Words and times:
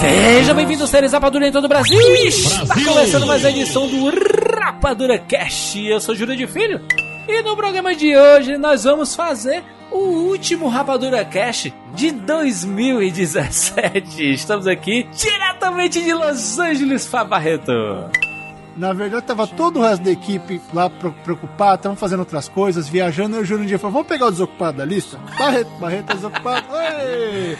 Seja 0.00 0.54
bem-vindo, 0.54 0.86
seres 0.86 1.12
Rapadura 1.12 1.48
em 1.48 1.52
todo 1.52 1.64
o 1.64 1.68
Brasil. 1.68 1.98
Está 2.24 2.74
começando 2.74 3.26
mais 3.26 3.42
uma 3.42 3.50
edição 3.50 3.88
do 3.88 4.10
Rapadura 4.60 5.18
Cast. 5.18 5.84
Eu 5.84 6.00
sou 6.00 6.14
Júlio 6.14 6.36
de 6.36 6.46
Filho 6.46 6.80
e 7.26 7.42
no 7.42 7.56
programa 7.56 7.94
de 7.96 8.16
hoje 8.16 8.56
nós 8.56 8.84
vamos 8.84 9.16
fazer 9.16 9.64
o 9.90 9.98
último 9.98 10.68
Rapadura 10.68 11.24
Cast 11.24 11.74
de 11.94 12.12
2017. 12.12 14.32
Estamos 14.32 14.68
aqui 14.68 15.08
diretamente 15.12 16.00
de 16.00 16.14
Los 16.14 16.56
Angeles, 16.58 17.06
Fábio 17.06 17.30
Barreto. 17.30 17.72
Na 18.76 18.92
verdade, 18.92 19.26
tava 19.26 19.48
todo 19.48 19.80
o 19.80 19.82
resto 19.82 20.04
da 20.04 20.12
equipe 20.12 20.60
lá 20.72 20.88
preocupado, 20.88 21.80
estavam 21.80 21.96
fazendo 21.96 22.20
outras 22.20 22.48
coisas, 22.48 22.88
viajando. 22.88 23.34
Eu 23.34 23.44
juro 23.44 23.64
um 23.64 23.66
dia, 23.66 23.76
falei, 23.76 23.94
vamos 23.94 24.08
pegar 24.08 24.26
o 24.26 24.30
desocupado 24.30 24.78
da 24.78 24.84
lista? 24.84 25.18
Barreto, 25.36 25.70
Barreto 25.80 26.12
é 26.12 26.14
desocupado. 26.14 26.66
Oi! 26.70 27.58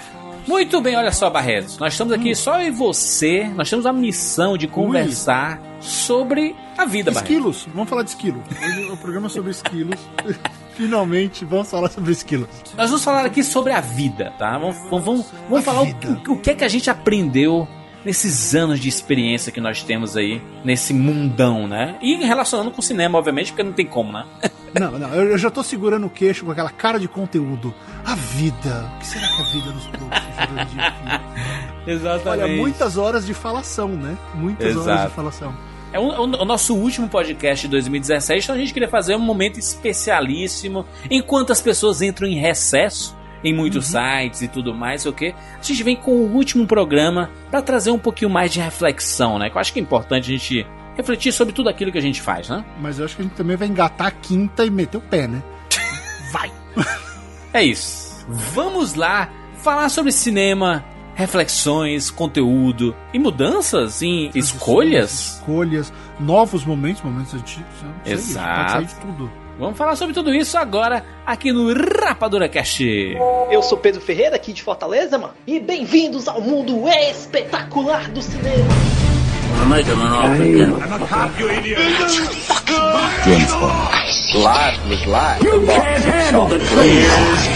Muito 0.49 0.81
bem, 0.81 0.97
olha 0.97 1.13
só, 1.13 1.29
Barreto. 1.29 1.77
Nós 1.79 1.93
estamos 1.93 2.13
aqui 2.13 2.35
só 2.35 2.59
eu 2.61 2.69
e 2.69 2.71
você. 2.71 3.45
Nós 3.55 3.69
temos 3.69 3.85
a 3.85 3.93
missão 3.93 4.57
de 4.57 4.67
conversar 4.67 5.61
sobre 5.79 6.57
a 6.77 6.87
vida, 6.87 7.11
Barreto. 7.11 7.31
Esquilos, 7.31 7.69
vamos 7.75 7.89
falar 7.91 8.03
de 8.03 8.11
esquilo. 8.11 8.43
Hoje 8.51 8.91
o 8.91 8.97
programa 8.97 9.27
é 9.27 9.31
sobre 9.31 9.51
esquilos. 9.51 10.01
Finalmente, 10.75 11.45
vamos 11.45 11.71
falar 11.71 11.91
sobre 11.91 12.13
esquilos. 12.13 12.49
Nós 12.77 12.89
vamos 12.89 13.05
falar 13.05 13.27
aqui 13.27 13.43
sobre 13.45 13.73
a 13.73 13.81
vida, 13.83 14.33
tá? 14.39 14.57
Vamos, 14.57 14.77
vamos, 14.89 15.05
vamos, 15.05 15.27
vamos 15.51 15.65
falar 15.65 15.83
o, 15.83 16.33
o- 16.33 16.39
que 16.41 16.51
é 16.51 16.55
que 16.55 16.65
a 16.65 16.69
gente 16.69 16.89
aprendeu 16.89 17.69
nesses 18.05 18.55
anos 18.55 18.81
de 18.81 18.89
experiência 18.89 19.53
que 19.53 19.61
nós 19.61 19.83
temos 19.83 20.17
aí, 20.17 20.41
nesse 20.65 20.95
mundão, 20.95 21.67
né? 21.69 21.97
E 22.01 22.15
relacionando 22.25 22.71
com 22.71 22.81
o 22.81 22.83
cinema, 22.83 23.19
obviamente, 23.19 23.51
porque 23.53 23.63
não 23.65 23.73
tem 23.73 23.85
como, 23.87 24.13
né? 24.13 24.25
Não, 24.79 24.99
não, 24.99 25.09
eu 25.15 25.31
eu 25.31 25.39
já 25.39 25.51
tô 25.51 25.63
segurando 25.63 26.07
o 26.07 26.11
queixo 26.11 26.45
com 26.45 26.53
aquela 26.53 26.69
cara 26.69 27.01
de 27.01 27.09
conteúdo. 27.09 27.75
A 28.05 28.15
vida. 28.15 28.93
O 28.97 28.99
que 28.99 29.07
será 29.07 29.27
que 29.27 29.41
a 29.41 29.45
vida 29.47 29.71
nos 29.73 29.87
trouxe? 29.87 30.18
De? 31.87 31.91
Exatamente. 31.93 32.43
Olha, 32.45 32.57
muitas 32.57 32.97
horas 32.97 33.25
de 33.27 33.35
falação, 33.35 33.89
né? 33.89 34.17
Muitas 34.35 34.77
horas 34.77 34.87
Exato. 34.89 35.09
de 35.11 35.15
falação. 35.15 35.55
É 35.93 35.99
o, 35.99 36.03
o- 36.03 36.43
o 36.43 36.45
nosso 36.45 36.75
último 36.75 37.09
podcast 37.09 37.67
de 37.67 37.71
2017, 37.71 38.45
então 38.45 38.55
a 38.55 38.59
gente 38.59 38.73
queria 38.75 38.89
fazer 38.89 39.15
um 39.17 39.21
momento 39.21 39.59
especialíssimo. 39.59 40.85
Enquanto 41.11 41.51
as 41.53 41.61
pessoas 41.63 42.03
entram 42.03 42.29
em 42.29 42.39
recesso 42.39 43.17
em 43.43 43.55
muitos 43.55 43.87
sites 43.87 44.43
e 44.43 44.49
tudo 44.49 44.75
mais, 44.75 45.03
sei 45.03 45.11
o 45.11 45.15
que, 45.15 45.29
a 45.59 45.63
gente 45.63 45.83
vem 45.83 45.97
com 45.97 46.11
o 46.11 46.35
último 46.35 46.67
programa 46.67 47.31
para 47.51 47.63
trazer 47.63 47.91
um 47.91 47.99
pouquinho 47.99 48.29
mais 48.31 48.53
de 48.53 48.61
reflexão, 48.61 49.39
né? 49.39 49.49
Que 49.49 49.57
eu 49.57 49.61
acho 49.61 49.73
que 49.73 49.79
é 49.79 49.83
importante 49.83 50.25
a 50.25 50.37
gente 50.37 50.67
refletir 50.97 51.33
sobre 51.33 51.55
tudo 51.55 51.69
aquilo 51.71 51.93
que 51.93 51.99
a 51.99 52.03
gente 52.03 52.21
faz, 52.21 52.49
né? 52.49 52.65
Mas 52.81 52.99
eu 52.99 53.05
acho 53.05 53.15
que 53.17 53.23
a 53.23 53.25
gente 53.25 53.35
também 53.37 53.57
vai 53.57 53.69
engatar 53.69 54.09
a 54.09 54.11
quinta 54.11 54.67
e 54.67 54.71
meter 54.71 54.99
o 54.99 55.01
pé, 55.01 55.27
né? 55.29 55.43
Vai! 56.33 56.51
É 57.55 57.63
isso. 57.63 58.27
Vamos 58.29 58.95
lá 58.95 59.31
falar 59.69 59.91
sobre 59.91 60.11
cinema, 60.11 60.83
reflexões, 61.15 62.11
conteúdo 62.11 62.97
e 63.13 63.19
mudanças 63.19 64.01
em 64.01 64.31
escolhas. 64.35 65.35
Escolhas, 65.37 65.93
novos 66.19 66.65
momentos, 66.65 67.03
momentos 67.03 67.35
antigos. 67.35 67.83
né? 67.83 67.93
Não 67.99 68.05
sei, 68.05 68.13
Exato. 68.15 68.57
Pode 68.57 68.73
sair 68.73 68.85
de 68.87 68.95
tudo. 68.95 69.31
Vamos 69.59 69.77
falar 69.77 69.95
sobre 69.95 70.15
tudo 70.15 70.35
isso 70.35 70.57
agora 70.57 71.05
aqui 71.27 71.53
no 71.53 71.71
Rapadura 72.03 72.49
Cast. 72.49 72.83
Eu 73.51 73.63
sou 73.63 73.77
Pedro 73.77 74.01
Ferreira, 74.01 74.37
aqui 74.37 74.55
de 74.55 74.63
Fortaleza, 74.63 75.19
mano. 75.19 75.35
E 75.47 75.61
bem-vindos 75.61 76.29
ao 76.29 76.41
mundo 76.41 76.89
espetacular 76.89 78.09
do 78.09 78.23
cinema. 78.23 79.08
We'll 79.59 79.67
make 79.67 79.87
him 79.87 80.01
an 80.01 80.13
offer 80.13 80.43
again. 80.43 80.73
I'm 80.75 81.03
a 81.03 81.07
cop, 81.07 81.39
you 81.39 81.51
idiot. 81.51 81.79
Jim's 83.25 83.53
phone. 83.53 84.43
Life 84.43 84.89
was 84.89 85.05
life. 85.07 85.43
You 85.43 85.67
can't 85.67 86.05
handle 86.05 86.47
the 86.47 86.59
truth. 86.59 86.69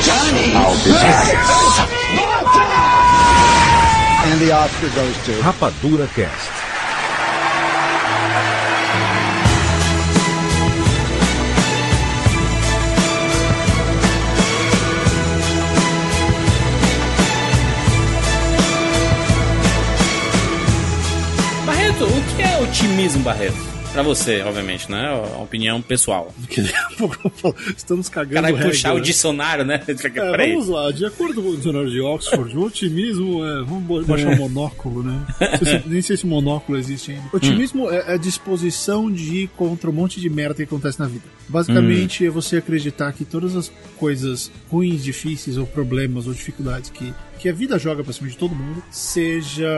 Johnny. 0.04 0.52
I'll 0.52 0.84
be 0.84 0.90
back. 0.90 1.36
And 4.26 4.40
the 4.40 4.52
Oscar 4.52 4.88
goes 4.96 5.16
to 5.26 5.32
Rapadura 5.42 6.08
Cast. 6.08 6.61
Otimismo, 22.72 23.22
Barreto? 23.22 23.54
Pra 23.92 24.02
você, 24.02 24.40
obviamente, 24.40 24.90
né? 24.90 25.04
É 25.04 25.34
uma 25.36 25.42
opinião 25.42 25.82
pessoal. 25.82 26.34
Estamos 27.76 28.08
cagando 28.08 28.32
Cara, 28.36 28.46
vai 28.46 28.52
regra, 28.52 28.70
puxar 28.70 28.94
o 28.94 28.96
né? 28.96 29.02
dicionário, 29.02 29.64
né? 29.66 29.82
É, 30.14 30.48
vamos 30.48 30.68
lá, 30.68 30.90
de 30.90 31.04
acordo 31.04 31.42
com 31.42 31.50
o 31.50 31.56
dicionário 31.56 31.90
de 31.90 32.00
Oxford, 32.00 32.56
o 32.56 32.62
otimismo 32.62 33.44
é. 33.44 33.62
Vamos 33.64 34.06
baixar 34.06 34.32
o 34.32 34.38
monóculo, 34.38 35.02
né? 35.02 35.20
Se- 35.58 35.82
nem 35.86 36.00
sei 36.00 36.16
se 36.16 36.26
monóculo 36.26 36.78
existe 36.78 37.12
ainda. 37.12 37.24
Otimismo 37.34 37.90
é 37.90 38.14
a 38.14 38.16
disposição 38.16 39.12
de 39.12 39.42
ir 39.42 39.48
contra 39.48 39.90
um 39.90 39.92
monte 39.92 40.18
de 40.18 40.30
merda 40.30 40.54
que 40.54 40.62
acontece 40.62 40.98
na 40.98 41.06
vida. 41.06 41.24
Basicamente 41.52 42.24
é 42.26 42.30
você 42.30 42.56
acreditar 42.56 43.12
que 43.12 43.24
todas 43.24 43.54
as 43.54 43.70
coisas 43.98 44.50
ruins, 44.70 45.04
difíceis, 45.04 45.56
ou 45.58 45.66
problemas, 45.66 46.26
ou 46.26 46.32
dificuldades 46.32 46.88
que, 46.90 47.12
que 47.38 47.48
a 47.48 47.52
vida 47.52 47.78
joga 47.78 48.02
pra 48.02 48.12
cima 48.12 48.28
de 48.30 48.36
todo 48.36 48.54
mundo 48.54 48.82
seja, 48.90 49.68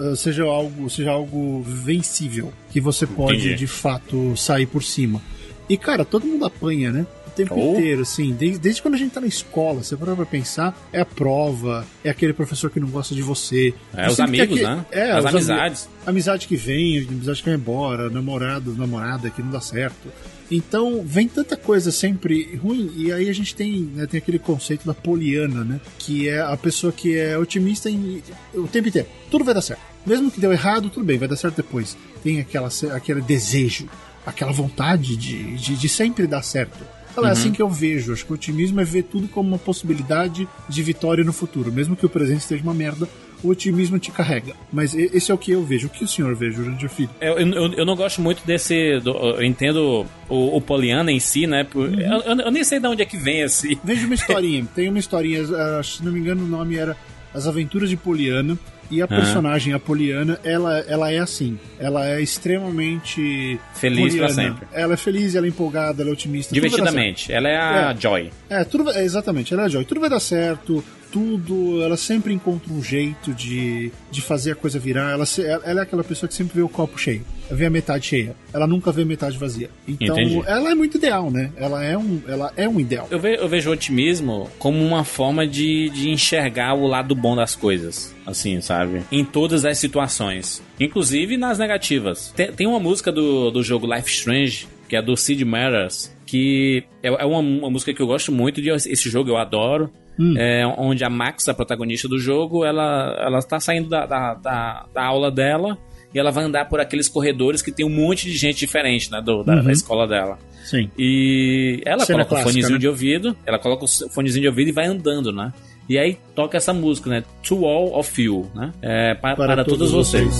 ah, 0.00 0.14
seja, 0.16 0.44
algo, 0.44 0.88
seja 0.90 1.10
algo 1.10 1.62
vencível. 1.62 2.52
Que 2.70 2.80
você 2.80 3.06
pode, 3.06 3.38
Entendi. 3.38 3.54
de 3.56 3.66
fato, 3.66 4.36
sair 4.36 4.66
por 4.66 4.82
cima. 4.82 5.20
E, 5.68 5.76
cara, 5.78 6.04
todo 6.04 6.26
mundo 6.26 6.44
apanha, 6.44 6.92
né? 6.92 7.06
O 7.26 7.30
tempo 7.30 7.54
Oh. 7.56 7.72
inteiro, 7.78 8.02
assim. 8.02 8.32
Desde, 8.34 8.58
desde 8.58 8.82
quando 8.82 8.94
a 8.94 8.98
gente 8.98 9.12
tá 9.12 9.20
na 9.20 9.26
escola, 9.26 9.82
você 9.82 9.96
para 9.96 10.14
pra 10.14 10.26
pensar, 10.26 10.76
é 10.92 11.00
a 11.00 11.04
prova, 11.06 11.86
é 12.04 12.10
aquele 12.10 12.32
professor 12.34 12.70
que 12.70 12.78
não 12.78 12.88
gosta 12.88 13.14
de 13.14 13.22
você. 13.22 13.72
É, 13.96 14.08
os 14.08 14.20
amigos, 14.20 14.44
aquele- 14.58 14.62
né? 14.62 14.84
É, 14.92 15.10
As 15.12 15.24
amizades. 15.24 15.88
Amizade 16.06 16.46
que 16.46 16.54
vem, 16.56 16.98
amizade 17.08 17.42
que 17.42 17.48
vai 17.48 17.58
embora, 17.58 18.10
namorado, 18.10 18.74
namorada 18.76 19.30
que 19.30 19.42
não 19.42 19.50
dá 19.50 19.60
certo. 19.60 20.08
Então, 20.50 21.02
vem 21.04 21.26
tanta 21.26 21.56
coisa 21.56 21.90
sempre 21.90 22.54
ruim, 22.56 22.92
e 22.96 23.12
aí 23.12 23.28
a 23.28 23.32
gente 23.32 23.54
tem, 23.54 23.90
né, 23.94 24.06
tem 24.06 24.18
aquele 24.18 24.38
conceito 24.38 24.86
da 24.86 24.94
poliana, 24.94 25.64
né? 25.64 25.80
Que 25.98 26.28
é 26.28 26.40
a 26.40 26.56
pessoa 26.56 26.92
que 26.92 27.16
é 27.16 27.36
otimista 27.38 27.88
em, 27.90 28.22
o 28.52 28.68
tempo 28.68 28.88
inteiro. 28.88 29.08
Tudo 29.30 29.44
vai 29.44 29.54
dar 29.54 29.62
certo. 29.62 29.80
Mesmo 30.06 30.30
que 30.30 30.40
deu 30.40 30.52
errado, 30.52 30.90
tudo 30.90 31.04
bem, 31.04 31.18
vai 31.18 31.28
dar 31.28 31.36
certo 31.36 31.56
depois. 31.56 31.96
Tem 32.22 32.40
aquela, 32.40 32.68
aquele 32.94 33.22
desejo, 33.22 33.88
aquela 34.26 34.52
vontade 34.52 35.16
de, 35.16 35.56
de, 35.56 35.76
de 35.76 35.88
sempre 35.88 36.26
dar 36.26 36.42
certo. 36.42 36.84
Então, 37.10 37.24
É 37.26 37.30
assim 37.30 37.52
que 37.52 37.62
eu 37.62 37.70
vejo. 37.70 38.12
Acho 38.12 38.26
que 38.26 38.32
o 38.32 38.34
otimismo 38.34 38.80
é 38.80 38.84
ver 38.84 39.04
tudo 39.04 39.28
como 39.28 39.48
uma 39.48 39.58
possibilidade 39.58 40.48
de 40.68 40.82
vitória 40.82 41.22
no 41.22 41.32
futuro. 41.32 41.72
Mesmo 41.72 41.94
que 41.94 42.04
o 42.04 42.08
presente 42.08 42.40
esteja 42.40 42.62
uma 42.62 42.74
merda, 42.74 43.08
o 43.44 43.48
otimismo 43.50 43.98
te 43.98 44.10
carrega. 44.10 44.54
Mas 44.72 44.94
esse 44.94 45.30
é 45.30 45.34
o 45.34 45.38
que 45.38 45.52
eu 45.52 45.62
vejo. 45.62 45.86
O 45.86 45.90
que 45.90 46.02
o 46.02 46.08
senhor 46.08 46.34
vê, 46.34 46.50
Jurandir 46.50 46.88
Filho? 46.88 47.10
Eu, 47.20 47.38
eu, 47.38 47.72
eu 47.74 47.84
não 47.86 47.94
gosto 47.94 48.20
muito 48.22 48.44
desse. 48.46 48.98
do- 49.00 49.10
eu 49.16 49.44
entendo 49.44 50.06
o, 50.28 50.56
o 50.56 50.60
Poliana 50.60 51.12
em 51.12 51.20
si, 51.20 51.46
né? 51.46 51.62
por- 51.64 51.88
Uhum. 51.88 52.00
eu, 52.00 52.38
eu- 52.40 52.50
nem 52.50 52.64
sei 52.64 52.80
de 52.80 52.86
onde 52.88 53.02
é 53.02 53.04
que 53.06 53.16
vem 53.18 53.42
esse. 53.42 53.78
Veja 53.84 54.06
uma 54.06 54.14
historinha. 54.16 54.66
Tem 54.74 54.88
uma 54.88 54.98
historinha, 54.98 55.42
ah, 55.42 55.82
se 55.84 56.04
não 56.04 56.10
me 56.10 56.18
engano, 56.20 56.42
o 56.44 56.48
nome 56.48 56.76
era 56.76 56.96
As 57.34 57.46
Aventuras 57.46 57.90
de 57.90 57.96
Poliana. 57.96 58.58
E 58.90 59.00
a 59.00 59.08
personagem, 59.08 59.72
a 59.72 59.78
Poliana, 59.78 60.38
ela, 60.44 60.78
ela 60.80 61.10
é 61.10 61.18
assim. 61.18 61.58
Ela 61.78 62.06
é 62.06 62.20
extremamente. 62.20 63.58
Feliz 63.74 64.14
pra 64.14 64.28
poliana. 64.28 64.54
sempre. 64.56 64.68
Ela 64.72 64.94
é 64.94 64.96
feliz, 64.96 65.34
ela 65.34 65.46
é 65.46 65.48
empolgada, 65.48 66.02
ela 66.02 66.10
é 66.10 66.12
otimista. 66.12 66.54
Divertidamente. 66.54 67.32
Ela 67.32 67.48
é 67.48 67.56
a 67.56 67.90
É. 67.96 68.00
Joy. 68.00 68.30
É, 68.48 68.64
tudo 68.64 68.90
é, 68.90 69.02
exatamente, 69.04 69.52
ela 69.54 69.64
é 69.66 69.68
joy. 69.68 69.84
Tudo 69.84 70.00
vai 70.00 70.10
dar 70.10 70.20
certo, 70.20 70.84
tudo. 71.14 71.80
Ela 71.80 71.96
sempre 71.96 72.32
encontra 72.34 72.72
um 72.72 72.82
jeito 72.82 73.32
de, 73.32 73.92
de 74.10 74.20
fazer 74.20 74.50
a 74.50 74.54
coisa 74.56 74.80
virar. 74.80 75.12
Ela, 75.12 75.24
ela 75.64 75.80
é 75.80 75.82
aquela 75.84 76.02
pessoa 76.02 76.28
que 76.28 76.34
sempre 76.34 76.56
vê 76.56 76.62
o 76.62 76.68
copo 76.68 76.98
cheio, 76.98 77.24
vê 77.48 77.66
a 77.66 77.70
metade 77.70 78.04
cheia. 78.06 78.34
Ela 78.52 78.66
nunca 78.66 78.90
vê 78.90 79.02
a 79.02 79.04
metade 79.06 79.38
vazia. 79.38 79.70
Então, 79.86 80.18
Entendi. 80.18 80.42
ela 80.46 80.70
é 80.70 80.74
muito 80.74 80.96
ideal, 80.96 81.30
né? 81.30 81.52
Ela 81.56 81.84
é 81.84 81.96
um, 81.96 82.20
ela 82.26 82.52
é 82.56 82.68
um 82.68 82.80
ideal. 82.80 83.06
Eu, 83.10 83.20
ve- 83.20 83.36
eu 83.36 83.48
vejo 83.48 83.70
o 83.70 83.72
otimismo 83.72 84.50
como 84.58 84.84
uma 84.84 85.04
forma 85.04 85.46
de, 85.46 85.88
de 85.90 86.10
enxergar 86.10 86.74
o 86.74 86.86
lado 86.86 87.14
bom 87.14 87.36
das 87.36 87.54
coisas. 87.54 88.12
Assim, 88.26 88.60
sabe? 88.60 89.02
Em 89.12 89.24
todas 89.24 89.64
as 89.64 89.78
situações. 89.78 90.62
Inclusive 90.80 91.36
nas 91.36 91.58
negativas. 91.58 92.32
Tem, 92.34 92.50
tem 92.50 92.66
uma 92.66 92.80
música 92.80 93.12
do, 93.12 93.50
do 93.52 93.62
jogo 93.62 93.86
Life 93.94 94.10
Strange, 94.10 94.66
que 94.88 94.96
é 94.96 95.02
do 95.02 95.16
Sid 95.16 95.44
Meier's, 95.44 96.12
que 96.26 96.82
é, 97.02 97.08
é 97.08 97.24
uma, 97.24 97.38
uma 97.38 97.70
música 97.70 97.92
que 97.94 98.00
eu 98.02 98.06
gosto 98.06 98.32
muito 98.32 98.60
de 98.60 98.70
esse 98.70 99.08
jogo, 99.08 99.30
eu 99.30 99.36
adoro. 99.36 99.90
É, 100.38 100.64
onde 100.78 101.02
a 101.04 101.10
Max, 101.10 101.48
a 101.48 101.54
protagonista 101.54 102.06
do 102.08 102.18
jogo, 102.18 102.64
ela, 102.64 103.16
ela 103.20 103.42
tá 103.42 103.58
saindo 103.58 103.88
da, 103.88 104.06
da, 104.06 104.34
da, 104.34 104.86
da 104.94 105.04
aula 105.04 105.30
dela 105.30 105.76
e 106.14 106.18
ela 106.18 106.30
vai 106.30 106.44
andar 106.44 106.68
por 106.68 106.78
aqueles 106.80 107.08
corredores 107.08 107.60
que 107.60 107.72
tem 107.72 107.84
um 107.84 107.90
monte 107.90 108.26
de 108.30 108.36
gente 108.36 108.58
diferente, 108.60 109.10
né, 109.10 109.20
do, 109.20 109.42
da, 109.42 109.54
Uhum. 109.56 109.64
da 109.64 109.72
escola 109.72 110.06
dela. 110.06 110.38
Sim. 110.64 110.88
E 110.96 111.82
ela 111.84 112.04
Cena 112.04 112.18
coloca 112.24 112.26
o 112.26 112.28
clássica, 112.28 112.50
fonezinho 112.52 112.74
né? 112.74 112.78
de 112.78 112.88
ouvido, 112.88 113.36
ela 113.44 113.58
coloca 113.58 113.84
o 113.84 113.88
fonezinho 114.10 114.42
de 114.42 114.48
ouvido 114.48 114.68
e 114.68 114.72
vai 114.72 114.86
andando, 114.86 115.32
né? 115.32 115.52
E 115.88 115.98
aí 115.98 116.16
toca 116.34 116.56
essa 116.56 116.72
música, 116.72 117.10
né? 117.10 117.22
To 117.42 117.66
all 117.66 117.98
of 117.98 118.22
you, 118.22 118.48
né? 118.54 118.72
É, 118.80 119.14
pa- 119.14 119.34
para, 119.36 119.62
todos, 119.64 119.90
vocês. 119.90 120.34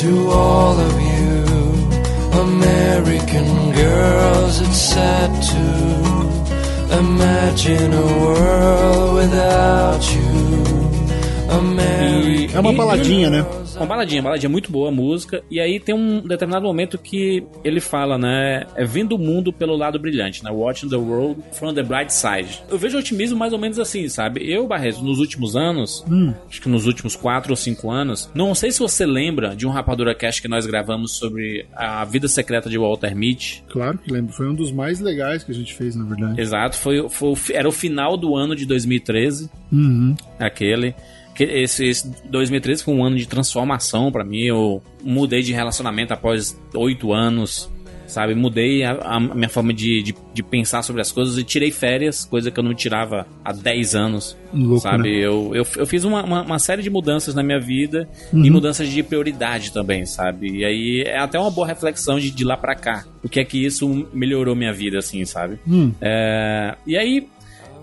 To 0.00 0.30
all 0.30 0.76
of 0.78 0.94
you, 1.02 2.40
American 2.40 3.72
girls, 3.74 4.60
it's 4.62 4.76
sad 4.76 5.30
to 5.48 6.15
imagine 6.90 7.92
a 7.92 8.06
world 8.20 9.14
without 9.14 10.14
you. 10.14 10.75
É 11.48 12.58
uma 12.60 12.72
baladinha, 12.72 13.28
né? 13.30 13.44
Uma 13.76 13.86
baladinha, 13.86 14.20
uma 14.20 14.30
baladinha 14.30 14.48
muito 14.48 14.72
boa 14.72 14.88
a 14.88 14.92
música. 14.92 15.42
E 15.50 15.60
aí 15.60 15.78
tem 15.78 15.94
um 15.94 16.20
determinado 16.26 16.64
momento 16.64 16.96
que 16.98 17.44
ele 17.62 17.80
fala, 17.80 18.16
né? 18.16 18.66
É 18.74 18.84
vendo 18.84 19.12
o 19.14 19.18
mundo 19.18 19.52
pelo 19.52 19.76
lado 19.76 19.98
brilhante, 19.98 20.42
né? 20.42 20.50
Watching 20.50 20.88
the 20.88 20.96
world 20.96 21.42
from 21.52 21.74
the 21.74 21.82
bright 21.82 22.12
side. 22.12 22.62
Eu 22.70 22.78
vejo 22.78 22.98
otimismo 22.98 23.38
mais 23.38 23.52
ou 23.52 23.58
menos 23.58 23.78
assim, 23.78 24.08
sabe? 24.08 24.50
Eu, 24.50 24.66
Barreto, 24.66 25.02
nos 25.02 25.18
últimos 25.18 25.54
anos, 25.54 26.02
Hum. 26.10 26.32
acho 26.48 26.62
que 26.62 26.68
nos 26.68 26.86
últimos 26.86 27.14
quatro 27.14 27.52
ou 27.52 27.56
cinco 27.56 27.90
anos, 27.90 28.30
não 28.34 28.54
sei 28.54 28.70
se 28.72 28.78
você 28.78 29.04
lembra 29.04 29.54
de 29.54 29.66
um 29.66 29.70
Rapadura 29.70 30.14
Cast 30.14 30.40
que 30.40 30.48
nós 30.48 30.66
gravamos 30.66 31.16
sobre 31.16 31.66
a 31.74 32.04
vida 32.04 32.28
secreta 32.28 32.70
de 32.70 32.78
Walter 32.78 33.14
Mitty. 33.14 33.62
Claro 33.68 33.98
que 33.98 34.10
lembro. 34.10 34.32
Foi 34.32 34.48
um 34.48 34.54
dos 34.54 34.72
mais 34.72 35.00
legais 35.00 35.44
que 35.44 35.52
a 35.52 35.54
gente 35.54 35.74
fez, 35.74 35.94
na 35.94 36.04
verdade. 36.04 36.40
Exato, 36.40 36.76
foi, 36.78 37.06
foi, 37.10 37.34
era 37.52 37.68
o 37.68 37.72
final 37.72 38.16
do 38.16 38.34
ano 38.34 38.56
de 38.56 38.64
2013. 38.66 39.50
Uhum. 39.70 40.14
aquele. 40.38 40.94
Esse, 41.44 41.86
esse 41.86 42.08
2013 42.28 42.82
foi 42.84 42.94
um 42.94 43.04
ano 43.04 43.16
de 43.16 43.26
transformação 43.26 44.10
pra 44.12 44.24
mim. 44.24 44.42
Eu 44.42 44.82
mudei 45.02 45.42
de 45.42 45.52
relacionamento 45.52 46.12
após 46.12 46.58
oito 46.74 47.12
anos, 47.12 47.70
sabe? 48.06 48.34
Mudei 48.34 48.84
a, 48.84 48.92
a 48.92 49.20
minha 49.20 49.48
forma 49.48 49.72
de, 49.74 50.02
de, 50.02 50.14
de 50.32 50.42
pensar 50.42 50.82
sobre 50.82 51.02
as 51.02 51.10
coisas 51.10 51.36
e 51.38 51.44
tirei 51.44 51.70
férias, 51.72 52.24
coisa 52.24 52.50
que 52.50 52.58
eu 52.60 52.64
não 52.64 52.72
tirava 52.74 53.26
há 53.44 53.52
10 53.52 53.94
anos, 53.96 54.36
Louco, 54.54 54.80
sabe? 54.80 55.02
né? 55.10 55.26
Eu, 55.26 55.50
eu, 55.54 55.66
eu 55.76 55.86
fiz 55.86 56.04
uma, 56.04 56.22
uma, 56.22 56.42
uma 56.42 56.58
série 56.58 56.82
de 56.82 56.88
mudanças 56.90 57.34
na 57.34 57.42
minha 57.42 57.58
vida 57.60 58.08
Uhum. 58.32 58.44
e 58.44 58.50
mudanças 58.50 58.88
de 58.88 59.02
prioridade 59.02 59.72
também, 59.72 60.06
sabe? 60.06 60.48
E 60.58 60.64
aí 60.64 61.02
é 61.06 61.18
até 61.18 61.38
uma 61.38 61.50
boa 61.50 61.66
reflexão 61.66 62.18
de, 62.20 62.30
de 62.30 62.44
lá 62.44 62.56
pra 62.56 62.74
cá. 62.74 63.04
O 63.24 63.28
que 63.28 63.40
é 63.40 63.44
que 63.44 63.64
isso 63.64 64.06
melhorou 64.12 64.54
minha 64.54 64.72
vida, 64.72 64.98
assim, 64.98 65.24
sabe? 65.24 65.58
Hum. 65.66 65.92
É, 66.00 66.76
e 66.86 66.96
aí, 66.96 67.26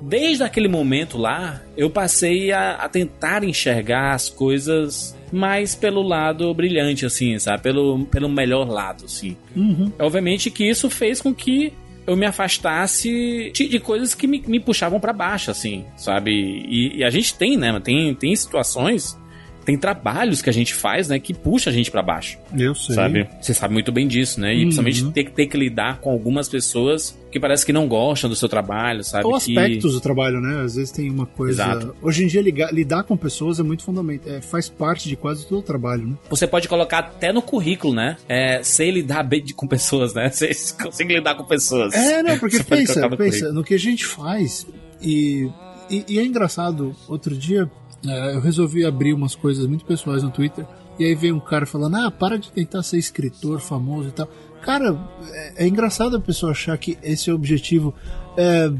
desde 0.08 0.44
aquele 0.44 0.68
momento 0.68 1.18
lá, 1.18 1.62
eu 1.78 1.90
passei 1.90 2.52
a, 2.52 2.74
a 2.76 2.90
tentar 2.90 3.44
enxergar 3.44 4.14
as 4.14 4.30
coisas 4.30 5.16
mais 5.32 5.74
pelo 5.74 6.02
lado 6.02 6.54
brilhante, 6.54 7.06
assim, 7.06 7.40
sabe? 7.40 7.64
Pelo, 7.64 8.06
pelo 8.06 8.30
melhor 8.30 8.68
lado, 8.68 9.06
assim. 9.06 9.36
Uhum. 9.56 9.92
Obviamente 9.98 10.52
que 10.52 10.70
isso 10.70 10.90
fez 10.90 11.22
com 11.22 11.34
que 11.34 11.74
eu 12.06 12.18
me 12.18 12.26
afastasse 12.26 13.52
de, 13.54 13.68
de 13.68 13.80
coisas 13.80 14.14
que 14.14 14.28
me, 14.28 14.44
me 14.46 14.60
puxavam 14.60 15.00
pra 15.00 15.14
baixo, 15.14 15.50
assim, 15.50 15.86
sabe? 15.96 16.32
E, 16.32 16.98
e 16.98 17.04
a 17.04 17.10
gente 17.10 17.34
tem, 17.36 17.58
né? 17.58 17.80
Tem, 17.80 18.14
tem 18.14 18.36
situações, 18.36 19.18
tem 19.66 19.78
trabalhos 19.78 20.42
que 20.42 20.50
a 20.50 20.54
gente 20.54 20.74
faz, 20.74 21.08
né? 21.08 21.20
Que 21.20 21.34
puxa 21.34 21.70
a 21.70 21.74
gente 21.74 21.90
pra 21.92 22.02
baixo 22.02 22.38
Eu 22.58 22.76
sei. 22.76 22.96
sabe? 22.96 23.30
Você 23.42 23.54
sabe 23.54 23.74
muito 23.74 23.92
bem 23.92 24.08
disso, 24.08 24.40
né? 24.40 24.54
E 24.54 24.58
Uhum. 24.58 24.62
principalmente 24.64 25.12
ter, 25.12 25.24
que- 25.26 25.32
ter 25.32 25.48
que 25.48 25.58
lidar 25.58 26.00
com 26.00 26.10
algumas 26.12 26.48
pessoas 26.50 27.18
que 27.32 27.40
parece 27.40 27.66
que 27.66 27.74
não 27.74 27.88
gostam 27.88 28.30
do 28.30 28.36
seu 28.36 28.48
trabalho, 28.48 29.04
sabe? 29.04 29.26
Ou 29.26 29.40
que... 29.40 29.58
aspectos 29.58 29.94
do 29.94 30.02
trabalho, 30.02 30.40
né? 30.40 30.62
Às 30.64 30.76
vezes 30.76 30.92
tem 30.92 31.10
uma 31.10 31.26
coisa. 31.26 31.64
Exato. 31.64 31.96
Hoje 32.02 32.24
em 32.24 32.28
dia, 32.28 32.42
ligar- 32.42 32.72
lidar 32.74 33.04
com 33.04 33.18
pessoas 33.18 33.60
é 33.60 33.64
muito 33.64 33.84
fundamental. 33.84 34.34
É, 34.34 34.42
faz 34.42 34.70
parte 34.70 35.10
de 35.10 35.16
quase 35.16 35.48
todo 35.48 35.60
o 35.60 35.64
trabalho, 35.64 36.08
né? 36.08 36.16
Você 36.30 36.46
pode 36.46 36.68
colocar 36.68 37.00
até 37.00 37.32
no 37.34 37.42
currículo, 37.42 37.94
né? 37.96 38.18
É, 38.30 38.62
sei 38.64 38.92
lidar 38.92 39.24
bem 39.24 39.44
com 39.56 39.66
pessoas, 39.68 40.14
né? 40.14 40.30
Você 40.32 40.54
consegue 40.82 41.16
lidar 41.16 41.36
com 41.36 41.44
pessoas. 41.46 41.94
É, 41.94 42.22
não, 42.22 42.38
porque 42.38 42.58
Você 42.58 42.64
pode 42.64 42.82
pensa, 42.86 43.10
no 43.10 43.18
pensa 43.18 43.52
no 43.54 43.64
que 43.64 43.74
a 43.74 43.80
gente 43.80 44.06
faz. 44.06 44.68
E, 45.02 45.50
e, 45.90 46.06
e 46.08 46.20
é 46.20 46.24
engraçado, 46.24 46.96
outro 47.08 47.36
dia 47.36 47.70
eu 48.06 48.42
resolvi 48.42 48.86
abrir 48.86 49.14
umas 49.14 49.36
coisas 49.36 49.66
muito 49.66 49.86
pessoais 49.86 50.24
no 50.24 50.32
Twitter. 50.32 50.66
E 51.00 51.06
aí 51.06 51.16
veio 51.16 51.36
um 51.36 51.40
cara 51.40 51.66
falando: 51.66 51.96
Ah, 51.96 52.12
para 52.12 52.38
de 52.38 52.52
tentar 52.52 52.84
ser 52.84 52.98
escritor 52.98 53.60
famoso 53.60 54.10
e 54.10 54.12
tal. 54.12 54.30
Cara, 54.62 54.98
é, 55.32 55.66
é 55.66 55.68
engraçado 55.68 56.16
a 56.16 56.20
pessoa 56.20 56.52
achar 56.52 56.78
que 56.78 56.98
esse 57.04 57.30
é 57.30 57.34
objetivo. 57.34 57.94
É, 58.38 58.72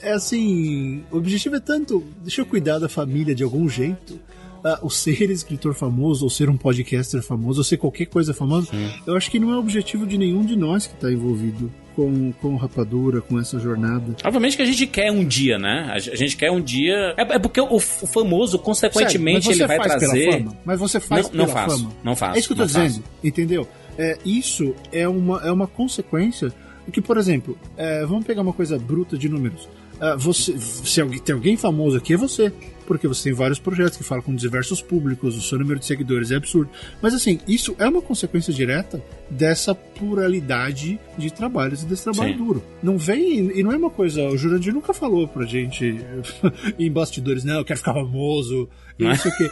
é 0.08 0.12
assim: 0.12 1.04
o 1.10 1.16
objetivo 1.16 1.56
é 1.56 1.60
tanto. 1.60 2.04
Deixa 2.22 2.40
eu 2.40 2.46
cuidar 2.46 2.78
da 2.78 2.88
família 2.88 3.34
de 3.34 3.42
algum 3.42 3.68
jeito. 3.68 4.18
Ah, 4.64 4.78
o 4.82 4.90
ser 4.90 5.30
escritor 5.30 5.74
famoso, 5.74 6.24
ou 6.24 6.30
ser 6.30 6.50
um 6.50 6.56
podcaster 6.56 7.22
famoso, 7.22 7.60
ou 7.60 7.64
ser 7.64 7.76
qualquer 7.76 8.06
coisa 8.06 8.34
famosa, 8.34 8.68
eu 9.06 9.16
acho 9.16 9.30
que 9.30 9.38
não 9.38 9.52
é 9.52 9.56
objetivo 9.56 10.06
de 10.06 10.18
nenhum 10.18 10.44
de 10.44 10.56
nós 10.56 10.86
que 10.86 10.94
está 10.94 11.10
envolvido 11.12 11.70
com, 11.94 12.32
com 12.32 12.56
Rapadura, 12.56 13.20
com 13.20 13.38
essa 13.40 13.58
jornada. 13.58 14.16
Obviamente 14.24 14.56
que 14.56 14.62
a 14.62 14.66
gente 14.66 14.86
quer 14.86 15.10
um 15.12 15.24
dia, 15.24 15.58
né? 15.58 15.90
A 15.92 15.98
gente 15.98 16.36
quer 16.36 16.50
um 16.50 16.60
dia. 16.60 17.14
É, 17.16 17.22
é 17.34 17.38
porque 17.38 17.60
o, 17.60 17.74
o 17.76 17.80
famoso, 17.80 18.58
consequentemente, 18.58 19.46
Sério, 19.46 19.60
mas 19.66 19.72
ele 19.72 19.78
vai 19.80 19.88
faz 19.88 20.00
trazer. 20.00 20.24
Pela 20.28 20.38
fama, 20.38 20.56
mas 20.64 20.80
você 20.80 21.00
faz 21.00 21.30
Não- 21.30 21.36
não 21.38 21.46
pela 21.46 21.58
faço, 21.60 21.78
fama. 21.78 21.92
não 22.04 22.16
faço, 22.16 22.36
É 22.36 22.38
isso 22.38 22.48
que 22.48 22.52
eu 22.52 22.56
tô 22.56 22.62
não 22.62 22.68
faço. 22.68 22.86
dizendo, 22.86 23.04
entendeu? 23.22 23.68
É, 23.96 24.16
isso 24.24 24.74
é 24.92 25.08
uma, 25.08 25.40
é 25.44 25.50
uma 25.50 25.66
consequência 25.66 26.52
que, 26.92 27.00
por 27.00 27.16
exemplo, 27.18 27.58
é, 27.76 28.04
vamos 28.06 28.24
pegar 28.24 28.42
uma 28.42 28.52
coisa 28.52 28.78
bruta 28.78 29.16
de 29.18 29.28
números. 29.28 29.68
Ah, 30.00 30.14
você, 30.16 30.56
se 30.58 31.00
alguém, 31.00 31.18
tem 31.18 31.34
alguém 31.34 31.56
famoso 31.56 31.96
aqui, 31.96 32.14
é 32.14 32.16
você. 32.16 32.52
Porque 32.88 33.06
você 33.06 33.24
tem 33.24 33.32
vários 33.34 33.58
projetos 33.60 33.96
que 33.98 34.02
falam 34.02 34.24
com 34.24 34.34
diversos 34.34 34.82
públicos, 34.82 35.36
o 35.36 35.42
seu 35.42 35.58
número 35.58 35.78
de 35.78 35.86
seguidores 35.86 36.30
é 36.32 36.36
absurdo. 36.36 36.70
Mas 37.02 37.14
assim, 37.14 37.38
isso 37.46 37.76
é 37.78 37.86
uma 37.86 38.02
consequência 38.02 38.52
direta 38.52 39.00
dessa 39.30 39.74
pluralidade 39.74 40.98
de 41.16 41.32
trabalhos 41.32 41.82
e 41.82 41.86
desse 41.86 42.04
trabalho 42.04 42.32
Sim. 42.32 42.38
duro. 42.44 42.64
Não 42.82 42.98
vem, 42.98 43.56
e 43.58 43.62
não 43.62 43.72
é 43.72 43.76
uma 43.76 43.90
coisa, 43.90 44.22
o 44.28 44.36
Jurandir 44.36 44.72
nunca 44.74 44.92
falou 44.92 45.28
pra 45.28 45.44
gente 45.46 45.96
em 46.78 46.90
bastidores, 46.90 47.44
não, 47.44 47.58
eu 47.58 47.64
quero 47.64 47.78
ficar 47.78 47.94
famoso, 47.94 48.68
Não 48.98 49.10
é? 49.10 49.14
isso 49.14 49.30
que. 49.36 49.50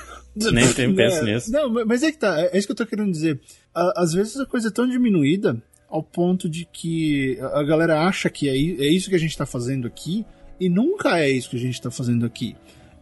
Nem 0.52 0.70
tem- 0.72 0.94
penso 0.94 1.22
Né? 1.24 1.34
nisso. 1.34 1.50
Não, 1.52 1.70
mas 1.86 2.02
é 2.02 2.10
que 2.12 2.18
tá, 2.18 2.40
é 2.40 2.58
isso 2.58 2.66
que 2.66 2.72
eu 2.72 2.76
tô 2.76 2.86
querendo 2.86 3.10
dizer. 3.10 3.40
Às 3.74 4.12
vezes 4.12 4.36
a 4.38 4.44
coisa 4.46 4.68
é 4.68 4.70
tão 4.70 4.86
diminuída 4.88 5.62
ao 5.88 6.02
ponto 6.02 6.48
de 6.48 6.66
que 6.70 7.38
a 7.54 7.62
galera 7.62 8.00
acha 8.06 8.28
que 8.28 8.48
é 8.48 8.52
é 8.52 8.88
isso 8.90 9.08
que 9.08 9.14
a 9.14 9.18
gente 9.20 9.36
tá 9.36 9.46
fazendo 9.46 9.86
aqui 9.86 10.24
e 10.58 10.68
nunca 10.68 11.20
é 11.20 11.30
isso 11.30 11.50
que 11.50 11.56
a 11.56 11.60
gente 11.60 11.80
tá 11.80 11.90
fazendo 11.90 12.26
aqui. 12.26 12.56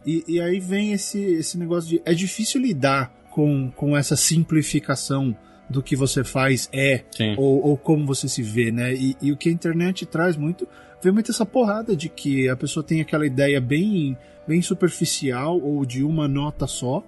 E, 0.05 0.23
e 0.27 0.39
aí 0.39 0.59
vem 0.59 0.93
esse, 0.93 1.19
esse 1.19 1.57
negócio 1.57 1.89
de. 1.89 2.01
É 2.05 2.13
difícil 2.13 2.61
lidar 2.61 3.11
com, 3.31 3.71
com 3.71 3.97
essa 3.97 4.15
simplificação 4.15 5.35
do 5.69 5.81
que 5.81 5.95
você 5.95 6.23
faz 6.23 6.69
é 6.71 7.03
ou, 7.37 7.69
ou 7.69 7.77
como 7.77 8.05
você 8.05 8.29
se 8.29 8.43
vê, 8.43 8.71
né? 8.71 8.93
E, 8.93 9.17
e 9.21 9.31
o 9.31 9.37
que 9.37 9.49
a 9.49 9.51
internet 9.51 10.05
traz 10.05 10.37
muito, 10.37 10.67
vem 11.01 11.11
muito 11.11 11.31
essa 11.31 11.45
porrada 11.45 11.95
de 11.95 12.07
que 12.07 12.47
a 12.47 12.55
pessoa 12.55 12.83
tem 12.83 13.01
aquela 13.01 13.25
ideia 13.25 13.59
bem, 13.59 14.15
bem 14.47 14.61
superficial 14.61 15.59
ou 15.59 15.83
de 15.85 16.03
uma 16.03 16.27
nota 16.27 16.67
só 16.67 17.03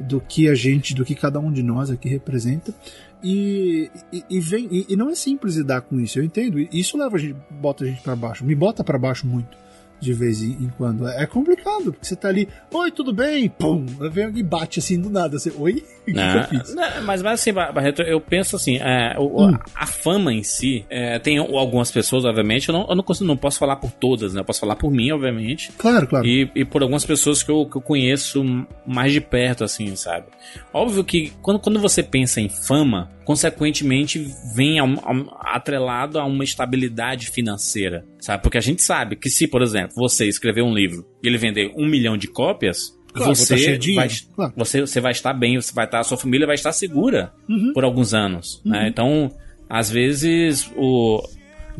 do 0.00 0.18
que 0.18 0.48
a 0.48 0.54
gente, 0.54 0.94
do 0.94 1.04
que 1.04 1.14
cada 1.14 1.38
um 1.38 1.52
de 1.52 1.62
nós 1.62 1.90
aqui 1.90 2.08
representa. 2.08 2.72
E, 3.22 3.90
e, 4.10 4.24
e 4.30 4.40
vem 4.40 4.66
e, 4.70 4.86
e 4.88 4.96
não 4.96 5.10
é 5.10 5.14
simples 5.14 5.56
lidar 5.56 5.82
com 5.82 6.00
isso, 6.00 6.18
eu 6.18 6.24
entendo. 6.24 6.58
E 6.58 6.68
Isso 6.72 6.96
leva 6.96 7.16
a 7.16 7.18
gente, 7.18 7.36
bota 7.50 7.84
a 7.84 7.86
gente 7.86 8.00
pra 8.00 8.16
baixo, 8.16 8.46
me 8.46 8.54
bota 8.54 8.82
pra 8.82 8.98
baixo 8.98 9.26
muito 9.26 9.58
de 10.00 10.12
vez 10.12 10.42
em, 10.42 10.70
quando. 10.78 11.06
É 11.06 11.26
complicado, 11.26 11.92
porque 11.92 12.06
você 12.06 12.16
tá 12.16 12.28
ali, 12.28 12.48
oi, 12.72 12.90
tudo 12.90 13.12
bem? 13.12 13.48
Pum, 13.48 13.84
vem 14.10 14.24
alguém 14.24 14.40
e 14.40 14.44
bate 14.44 14.78
assim 14.78 14.98
do 15.00 15.10
nada. 15.10 15.38
Você, 15.38 15.52
oi? 15.58 15.84
O 16.00 16.12
que, 16.12 16.14
que 16.14 16.18
eu 16.18 16.24
Né? 16.24 16.46
fiz? 16.48 16.74
Né, 16.74 17.00
mas, 17.04 17.22
mas 17.22 17.34
assim, 17.40 17.52
Bar- 17.52 17.72
Barreto, 17.72 18.02
eu 18.02 18.20
penso 18.20 18.56
assim, 18.56 18.78
é, 18.78 19.14
o- 19.16 19.46
Hum. 19.46 19.56
a 19.76 19.86
fama 19.86 20.32
em 20.32 20.42
si, 20.42 20.84
é, 20.90 21.18
tem 21.20 21.38
algumas 21.38 21.90
pessoas, 21.92 22.24
obviamente, 22.24 22.68
eu 22.68 22.72
não, 22.72 22.86
eu 22.88 22.96
não, 22.96 23.04
consigo, 23.04 23.26
não 23.28 23.36
posso 23.36 23.58
falar 23.60 23.76
por 23.76 23.92
todas, 23.92 24.34
né? 24.34 24.40
Eu 24.40 24.44
posso 24.44 24.58
falar 24.58 24.74
por 24.74 24.90
mim, 24.90 25.12
obviamente. 25.12 25.70
Claro, 25.78 26.08
claro. 26.08 26.26
E, 26.26 26.50
e 26.56 26.64
por 26.64 26.82
algumas 26.82 27.04
pessoas 27.04 27.44
que 27.44 27.50
eu, 27.50 27.64
que 27.66 27.76
eu 27.76 27.80
conheço 27.82 28.42
mais 28.84 29.12
de 29.12 29.20
perto, 29.20 29.62
assim, 29.62 29.94
sabe? 29.94 30.26
Óbvio 30.72 31.04
que 31.04 31.32
quando, 31.42 31.60
quando 31.60 31.78
você 31.78 32.02
pensa 32.02 32.40
em 32.40 32.48
fama, 32.48 33.08
consequentemente 33.30 34.26
vem 34.54 34.80
a 34.80 34.84
a 34.84 35.56
atrelado 35.56 36.18
a 36.18 36.24
uma 36.24 36.42
estabilidade 36.44 37.28
financeira, 37.30 38.04
sabe? 38.20 38.42
Porque 38.42 38.58
a 38.58 38.60
gente 38.60 38.82
sabe 38.82 39.14
que 39.16 39.30
se, 39.30 39.46
por 39.46 39.62
exemplo, 39.62 39.94
você 39.96 40.26
escrever 40.26 40.62
um 40.62 40.74
livro 40.74 41.06
e 41.22 41.28
ele 41.28 41.38
vender 41.38 41.72
um 41.76 41.86
milhão 41.86 42.16
de 42.16 42.26
cópias, 42.28 42.98
Claro, 43.12 43.32
tá 43.32 43.38
você, 43.38 43.76
dinheiro, 43.78 43.94
vai, 43.96 44.08
claro. 44.36 44.52
você, 44.56 44.80
você 44.82 45.00
vai 45.00 45.10
estar 45.12 45.32
bem, 45.32 45.60
você 45.60 45.72
vai 45.74 45.84
estar, 45.84 45.98
a 46.00 46.04
sua 46.04 46.16
família 46.16 46.46
vai 46.46 46.54
estar 46.54 46.72
segura 46.72 47.32
Uhum. 47.48 47.72
por 47.72 47.82
alguns 47.84 48.14
anos, 48.14 48.60
né? 48.64 48.86
Então, 48.88 49.30
às 49.68 49.90
vezes, 49.90 50.70
o 50.76 51.20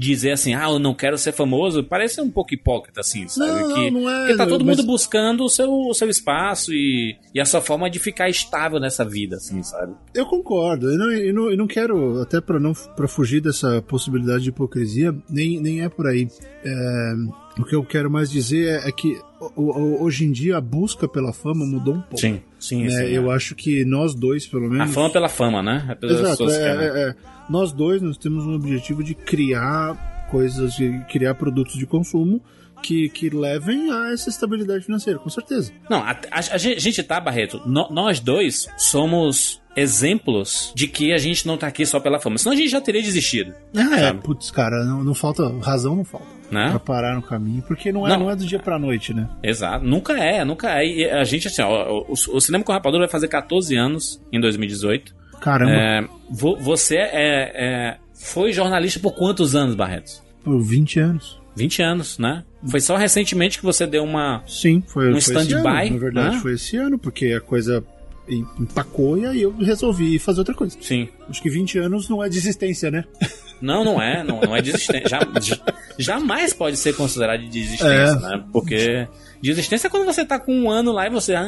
dizer 0.01 0.33
assim, 0.33 0.55
ah, 0.55 0.65
eu 0.71 0.79
não 0.79 0.95
quero 0.95 1.19
ser 1.19 1.33
famoso, 1.33 1.85
parece 1.85 2.21
um 2.23 2.31
pouco 2.31 2.55
hipócrita, 2.55 3.01
assim, 3.01 3.29
sabe? 3.29 3.61
Não, 3.61 3.75
que, 3.75 3.91
não 3.91 4.11
é, 4.11 4.19
porque 4.21 4.37
tá 4.37 4.47
todo 4.47 4.65
mas- 4.65 4.79
mundo 4.79 4.87
buscando 4.87 5.45
o 5.45 5.49
seu, 5.51 5.71
o 5.71 5.93
seu 5.93 6.09
espaço 6.09 6.73
e, 6.73 7.17
e 7.35 7.41
a 7.41 7.45
sua 7.45 7.61
forma 7.61 7.91
de 7.91 7.99
ficar 7.99 8.29
estável 8.31 8.81
nessa 8.81 9.05
vida, 9.05 9.37
assim, 9.37 9.63
sabe? 9.63 9.93
Eu 10.15 10.25
concordo. 10.25 10.91
Eu 10.91 10.99
não, 10.99 11.13
eu 11.13 11.35
não, 11.35 11.51
eu 11.51 11.57
não 11.57 11.67
quero, 11.67 12.21
até 12.23 12.41
para 12.41 12.59
não 12.59 12.73
para 12.73 13.07
fugir 13.07 13.41
dessa 13.43 13.83
possibilidade 13.83 14.43
de 14.45 14.49
hipocrisia, 14.49 15.15
nem, 15.29 15.61
nem 15.61 15.83
é 15.83 15.89
por 15.89 16.07
aí. 16.07 16.29
É, 16.65 17.13
O 17.59 17.65
que 17.65 17.75
eu 17.75 17.85
quero 17.85 18.11
mais 18.11 18.31
dizer 18.31 18.69
é, 18.81 18.89
é 18.89 18.93
que 18.93 19.19
hoje 19.57 20.25
em 20.25 20.33
dia 20.33 20.57
a 20.57 20.61
busca 20.61 21.07
pela 21.09 21.33
fama 21.33 21.65
mudou 21.67 21.95
um 21.95 22.01
pouco. 22.01 22.19
Sim, 22.19 22.41
sim, 22.59 22.85
né? 22.85 22.91
sim 22.91 23.05
Eu 23.13 23.31
é. 23.31 23.35
acho 23.35 23.55
que 23.55 23.85
nós 23.85 24.15
dois, 24.15 24.47
pelo 24.47 24.69
menos. 24.71 24.91
A 24.91 24.93
fama 24.93 25.11
pela 25.11 25.29
fama, 25.29 25.63
né? 25.63 25.87
É 25.91 25.95
pelas 25.95 26.21
Exato, 26.21 26.51
é, 26.51 26.55
é, 26.57 27.09
é. 27.11 27.15
Nós 27.51 27.73
dois 27.73 28.01
nós 28.01 28.17
temos 28.17 28.47
um 28.47 28.55
objetivo 28.55 29.03
de 29.03 29.15
criar 29.15 30.29
coisas, 30.31 30.75
de 30.75 30.99
criar 31.11 31.35
produtos 31.35 31.75
de 31.77 31.85
consumo 31.87 32.41
que, 32.83 33.09
que 33.11 33.29
levem 33.29 33.91
a 33.91 34.13
essa 34.13 34.31
estabilidade 34.31 34.85
financeira, 34.85 35.19
com 35.19 35.29
certeza. 35.29 35.71
Não, 35.91 35.99
a, 35.99 36.13
a- 36.13 36.55
a 36.55 36.57
gente 36.59 37.03
tá, 37.03 37.21
Barreto, 37.21 37.61
no- 37.67 37.91
nós 37.91 38.21
dois 38.21 38.69
somos 38.79 39.61
exemplos 39.77 40.73
de 40.75 40.87
que 40.89 41.13
a 41.13 41.19
gente 41.19 41.47
não 41.47 41.57
tá 41.59 41.67
aqui 41.67 41.85
só 41.85 42.01
pela 42.01 42.19
fama. 42.19 42.39
Senão 42.39 42.53
a 42.53 42.57
gente 42.57 42.71
já 42.71 42.81
teria 42.81 43.03
desistido, 43.03 43.53
Ah, 43.77 44.01
é, 44.01 44.13
putz, 44.15 44.51
cara, 44.51 44.85
não, 44.85 45.05
não 45.05 45.15
falta, 45.15 45.43
razão 45.61 45.95
não 45.97 46.05
falta. 46.05 46.27
né? 46.51 46.71
Pra 46.71 46.79
parar 46.81 47.15
no 47.15 47.23
caminho, 47.23 47.63
porque 47.63 47.93
não 47.93 48.07
é, 48.07 48.11
Não. 48.11 48.21
não. 48.21 48.31
é 48.31 48.37
do 48.37 48.47
dia 48.47 48.59
pra 48.59 48.79
noite, 48.79 49.13
né? 49.13 49.29
Exato. 49.43 49.85
Nunca 49.85 50.19
é, 50.19 50.45
nunca 50.45 50.81
é. 50.81 50.87
E 50.87 51.05
a 51.11 51.23
gente, 51.25 51.49
assim, 51.49 51.63
ó, 51.63 52.03
o, 52.09 52.13
o 52.13 52.41
Cinema 52.41 52.65
com 52.65 52.73
Rapadura 52.73 53.03
vai 53.05 53.11
fazer 53.11 53.29
14 53.29 53.77
anos 53.77 54.21
em 54.33 54.41
2018. 54.41 55.15
Caramba, 55.41 55.73
É, 55.73 56.05
vo- 56.31 56.57
você 56.57 56.97
é, 56.97 57.53
é- 57.55 57.97
foi 58.15 58.53
jornalista 58.53 59.01
por 59.01 59.15
quantos 59.15 59.55
anos, 59.55 59.75
Barreto? 59.75 60.23
por 60.45 60.61
20 60.63 60.99
anos. 61.01 61.39
20 61.57 61.83
anos, 61.83 62.19
né? 62.19 62.45
Foi 62.71 62.81
só 62.81 62.97
recentemente 62.97 63.59
que 63.59 63.65
você 63.65 63.87
deu 63.87 64.05
uma. 64.05 64.43
Sim, 64.47 64.83
foi, 64.87 65.13
Um 65.13 65.17
stand-by, 65.19 65.91
Na 65.91 65.99
verdade, 65.99 66.37
né? 66.37 66.41
foi 66.43 66.53
esse 66.55 66.77
ano, 66.77 66.99
porque 66.99 67.27
a 67.33 67.41
coisa 67.41 67.83
em- 68.29 68.47
empacou 68.59 69.19
e 69.19 69.27
aí 69.27 69.43
eu 69.43 69.55
resolvi 69.59 70.19
fazer 70.19 70.39
outra 70.41 70.55
coisa. 70.55 70.77
Sim. 70.81 71.09
Acho 71.29 71.43
que 71.43 71.51
20 71.51 71.79
anos 71.79 72.09
não 72.09 72.23
é 72.23 72.29
desistência, 72.29 72.91
né? 72.91 73.05
Não, 73.61 73.85
não 73.85 74.01
é, 74.01 74.25
não, 74.25 74.41
não 74.41 74.57
é 74.57 74.63
desistência. 74.63 75.07
Já- 75.07 75.21
ja- 75.39 75.61
jamais 75.99 76.51
pode 76.55 76.79
ser 76.79 76.95
considerado 76.97 77.41
de 77.41 77.49
desistência, 77.49 77.85
É. 77.93 78.15
né? 78.19 78.45
Porque 78.51 79.07
desistência 79.43 79.87
é 79.87 79.91
quando 79.91 80.07
você 80.07 80.25
tá 80.25 80.39
com 80.39 80.55
um 80.55 80.71
ano 80.71 80.93
lá 80.93 81.07
e 81.07 81.11
você, 81.11 81.35
ah, 81.35 81.47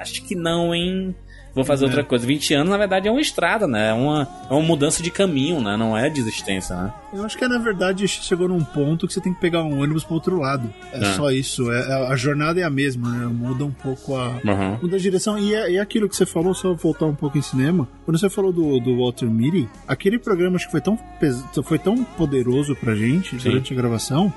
acho 0.00 0.22
que 0.24 0.34
não, 0.34 0.74
hein? 0.74 1.14
Vou 1.58 1.64
fazer 1.64 1.84
É. 1.84 1.88
outra 1.88 2.04
coisa. 2.04 2.24
20 2.24 2.54
anos, 2.54 2.68
na 2.70 2.76
verdade, 2.78 3.08
é 3.08 3.10
uma 3.10 3.20
estrada, 3.20 3.66
né? 3.66 3.90
É 3.90 3.92
uma, 3.92 4.28
é 4.48 4.52
uma 4.54 4.62
mudança 4.62 5.02
de 5.02 5.10
caminho, 5.10 5.60
né? 5.60 5.76
Não 5.76 5.98
é 5.98 6.08
desistência, 6.08 6.76
né? 6.76 6.92
Eu 7.12 7.24
acho 7.24 7.36
que 7.36 7.44
é, 7.44 7.48
na 7.48 7.58
verdade 7.58 8.06
chegou 8.06 8.46
num 8.48 8.62
ponto 8.62 9.06
que 9.08 9.12
você 9.12 9.20
tem 9.20 9.34
que 9.34 9.40
pegar 9.40 9.64
um 9.64 9.80
ônibus 9.80 10.04
pro 10.04 10.14
outro 10.14 10.38
lado. 10.38 10.72
É, 10.92 10.98
É. 10.98 11.04
só 11.14 11.30
isso. 11.30 11.70
É, 11.72 11.80
é- 11.80 12.06
a 12.12 12.16
jornada 12.16 12.60
é 12.60 12.62
a 12.62 12.70
mesma, 12.70 13.08
né? 13.10 13.26
Muda 13.26 13.64
um 13.64 13.72
pouco 13.72 14.14
a. 14.16 14.28
Uhum. 14.44 14.78
Muda 14.82 14.96
a 14.96 14.98
direção. 15.00 15.38
E 15.38 15.52
é, 15.54 15.74
é 15.74 15.78
aquilo 15.80 16.08
que 16.08 16.14
você 16.14 16.24
falou, 16.26 16.54
só 16.54 16.72
voltar 16.74 17.06
um 17.06 17.14
pouco 17.14 17.36
em 17.36 17.42
cinema. 17.42 17.88
Quando 18.04 18.18
você 18.18 18.30
falou 18.30 18.52
do, 18.52 18.78
do 18.78 18.96
Walter 18.98 19.26
Mitty, 19.28 19.68
aquele 19.88 20.18
programa 20.18 20.56
acho 20.56 20.66
que 20.66 20.72
foi 20.72 20.80
tão, 20.80 20.96
pes- 21.18 21.42
foi 21.64 21.78
tão 21.78 22.04
poderoso 22.04 22.76
pra 22.76 22.94
gente 22.94 23.34
durante 23.36 23.72
a 23.72 23.76
gravação, 23.76 24.32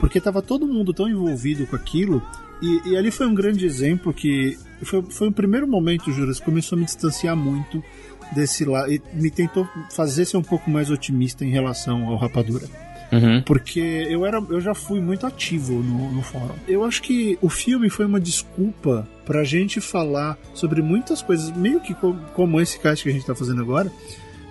porque 0.00 0.20
tava 0.20 0.40
todo 0.40 0.66
mundo 0.66 0.92
tão 0.94 1.08
envolvido 1.08 1.66
com 1.66 1.76
aquilo. 1.76 2.22
E, 2.62 2.90
e 2.90 2.96
ali 2.96 3.10
foi 3.10 3.26
um 3.26 3.34
grande 3.34 3.66
exemplo 3.66 4.12
que 4.14 4.56
foi, 4.82 5.02
foi 5.02 5.28
o 5.28 5.32
primeiro 5.32 5.66
momento, 5.66 6.12
Juras, 6.12 6.38
que 6.38 6.44
começou 6.44 6.76
a 6.76 6.78
me 6.78 6.84
distanciar 6.84 7.36
muito 7.36 7.82
desse 8.34 8.64
lado 8.64 8.90
e 8.92 9.02
me 9.12 9.30
tentou 9.30 9.68
fazer 9.90 10.24
ser 10.24 10.36
um 10.36 10.42
pouco 10.42 10.70
mais 10.70 10.90
otimista 10.90 11.44
em 11.44 11.50
relação 11.50 12.06
ao 12.08 12.16
Rapadura. 12.16 12.66
Uhum. 13.12 13.42
Porque 13.42 13.78
eu, 14.08 14.24
era, 14.24 14.38
eu 14.48 14.58
já 14.60 14.74
fui 14.74 14.98
muito 14.98 15.26
ativo 15.26 15.74
no, 15.82 16.12
no 16.12 16.22
fórum. 16.22 16.54
Eu 16.66 16.82
acho 16.82 17.02
que 17.02 17.36
o 17.42 17.50
filme 17.50 17.90
foi 17.90 18.06
uma 18.06 18.18
desculpa 18.18 19.06
pra 19.26 19.44
gente 19.44 19.80
falar 19.82 20.38
sobre 20.54 20.80
muitas 20.80 21.20
coisas, 21.20 21.50
meio 21.54 21.78
que 21.80 21.92
co- 21.94 22.16
como 22.34 22.58
esse 22.58 22.78
cast 22.78 23.02
que 23.04 23.10
a 23.10 23.12
gente 23.12 23.26
tá 23.26 23.34
fazendo 23.34 23.60
agora. 23.60 23.92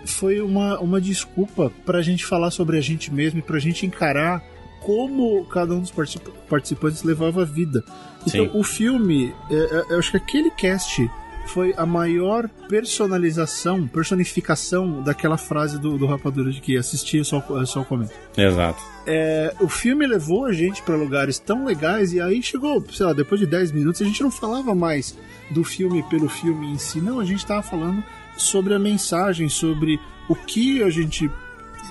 Foi 0.06 0.42
uma, 0.42 0.80
uma 0.80 1.02
desculpa 1.02 1.72
pra 1.86 2.02
gente 2.04 2.24
falar 2.26 2.52
sobre 2.52 2.78
a 2.78 2.82
gente 2.82 3.12
mesmo 3.12 3.40
e 3.40 3.42
pra 3.42 3.58
gente 3.58 3.86
encarar 3.86 4.44
como 4.82 5.46
cada 5.46 5.74
um 5.74 5.80
dos 5.80 5.92
particip- 5.92 6.28
participantes 6.50 7.04
levava 7.04 7.44
a 7.44 7.46
vida. 7.46 7.84
Então, 8.28 8.46
Sim. 8.46 8.52
o 8.54 8.64
filme, 8.64 9.34
é, 9.50 9.56
é, 9.56 9.86
eu 9.94 10.00
acho 10.00 10.12
que 10.12 10.18
aquele 10.18 10.52
cast 10.52 11.10
foi 11.48 11.74
a 11.76 11.86
maior 11.86 12.48
personalização, 12.70 13.88
personificação 13.88 15.02
daquela 15.02 15.38
frase 15.38 15.80
do, 15.80 15.98
do 15.98 16.06
Rapadura 16.06 16.52
de 16.52 16.62
que 16.62 16.78
assistia 16.78 17.24
só, 17.24 17.44
só 17.66 17.84
comento. 17.84 18.14
Exato. 18.38 18.82
É, 19.08 19.54
o 19.60 19.68
filme 19.68 20.06
levou 20.06 20.46
a 20.46 20.54
gente 20.54 20.82
pra 20.84 20.96
lugares 20.96 21.40
tão 21.40 21.66
legais 21.66 22.14
e 22.14 22.22
aí 22.22 22.42
chegou, 22.44 22.84
sei 22.92 23.06
lá, 23.08 23.14
depois 23.14 23.40
de 23.42 23.48
10 23.48 23.72
minutos 23.72 24.02
a 24.02 24.06
gente 24.06 24.22
não 24.22 24.30
falava 24.32 24.76
mais 24.76 25.18
do 25.50 25.64
filme 25.64 26.04
pelo 26.04 26.30
filme 26.30 26.68
em 26.72 26.78
si, 26.78 27.02
não, 27.02 27.20
a 27.20 27.26
gente 27.26 27.46
tava 27.46 27.64
falando 27.64 28.04
sobre 28.38 28.74
a 28.74 28.80
mensagem, 28.80 29.50
sobre 29.50 30.00
o 30.30 30.36
que 30.36 30.82
a 30.84 30.90
gente 30.90 31.30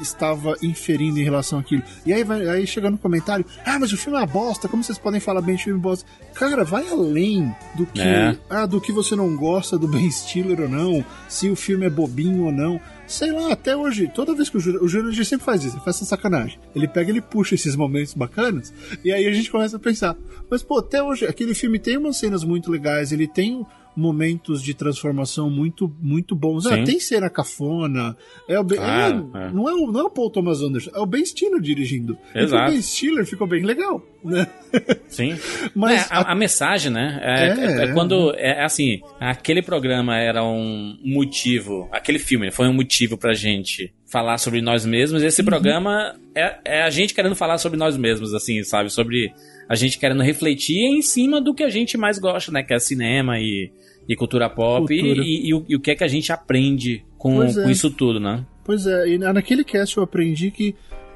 estava 0.01 0.57
inferindo 0.63 1.19
em 1.19 1.23
relação 1.25 1.59
àquilo. 1.59 1.83
E 2.05 2.13
aí, 2.13 2.25
vai, 2.25 2.49
aí 2.49 2.67
chega 2.67 2.91
no 2.91 2.99
comentário, 2.99 3.45
ah, 3.65 3.79
mas 3.79 3.93
o 3.93 3.97
filme 3.97 4.17
é 4.19 4.21
uma 4.21 4.27
bosta, 4.27 4.69
como 4.69 4.83
vocês 4.83 4.99
podem 4.99 5.21
falar 5.21 5.41
bem 5.41 5.57
de 5.57 5.65
filme 5.65 5.81
bosta? 5.81 6.05
Cara, 6.35 6.65
vai 6.65 6.89
além 6.89 7.55
do 7.75 7.87
que, 7.87 8.01
É. 8.01 8.37
ah, 8.49 8.67
do 8.67 8.81
que 8.81 8.93
você 8.93 9.15
não 9.17 9.37
gosta 9.37 9.79
do 9.79 9.89
Ben 9.89 10.11
Stiller 10.11 10.61
ou 10.61 10.69
não, 10.69 11.05
se 11.29 11.49
o 11.51 11.57
filme 11.57 11.87
é 11.87 11.91
bobinho 11.91 12.45
ou 12.45 12.53
não. 12.53 12.81
Sei 13.07 13.33
lá, 13.33 13.53
até 13.53 13.77
hoje, 13.77 14.09
toda 14.15 14.35
vez 14.37 14.49
que 14.49 14.57
o 14.57 14.61
Júnior, 14.61 14.85
o 14.85 14.89
Júnior 14.89 15.13
sempre 15.25 15.45
faz 15.45 15.65
isso, 15.65 15.75
ele 15.75 15.85
faz 15.85 15.97
essa 15.97 16.05
sacanagem. 16.05 16.61
Ele 16.77 16.87
pega, 16.87 17.11
ele 17.11 17.21
puxa 17.21 17.57
esses 17.57 17.75
momentos 17.75 18.15
bacanas, 18.15 18.73
e 19.05 19.13
aí 19.13 19.27
a 19.27 19.33
gente 19.33 19.51
começa 19.51 19.77
a 19.77 19.81
pensar, 19.81 20.17
mas 20.49 20.63
pô, 20.63 20.79
até 20.79 21.03
hoje, 21.03 21.27
aquele 21.27 21.53
filme 21.53 21.81
tem 21.81 21.97
umas 21.97 22.17
cenas 22.17 22.45
muito 22.45 22.71
legais, 22.71 23.11
ele 23.11 23.27
tem 23.27 23.67
momentos 23.97 24.63
de 24.63 24.73
transformação 24.75 25.51
muito 25.51 25.93
muito 26.01 26.35
bons. 26.35 26.65
Ah, 26.67 26.83
tem 26.85 26.99
cena 27.01 27.29
cafona, 27.29 28.17
é 28.49 28.59
o 28.59 28.65
ben, 28.65 28.79
Claro, 28.79 29.31
é- 29.35 29.39
é. 29.47 29.51
não 29.51 29.69
é 29.69 29.75
o 29.75 29.91
não 29.93 30.01
é 30.01 30.03
o 30.05 30.11
Paul 30.11 30.31
Thomas 30.31 30.61
Anderson, 30.63 30.91
é 30.95 30.99
o 31.01 31.07
Ben 31.07 31.25
Stiller 31.25 31.61
dirigindo. 31.61 32.17
Exato. 32.35 32.69
O 32.69 32.73
Ben 32.73 32.81
Stiller 32.83 33.27
ficou 33.27 33.47
bem 33.47 33.63
legal, 33.65 34.03
né? 34.25 34.47
Sim. 35.09 35.37
Mas 35.75 36.03
É, 36.11 36.15
a, 36.15 36.33
a 36.33 36.35
mensagem, 36.35 36.91
né? 36.93 37.19
É, 37.23 37.47
É, 37.49 37.49
é- 37.49 37.85
é 37.85 37.93
quando. 37.93 38.33
É 38.37 38.65
assim, 38.65 39.01
aquele 39.19 39.63
programa 39.63 40.17
era 40.17 40.45
um 40.45 40.97
motivo. 41.05 41.89
Aquele 41.93 42.19
filme 42.19 42.51
foi 42.51 42.69
um 42.69 42.73
motivo 42.75 43.17
pra 43.19 43.33
gente 43.35 43.93
falar 44.07 44.39
sobre 44.39 44.61
nós 44.61 44.85
mesmos. 44.85 45.23
Esse 45.23 45.43
programa 45.43 46.17
é, 46.35 46.59
é 46.65 46.83
a 46.83 46.91
gente 46.91 47.15
querendo 47.15 47.35
falar 47.37 47.59
sobre 47.59 47.79
nós 47.79 47.97
mesmos, 47.97 48.35
assim, 48.35 48.63
sabe? 48.65 48.91
Sobre 48.91 49.33
a 49.71 49.77
gente 49.77 49.99
querendo 50.01 50.23
refletir 50.25 50.79
em 50.83 51.01
cima 51.01 51.41
do 51.41 51.55
que 51.55 51.63
a 51.63 51.71
gente 51.71 51.97
mais 51.97 52.19
gosta, 52.19 52.51
né? 52.51 52.61
Que 52.65 52.75
é 52.75 52.79
cinema 52.81 53.39
e, 53.39 53.71
e 54.09 54.17
cultura 54.17 54.51
pop. 54.51 54.93
e- 54.93 54.99
Cultura. 55.01 55.23
E, 55.25 55.49
e 55.49 55.55
o, 55.55 55.65
e 55.69 55.77
o 55.77 55.81
que 55.81 55.93
é 55.93 55.95
que 55.95 56.03
a 56.03 56.09
gente 56.09 56.33
aprende 56.33 57.05
com, 57.17 57.41
é. 57.41 57.53
com 57.55 57.71
isso 57.71 57.89
tudo, 57.89 58.19
né? 58.19 58.45
Pois 58.65 58.85
é, 58.85 59.09
e 59.11 59.17
na- 59.19 59.33
naquele 59.33 59.63
cast 59.63 59.97
eu 59.97 60.03
aprendi 60.03 60.51
que 60.51 60.75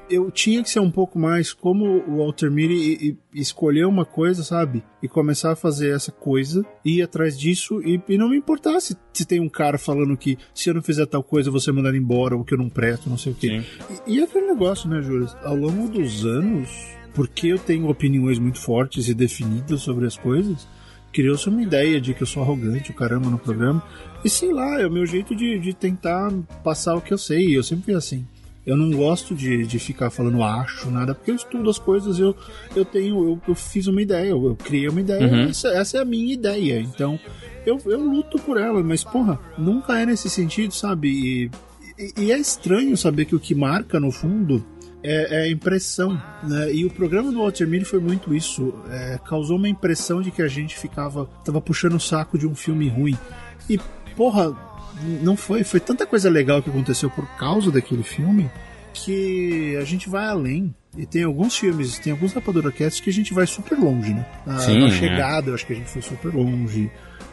eu 0.08 0.30
tinha 0.30 0.62
que 0.62 0.68
ser 0.70 0.80
um 0.80 0.90
pouco 0.90 1.18
mais 1.18 1.52
como 1.52 1.84
o 2.06 2.18
Walter 2.18 2.49
Mitty 2.50 2.75
e, 2.75 3.16
e 3.34 3.40
escolher 3.40 3.87
uma 3.87 4.04
coisa, 4.04 4.44
sabe? 4.44 4.84
E 5.02 5.08
começar 5.08 5.52
a 5.52 5.56
fazer 5.56 5.90
essa 5.94 6.12
coisa, 6.12 6.64
ir 6.84 7.02
atrás 7.02 7.37
disso 7.38 7.80
e, 7.82 7.99
e 8.08 8.16
não 8.18 8.28
me 8.28 8.37
importar 8.37 8.78
se, 8.80 8.94
se 9.14 9.25
tem 9.26 9.40
um 9.40 9.49
cara 9.49 9.78
falando 9.78 10.14
que 10.16 10.37
se 10.54 10.68
eu 10.70 10.75
não 10.75 10.82
fizer 10.82 11.06
tal 11.06 11.25
coisa 11.25 11.50
você 11.50 11.73
mandar 11.73 11.94
embora 11.96 12.37
ou 12.37 12.44
que 12.44 12.52
eu 12.54 12.58
não 12.58 12.68
presto, 12.68 13.08
não 13.11 13.16
sei 13.18 13.32
o 13.32 13.34
quê. 13.34 13.62
E, 14.06 14.16
e 14.18 14.23
aquele 14.23 14.46
negócio, 14.46 14.88
né, 14.90 15.00
Júlio? 15.02 15.26
Ao 15.42 15.56
longo 15.56 15.88
dos 15.88 16.25
anos, 16.26 16.68
porque 17.14 17.49
eu 17.49 17.59
tenho 17.59 17.88
opiniões 17.88 18.38
muito 18.38 18.59
fortes 18.61 19.09
e 19.09 19.14
definidas 19.14 19.80
sobre 19.83 20.06
as 20.06 20.16
coisas, 20.16 20.66
criou-se 21.12 21.49
uma 21.49 21.62
ideia 21.62 22.00
de 22.00 22.12
que 22.12 22.23
eu 22.23 22.26
sou 22.26 22.42
arrogante, 22.42 22.90
o 22.90 22.94
caramba, 22.94 23.30
no 23.30 23.38
programa. 23.38 23.83
E 24.25 24.28
sei 24.28 24.52
lá, 24.52 24.80
é 24.80 24.87
o 24.87 24.90
meu 24.90 25.06
jeito 25.06 25.35
de, 25.35 25.59
de 25.61 25.73
tentar 25.73 26.33
passar 26.64 26.94
o 26.97 27.00
que 27.00 27.12
eu 27.14 27.18
sei. 27.18 27.56
Eu 27.56 27.62
sempre 27.62 27.85
fui 27.85 27.94
assim. 27.94 28.26
Eu 28.66 28.76
não 28.76 28.90
gosto 28.90 29.35
de, 29.35 29.66
de 29.66 29.78
ficar 29.78 30.09
falando 30.11 30.42
acho, 30.42 30.90
nada, 30.90 31.14
porque 31.14 31.30
eu 31.30 31.35
estudo 31.37 31.68
as 31.68 31.78
coisas, 31.78 32.18
eu, 32.18 32.35
eu 32.75 32.83
tenho, 32.85 33.23
eu, 33.23 33.40
eu 33.47 33.54
fiz 33.54 33.87
uma 33.87 34.00
ideia, 34.00 34.30
eu, 34.30 34.42
eu 34.47 34.56
criei 34.56 34.88
uma 34.88 35.02
ideia, 35.02 35.26
Uhum. 35.30 35.50
essa, 35.50 35.68
essa 35.68 35.99
é 35.99 36.00
a 36.00 36.04
minha 36.04 36.33
ideia. 36.33 36.80
Então, 36.80 37.21
eu, 37.66 37.78
eu 37.85 38.00
luto 38.02 38.38
por 38.38 38.56
ela, 38.56 38.83
mas 38.83 39.04
porra, 39.04 39.38
nunca 39.59 40.00
é 40.00 40.06
nesse 40.06 40.30
sentido, 40.30 40.73
sabe? 40.73 41.09
E, 41.09 41.50
e- 41.99 42.23
e 42.25 42.33
é 42.33 42.38
estranho 42.38 42.97
saber 42.97 43.26
que 43.26 43.37
o 43.37 43.38
que 43.38 43.54
marca 43.54 44.00
no 44.00 44.11
fundo 44.11 44.64
é, 45.04 45.40
é 45.40 45.42
a 45.42 45.50
impressão, 45.50 46.20
né? 46.42 46.73
E 46.73 46.84
o 46.87 46.90
programa 46.90 47.30
do 47.30 47.38
Walter 47.38 47.68
Mitty 47.68 47.84
foi 47.84 48.00
muito 48.00 48.34
isso. 48.34 48.75
é, 48.90 49.18
causou 49.25 49.58
uma 49.58 49.68
impressão 49.68 50.23
de 50.23 50.30
que 50.30 50.40
a 50.40 50.49
gente 50.49 50.76
ficava, 50.78 51.26
tava 51.44 51.61
puxando 51.61 51.94
o 51.94 52.00
saco 52.00 52.38
de 52.38 52.46
um 52.46 52.54
filme 52.54 52.88
ruim. 52.88 53.16
E, 53.68 53.78
porra, 54.16 54.56
não 55.23 55.37
foi. 55.37 55.62
Foi 55.62 55.78
tanta 55.78 56.06
coisa 56.06 56.30
legal 56.30 56.62
que 56.62 56.70
aconteceu 56.70 57.11
por 57.11 57.26
causa 57.37 57.70
daquele 57.70 58.02
filme 58.02 58.50
que 58.94 59.76
a 59.76 59.84
gente 59.84 60.08
vai 60.08 60.26
além. 60.26 60.75
E 60.96 61.04
tem 61.04 61.25
alguns 61.25 61.58
filmes, 61.58 61.99
tem 61.99 62.12
alguns 62.12 62.32
Rapadura 62.32 62.70
Cats 62.70 63.00
que 63.00 63.11
a 63.11 63.12
gente 63.12 63.34
vai 63.34 63.46
super 63.46 63.76
longe, 63.76 64.14
né? 64.14 64.25
A, 64.46 64.58
Sim, 64.61 64.78
na 64.78 64.87
é. 64.87 64.90
chegada, 64.90 65.50
eu 65.50 65.54
acho 65.54 65.66
que 65.66 65.73
a 65.73 65.76
gente 65.76 65.90
foi 65.90 66.00
super 66.00 66.32
longe. 66.32 66.90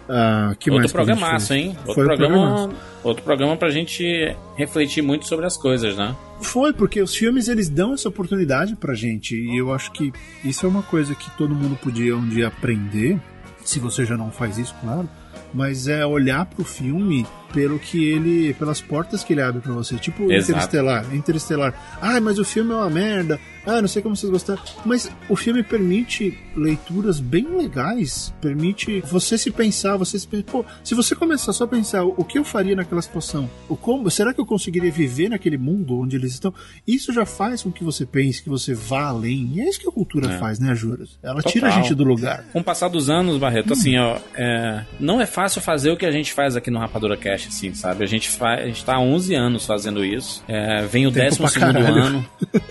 Ah, 0.09 0.53
que 0.59 0.69
Outro 0.69 0.81
mais 0.81 0.91
que 0.91 0.97
a 0.97 1.01
gente 1.01 1.07
programaço, 1.19 1.53
hein? 1.53 1.67
Outro 1.79 1.93
Foi 1.93 2.05
programa, 2.05 2.35
programaço. 2.35 2.75
outro 3.03 3.23
programa 3.23 3.55
pra 3.57 3.69
gente 3.69 4.35
refletir 4.57 5.01
muito 5.01 5.27
sobre 5.27 5.45
as 5.45 5.55
coisas, 5.55 5.95
né? 5.95 6.15
Foi, 6.41 6.73
porque 6.73 7.01
os 7.01 7.15
filmes 7.15 7.47
eles 7.47 7.69
dão 7.69 7.93
essa 7.93 8.09
oportunidade 8.09 8.75
pra 8.75 8.93
gente. 8.93 9.35
E 9.35 9.57
eu 9.57 9.73
acho 9.73 9.91
que 9.91 10.11
isso 10.43 10.65
é 10.65 10.69
uma 10.69 10.83
coisa 10.83 11.15
que 11.15 11.29
todo 11.37 11.53
mundo 11.55 11.77
podia 11.81 12.15
um 12.17 12.27
dia 12.27 12.47
aprender, 12.47 13.19
se 13.63 13.79
você 13.79 14.05
já 14.05 14.17
não 14.17 14.31
faz 14.31 14.57
isso, 14.57 14.75
claro. 14.81 15.07
mas 15.53 15.87
é 15.87 16.05
olhar 16.05 16.45
pro 16.45 16.63
filme 16.63 17.25
pelo 17.53 17.77
que 17.77 18.05
ele. 18.09 18.53
pelas 18.55 18.81
portas 18.81 19.23
que 19.23 19.33
ele 19.33 19.41
abre 19.41 19.61
para 19.61 19.73
você. 19.73 19.95
Tipo 19.97 20.31
Exato. 20.31 20.51
Interestelar. 20.51 21.15
Interestelar. 21.15 21.97
Ah, 22.01 22.19
mas 22.19 22.39
o 22.39 22.45
filme 22.45 22.71
é 22.71 22.75
uma 22.75 22.89
merda. 22.89 23.39
Ah, 23.65 23.81
não 23.81 23.87
sei 23.87 24.01
como 24.01 24.15
vocês 24.15 24.31
gostaram. 24.31 24.61
Mas 24.85 25.11
o 25.29 25.35
filme 25.35 25.63
permite 25.63 26.37
leituras 26.55 27.19
bem 27.19 27.45
legais. 27.57 28.33
Permite 28.41 29.01
você 29.01 29.37
se 29.37 29.51
pensar, 29.51 29.97
você 29.97 30.17
se 30.19 30.27
pensar. 30.27 30.45
Pô, 30.51 30.65
se 30.83 30.95
você 30.95 31.15
começar 31.15 31.53
só 31.53 31.63
a 31.65 31.67
pensar 31.67 32.03
o 32.03 32.23
que 32.23 32.37
eu 32.39 32.43
faria 32.43 32.75
naquela 32.75 33.01
situação, 33.01 33.49
o 33.69 33.75
como, 33.75 34.09
será 34.09 34.33
que 34.33 34.41
eu 34.41 34.45
conseguiria 34.45 34.91
viver 34.91 35.29
naquele 35.29 35.57
mundo 35.57 35.99
onde 35.99 36.15
eles 36.15 36.33
estão? 36.33 36.53
Isso 36.87 37.13
já 37.13 37.25
faz 37.25 37.63
com 37.63 37.71
que 37.71 37.83
você 37.83 38.05
pense, 38.05 38.41
que 38.41 38.49
você 38.49 38.73
vá 38.73 39.05
além. 39.05 39.51
E 39.55 39.61
é 39.61 39.69
isso 39.69 39.79
que 39.79 39.87
a 39.87 39.91
cultura 39.91 40.31
É. 40.33 40.37
faz, 40.39 40.59
né, 40.59 40.73
Juras? 40.75 41.17
Ela 41.21 41.35
Total. 41.37 41.51
tira 41.51 41.67
a 41.67 41.71
gente 41.71 41.93
do 41.93 42.03
lugar. 42.03 42.43
Com 42.51 42.59
o 42.59 42.63
passar 42.63 42.87
dos 42.89 43.09
anos, 43.09 43.37
Barreto, 43.37 43.73
assim, 43.73 43.97
ó, 43.97 44.17
é, 44.35 44.85
não 44.99 45.21
é 45.21 45.25
fácil 45.25 45.61
fazer 45.61 45.91
o 45.91 45.97
que 45.97 46.05
a 46.05 46.11
gente 46.11 46.33
faz 46.33 46.55
aqui 46.55 46.69
no 46.71 46.79
Rapadura 46.79 47.15
Cash, 47.15 47.47
assim, 47.47 47.73
sabe? 47.73 48.03
A 48.03 48.07
gente, 48.07 48.29
faz, 48.29 48.61
a 48.61 48.65
gente 48.65 48.83
tá 48.83 48.95
há 48.95 48.99
11 48.99 49.35
anos 49.35 49.65
fazendo 49.65 50.03
isso. 50.03 50.43
É, 50.47 50.83
vem 50.85 51.05
o 51.07 51.11
Tempo 51.11 51.25
12 51.29 51.37
pra 51.39 51.47
segundo 51.49 51.73
caralho. 51.73 52.01
ano, 52.03 52.25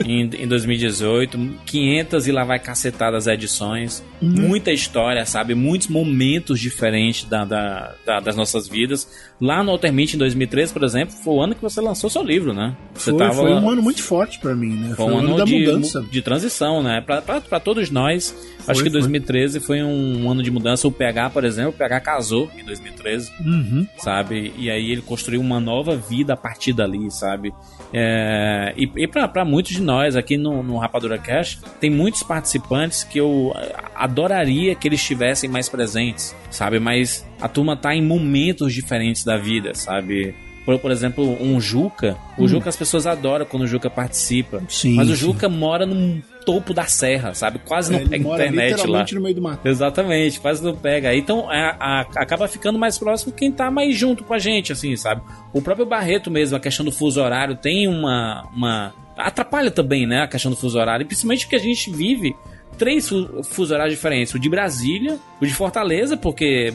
em, 0.05 0.23
em 0.43 0.49
2018. 0.89 1.39
500 1.67 2.27
e 2.27 2.33
lá 2.33 2.45
vai 2.45 2.59
cacetadas 2.59 3.27
edições. 3.27 4.03
Uhum. 4.21 4.31
Muita 4.49 4.73
história, 4.73 5.25
sabe? 5.25 5.55
Muitos 5.55 5.89
momentos 5.89 6.59
diferentes 6.61 7.25
da, 7.25 7.45
da- 7.45 7.95
da- 8.05 8.21
das 8.21 8.37
nossas 8.37 8.69
vidas. 8.69 9.09
Lá 9.41 9.63
no 9.63 9.71
Altermite, 9.71 10.17
em 10.17 10.19
2013, 10.19 10.73
por 10.73 10.85
exemplo, 10.85 11.15
foi 11.15 11.35
o 11.35 11.43
ano 11.43 11.55
que 11.55 11.63
você 11.63 11.81
lançou 11.81 12.11
seu 12.11 12.23
livro, 12.23 12.53
né? 12.53 12.77
Você 12.95 13.11
Foi, 13.11 13.33
foi 13.33 13.53
um 13.53 13.71
ano 13.71 13.83
muito 13.83 14.03
forte 14.03 14.39
pra 14.39 14.55
mim, 14.55 14.75
né? 14.75 14.95
foi 14.97 15.07
um 15.07 15.19
ano 15.19 15.37
da 15.37 15.45
de, 15.45 15.59
mudança. 15.59 16.03
de 16.03 16.23
transição, 16.23 16.83
né? 16.83 17.01
Pra 17.01 17.61
todos 17.61 17.91
nós. 17.91 18.35
Foi, 18.61 18.73
acho 18.73 18.83
que 18.85 18.91
foi. 18.91 19.01
2013 19.01 19.61
foi 19.61 19.83
um 19.83 20.31
ano 20.31 20.43
de 20.43 20.51
mudança. 20.51 20.87
O 20.87 20.93
PH, 20.93 21.31
por 21.31 21.45
exemplo, 21.45 21.71
o 21.71 21.75
PH 21.75 22.01
casou 22.01 22.51
em 22.59 22.65
2013, 22.65 23.31
Uhum. 23.45 23.87
sabe? 23.99 24.53
E 24.57 24.71
aí 24.71 24.91
ele 24.91 25.03
construiu 25.03 25.41
uma 25.41 25.59
nova 25.61 25.97
vida 25.97 26.35
a 26.35 26.37
partir 26.37 26.73
dali, 26.73 27.11
sabe? 27.11 27.53
É, 27.93 28.73
e 28.77 28.91
e 28.97 29.07
pra, 29.07 29.27
pra 29.27 29.45
muitos 29.45 29.73
de 29.73 29.83
nós 29.83 30.15
aqui 30.17 30.37
no, 30.37 30.63
no 30.63 30.79
Rapadura 30.79 31.19
Cash, 31.19 31.61
tem 31.81 31.91
muitos 31.91 32.23
participantes 32.23 33.03
que 33.05 33.19
eu 33.19 33.53
adoraria 33.95 34.75
que 34.75 34.89
eles 34.89 35.01
estivessem 35.01 35.49
mais 35.51 35.69
presentes, 35.69 36.35
sabe? 36.51 36.79
Mas 36.79 37.27
a 37.41 37.49
turma 37.49 37.77
tá 37.77 37.95
em 37.95 38.03
momentos 38.03 38.73
diferentes 38.73 39.25
da 39.25 39.37
vida, 39.37 39.75
sabe? 39.75 40.35
Por, 40.65 40.79
por 40.79 40.91
exemplo, 40.91 41.37
um 41.43 41.61
Juca. 41.61 42.17
O 42.37 42.47
Juca 42.47 42.69
as 42.69 42.77
pessoas 42.77 43.07
adoram 43.07 43.45
quando 43.47 43.63
o 43.63 43.67
Juca 43.67 43.89
participa. 43.91 44.59
Hum. 44.59 44.67
Sim, 44.69 44.95
mas 44.95 45.09
o 45.09 45.17
sim. 45.17 45.27
Juca 45.27 45.49
mora 45.49 45.87
no 45.87 46.23
topo 46.45 46.73
da 46.75 46.85
serra, 46.85 47.35
sabe? 47.35 47.59
Quase 47.61 47.93
não 47.93 48.01
Ele 48.01 48.09
pega 48.09 48.23
internet 48.35 48.87
lá. 48.87 49.05
no 49.13 49.21
meio 49.21 49.35
do 49.35 49.43
mato. 49.43 49.67
Exatamente, 49.69 50.41
quase 50.41 50.63
não 50.65 50.75
pega. 50.75 51.15
Então 51.15 51.49
a- 51.51 51.77
a- 51.79 52.01
acaba 52.17 52.49
ficando 52.49 52.79
mais 52.79 52.99
próximo 52.99 53.33
quem 53.33 53.51
tá 53.53 53.71
mais 53.71 53.95
junto 53.97 54.25
com 54.25 54.35
a 54.35 54.39
gente, 54.39 54.73
assim, 54.73 54.97
sabe? 54.97 55.23
O 55.53 55.61
próprio 55.61 55.87
Barreto 55.87 56.31
mesmo, 56.31 56.57
a 56.57 56.61
questão 56.61 56.85
do 56.85 56.93
fuso 56.93 57.21
horário 57.21 57.57
tem 57.57 57.87
uma. 57.89 58.49
uma... 58.55 58.95
Atrapalha 59.17 59.71
também, 59.71 60.07
né? 60.07 60.23
A 60.23 60.27
questão 60.29 60.51
do 60.51 60.57
fuso 60.57 60.79
horário. 60.79 61.03
E 61.05 61.07
principalmente 61.07 61.47
que 61.47 61.55
a 61.55 61.59
gente 61.59 61.91
vive 61.91 62.35
três 62.79 63.07
fu- 63.09 63.43
fuso 63.45 63.75
horários 63.75 63.95
diferentes: 63.95 64.33
o 64.35 64.39
de 64.39 64.49
Brasília, 64.49 65.19
o 65.41 65.47
de 65.47 65.53
Fortaleza, 65.53 66.17
porque. 66.17 66.73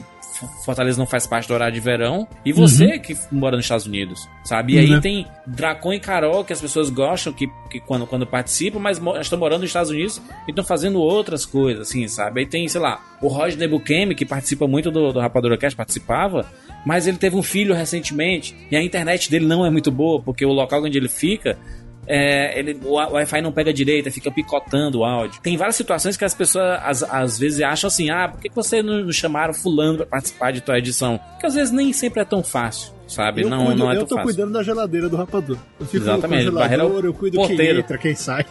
Fortaleza 0.64 0.98
não 0.98 1.06
faz 1.06 1.26
parte 1.26 1.48
do 1.48 1.54
horário 1.54 1.74
de 1.74 1.80
verão. 1.80 2.28
E 2.44 2.52
você 2.52 3.00
que 3.00 3.18
mora 3.32 3.56
nos 3.56 3.66
Estados 3.66 3.86
Unidos, 3.86 4.28
sabe? 4.44 4.74
E 4.74 4.80
aí 4.80 4.92
Uhum. 4.94 5.02
tem 5.02 5.28
Dracon 5.48 5.94
e 5.94 6.00
Carol 6.00 6.44
que 6.44 6.54
as 6.54 6.62
pessoas 6.62 6.90
gostam 6.90 7.32
que, 7.34 7.48
que 7.70 7.80
quando, 7.80 8.06
quando 8.06 8.26
participam, 8.28 8.80
mas 8.80 9.00
estão 9.22 9.40
morando 9.40 9.62
nos 9.62 9.70
Estados 9.70 9.90
Unidos 9.92 10.22
e 10.48 10.52
estão 10.52 10.64
fazendo 10.64 11.00
outras 11.00 11.46
coisas, 11.46 11.88
assim, 11.88 12.08
sabe? 12.08 12.42
Aí 12.42 12.46
tem, 12.46 12.68
sei 12.68 12.82
lá, 12.82 13.02
o 13.22 13.28
Roger 13.28 13.58
Nebuchemi, 13.58 14.14
que 14.16 14.26
participa 14.26 14.68
muito 14.68 14.92
do, 14.92 15.12
do 15.14 15.20
Rapadura 15.20 15.58
Cast, 15.58 15.76
participava, 15.76 16.46
mas 16.86 17.08
ele 17.08 17.18
teve 17.18 17.36
um 17.36 17.44
filho 17.44 17.74
recentemente 17.74 18.56
e 18.70 18.76
a 18.76 18.84
internet 18.84 19.30
dele 19.32 19.46
não 19.46 19.66
é 19.66 19.70
muito 19.70 19.92
boa, 19.92 20.22
porque 20.22 20.46
o 20.46 20.52
local 20.52 20.84
onde 20.84 20.98
ele 20.98 21.10
fica. 21.10 21.58
É, 22.08 22.60
ele, 22.60 22.80
o 22.84 22.94
Wi- 22.94 23.12
Wi-Fi 23.14 23.42
não 23.42 23.52
pega 23.52 23.74
direito, 23.74 24.12
fica 24.12 24.30
picotando 24.32 25.00
o 25.00 25.04
áudio. 25.06 25.42
Tem 25.42 25.58
várias 25.58 25.76
situações 25.76 26.16
que 26.16 26.24
as 26.24 26.34
pessoas 26.34 26.80
às, 26.84 27.02
às 27.04 27.40
vezes 27.40 27.62
acham 27.62 27.88
assim: 27.88 28.10
ah, 28.10 28.28
por 28.30 28.40
que 28.40 28.50
você 28.54 28.84
não 28.84 29.12
chamaram 29.12 29.54
Fulano 29.54 29.98
pra 29.98 30.06
participar 30.06 30.52
de 30.52 30.62
tua 30.62 30.78
edição? 30.78 31.20
Porque 31.32 31.48
às 31.48 31.56
vezes 31.56 31.72
nem 31.72 31.92
sempre 31.92 32.22
é 32.22 32.26
tão 32.26 32.44
fácil, 32.44 32.92
sabe? 33.08 33.42
Eu, 33.42 33.50
não, 33.50 33.66
cuido- 33.66 33.80
não 33.80 33.92
é 33.92 33.96
eu 33.98 34.06
tô 34.06 34.16
fácil. 34.16 34.24
cuidando 34.34 34.54
da 34.54 34.62
geladeira 34.64 35.10
do 35.10 35.16
rapador. 35.18 35.58
Eu 35.80 35.86
fico 35.88 36.04
Exatamente, 36.04 36.46
com 36.50 36.56
Barreira 36.56 36.84
é 36.84 36.86
eu 36.86 37.14
cuido 37.14 37.38
quem 37.40 37.48
porteiro. 37.48 37.80
entra, 37.80 37.98
quem 37.98 38.14
sai. 38.16 38.46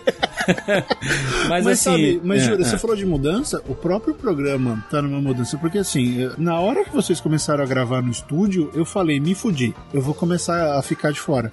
Mas, 1.49 1.65
Mas, 1.65 1.67
assim. 1.67 1.91
sabe, 1.91 2.21
mas 2.23 2.43
é, 2.43 2.45
Jura, 2.47 2.61
é. 2.63 2.65
você 2.65 2.79
falou 2.79 2.97
de 2.97 3.07
mudança, 3.07 3.63
o 3.69 3.75
próprio 3.75 4.15
programa 4.15 4.85
tá 4.91 5.01
numa 5.01 5.21
mudança, 5.21 5.57
porque 5.59 5.79
assim, 5.79 6.31
na 6.37 6.59
hora 6.61 6.85
que 6.85 6.91
vocês 6.93 7.21
começaram 7.21 7.63
a 7.65 7.67
gravar 7.67 8.03
no 8.03 8.11
estúdio, 8.11 8.71
eu 8.75 8.85
falei, 8.85 9.19
me 9.21 9.35
fudi, 9.35 9.75
eu 9.93 10.03
vou 10.03 10.15
começar 10.15 10.79
a 10.79 10.83
ficar 10.83 11.13
de 11.13 11.21
fora. 11.21 11.51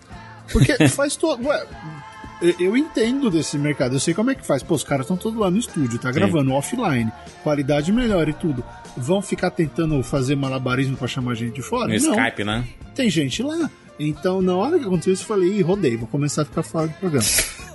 Porque 0.51 0.87
faz 0.89 1.15
todo. 1.15 1.45
Ué, 1.47 1.65
eu- 2.59 2.75
entendo 2.75 3.29
desse 3.29 3.57
mercado, 3.57 3.95
eu 3.95 3.99
sei 3.99 4.13
como 4.13 4.31
é 4.31 4.35
que 4.35 4.45
faz. 4.45 4.63
Pô, 4.63 4.75
os 4.75 4.83
caras 4.83 5.05
estão 5.05 5.15
todos 5.17 5.39
lá 5.39 5.49
no 5.51 5.57
estúdio, 5.57 5.99
tá 5.99 6.11
gravando 6.11 6.51
offline, 6.53 7.11
qualidade 7.43 7.91
melhor 7.91 8.27
e 8.27 8.33
tudo. 8.33 8.63
Vão 8.97 9.21
ficar 9.21 9.51
tentando 9.51 10.01
fazer 10.03 10.35
malabarismo 10.35 10.97
pra 10.97 11.07
chamar 11.07 11.35
gente 11.35 11.53
de 11.55 11.61
fora? 11.61 11.87
No 11.87 11.99
Não 12.07 12.11
Skype, 12.17 12.43
né? 12.43 12.63
tem 12.95 13.09
gente 13.09 13.41
lá. 13.43 13.69
Então, 14.07 14.41
na 14.41 14.55
hora 14.55 14.79
que 14.79 14.85
aconteceu 14.85 15.13
isso, 15.13 15.23
eu 15.23 15.27
falei, 15.27 15.57
Ih, 15.57 15.61
rodei, 15.61 15.95
vou 15.95 16.07
começar 16.07 16.41
a 16.41 16.45
ficar 16.45 16.63
fora 16.63 16.87
do 16.87 16.93
programa. 16.95 17.25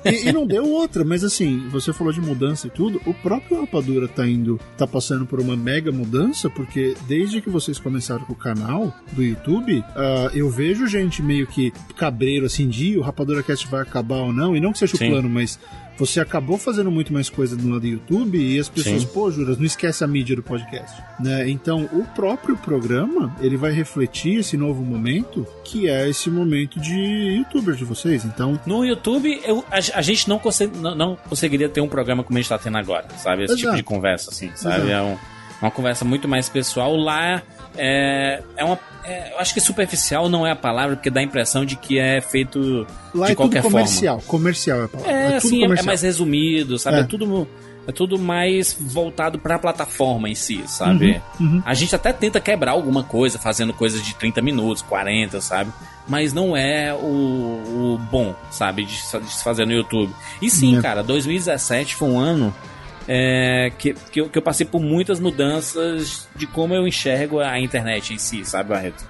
e, 0.04 0.28
e 0.28 0.32
não 0.32 0.46
deu 0.46 0.68
outra, 0.68 1.04
mas 1.04 1.22
assim, 1.24 1.68
você 1.68 1.92
falou 1.92 2.12
de 2.12 2.20
mudança 2.20 2.66
e 2.66 2.70
tudo, 2.70 3.00
o 3.06 3.14
próprio 3.14 3.60
Rapadura 3.60 4.08
tá 4.08 4.26
indo, 4.26 4.58
tá 4.76 4.86
passando 4.86 5.26
por 5.26 5.40
uma 5.40 5.56
mega 5.56 5.92
mudança, 5.92 6.48
porque 6.50 6.94
desde 7.06 7.40
que 7.40 7.50
vocês 7.50 7.78
começaram 7.78 8.24
com 8.24 8.32
o 8.32 8.36
canal 8.36 8.94
do 9.12 9.22
YouTube, 9.22 9.82
ah, 9.94 10.30
eu 10.34 10.48
vejo 10.50 10.86
gente 10.86 11.22
meio 11.22 11.46
que 11.46 11.72
cabreiro 11.96 12.46
assim, 12.46 12.68
de 12.68 12.92
"Ih, 12.92 12.98
o 12.98 13.02
Rapadura 13.02 13.42
Cast 13.42 13.66
vai 13.68 13.82
acabar 13.82 14.16
ou 14.16 14.32
não, 14.32 14.56
e 14.56 14.60
não 14.60 14.72
que 14.72 14.78
seja 14.78 14.96
Sim. 14.96 15.06
o 15.06 15.10
plano, 15.10 15.28
mas 15.28 15.58
você 15.98 16.20
acabou 16.20 16.58
fazendo 16.58 16.90
muito 16.90 17.12
mais 17.12 17.28
coisa 17.30 17.56
no 17.56 17.68
lado 17.70 17.80
do 17.80 17.86
YouTube 17.86 18.38
e 18.38 18.58
as 18.58 18.68
pessoas, 18.68 19.02
Sim. 19.02 19.08
pô, 19.12 19.30
Juras, 19.30 19.58
não 19.58 19.64
esquece 19.64 20.04
a 20.04 20.06
mídia 20.06 20.36
do 20.36 20.42
podcast. 20.42 21.02
Né? 21.20 21.48
Então, 21.48 21.88
o 21.92 22.04
próprio 22.14 22.56
programa, 22.56 23.34
ele 23.40 23.56
vai 23.56 23.72
refletir 23.72 24.40
esse 24.40 24.56
novo 24.56 24.82
momento, 24.84 25.46
que 25.64 25.88
é 25.88 26.08
esse 26.08 26.28
momento 26.30 26.78
de 26.80 26.94
youtubers 27.38 27.78
de 27.78 27.84
vocês. 27.84 28.24
Então, 28.24 28.60
No 28.66 28.84
YouTube, 28.84 29.40
eu- 29.44 29.64
a, 29.70 29.76
a 29.98 30.02
gente 30.02 30.28
não, 30.28 30.38
consegue- 30.38 30.76
não- 30.78 30.94
não 30.94 31.16
conseguiria 31.16 31.68
ter 31.68 31.80
um 31.80 31.88
programa 31.88 32.22
como 32.24 32.38
a 32.38 32.40
gente 32.40 32.48
tá 32.48 32.58
tendo 32.58 32.76
agora, 32.78 33.06
sabe? 33.18 33.44
Esse 33.44 33.54
tipo 33.56 33.66
Exato. 33.68 33.76
de 33.76 33.82
conversa, 33.82 34.30
assim, 34.30 34.50
sabe? 34.54 34.76
Exato. 34.88 34.90
É 34.90 35.02
um- 35.02 35.35
uma 35.60 35.70
conversa 35.70 36.04
muito 36.04 36.26
mais 36.28 36.48
pessoal. 36.48 36.94
Lá 36.96 37.42
é, 37.76 38.42
é 38.56 38.64
uma. 38.64 38.78
é, 39.04 39.32
eu 39.32 39.38
acho 39.38 39.52
que 39.54 39.60
superficial 39.60 40.28
não 40.28 40.46
é 40.46 40.50
a 40.50 40.56
palavra, 40.56 40.96
porque 40.96 41.10
dá 41.10 41.20
a 41.20 41.22
impressão 41.22 41.64
de 41.64 41.76
que 41.76 41.98
é 41.98 42.20
feito 42.20 42.86
lá 43.14 43.26
de 43.26 43.32
é 43.32 43.34
tudo 43.34 43.36
qualquer 43.36 43.62
comercial. 43.62 44.22
Comercial 44.26 44.82
é 44.82 44.84
a 44.84 44.88
palavra. 44.88 45.12
forma. 45.12 45.22
É, 45.22 45.36
é 45.36 45.40
tudo 45.40 45.46
assim, 45.46 45.64
é- 45.64 45.82
mais 45.82 46.02
resumido, 46.02 46.78
sabe? 46.78 46.96
É, 46.98 47.00
É. 47.00 47.04
tudo. 47.04 47.48
É 47.88 47.92
tudo 47.92 48.18
mais 48.18 48.76
voltado 48.80 49.38
pra 49.38 49.60
plataforma 49.60 50.28
em 50.28 50.34
si, 50.34 50.60
sabe? 50.66 51.22
uhum. 51.38 51.62
A 51.64 51.72
gente 51.72 51.94
até 51.94 52.12
tenta 52.12 52.40
quebrar 52.40 52.72
alguma 52.72 53.04
coisa, 53.04 53.38
fazendo 53.38 53.72
coisas 53.72 54.02
de 54.02 54.12
30 54.16 54.42
minutos, 54.42 54.82
40, 54.82 55.40
sabe? 55.40 55.70
Mas 56.08 56.32
não 56.32 56.56
é 56.56 56.92
o, 56.92 56.96
o 57.94 58.00
bom, 58.10 58.34
sabe? 58.50 58.84
De, 58.84 58.96
se- 58.96 59.20
de 59.20 59.30
se 59.32 59.44
fazer 59.44 59.66
no 59.66 59.72
YouTube. 59.72 60.12
E 60.42 60.50
sim, 60.50 60.76
É. 60.78 60.82
cara, 60.82 61.04
2017 61.04 61.94
foi 61.94 62.08
um 62.08 62.18
ano 62.18 62.52
é, 63.08 63.70
que, 63.78 63.94
que, 64.12 64.20
eu, 64.20 64.28
que 64.28 64.38
eu 64.38 64.42
passei 64.42 64.66
por 64.66 64.80
muitas 64.80 65.20
mudanças 65.20 66.28
de 66.36 66.46
como 66.46 66.74
eu 66.74 66.86
enxergo 66.86 67.40
a 67.40 67.58
internet 67.58 68.12
em 68.14 68.18
si, 68.18 68.44
sabe, 68.44 68.70
Barreto? 68.70 69.04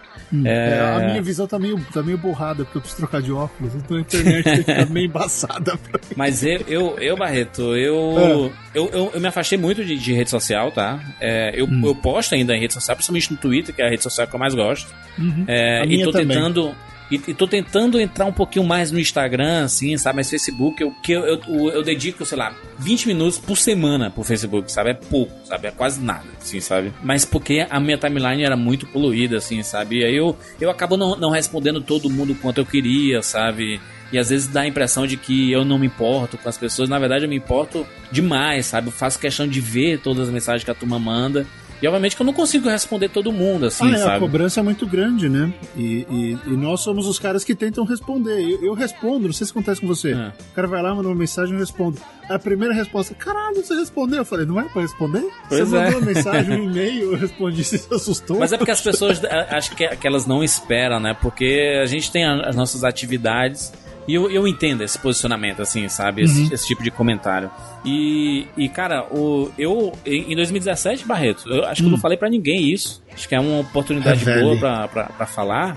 É, 0.45 0.81
a 0.81 0.99
minha 1.07 1.23
visão 1.23 1.47
tá 1.47 1.57
meio, 1.57 1.81
tá 1.95 2.03
meio 2.03 2.19
borrada, 2.19 2.65
porque 2.65 2.79
eu 2.79 2.83
preciso 2.83 3.03
trocar 3.03 3.23
de 3.23 3.31
óculos, 3.31 3.77
então 3.77 3.97
a 3.97 4.01
internet 4.01 4.57
fica 4.65 4.85
meio 4.87 5.07
embaçada 5.07 5.77
pra 5.79 6.01
mim. 6.03 6.15
Mas 6.17 6.43
eu, 6.43 6.65
eu, 6.67 6.99
eu 6.99 7.17
Barreto, 7.17 7.77
eu, 7.77 8.51
É. 8.75 8.79
eu, 8.79 8.91
eu, 8.93 9.11
eu 9.15 9.21
me 9.21 9.29
afastei 9.29 9.57
muito 9.57 9.85
de, 9.85 9.97
de 9.97 10.13
rede 10.13 10.29
social, 10.29 10.73
tá? 10.73 10.99
É, 11.21 11.53
eu, 11.55 11.65
Hum. 11.67 11.81
eu 11.85 11.95
posto 11.95 12.35
ainda 12.35 12.57
em 12.57 12.61
rede 12.61 12.75
social, 12.75 12.97
principalmente 12.97 13.31
no 13.31 13.37
Twitter, 13.39 13.73
que 13.73 13.81
é 13.81 13.87
a 13.87 13.89
rede 13.89 14.03
social 14.03 14.27
que 14.27 14.35
eu 14.35 14.41
mais 14.41 14.53
gosto. 14.53 14.93
Uhum. 15.17 15.45
É, 15.47 15.83
A 15.83 15.87
e 15.87 16.03
tô 16.03 16.11
também. 16.11 16.27
tentando. 16.29 16.75
E, 17.11 17.21
e 17.29 17.35
tô 17.35 17.47
tentando 17.47 18.01
entrar 18.01 18.25
um 18.25 18.33
pouquinho 18.33 18.65
mais 18.65 18.91
no 18.91 18.99
Instagram, 18.99 19.65
assim, 19.65 19.97
sabe? 19.97 20.17
Mas 20.17 20.31
Facebook, 20.31 20.83
eu, 20.83 20.91
que 21.03 21.13
eu, 21.13 21.25
eu, 21.25 21.41
eu 21.71 21.83
dedico, 21.83 22.25
sei 22.25 22.37
lá, 22.37 22.55
20 22.79 23.07
minutos 23.09 23.39
por 23.39 23.57
semana 23.57 24.11
pro 24.11 24.25
Facebook, 24.25 24.71
sabe? 24.71 24.91
É 24.91 24.95
pouco, 24.95 25.33
sabe? 25.47 25.69
É 25.69 25.71
quase 25.71 26.01
nada, 26.01 26.27
assim, 26.41 26.61
sabe? 26.61 26.93
Mas 27.03 27.25
porque 27.25 27.67
a 27.69 27.79
minha 27.79 27.97
timeline 27.97 28.43
era 28.43 28.57
muito 28.57 28.87
poluída, 28.87 29.37
assim, 29.37 29.63
sabe? 29.63 30.01
E 30.01 30.05
aí 30.05 30.17
eu, 30.17 30.37
eu 30.61 30.71
acabo 30.71 30.97
não, 30.97 31.17
não 31.17 31.31
respondendo 31.31 31.81
todo 31.81 32.11
mundo 32.11 32.35
quanto 32.35 32.59
eu 32.59 32.67
queria, 32.67 33.23
sabe? 33.23 33.81
E 34.13 34.19
às 34.19 34.31
vezes 34.31 34.47
dá 34.47 34.63
a 34.63 34.67
impressão 34.67 35.07
de 35.07 35.17
que 35.17 35.51
eu 35.51 35.65
não 35.65 35.79
me 35.79 35.87
importo 35.87 36.39
com 36.39 36.49
as 36.49 36.57
pessoas. 36.57 36.89
Na 36.89 36.99
verdade, 36.99 37.25
eu 37.25 37.29
me 37.29 37.37
importo 37.37 37.87
demais, 38.11 38.67
sabe? 38.67 38.89
Eu 38.89 38.93
faço 38.93 39.19
questão 39.19 39.47
de 39.49 39.61
ver 39.61 40.01
todas 40.01 40.29
as 40.29 40.33
mensagens 40.33 40.65
que 40.65 40.71
a 40.71 40.75
turma 40.75 40.99
manda. 40.99 41.47
E 41.83 41.87
obviamente 41.87 42.17
que 42.17 42.23
eu 42.23 42.27
não 42.27 42.33
consigo 42.33 42.69
responder 42.69 43.09
todo 43.09 43.33
mundo, 43.33 43.67
assim, 43.67 43.87
ah, 43.93 43.95
é, 43.95 43.99
sabe? 43.99 44.17
a 44.17 44.21
cobrança 44.21 44.61
é 44.61 44.63
muito 44.63 44.87
grande, 44.87 45.29
né? 45.29 45.53
E, 45.77 46.07
e, 46.09 46.39
e 46.47 46.57
nós 46.57 46.81
somos 46.81 47.07
os 47.07 47.19
caras 47.19 47.45
que 47.45 47.55
tentam 47.55 47.85
responder. 47.85 48.41
Eu, 48.41 48.65
eu 48.65 48.75
respondo, 48.75 49.27
não 49.27 49.33
sei 49.33 49.47
se 49.47 49.53
acontece 49.53 49.81
com 49.81 49.87
você. 49.87 50.13
É. 50.13 50.33
O 50.51 50.55
cara 50.55 50.67
vai 50.67 50.83
lá, 50.83 50.95
manda 50.95 51.09
uma 51.09 51.15
mensagem 51.15 51.53
e 51.53 51.57
eu 51.57 51.61
respondo. 51.61 52.01
A 52.29 52.39
primeira 52.39 52.75
resposta, 52.75 53.15
caralho, 53.15 53.57
você 53.57 53.75
respondeu. 53.75 54.19
Eu 54.19 54.25
falei, 54.25 54.47
não 54.47 54.59
é 54.59 54.65
pra 54.65 54.83
responder? 54.83 55.29
Pois 55.49 55.69
você 55.69 55.77
é. 55.77 55.85
mandou 55.85 56.01
uma 56.01 56.07
mensagem, 56.07 56.61
um 56.61 56.65
e-mail, 56.71 57.13
eu 57.13 57.19
respondi, 57.19 57.63
você 57.63 57.79
se 57.79 57.95
assustou. 57.95 58.39
Mas 58.39 58.53
é 58.53 58.57
porque 58.57 58.73
as 58.73 58.81
pessoas, 58.81 59.23
acho 59.25 59.77
que, 59.77 59.87
que 59.97 60.07
elas 60.07 60.27
não 60.27 60.43
esperam, 60.43 60.99
né? 60.99 61.15
Porque 61.21 61.79
a 61.83 61.87
gente 61.87 62.11
tem 62.11 62.25
as 62.25 62.57
nossas 62.57 62.85
atividades 62.85 63.73
e 64.09 64.15
eu, 64.15 64.31
eu 64.31 64.47
entendo 64.47 64.83
esse 64.83 64.99
posicionamento, 64.99 65.61
assim, 65.63 65.89
sabe? 65.89 66.23
Esse, 66.23 66.53
esse 66.55 66.67
tipo 66.67 66.83
de 66.83 66.91
comentário. 66.91 67.51
E, 67.85 68.47
e 68.57 68.69
cara, 68.69 69.05
o, 69.11 69.51
eu, 69.59 69.93
em 70.05 70.33
em 70.33 70.37
2017, 70.37 71.05
Barreto, 71.07 71.49
eu 71.53 71.65
acho 71.67 71.83
que 71.83 71.87
eu 71.89 71.91
não 71.93 71.99
falei 71.99 72.17
pra 72.17 72.29
ninguém 72.29 72.71
isso. 72.73 73.03
Acho 73.13 73.29
que 73.29 73.35
é 73.35 73.41
uma 73.41 73.61
oportunidade 73.61 74.25
Revele. 74.25 74.43
boa 74.45 74.57
pra, 74.59 74.89
pra, 74.89 75.05
pra 75.05 75.27
falar. 75.27 75.77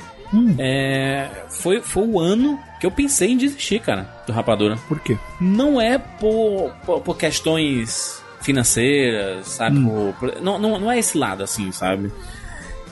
É, 0.60 1.28
foi, 1.50 1.82
foi 1.82 2.06
o 2.08 2.20
ano 2.20 2.60
que 2.80 2.86
eu 2.86 2.92
pensei 2.92 3.32
em 3.32 3.38
desistir, 3.38 3.80
cara, 3.80 4.04
do 4.28 4.32
Rapadura 4.32 4.78
Por 4.88 5.00
quê? 5.00 5.18
não 5.42 5.82
é 5.82 5.98
por, 5.98 6.72
por, 6.86 7.02
por 7.02 7.18
questões 7.18 8.22
financeiras, 8.42 9.48
sabe? 9.48 9.80
Por- 9.84 10.14
por- 10.20 10.42
não, 10.42 10.60
não, 10.60 10.80
não 10.80 10.92
é 10.92 11.00
esse 11.00 11.18
lado, 11.18 11.44
assim, 11.44 11.72
sabe? 11.72 12.12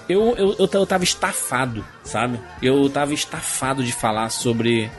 Eu, 0.10 0.36
eu, 0.38 0.56
eu, 0.58 0.70
eu 0.72 0.86
tava 0.88 1.04
estafado, 1.04 1.86
sabe? 2.04 2.40
Eu 2.62 2.90
tava 2.90 3.14
estafado 3.14 3.84
de 3.84 3.92
falar 3.92 4.30
sobre, 4.30 4.90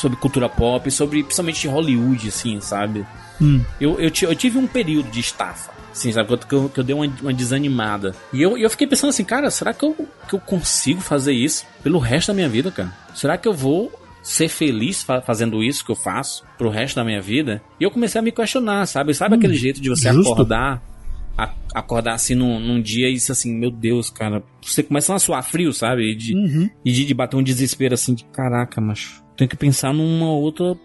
sobre 0.00 0.18
cultura 0.18 0.48
pop, 0.48 0.90
sobre 0.90 1.22
principalmente 1.22 1.68
Hollywood, 1.68 2.28
assim, 2.28 2.60
sabe? 2.60 3.06
Hum. 3.40 3.62
Eu, 3.80 3.98
eu, 4.00 4.10
eu 4.22 4.34
tive 4.34 4.58
um 4.58 4.66
período 4.66 5.10
de 5.10 5.20
estafa, 5.20 5.70
assim, 5.92 6.12
sabe? 6.12 6.36
Que 6.36 6.52
eu, 6.54 6.68
que 6.68 6.80
eu, 6.80 6.84
dei 6.84 6.94
uma, 6.94 7.06
uma 7.22 7.32
desanimada. 7.32 8.14
E 8.32 8.42
eu, 8.42 8.56
eu 8.58 8.68
fiquei 8.70 8.86
pensando 8.86 9.10
assim, 9.10 9.24
cara, 9.24 9.50
será 9.50 9.72
que 9.72 9.84
eu, 9.84 9.94
que 10.28 10.34
eu 10.34 10.40
consigo 10.40 11.00
fazer 11.00 11.32
isso 11.32 11.64
pelo 11.82 11.98
resto 11.98 12.28
da 12.28 12.34
minha 12.34 12.48
vida, 12.48 12.70
cara? 12.70 12.92
Será 13.14 13.36
que 13.38 13.46
eu 13.48 13.52
vou 13.54 13.90
ser 14.22 14.48
feliz 14.48 15.02
fa- 15.02 15.22
fazendo 15.22 15.62
isso 15.62 15.82
que 15.84 15.90
eu 15.90 15.96
faço 15.96 16.44
pro 16.58 16.68
resto 16.68 16.96
da 16.96 17.04
minha 17.04 17.22
vida? 17.22 17.62
E 17.78 17.84
eu 17.84 17.90
comecei 17.90 18.18
a 18.18 18.22
me 18.22 18.30
questionar, 18.32 18.86
sabe? 18.86 19.14
Sabe 19.14 19.36
aquele 19.36 19.54
jeito 19.54 19.80
de 19.80 19.88
você 19.88 20.12
justo. 20.12 20.32
acordar, 20.32 20.82
acordar 21.74 22.14
assim 22.14 22.34
num, 22.34 22.60
num 22.60 22.80
dia 22.82 23.08
e 23.08 23.14
isso 23.14 23.32
assim, 23.32 23.54
meu 23.56 23.70
Deus, 23.70 24.10
cara, 24.10 24.42
você 24.62 24.82
começa 24.82 25.14
a 25.14 25.18
suar 25.18 25.42
frio, 25.42 25.72
sabe? 25.72 26.12
E 26.12 26.14
de, 26.14 26.34
Uhum. 26.34 26.68
e 26.84 26.92
de, 26.92 27.04
de 27.06 27.14
bater 27.14 27.36
um 27.36 27.42
desespero 27.42 27.94
assim 27.94 28.14
de 28.14 28.24
caraca, 28.24 28.80
macho. 28.80 29.19
Tenho 29.40 29.48
que 29.48 29.56
pensar 29.56 29.94
numa 29.94 30.30
outra 30.30 30.76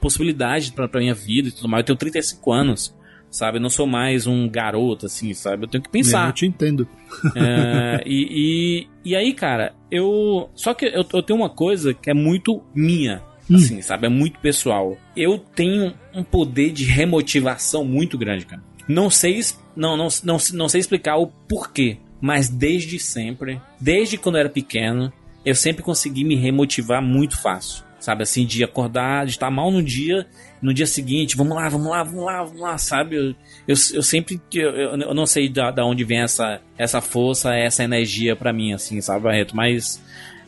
possibilidade 0.00 0.70
pra, 0.70 0.86
pra 0.86 1.00
minha 1.00 1.12
vida 1.12 1.48
e 1.48 1.50
tudo 1.50 1.68
mais. 1.68 1.80
Eu 1.80 1.86
tenho 1.86 1.98
35 1.98 2.52
anos, 2.52 2.94
sabe? 3.28 3.58
Eu 3.58 3.62
não 3.62 3.68
sou 3.68 3.84
mais 3.84 4.28
um 4.28 4.48
garoto, 4.48 5.06
assim, 5.06 5.34
sabe? 5.34 5.64
Eu 5.64 5.68
tenho 5.68 5.82
que 5.82 5.88
Eu 5.88 5.92
pensar. 5.92 6.32
te 6.32 6.46
entendo. 6.46 6.86
É, 7.34 8.00
e, 8.06 8.86
e, 9.04 9.10
e 9.10 9.16
aí, 9.16 9.34
cara, 9.34 9.74
eu. 9.90 10.48
Só 10.54 10.72
que 10.72 10.86
eu, 10.86 11.04
eu 11.12 11.20
tenho 11.20 11.36
uma 11.40 11.50
coisa 11.50 11.92
que 11.92 12.08
é 12.08 12.14
muito 12.14 12.62
minha. 12.72 13.22
Assim, 13.52 13.82
sabe? 13.82 14.06
É 14.06 14.08
muito 14.08 14.38
pessoal. 14.38 14.96
Eu 15.16 15.36
tenho 15.36 15.92
um 16.14 16.22
poder 16.22 16.70
de 16.70 16.84
remotivação 16.84 17.84
muito 17.84 18.16
grande, 18.16 18.46
cara. 18.46 18.62
Não 18.86 19.10
sei, 19.10 19.40
não, 19.74 19.96
não, 19.96 20.06
não, 20.22 20.36
não 20.54 20.68
sei 20.68 20.80
explicar 20.80 21.16
o 21.16 21.26
porquê, 21.26 21.96
mas 22.20 22.48
desde 22.48 23.00
sempre, 23.00 23.60
desde 23.80 24.16
quando 24.16 24.36
eu 24.36 24.40
era 24.42 24.48
pequeno, 24.48 25.12
eu 25.44 25.54
sempre 25.54 25.82
consegui 25.82 26.24
me 26.24 26.36
remotivar 26.36 27.02
muito 27.02 27.40
fácil. 27.40 27.86
Sabe, 28.00 28.22
assim, 28.22 28.46
de 28.46 28.62
acordar, 28.62 29.26
de 29.26 29.32
estar 29.32 29.50
mal 29.50 29.72
no 29.72 29.82
dia, 29.82 30.24
no 30.62 30.72
dia 30.72 30.86
seguinte, 30.86 31.36
vamos 31.36 31.56
lá, 31.56 31.68
vamos 31.68 31.88
lá, 31.88 32.02
vamos 32.04 32.24
lá, 32.24 32.44
vamos 32.44 32.60
lá, 32.60 32.78
sabe? 32.78 33.16
Eu, 33.16 33.22
eu, 33.66 33.74
eu 33.94 34.02
sempre, 34.02 34.40
eu, 34.54 34.70
eu 34.70 35.12
não 35.14 35.26
sei 35.26 35.48
da, 35.48 35.72
da 35.72 35.84
onde 35.84 36.04
vem 36.04 36.20
essa, 36.20 36.60
essa 36.78 37.00
força, 37.00 37.52
essa 37.56 37.82
energia 37.82 38.36
pra 38.36 38.52
mim, 38.52 38.72
assim, 38.72 39.00
sabe, 39.00 39.24
Barreto? 39.24 39.56
Mas 39.56 40.00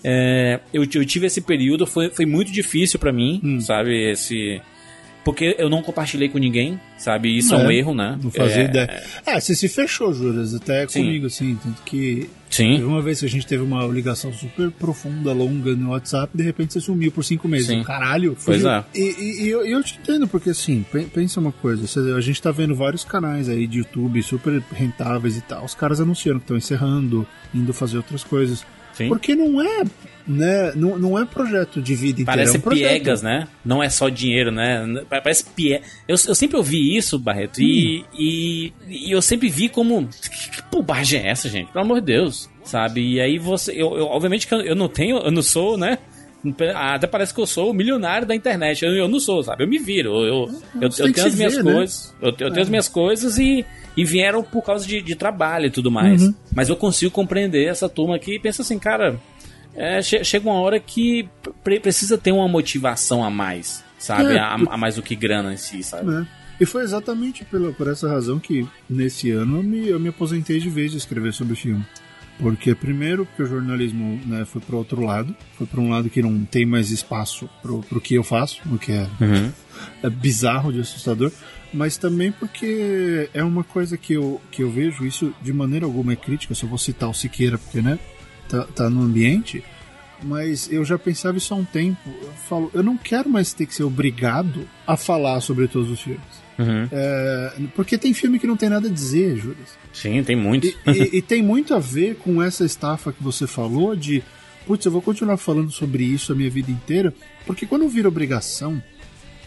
é, 0.04 0.60
eu, 0.72 0.82
eu 0.94 1.04
tive 1.04 1.26
esse 1.26 1.40
período, 1.40 1.88
foi, 1.88 2.08
foi 2.10 2.24
muito 2.24 2.52
difícil 2.52 3.00
pra 3.00 3.12
mim, 3.12 3.40
Hum. 3.42 3.60
sabe? 3.60 4.10
Esse. 4.12 4.62
Porque 5.24 5.56
eu 5.58 5.68
não 5.68 5.82
compartilhei 5.82 6.28
com 6.28 6.38
ninguém, 6.38 6.80
sabe? 6.96 7.36
Isso 7.36 7.52
é, 7.52 7.58
um 7.58 7.68
É, 7.70 7.74
erro, 7.74 7.94
né? 7.94 8.16
Não 8.22 8.30
fazia 8.30 8.62
É, 8.62 8.64
ideia. 8.64 9.02
Ah, 9.26 9.40
você 9.40 9.56
se 9.56 9.68
fechou, 9.68 10.14
Juras, 10.14 10.54
até 10.54 10.86
Sim. 10.88 11.02
comigo, 11.04 11.26
assim. 11.26 11.58
Tanto 11.62 11.82
que 11.82 12.30
teve 12.50 12.76
Sim, 12.78 12.82
uma 12.84 13.00
vez 13.00 13.20
que 13.20 13.26
a 13.26 13.28
gente 13.28 13.46
teve 13.46 13.62
uma 13.62 13.84
ligação 13.86 14.32
super 14.32 14.70
profunda, 14.70 15.32
longa 15.32 15.74
no 15.74 15.90
WhatsApp, 15.90 16.36
de 16.36 16.42
repente 16.42 16.72
você 16.72 16.80
sumiu 16.80 17.10
por 17.12 17.24
cinco 17.24 17.46
meses. 17.48 17.68
Sim. 17.68 17.82
Caralho. 17.82 18.36
Pois 18.44 18.64
é. 18.64 18.84
E, 18.94 19.00
e- 19.00 19.42
e 19.44 19.48
eu, 19.48 19.64
eu 19.64 19.82
te 19.82 19.98
entendo, 19.98 20.26
porque 20.26 20.50
assim, 20.50 20.84
pe- 20.90 21.04
pensa 21.06 21.38
uma 21.40 21.52
coisa, 21.52 21.84
a 22.16 22.20
gente 22.20 22.40
tá 22.42 22.50
vendo 22.50 22.74
vários 22.74 23.04
canais 23.04 23.48
aí 23.48 23.66
de 23.66 23.78
YouTube 23.78 24.22
super 24.22 24.62
rentáveis 24.72 25.36
e 25.36 25.40
tal. 25.40 25.64
Os 25.64 25.74
caras 25.74 26.00
anunciando 26.00 26.38
que 26.40 26.44
estão 26.44 26.56
encerrando, 26.56 27.26
indo 27.54 27.72
fazer 27.72 27.96
outras 27.98 28.24
coisas. 28.24 28.64
Sim. 28.92 29.08
Porque 29.08 29.34
não 29.34 29.60
é, 29.60 29.82
né? 30.26 30.72
Não, 30.76 30.98
não 30.98 31.18
é 31.18 31.24
projeto 31.24 31.80
de 31.82 31.94
vida 31.94 32.22
inteira. 32.22 32.32
Parece 32.32 32.56
é 32.56 32.58
um 32.58 32.62
piegas, 32.62 33.22
né? 33.22 33.48
Não 33.64 33.82
é 33.82 33.88
só 33.88 34.08
dinheiro, 34.08 34.50
né? 34.50 34.84
Pa- 35.08 35.20
Parece 35.20 35.44
pie... 35.44 35.74
eu, 36.06 36.16
eu 36.28 36.34
sempre 36.34 36.56
ouvi 36.56 36.96
isso, 36.96 37.18
Barreto, 37.18 37.60
e, 37.60 38.04
e, 38.18 38.72
e 38.88 39.10
eu 39.10 39.20
sempre 39.22 39.48
vi 39.48 39.68
como. 39.68 40.06
Que, 40.08 40.50
que 40.50 40.62
bobagem 40.70 41.20
é 41.20 41.28
essa, 41.30 41.48
gente? 41.48 41.72
Pelo 41.72 41.84
amor 41.84 42.00
de 42.00 42.06
Deus. 42.06 42.48
Sabe? 42.64 43.00
E 43.14 43.20
aí 43.20 43.38
você. 43.38 43.72
Eu, 43.72 43.96
eu- 43.96 44.06
obviamente 44.06 44.46
que 44.46 44.54
eu, 44.54 44.60
eu 44.60 44.74
não 44.76 44.88
tenho, 44.88 45.16
eu 45.18 45.30
não 45.30 45.42
sou, 45.42 45.76
né? 45.76 45.98
Até 46.74 47.06
parece 47.06 47.34
que 47.34 47.40
eu 47.40 47.46
sou 47.46 47.70
o 47.70 47.74
milionário 47.74 48.26
da 48.26 48.34
internet. 48.34 48.82
Eu, 48.84 48.92
eu 48.96 49.06
não 49.08 49.20
sou, 49.20 49.42
sabe? 49.42 49.62
Eu 49.64 49.68
me 49.68 49.78
viro. 49.78 50.10
Eu, 50.24 50.24
eu, 50.24 50.60
eu, 50.82 50.90
Você 50.90 51.02
eu 51.02 51.06
que 51.08 51.12
tenho 51.12 51.26
as 51.26 51.34
minhas 51.34 51.54
ver, 51.56 51.64
né? 51.64 51.72
coisas. 51.74 52.14
Eu, 52.20 52.28
eu 52.28 52.34
tenho 52.50 52.62
as 52.62 52.68
minhas 52.70 52.88
coisas 52.88 53.36
e, 53.38 53.64
e 53.96 54.04
vieram 54.04 54.42
por 54.42 54.62
causa 54.62 54.86
de, 54.86 55.00
de 55.02 55.14
trabalho 55.16 55.66
e 55.66 55.70
tudo 55.70 55.90
mais. 55.90 56.22
Uhum. 56.22 56.34
Mas 56.54 56.68
eu 56.68 56.76
consigo 56.76 57.10
compreender 57.10 57.66
essa 57.66 57.88
turma 57.88 58.16
aqui 58.16 58.36
e 58.36 58.38
pensa 58.38 58.62
assim, 58.62 58.78
cara. 58.78 59.18
É, 59.74 60.02
che- 60.02 60.24
chega 60.24 60.48
uma 60.50 60.58
hora 60.60 60.80
que 60.80 61.28
pre- 61.62 61.78
precisa 61.78 62.18
ter 62.18 62.32
uma 62.32 62.48
motivação 62.48 63.22
a 63.22 63.30
mais, 63.30 63.84
sabe? 63.98 64.34
É, 64.34 64.38
a, 64.40 64.54
a 64.54 64.76
mais 64.76 64.96
do 64.96 65.02
que 65.02 65.14
grana 65.14 65.52
em 65.52 65.56
si, 65.56 65.80
sabe? 65.84 66.06
né? 66.10 66.26
E 66.60 66.66
foi 66.66 66.82
exatamente 66.82 67.44
pela, 67.44 67.72
por 67.72 67.86
essa 67.86 68.08
razão 68.08 68.38
que 68.40 68.66
nesse 68.88 69.30
ano 69.30 69.58
eu 69.58 69.62
me, 69.62 69.88
eu 69.88 70.00
me 70.00 70.08
aposentei 70.08 70.58
de 70.58 70.68
vez 70.68 70.90
de 70.90 70.98
escrever 70.98 71.32
sobre 71.32 71.54
filme. 71.54 71.84
Porque, 72.38 72.74
primeiro, 72.74 73.24
porque 73.26 73.42
o 73.42 73.46
jornalismo 73.46 74.18
né, 74.26 74.44
foi 74.44 74.60
para 74.60 74.74
outro 74.76 75.02
lado, 75.04 75.34
foi 75.56 75.66
para 75.66 75.80
um 75.80 75.88
lado 75.90 76.10
que 76.10 76.20
não 76.20 76.44
tem 76.44 76.66
mais 76.66 76.90
espaço 76.90 77.48
pro, 77.62 77.80
pro 77.82 78.00
que 78.00 78.14
eu 78.14 78.24
faço, 78.24 78.60
o 78.72 78.76
que 78.78 78.90
é, 78.92 79.06
Uhum. 79.20 79.52
é 80.02 80.10
bizarro 80.10 80.72
de 80.72 80.80
assustador, 80.80 81.30
mas 81.72 81.96
também 81.96 82.32
porque 82.32 83.28
é 83.32 83.42
uma 83.44 83.62
coisa 83.64 83.96
que 83.96 84.12
eu, 84.14 84.40
que 84.50 84.62
eu 84.62 84.70
vejo 84.70 85.06
isso 85.06 85.32
de 85.42 85.52
maneira 85.52 85.86
alguma 85.86 86.12
é 86.12 86.16
crítica, 86.16 86.54
só 86.54 86.66
vou 86.66 86.78
citar 86.78 87.08
o 87.08 87.14
Siqueira, 87.14 87.58
porque 87.58 87.80
né, 87.80 87.98
tá, 88.48 88.64
tá 88.64 88.90
no 88.90 89.02
ambiente, 89.02 89.62
mas 90.22 90.70
eu 90.70 90.84
já 90.84 90.98
pensava 90.98 91.38
isso 91.38 91.54
há 91.54 91.56
um 91.56 91.64
tempo. 91.64 91.98
Eu 92.22 92.32
falo, 92.48 92.70
eu 92.74 92.82
não 92.82 92.96
quero 92.96 93.28
mais 93.30 93.52
ter 93.54 93.66
que 93.66 93.74
ser 93.74 93.84
obrigado 93.84 94.68
a 94.86 94.96
falar 94.96 95.40
sobre 95.40 95.66
todos 95.68 95.90
os 95.90 96.00
filmes. 96.00 96.20
Uhum. 96.58 96.88
É, 96.92 97.54
porque 97.74 97.96
tem 97.96 98.12
filme 98.12 98.38
que 98.38 98.46
não 98.46 98.56
tem 98.56 98.68
nada 98.68 98.86
a 98.88 98.90
dizer, 98.92 99.36
Júlio. 99.38 99.56
Sim, 99.94 100.22
tem 100.22 100.36
muitos. 100.36 100.76
E, 100.86 100.90
e- 100.90 101.16
e 101.18 101.22
tem 101.22 101.42
muito 101.42 101.72
a 101.74 101.78
ver 101.78 102.16
com 102.16 102.42
essa 102.42 102.64
estafa 102.66 103.12
que 103.12 103.22
você 103.22 103.46
falou 103.46 103.96
de, 103.96 104.22
putz, 104.66 104.84
eu 104.84 104.92
vou 104.92 105.00
continuar 105.00 105.38
falando 105.38 105.70
sobre 105.70 106.04
isso 106.04 106.32
a 106.32 106.34
minha 106.36 106.50
vida 106.50 106.70
inteira, 106.70 107.14
porque 107.46 107.64
quando 107.64 107.88
vira 107.88 108.08
obrigação 108.08 108.82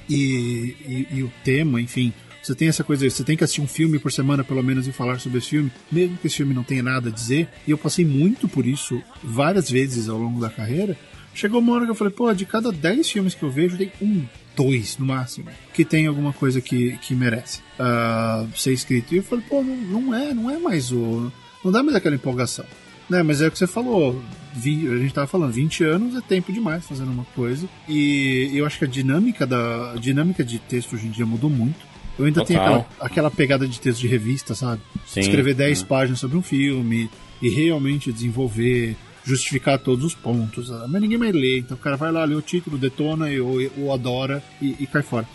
e, 0.09 0.75
e- 0.85 1.07
e 1.17 1.23
o 1.23 1.31
tema, 1.43 1.81
enfim, 1.81 2.13
você 2.41 2.53
tem 2.53 2.67
essa 2.67 2.83
coisa, 2.83 3.09
você 3.09 3.23
tem 3.23 3.37
que 3.37 3.43
assistir 3.43 3.61
um 3.61 3.67
filme 3.67 3.97
por 3.99 4.11
semana 4.11 4.43
pelo 4.43 4.61
menos 4.61 4.87
e 4.87 4.91
falar 4.91 5.19
sobre 5.19 5.37
esse 5.39 5.49
filme, 5.49 5.71
mesmo 5.91 6.17
que 6.17 6.27
esse 6.27 6.37
filme 6.37 6.53
não 6.53 6.63
tenha 6.63 6.83
nada 6.83 7.09
a 7.09 7.11
dizer, 7.11 7.47
e 7.67 7.71
eu 7.71 7.77
passei 7.77 8.05
muito 8.05 8.47
por 8.49 8.65
isso 8.65 9.01
várias 9.23 9.69
vezes 9.71 10.09
ao 10.09 10.17
longo 10.17 10.39
da 10.41 10.49
carreira. 10.49 10.97
Chegou 11.33 11.59
uma 11.61 11.73
hora 11.73 11.85
que 11.85 11.91
eu 11.91 11.95
falei, 11.95 12.13
pô, 12.13 12.31
de 12.33 12.45
cada 12.45 12.71
10 12.71 13.09
filmes 13.09 13.33
que 13.33 13.41
eu 13.43 13.49
vejo, 13.49 13.77
tem 13.77 13.91
um, 14.01 14.23
dois 14.55 14.97
no 14.99 15.05
máximo, 15.05 15.47
que 15.73 15.83
tem 15.83 16.05
alguma 16.05 16.31
coisa 16.31 16.61
que, 16.61 16.95
que 16.97 17.15
merece 17.15 17.61
ah, 17.79 18.45
ser 18.55 18.71
escrito. 18.73 19.13
E 19.13 19.17
eu 19.17 19.23
falei, 19.23 19.43
pô, 19.49 19.63
não, 19.63 19.75
não 19.75 20.13
é, 20.13 20.33
não 20.33 20.49
é 20.51 20.59
mais 20.59 20.91
o. 20.91 21.31
Não 21.63 21.71
dá 21.71 21.81
mais 21.81 21.95
aquela 21.95 22.13
empolgação. 22.15 22.65
Né, 23.09 23.21
mas 23.21 23.41
é 23.41 23.47
o 23.47 23.51
que 23.51 23.57
você 23.57 23.67
falou, 23.67 24.21
vi- 24.53 24.87
a 24.87 24.97
gente 24.97 25.13
tava 25.13 25.27
falando, 25.27 25.51
20 25.51 25.83
anos 25.83 26.15
é 26.15 26.21
tempo 26.21 26.51
demais 26.53 26.85
fazendo 26.85 27.11
uma 27.11 27.25
coisa. 27.35 27.67
E 27.87 28.49
eu 28.53 28.65
acho 28.65 28.79
que 28.79 28.85
a 28.85 28.87
dinâmica 28.87 29.45
da 29.45 29.91
a 29.91 29.95
dinâmica 29.95 30.43
de 30.43 30.57
texto 30.59 30.93
hoje 30.95 31.07
em 31.07 31.11
dia 31.11 31.25
mudou 31.25 31.49
muito. 31.49 31.79
Eu 32.17 32.25
ainda 32.25 32.45
tenho 32.45 32.59
Total. 32.59 32.75
aquela, 32.79 33.05
aquela 33.07 33.31
pegada 33.31 33.67
de 33.67 33.79
texto 33.79 33.99
de 34.01 34.07
revista, 34.07 34.53
sabe? 34.55 34.81
Sim. 35.05 35.19
Escrever 35.19 35.53
10 35.55 35.83
páginas 35.83 36.19
sobre 36.19 36.37
um 36.37 36.41
filme 36.43 37.09
e 37.41 37.49
realmente 37.49 38.11
desenvolver, 38.13 38.95
justificar 39.25 39.77
todos 39.79 40.05
os 40.05 40.13
pontos. 40.15 40.71
ah, 40.71 40.85
Mas 40.87 41.01
ninguém 41.01 41.17
mais 41.17 41.33
lê, 41.33 41.59
então 41.59 41.75
o 41.75 41.79
cara 41.79 41.97
vai 41.97 42.11
lá, 42.11 42.23
lê 42.23 42.35
o 42.35 42.41
título, 42.41 42.77
detona 42.77 43.25
ou, 43.41 43.57
ou 43.79 43.91
adora 43.93 44.41
e, 44.61 44.75
e 44.79 44.87
cai 44.87 45.01
fora. 45.01 45.27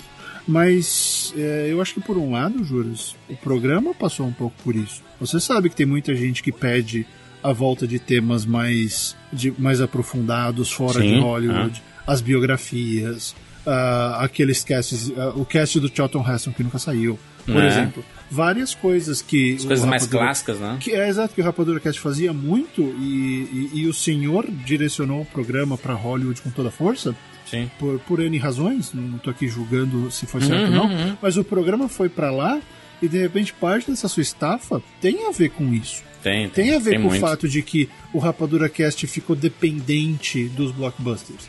Mas 0.46 1.34
é, 1.36 1.66
eu 1.68 1.82
acho 1.82 1.94
que 1.94 2.00
por 2.00 2.16
um 2.16 2.32
lado, 2.32 2.64
Juras, 2.64 3.14
o 3.28 3.36
programa 3.36 3.92
passou 3.92 4.26
um 4.26 4.32
pouco 4.32 4.56
por 4.64 4.74
isso. 4.74 5.02
Você 5.20 5.38
sabe 5.38 5.68
que 5.68 5.76
tem 5.76 5.84
muita 5.84 6.14
gente 6.14 6.42
que 6.42 6.50
pede 6.50 7.06
a 7.42 7.52
volta 7.52 7.86
de 7.86 7.98
temas 7.98 8.44
mais, 8.44 9.16
de, 9.32 9.52
mais 9.58 9.80
aprofundados 9.80 10.70
fora 10.72 11.00
Sim, 11.00 11.14
de 11.14 11.20
Hollywood, 11.20 11.82
as 12.06 12.20
biografias, 12.20 13.30
uh, 13.66 14.20
aqueles 14.20 14.64
casts, 14.64 15.08
uh, 15.08 15.32
o 15.36 15.44
cast 15.44 15.78
do 15.80 15.88
Charlton 15.94 16.24
Heston 16.28 16.52
que 16.52 16.62
nunca 16.62 16.78
saiu, 16.78 17.18
por 17.46 17.62
É. 17.62 17.66
exemplo. 17.68 18.04
Várias 18.30 18.74
coisas 18.74 19.22
que. 19.22 19.54
As 19.54 19.64
coisas 19.64 19.86
mais 19.86 20.06
clássicas, 20.06 20.58
né? 20.58 20.76
Que 20.80 20.92
é 20.92 21.08
exato 21.08 21.34
que 21.34 21.40
o 21.40 21.44
Rapadura 21.44 21.80
Cast 21.80 21.98
fazia 21.98 22.30
muito 22.30 22.82
e, 23.00 23.70
e, 23.72 23.80
e 23.80 23.86
o 23.86 23.94
senhor 23.94 24.46
direcionou 24.66 25.22
o 25.22 25.24
programa 25.24 25.78
para 25.78 25.94
Hollywood 25.94 26.42
com 26.42 26.50
toda 26.50 26.68
a 26.68 26.70
força 26.72 27.16
Sim. 27.46 27.70
por, 27.78 27.98
por 28.00 28.20
N 28.20 28.36
razões, 28.36 28.92
não 28.92 29.16
tô 29.16 29.30
aqui 29.30 29.48
julgando 29.48 30.10
se 30.10 30.26
foi 30.26 30.42
certo 30.42 30.70
Uhum, 30.70 30.78
ou 30.78 30.88
não, 30.88 30.94
uhum. 30.94 31.16
mas 31.22 31.38
o 31.38 31.44
programa 31.44 31.88
foi 31.88 32.10
para 32.10 32.30
lá 32.30 32.60
e 33.00 33.08
de 33.08 33.16
repente 33.18 33.54
parte 33.54 33.90
dessa 33.90 34.08
sua 34.08 34.20
estafa 34.22 34.82
tem 35.00 35.26
a 35.26 35.30
ver 35.32 35.48
com 35.48 35.72
isso. 35.72 36.02
Tem, 36.22 36.48
Tem 36.48 36.74
a 36.74 36.78
ver 36.78 36.96
com 36.96 37.08
muito. 37.08 37.16
o 37.16 37.20
fato 37.20 37.48
de 37.48 37.62
que 37.62 37.88
o 38.12 38.18
Rapadura 38.18 38.68
Cast 38.68 39.06
ficou 39.06 39.36
dependente 39.36 40.44
dos 40.48 40.72
blockbusters. 40.72 41.48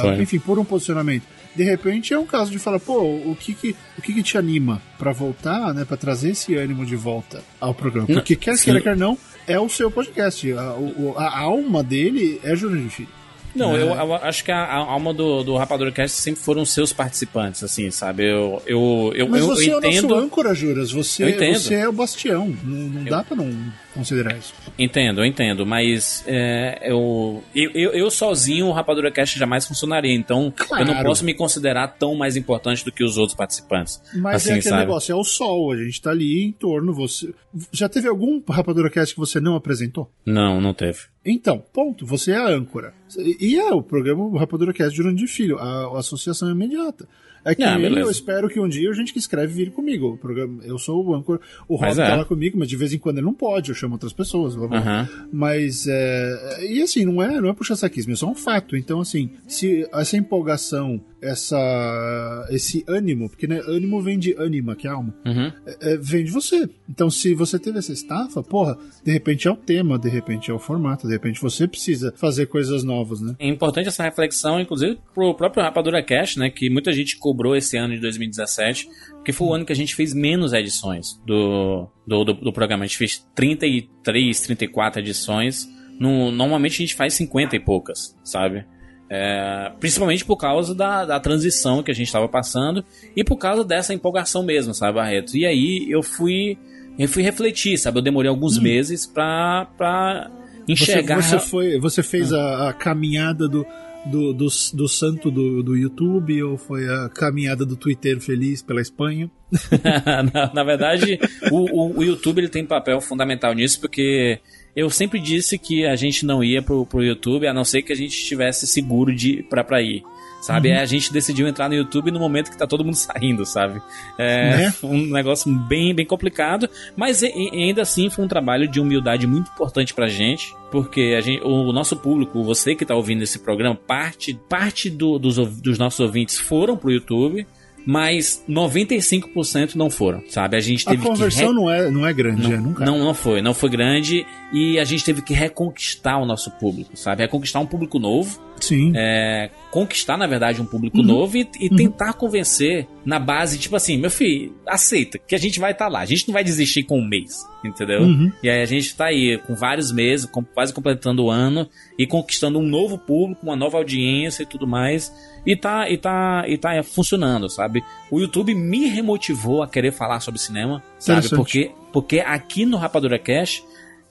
Foi. 0.00 0.22
enfim, 0.22 0.38
por 0.38 0.58
um 0.58 0.64
posicionamento. 0.64 1.24
De 1.54 1.62
repente 1.64 2.12
é 2.12 2.18
um 2.18 2.26
caso 2.26 2.50
de 2.50 2.58
falar, 2.58 2.78
pô, 2.78 3.00
o 3.00 3.36
que 3.38 3.54
que, 3.54 3.74
o 3.98 4.02
que, 4.02 4.12
que 4.12 4.22
te 4.22 4.36
anima 4.36 4.80
pra 4.98 5.10
voltar, 5.12 5.72
né, 5.72 5.84
para 5.86 5.96
trazer 5.96 6.30
esse 6.30 6.54
ânimo 6.54 6.84
de 6.84 6.96
volta 6.96 7.42
ao 7.58 7.72
programa? 7.74 8.06
Não, 8.08 8.16
Porque 8.16 8.36
quer 8.36 8.56
sim. 8.58 8.64
queira, 8.64 8.80
quer 8.80 8.96
não, 8.96 9.16
é 9.46 9.58
o 9.58 9.68
seu 9.68 9.90
podcast. 9.90 10.52
A, 10.52 10.72
o- 10.74 11.14
a 11.16 11.38
alma 11.40 11.82
dele 11.82 12.38
é 12.44 12.54
Jurandir 12.54 12.90
Filho. 12.90 13.08
Não, 13.54 13.72
né? 13.72 13.80
eu, 13.82 13.86
eu 13.86 14.14
acho 14.16 14.44
que 14.44 14.52
a, 14.52 14.58
a 14.64 14.76
alma 14.76 15.14
do, 15.14 15.42
do 15.42 15.56
Rapadura 15.56 15.90
Cast 15.90 16.20
sempre 16.20 16.42
foram 16.42 16.62
seus 16.66 16.92
participantes, 16.92 17.64
assim, 17.64 17.90
sabe? 17.90 18.30
Eu, 18.30 18.62
eu, 18.66 19.12
eu, 19.14 19.26
Mas 19.26 19.40
eu, 19.40 19.46
você 19.46 19.70
eu 19.70 19.72
é 19.72 19.76
o 19.76 19.78
entendo. 19.88 20.08
nosso 20.08 20.20
âncora, 20.24 20.54
Juras. 20.54 20.92
Você, 20.92 21.24
Eu 21.24 21.30
entendo. 21.30 21.58
você 21.58 21.74
é 21.76 21.88
o 21.88 21.92
bastião. 21.92 22.54
Não, 22.62 22.78
não 22.90 23.04
dá 23.04 23.24
pra 23.24 23.34
não 23.34 23.50
considerar 23.96 24.36
isso. 24.36 24.54
Entendo, 24.78 25.20
eu 25.20 25.24
entendo, 25.24 25.64
mas 25.66 26.22
é, 26.26 26.78
eu, 26.82 27.42
eu, 27.54 27.70
eu, 27.92 28.10
sozinho, 28.10 28.66
o 28.66 28.72
Rapadura 28.72 29.10
Cast 29.10 29.38
jamais 29.38 29.66
funcionaria, 29.66 30.14
então 30.14 30.52
eu 30.70 30.84
não 30.84 30.92
Claro. 30.94 31.04
posso 31.08 31.24
me 31.24 31.34
considerar 31.34 31.88
tão 31.88 32.14
mais 32.14 32.36
importante 32.36 32.84
do 32.84 32.92
que 32.92 33.02
os 33.02 33.16
outros 33.16 33.36
participantes. 33.36 34.00
Mas 34.14 34.36
assim, 34.36 34.50
é 34.50 34.52
aquele 34.54 34.68
sabe? 34.68 34.80
negócio, 34.82 35.12
é 35.12 35.14
o 35.16 35.24
sol, 35.24 35.72
a 35.72 35.76
gente 35.76 36.00
tá 36.00 36.10
ali 36.10 36.44
em 36.44 36.52
torno. 36.52 36.92
Você 36.94 37.32
Já 37.72 37.88
teve 37.88 38.06
algum 38.08 38.42
Rapadura 38.48 38.90
Cast 38.90 39.14
que 39.14 39.20
você 39.20 39.40
não 39.40 39.56
apresentou? 39.56 40.10
Não, 40.24 40.60
não 40.60 40.74
teve. 40.74 41.00
Então, 41.24 41.62
ponto, 41.72 42.06
você 42.06 42.32
é 42.32 42.36
a 42.36 42.48
âncora. 42.48 42.94
E 43.40 43.56
é 43.58 43.72
o 43.72 43.82
programa 43.82 44.38
Rapadura 44.38 44.72
Cast 44.72 44.90
de 44.90 44.96
Jurandir 44.98 45.26
Filho, 45.28 45.58
a, 45.58 45.96
a 45.96 45.98
associação 45.98 46.48
é 46.48 46.52
imediata. 46.52 47.08
É 47.46 47.54
que 47.54 47.62
Ah, 47.62 47.78
beleza. 47.78 48.00
eu 48.00 48.10
espero 48.10 48.48
que 48.48 48.58
um 48.60 48.68
dia 48.68 48.90
a 48.90 48.92
gente 48.92 49.12
que 49.12 49.18
escreve 49.18 49.52
vire 49.54 49.70
comigo. 49.70 50.08
O 50.14 50.18
programa, 50.18 50.62
eu 50.64 50.78
sou 50.78 51.04
o 51.04 51.14
âncora, 51.14 51.40
o 51.68 51.76
Rob 51.76 51.86
Mas 51.86 51.98
é. 51.98 52.06
tá 52.06 52.16
lá 52.16 52.24
comigo, 52.24 52.58
mas 52.58 52.68
de 52.68 52.76
vez 52.76 52.92
em 52.92 52.98
quando 52.98 53.18
ele 53.18 53.26
não 53.26 53.32
pode, 53.34 53.68
eu 53.70 53.74
chamo 53.74 53.94
outras 53.94 54.12
pessoas. 54.12 54.56
blá, 54.56 54.66
blá. 54.66 54.78
Aham. 54.78 55.08
Mas, 55.32 55.86
é, 55.88 56.66
e 56.68 56.82
assim, 56.82 57.04
não 57.04 57.22
é, 57.22 57.40
não 57.40 57.48
é 57.48 57.52
puxar 57.54 57.76
saquismo, 57.76 58.12
é 58.12 58.16
só 58.16 58.28
um 58.28 58.34
fato. 58.34 58.76
Então, 58.76 59.00
assim, 59.00 59.30
se 59.46 59.86
essa 59.92 60.16
empolgação, 60.16 61.00
essa, 61.22 62.46
esse 62.50 62.84
ânimo, 62.88 63.28
porque 63.28 63.46
né, 63.46 63.60
ânimo 63.66 64.00
vem 64.02 64.18
de 64.18 64.34
ânima, 64.38 64.74
que 64.74 64.86
é 64.86 64.90
alma, 64.90 65.14
Uhum. 65.24 65.52
é, 65.66 65.92
é, 65.92 65.96
vem 65.96 66.24
de 66.24 66.30
você. 66.30 66.68
Então, 66.88 67.10
se 67.10 67.34
você 67.34 67.58
teve 67.58 67.78
essa 67.78 67.92
estafa, 67.92 68.42
porra, 68.42 68.76
de 69.04 69.12
repente 69.12 69.46
é 69.48 69.50
o 69.50 69.56
tema, 69.56 69.98
de 69.98 70.08
repente 70.08 70.50
é 70.50 70.54
o 70.54 70.58
formato, 70.58 71.06
de 71.06 71.12
repente 71.12 71.40
você 71.40 71.66
precisa 71.66 72.12
fazer 72.16 72.46
coisas 72.46 72.82
novas, 72.84 73.20
né? 73.20 73.34
É 73.38 73.48
importante 73.48 73.88
essa 73.88 74.02
reflexão, 74.02 74.60
inclusive 74.60 74.98
pro 75.14 75.34
próprio 75.34 75.62
Rapadura 75.62 76.02
Cast, 76.02 76.38
né? 76.38 76.50
Que 76.50 76.68
muita 76.70 76.92
gente 76.92 77.16
cobrou 77.16 77.35
esse 77.56 77.76
ano 77.76 77.94
de 77.94 78.00
2017, 78.00 78.88
porque 79.10 79.32
foi 79.32 79.48
o 79.48 79.54
ano 79.54 79.64
que 79.64 79.72
a 79.72 79.76
gente 79.76 79.94
fez 79.94 80.14
menos 80.14 80.52
edições 80.52 81.20
do, 81.26 81.88
do, 82.06 82.24
do, 82.24 82.32
do 82.34 82.52
programa. 82.52 82.84
A 82.84 82.86
gente 82.86 82.96
fez 82.96 83.26
33, 83.34 84.40
34 84.40 85.00
edições. 85.00 85.68
No, 85.98 86.30
normalmente 86.30 86.74
a 86.74 86.78
gente 86.78 86.94
faz 86.94 87.14
50 87.14 87.56
e 87.56 87.60
poucas, 87.60 88.16
sabe? 88.24 88.64
É, 89.08 89.72
principalmente 89.78 90.24
por 90.24 90.36
causa 90.36 90.74
da, 90.74 91.04
da 91.04 91.20
transição 91.20 91.82
que 91.82 91.90
a 91.90 91.94
gente 91.94 92.08
estava 92.08 92.28
passando 92.28 92.84
e 93.14 93.22
por 93.22 93.36
causa 93.36 93.64
dessa 93.64 93.94
empolgação 93.94 94.42
mesmo, 94.42 94.74
sabe, 94.74 94.94
Barreto? 94.94 95.36
E 95.36 95.46
aí 95.46 95.86
eu 95.88 96.02
fui, 96.02 96.58
eu 96.98 97.08
fui 97.08 97.22
refletir, 97.22 97.78
sabe? 97.78 97.98
Eu 97.98 98.02
demorei 98.02 98.28
alguns 98.28 98.58
meses 98.58 99.06
pra, 99.06 99.68
pra 99.76 100.30
enxergar. 100.68 101.22
Você, 101.22 101.38
você, 101.38 101.48
foi, 101.48 101.78
você 101.78 102.02
fez 102.02 102.32
a, 102.32 102.70
a 102.70 102.72
caminhada 102.72 103.48
do, 103.48 103.64
do, 104.10 104.32
do, 104.32 104.46
do 104.74 104.88
santo 104.88 105.30
do, 105.30 105.62
do 105.62 105.76
YouTube 105.76 106.42
ou 106.42 106.56
foi 106.56 106.88
a 106.88 107.08
caminhada 107.08 107.64
do 107.64 107.76
Twitter 107.76 108.20
feliz 108.20 108.62
pela 108.62 108.80
Espanha? 108.80 109.30
na, 110.32 110.52
na 110.52 110.64
verdade, 110.64 111.18
o, 111.50 111.80
o, 111.80 111.98
o 111.98 112.04
YouTube 112.04 112.38
ele 112.38 112.48
tem 112.48 112.64
papel 112.64 113.00
fundamental 113.00 113.52
nisso, 113.52 113.80
porque 113.80 114.40
eu 114.74 114.90
sempre 114.90 115.18
disse 115.18 115.58
que 115.58 115.86
a 115.86 115.96
gente 115.96 116.26
não 116.26 116.44
ia 116.44 116.60
pro, 116.60 116.84
pro 116.84 117.02
YouTube 117.02 117.46
a 117.46 117.54
não 117.54 117.64
ser 117.64 117.82
que 117.82 117.92
a 117.92 117.96
gente 117.96 118.12
estivesse 118.12 118.66
seguro 118.66 119.14
de 119.14 119.42
pra 119.44 119.82
ir. 119.82 120.02
Sabe? 120.46 120.70
Aí 120.70 120.78
A 120.78 120.84
gente 120.86 121.12
decidiu 121.12 121.48
entrar 121.48 121.68
no 121.68 121.74
YouTube 121.74 122.10
no 122.12 122.20
momento 122.20 122.50
que 122.52 122.56
tá 122.56 122.66
todo 122.66 122.84
mundo 122.84 122.94
saindo, 122.96 123.44
sabe? 123.44 123.82
É 124.16 124.56
Né? 124.56 124.74
um 124.84 125.06
negócio 125.06 125.52
bem, 125.52 125.92
bem 125.94 126.06
complicado, 126.06 126.68
mas 126.96 127.22
e- 127.22 127.32
e 127.34 127.64
ainda 127.64 127.82
assim 127.82 128.08
foi 128.08 128.24
um 128.24 128.28
trabalho 128.28 128.68
de 128.68 128.80
humildade 128.80 129.26
muito 129.26 129.50
importante 129.50 129.92
pra 129.92 130.06
gente, 130.06 130.54
porque 130.70 131.14
a 131.18 131.20
gente, 131.20 131.42
o 131.42 131.72
nosso 131.72 131.96
público, 131.96 132.44
você 132.44 132.74
que 132.76 132.84
tá 132.86 132.94
ouvindo 132.94 133.22
esse 133.22 133.40
programa, 133.40 133.74
parte, 133.74 134.38
parte 134.48 134.88
do- 134.88 135.18
dos, 135.18 135.36
dos 135.36 135.78
nossos 135.78 135.98
ouvintes 136.00 136.38
foram 136.38 136.76
pro 136.76 136.92
YouTube, 136.92 137.44
mas 137.84 138.42
95% 138.48 139.74
não 139.76 139.88
foram, 139.90 140.22
sabe? 140.28 140.56
A 140.56 140.60
gente 140.60 140.86
A 140.86 140.90
teve 140.90 141.02
que 141.02 141.08
conversão 141.08 141.48
re- 141.48 141.54
não, 141.54 141.70
é, 141.70 141.90
não 141.90 142.06
é 142.06 142.12
grande, 142.12 142.42
não, 142.42 142.52
é, 142.52 142.56
nunca. 142.56 142.84
não, 142.84 142.98
não 142.98 143.14
foi, 143.14 143.40
não 143.42 143.54
foi 143.54 143.68
grande 143.70 144.26
e 144.52 144.78
a 144.78 144.84
gente 144.84 145.04
teve 145.04 145.22
que 145.22 145.32
reconquistar 145.34 146.18
o 146.18 146.26
nosso 146.26 146.50
público, 146.52 146.96
sabe? 146.96 147.22
Reconquistar 147.22 147.60
um 147.60 147.66
público 147.66 147.98
novo, 147.98 148.40
Sim. 148.60 148.92
é, 148.94 149.50
conquistar, 149.70 150.16
na 150.16 150.26
verdade, 150.26 150.60
um 150.60 150.66
público 150.66 150.98
Uhum. 150.98 151.04
novo 151.04 151.36
e, 151.36 151.48
e 151.60 151.68
tentar 151.70 152.14
convencer 152.14 152.86
na 153.04 153.18
base, 153.18 153.58
tipo 153.58 153.76
assim, 153.76 153.96
meu 153.98 154.10
filho, 154.10 154.54
aceita 154.66 155.18
que 155.18 155.34
a 155.34 155.38
gente 155.38 155.60
vai 155.60 155.72
estar 155.72 155.88
lá, 155.88 156.00
a 156.00 156.04
gente 156.06 156.26
não 156.26 156.32
vai 156.32 156.42
desistir 156.42 156.82
com 156.84 156.98
um 156.98 157.06
mês, 157.06 157.44
entendeu? 157.64 158.02
Uhum. 158.02 158.32
E 158.42 158.48
aí 158.48 158.62
a 158.62 158.66
gente 158.66 158.94
tá 158.96 159.06
aí 159.06 159.38
com 159.46 159.54
vários 159.54 159.92
meses, 159.92 160.26
com- 160.26 160.42
quase 160.42 160.72
completando 160.72 161.24
o 161.24 161.30
ano 161.30 161.68
e 161.98 162.06
conquistando 162.06 162.58
um 162.58 162.66
novo 162.66 162.98
público, 162.98 163.40
uma 163.44 163.56
nova 163.56 163.76
audiência 163.78 164.42
e 164.42 164.46
tudo 164.46 164.66
mais. 164.66 165.12
E 165.44 165.54
tá, 165.54 165.88
e 165.88 165.96
tá, 165.96 166.44
e 166.48 166.58
tá 166.58 166.82
funcionando, 166.82 167.48
sabe? 167.48 167.84
O 168.10 168.18
YouTube 168.18 168.54
me 168.54 168.86
remotivou 168.88 169.62
a 169.62 169.68
querer 169.68 169.92
falar 169.92 170.18
sobre 170.20 170.40
cinema, 170.40 170.82
sabe? 170.98 171.28
Porque, 171.36 171.70
porque 171.92 172.18
aqui 172.20 172.66
no 172.66 172.76
Rapadura 172.76 173.18
Cash 173.18 173.62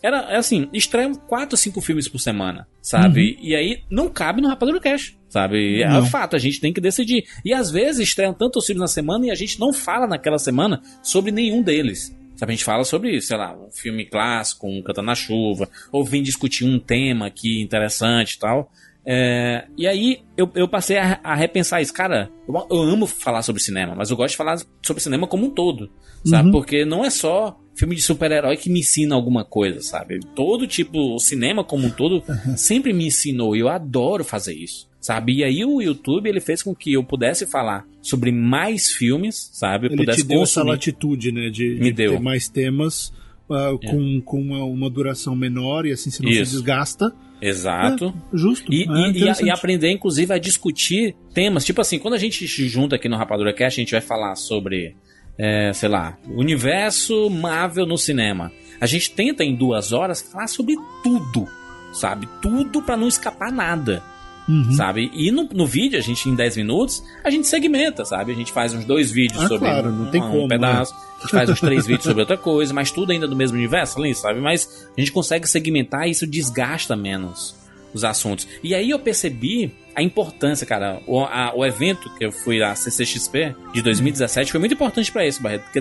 era 0.05 0.17
é 0.31 0.37
assim, 0.37 0.69
estreiam 0.71 1.15
4, 1.15 1.57
5 1.57 1.81
filmes 1.81 2.07
por 2.07 2.19
semana, 2.19 2.67
sabe? 2.81 3.37
E 3.41 3.55
aí 3.55 3.81
não 3.89 4.07
cabe 4.07 4.41
no 4.41 4.47
Rapadura 4.47 4.79
Cash, 4.79 5.17
sabe? 5.27 5.81
É 5.81 5.87
Uhum. 5.87 5.93
Não. 6.01 6.05
fato, 6.05 6.35
a 6.35 6.39
gente 6.39 6.59
tem 6.61 6.71
que 6.71 6.79
decidir. 6.79 7.25
E 7.43 7.53
às 7.53 7.71
vezes 7.71 8.07
estreiam 8.07 8.33
tantos 8.33 8.65
filmes 8.65 8.81
na 8.81 8.87
semana 8.87 9.25
e 9.25 9.31
a 9.31 9.35
gente 9.35 9.59
não 9.59 9.73
fala 9.73 10.05
naquela 10.05 10.37
semana 10.37 10.81
sobre 11.01 11.31
nenhum 11.31 11.61
deles. 11.63 12.15
Sabe, 12.35 12.51
a 12.51 12.55
gente 12.55 12.65
fala 12.65 12.83
sobre, 12.83 13.19
sei 13.21 13.37
lá, 13.37 13.55
um 13.55 13.71
filme 13.71 14.05
clássico, 14.05 14.67
um 14.67 14.83
Canta 14.83 15.01
na 15.01 15.15
Chuva, 15.15 15.69
ou 15.91 16.03
vem 16.03 16.21
discutir 16.21 16.65
um 16.65 16.77
tema 16.77 17.27
aqui 17.27 17.61
interessante 17.61 18.33
e 18.33 18.39
tal. 18.39 18.69
É, 19.07 19.65
e 19.77 19.87
aí 19.87 20.21
eu, 20.35 20.51
eu 20.55 20.67
passei 20.67 20.97
a, 20.97 21.19
a 21.23 21.33
repensar 21.35 21.81
isso. 21.81 21.93
Cara, 21.93 22.29
eu, 22.47 22.67
eu 22.69 22.81
amo 22.81 23.07
falar 23.07 23.41
sobre 23.41 23.61
cinema, 23.61 23.95
mas 23.95 24.09
eu 24.09 24.17
gosto 24.17 24.31
de 24.31 24.37
falar 24.37 24.57
sobre 24.81 25.01
cinema 25.01 25.27
como 25.27 25.45
um 25.45 25.49
todo, 25.49 25.89
sabe? 26.25 26.47
Uhum. 26.47 26.51
Porque 26.51 26.83
não 26.83 27.05
é 27.05 27.09
só 27.09 27.57
filme 27.75 27.95
de 27.95 28.01
super-herói 28.01 28.57
que 28.57 28.69
me 28.69 28.79
ensina 28.79 29.13
alguma 29.15 29.43
coisa, 29.45 29.81
sabe? 29.81 30.19
Todo 30.35 30.65
tipo, 30.65 31.15
o 31.15 31.19
cinema 31.19 31.63
como 31.63 31.87
um 31.87 31.91
todo 31.91 32.23
sempre 32.57 32.93
me 32.93 33.05
ensinou 33.07 33.55
e 33.55 33.59
eu 33.59 33.67
adoro 33.69 34.23
fazer 34.23 34.53
isso. 34.53 34.87
Sabe? 35.01 35.33
E 35.35 35.43
aí 35.43 35.63
o 35.63 35.79
YouTube 35.83 36.27
ele 36.27 36.39
fez 36.39 36.63
com 36.63 36.73
que 36.73 36.93
eu 36.93 37.03
pudesse 37.03 37.45
falar 37.45 37.85
sobre 38.01 38.31
mais 38.31 38.89
filmes, 38.91 39.51
sabe? 39.53 39.85
Eu 39.85 39.89
Ele 39.91 39.97
pudesse 39.97 40.21
te 40.23 40.27
deu 40.27 40.41
essa 40.41 40.61
consumir. 40.61 40.71
latitude, 40.71 41.31
né? 41.31 41.49
De, 41.51 41.75
Me 41.75 41.79
de 41.85 41.91
deu. 41.91 42.13
ter 42.13 42.19
mais 42.19 42.47
temas 42.49 43.13
ah, 43.47 43.77
com, 43.85 44.19
com 44.21 44.41
uma, 44.41 44.63
uma 44.63 44.89
duração 44.89 45.35
menor 45.35 45.85
e 45.85 45.91
assim 45.91 46.09
você 46.09 46.23
não 46.23 46.31
se 46.31 46.41
Isso. 46.41 46.51
desgasta. 46.53 47.13
Exato. 47.39 48.15
É, 48.33 48.35
justo. 48.37 48.73
E, 48.73 48.81
é, 48.83 49.11
e- 49.11 49.45
e 49.45 49.49
aprender, 49.51 49.91
inclusive, 49.91 50.33
a 50.33 50.39
discutir 50.39 51.15
temas. 51.35 51.63
Tipo 51.63 51.81
assim, 51.81 51.99
quando 51.99 52.15
a 52.15 52.17
gente 52.17 52.47
se 52.47 52.67
junta 52.67 52.95
aqui 52.95 53.07
no 53.07 53.15
Rapadura 53.15 53.53
Cast, 53.53 53.79
a 53.79 53.83
gente 53.83 53.91
vai 53.91 54.01
falar 54.01 54.33
sobre, 54.35 54.95
é, 55.37 55.71
sei 55.73 55.89
lá, 55.89 56.17
universo 56.27 57.29
Marvel 57.29 57.85
no 57.85 57.97
cinema. 57.97 58.51
A 58.79 58.85
gente 58.85 59.11
tenta, 59.11 59.43
em 59.43 59.55
duas 59.55 59.91
horas, 59.93 60.21
falar 60.21 60.47
sobre 60.47 60.75
tudo, 61.03 61.47
sabe? 61.93 62.27
Tudo 62.41 62.81
pra 62.81 62.97
não 62.97 63.07
escapar 63.07 63.51
nada, 63.51 64.03
Uhum. 64.47 64.73
sabe? 64.73 65.09
E 65.13 65.31
no, 65.31 65.49
no 65.51 65.65
vídeo, 65.65 65.97
a 65.97 66.01
gente, 66.03 66.29
em 66.29 66.35
10 66.35 66.57
minutos, 66.57 67.01
a 67.23 67.31
gente 67.31 67.47
segmenta, 67.47 68.05
sabe? 68.05 68.31
A 68.31 68.35
gente 68.35 68.51
faz 68.51 68.75
uns 68.75 68.85
dois 68.85 69.09
vídeos 69.11 69.43
Ah, 69.43 69.47
sobre 69.47 69.67
claro, 69.67 69.91
não 69.91 70.11
tem 70.11 70.21
um, 70.21 70.29
como, 70.31 70.47
pedaço. 70.47 70.93
A 71.17 71.21
gente 71.25 71.31
faz 71.31 71.49
uns 71.49 71.59
três 71.61 71.87
vídeos 71.87 72.03
sobre 72.03 72.19
outra 72.21 72.37
coisa, 72.37 72.71
mas 72.71 72.91
tudo 72.91 73.11
ainda 73.11 73.27
do 73.27 73.35
mesmo 73.35 73.57
universo 73.57 73.97
ali, 73.97 74.13
sabe? 74.13 74.39
Mas 74.39 74.87
a 74.95 74.99
gente 74.99 75.11
consegue 75.11 75.47
segmentar 75.47 76.07
e 76.07 76.11
isso 76.11 76.27
desgasta 76.27 76.95
menos 76.95 77.55
os 77.91 78.03
assuntos. 78.03 78.47
E 78.61 78.75
aí 78.75 78.91
eu 78.91 78.99
percebi 78.99 79.73
a 79.95 80.01
importância, 80.03 80.65
cara. 80.67 80.99
O, 81.07 81.19
a- 81.21 81.53
o 81.55 81.65
evento 81.65 82.09
que 82.17 82.25
eu 82.25 82.31
fui 82.31 82.61
à 82.61 82.75
CCXP 82.75 83.55
de 83.73 83.81
2017 83.81 84.51
foi 84.51 84.59
muito 84.59 84.73
importante 84.73 85.11
pra 85.11 85.25
isso, 85.25 85.41
Barreto, 85.41 85.63
porque 85.63 85.79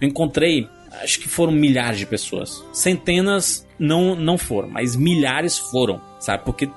eu 0.00 0.08
encontrei, 0.08 0.68
acho 1.02 1.20
que 1.20 1.28
foram 1.28 1.52
milhares 1.52 1.98
de 1.98 2.06
pessoas. 2.06 2.64
Centenas 2.72 3.66
não, 3.78 4.14
não 4.14 4.36
foram, 4.38 4.68
mas 4.68 4.96
milhares 4.96 5.58
foram, 5.58 6.00
sabe? 6.18 6.44
Porque 6.44 6.68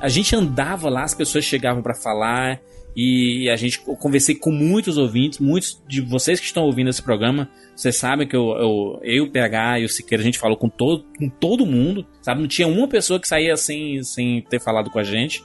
a 0.00 0.08
gente 0.08 0.34
andava 0.36 0.88
lá, 0.90 1.02
as 1.04 1.14
pessoas 1.14 1.44
chegavam 1.44 1.82
para 1.82 1.94
falar 1.94 2.60
e 2.98 3.48
a 3.50 3.56
gente 3.56 3.80
eu 3.86 3.94
conversei 3.94 4.34
com 4.34 4.50
muitos 4.50 4.96
ouvintes, 4.96 5.38
muitos 5.38 5.82
de 5.86 6.00
vocês 6.00 6.40
que 6.40 6.46
estão 6.46 6.64
ouvindo 6.64 6.88
esse 6.88 7.02
programa, 7.02 7.48
vocês 7.74 7.94
sabem 7.96 8.26
que 8.26 8.34
eu, 8.34 8.48
eu, 8.56 9.00
eu 9.02 9.24
o 9.24 9.30
PH 9.30 9.80
e 9.80 9.84
o 9.84 9.88
Siqueira, 9.88 10.22
a 10.22 10.24
gente 10.24 10.38
falou 10.38 10.56
com 10.56 10.68
todo, 10.68 11.04
com 11.18 11.28
todo 11.28 11.66
mundo, 11.66 12.06
sabe? 12.22 12.40
Não 12.40 12.48
tinha 12.48 12.66
uma 12.66 12.88
pessoa 12.88 13.20
que 13.20 13.28
saía 13.28 13.54
sem, 13.56 14.02
sem 14.02 14.40
ter 14.42 14.60
falado 14.60 14.90
com 14.90 14.98
a 14.98 15.04
gente. 15.04 15.42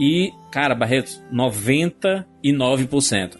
E, 0.00 0.32
cara, 0.50 0.74
Barreto, 0.74 1.10
99%. 1.32 3.36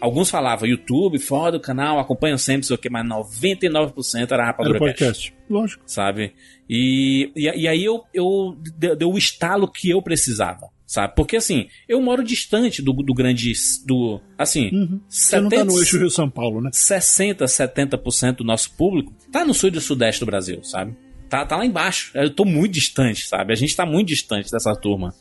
Alguns 0.00 0.30
falavam 0.30 0.68
YouTube, 0.68 1.18
foda 1.18 1.56
o 1.56 1.60
canal, 1.60 1.98
acompanham 1.98 2.36
sempre, 2.36 2.66
sei 2.66 2.76
o 2.76 2.78
que, 2.78 2.90
mas 2.90 3.06
99% 3.06 4.30
era 4.30 4.44
Rapadura 4.44 4.76
Era 4.76 4.86
podcast. 4.86 5.30
Cast, 5.30 5.42
Lógico. 5.48 5.82
sabe? 5.86 6.34
E, 6.68 7.30
e, 7.34 7.44
e 7.44 7.68
aí 7.68 7.84
eu, 7.84 8.02
eu 8.12 8.56
deu 8.96 9.10
o 9.10 9.18
estalo 9.18 9.70
que 9.70 9.90
eu 9.90 10.02
precisava, 10.02 10.68
sabe? 10.86 11.14
Porque 11.14 11.36
assim, 11.36 11.68
eu 11.88 12.00
moro 12.00 12.22
distante 12.22 12.82
do, 12.82 12.92
do 12.92 13.14
grande. 13.14 13.52
do 13.86 14.20
Assim, 14.36 14.70
Uhum. 14.72 15.00
Você 15.08 15.40
não 15.40 15.48
tá 15.48 15.64
no 15.64 15.78
eixo 15.78 15.98
Rio-São 15.98 16.28
Paulo, 16.28 16.60
né? 16.60 16.70
60, 16.72 17.44
70% 17.44 18.36
do 18.36 18.44
nosso 18.44 18.76
público 18.76 19.12
tá 19.30 19.44
no 19.44 19.54
sul 19.54 19.68
e 19.68 19.72
do 19.72 19.80
sudeste 19.80 20.20
do 20.20 20.26
Brasil, 20.26 20.62
sabe? 20.62 20.96
Tá, 21.32 21.46
tá 21.46 21.56
lá 21.56 21.64
embaixo. 21.64 22.10
Eu 22.14 22.28
tô 22.28 22.44
muito 22.44 22.72
distante, 22.72 23.26
sabe? 23.26 23.54
A 23.54 23.56
gente 23.56 23.74
tá 23.74 23.86
muito 23.86 24.08
distante 24.08 24.50
dessa 24.50 24.76
turma. 24.76 25.14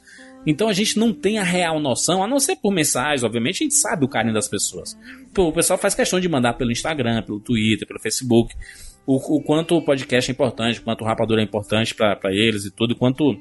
Então 0.45 0.67
a 0.67 0.73
gente 0.73 0.97
não 0.97 1.13
tem 1.13 1.37
a 1.37 1.43
real 1.43 1.79
noção, 1.79 2.23
a 2.23 2.27
não 2.27 2.39
ser 2.39 2.55
por 2.55 2.71
mensagens, 2.71 3.23
obviamente, 3.23 3.63
a 3.63 3.65
gente 3.65 3.75
sabe 3.75 4.05
o 4.05 4.07
carinho 4.07 4.33
das 4.33 4.47
pessoas. 4.47 4.97
O 5.37 5.51
pessoal 5.51 5.77
faz 5.77 5.93
questão 5.93 6.19
de 6.19 6.27
mandar 6.27 6.53
pelo 6.53 6.71
Instagram, 6.71 7.21
pelo 7.23 7.39
Twitter, 7.39 7.87
pelo 7.87 7.99
Facebook, 7.99 8.53
o, 9.05 9.37
o 9.37 9.43
quanto 9.43 9.75
o 9.75 9.85
podcast 9.85 10.29
é 10.29 10.33
importante, 10.33 10.79
o 10.79 10.83
quanto 10.83 11.03
o 11.03 11.05
Rapadura 11.05 11.41
é 11.41 11.43
importante 11.43 11.93
pra 11.93 12.17
eles 12.25 12.65
e 12.65 12.71
tudo, 12.71 12.91
o 12.91 12.95
quanto, 12.95 13.37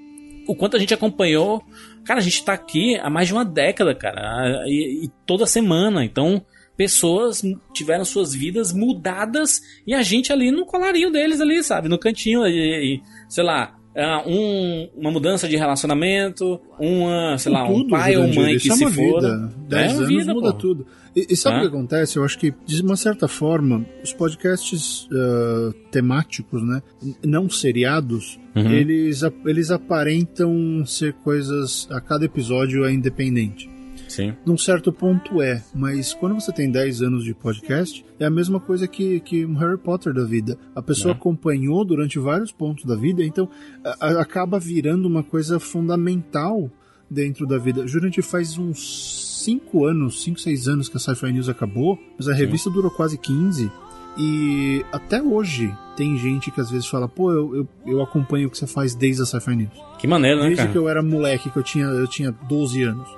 o 0.46 0.54
quanto 0.54 0.76
a 0.76 0.80
gente 0.80 0.92
acompanhou. 0.92 1.62
Cara, 2.04 2.20
a 2.20 2.22
gente 2.22 2.44
tá 2.44 2.52
aqui 2.52 2.96
há 2.98 3.08
mais 3.08 3.28
de 3.28 3.34
uma 3.34 3.44
década, 3.44 3.94
cara, 3.94 4.64
e, 4.66 5.06
e 5.06 5.10
toda 5.26 5.46
semana, 5.46 6.04
então 6.04 6.44
pessoas 6.76 7.42
tiveram 7.74 8.06
suas 8.06 8.34
vidas 8.34 8.72
mudadas 8.72 9.60
e 9.86 9.92
a 9.94 10.02
gente 10.02 10.32
ali 10.32 10.50
no 10.50 10.64
colarinho 10.64 11.10
deles 11.10 11.38
ali, 11.38 11.62
sabe? 11.62 11.90
No 11.90 11.98
cantinho, 11.98 12.46
e, 12.46 12.94
e, 12.94 13.02
sei 13.28 13.44
lá, 13.44 13.78
um, 14.26 14.88
uma 14.96 15.10
mudança 15.10 15.48
de 15.48 15.56
relacionamento, 15.56 16.60
uma, 16.78 17.36
sei 17.38 17.50
lá, 17.50 17.64
um 17.68 17.74
Tudo, 17.78 17.88
pai 17.90 18.16
ou 18.16 18.32
mãe 18.32 18.56
que 18.56 18.70
é 18.70 18.76
se 18.76 18.86
foda. 18.90 19.36
vida. 19.36 19.52
Dez 19.68 19.92
É 19.92 19.94
anos 19.96 20.08
vida, 20.08 20.32
muda 20.34 20.52
pô. 20.52 20.58
tudo. 20.58 20.86
E, 21.16 21.26
e 21.30 21.36
sabe 21.36 21.56
É. 21.56 21.58
o 21.58 21.62
que 21.62 21.68
acontece? 21.76 22.16
Eu 22.16 22.24
acho 22.24 22.38
que, 22.38 22.54
de 22.64 22.82
uma 22.82 22.94
certa 22.96 23.26
forma, 23.26 23.84
os 24.04 24.12
podcasts 24.12 25.08
ah, 25.12 25.72
temáticos, 25.90 26.62
né, 26.62 26.82
não 27.24 27.50
seriados, 27.50 28.38
Uhum. 28.54 28.70
eles, 28.70 29.22
eles 29.46 29.70
aparentam 29.70 30.84
ser 30.86 31.12
coisas. 31.14 31.86
A 31.90 32.00
cada 32.00 32.24
episódio 32.24 32.84
é 32.84 32.92
independente. 32.92 33.68
Sim. 34.10 34.34
Num 34.44 34.58
certo 34.58 34.92
ponto 34.92 35.40
é, 35.40 35.62
mas 35.74 36.12
quando 36.12 36.34
você 36.34 36.52
tem 36.52 36.68
10 36.70 37.00
anos 37.00 37.22
de 37.24 37.32
podcast, 37.32 38.04
é 38.18 38.24
a 38.26 38.30
mesma 38.30 38.58
coisa 38.58 38.88
que, 38.88 39.20
que 39.20 39.46
um 39.46 39.54
Harry 39.54 39.78
Potter 39.78 40.12
da 40.12 40.24
vida. 40.24 40.58
A 40.74 40.82
pessoa 40.82 41.12
É. 41.12 41.16
acompanhou 41.16 41.84
durante 41.84 42.18
vários 42.18 42.50
pontos 42.50 42.84
da 42.84 42.96
vida, 42.96 43.22
então 43.24 43.48
a- 43.84 43.96
a- 44.08 44.20
acaba 44.20 44.58
virando 44.58 45.06
uma 45.06 45.22
coisa 45.22 45.60
fundamental 45.60 46.70
dentro 47.10 47.46
da 47.46 47.56
vida. 47.58 47.84
Durante 47.84 48.20
faz 48.22 48.58
uns 48.58 49.42
5 49.44 49.84
anos, 49.84 50.22
5, 50.22 50.40
6 50.40 50.66
anos 50.68 50.88
que 50.88 50.96
a 50.96 51.00
Sci-Fi 51.00 51.32
News 51.32 51.48
acabou, 51.48 51.98
mas 52.18 52.28
a 52.28 52.34
revista 52.34 52.68
durou 52.68 52.90
quase 52.90 53.16
15. 53.16 53.70
E 54.18 54.84
até 54.92 55.22
hoje 55.22 55.72
tem 55.96 56.16
gente 56.18 56.50
que 56.50 56.60
às 56.60 56.70
vezes 56.70 56.86
fala, 56.88 57.08
pô, 57.08 57.30
eu, 57.32 57.54
eu, 57.56 57.68
eu 57.86 58.02
acompanho 58.02 58.48
o 58.48 58.50
que 58.50 58.58
você 58.58 58.66
faz 58.66 58.94
desde 58.94 59.22
a 59.22 59.24
Sci-Fi 59.26 59.54
News. 59.56 59.70
Que 59.98 60.06
maneiro, 60.06 60.38
né, 60.40 60.46
Desde 60.46 60.56
cara? 60.62 60.72
que 60.72 60.78
eu 60.78 60.88
era 60.88 61.02
moleque, 61.02 61.48
que 61.48 61.56
eu 61.56 61.62
tinha, 61.62 61.86
eu 61.86 62.06
tinha 62.08 62.32
12 62.32 62.82
anos. 62.82 63.08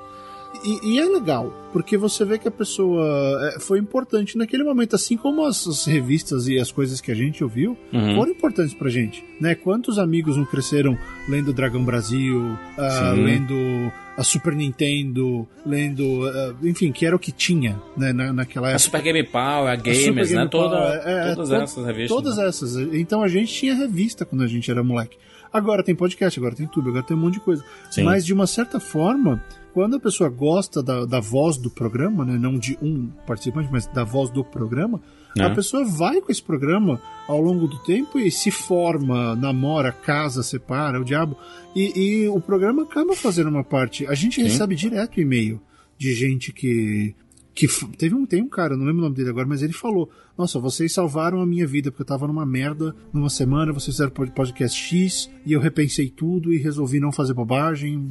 E, 0.64 0.92
e 0.94 0.98
é 1.01 1.05
legal, 1.05 1.53
porque 1.72 1.96
você 1.96 2.25
vê 2.25 2.38
que 2.38 2.46
a 2.46 2.51
pessoa 2.51 3.05
é, 3.55 3.59
foi 3.61 3.79
importante 3.79 4.37
naquele 4.38 4.62
momento, 4.62 4.94
assim 4.94 5.16
como 5.16 5.44
as, 5.44 5.66
as 5.66 5.85
revistas 5.85 6.46
e 6.46 6.59
as 6.59 6.70
coisas 6.70 7.01
que 7.01 7.11
a 7.11 7.14
gente 7.14 7.42
ouviu 7.42 7.77
Uhum. 7.92 8.14
foram 8.16 8.31
importantes 8.33 8.72
pra 8.75 8.88
gente. 8.88 9.25
Né? 9.40 9.55
Quantos 9.55 9.98
amigos 9.98 10.37
não 10.37 10.44
cresceram 10.44 10.96
lendo 11.29 11.53
Dragão 11.53 11.85
Brasil, 11.85 12.57
Sim. 12.77 13.22
lendo 13.25 13.55
a 14.16 14.22
Super 14.22 14.55
Nintendo, 14.55 15.48
lendo. 15.66 16.27
ah, 16.29 16.55
enfim, 16.62 16.92
que 16.92 17.05
era 17.07 17.16
o 17.16 17.18
que 17.18 17.33
tinha 17.33 17.81
né, 17.96 18.12
na, 18.12 18.33
naquela 18.33 18.68
A 18.68 18.70
época. 18.70 18.79
Super 18.85 19.03
Game 19.03 19.22
Power, 19.25 19.68
a 19.68 19.72
A 19.72 19.77
Gamers, 19.77 20.05
Super 20.05 20.14
né? 20.27 20.29
Game 20.29 20.51
Toda, 20.51 20.77
Power, 20.77 21.01
é, 21.05 21.31
é, 21.31 21.35
todas 21.35 21.48
to- 21.48 21.55
essas 21.57 21.87
revistas. 21.87 22.09
Todas 22.16 22.37
né? 22.37 22.46
essas. 22.48 22.77
Então 22.94 23.22
a 23.22 23.29
gente 23.29 23.53
tinha 23.53 23.75
revista 23.75 24.25
quando 24.25 24.42
a 24.42 24.46
gente 24.46 24.70
era 24.70 24.83
moleque. 24.85 25.16
Agora 25.53 25.83
tem 25.83 25.94
podcast, 25.94 26.38
agora 26.38 26.55
tem 26.55 26.64
YouTube, 26.66 26.88
agora 26.90 27.03
tem 27.05 27.16
um 27.16 27.20
monte 27.20 27.35
de 27.35 27.40
coisa. 27.40 27.64
Sim. 27.90 28.05
Mas 28.05 28.25
de 28.25 28.33
uma 28.33 28.46
certa 28.46 28.79
forma, 28.81 29.42
quando 29.72 29.96
a 29.96 30.00
pessoa 30.00 30.28
gosta 30.28 30.82
da, 30.82 31.04
da 31.04 31.20
voz 31.20 31.56
do 31.56 31.70
programa, 31.70 32.24
né, 32.24 32.38
não 32.38 32.58
de 32.58 32.78
um 32.82 33.08
participante, 33.26 33.68
mas 33.72 33.87
da 33.87 34.04
voz 34.04 34.30
do 34.30 34.44
programa, 34.44 35.00
Né? 35.37 35.46
a 35.46 35.50
pessoa 35.50 35.85
vai 35.85 36.20
com 36.20 36.30
esse 36.30 36.42
programa 36.42 37.00
ao 37.26 37.40
longo 37.40 37.66
do 37.66 37.78
tempo 37.82 38.18
e 38.18 38.30
se 38.30 38.50
forma, 38.50 39.35
namora, 39.35 39.90
casa, 39.90 40.42
separa, 40.42 41.00
o 41.00 41.04
diabo. 41.04 41.37
E, 41.74 42.24
e 42.24 42.28
o 42.28 42.40
programa 42.40 42.82
acaba 42.82 43.16
fazendo 43.16 43.48
uma 43.48 43.64
parte. 43.64 44.06
A 44.06 44.14
gente 44.14 44.37
Sim. 44.37 44.42
recebe 44.42 44.74
direto 44.74 45.20
e-mail 45.20 45.61
de 45.98 46.12
gente 46.14 46.52
que. 46.52 47.14
Que 47.54 47.66
teve 47.98 48.14
um, 48.14 48.24
tem 48.24 48.40
um 48.42 48.48
cara, 48.48 48.76
não 48.76 48.84
lembro 48.86 49.00
o 49.00 49.04
nome 49.04 49.14
dele 49.16 49.28
agora, 49.28 49.46
mas 49.46 49.62
ele 49.62 49.72
falou: 49.74 50.10
Nossa, 50.38 50.58
vocês 50.58 50.92
salvaram 50.92 51.40
a 51.40 51.46
minha 51.46 51.66
vida, 51.66 51.90
porque 51.90 52.00
eu 52.02 52.06
tava 52.06 52.26
numa 52.26 52.46
merda 52.46 52.94
numa 53.12 53.28
semana, 53.28 53.72
vocês 53.72 53.94
fizeram 53.94 54.10
pod- 54.10 54.30
podcast 54.32 54.78
X, 54.80 55.30
e 55.44 55.52
eu 55.52 55.60
repensei 55.60 56.08
tudo 56.08 56.52
e 56.52 56.56
resolvi 56.56 56.98
não 56.98 57.12
fazer 57.12 57.34
bobagem. 57.34 58.08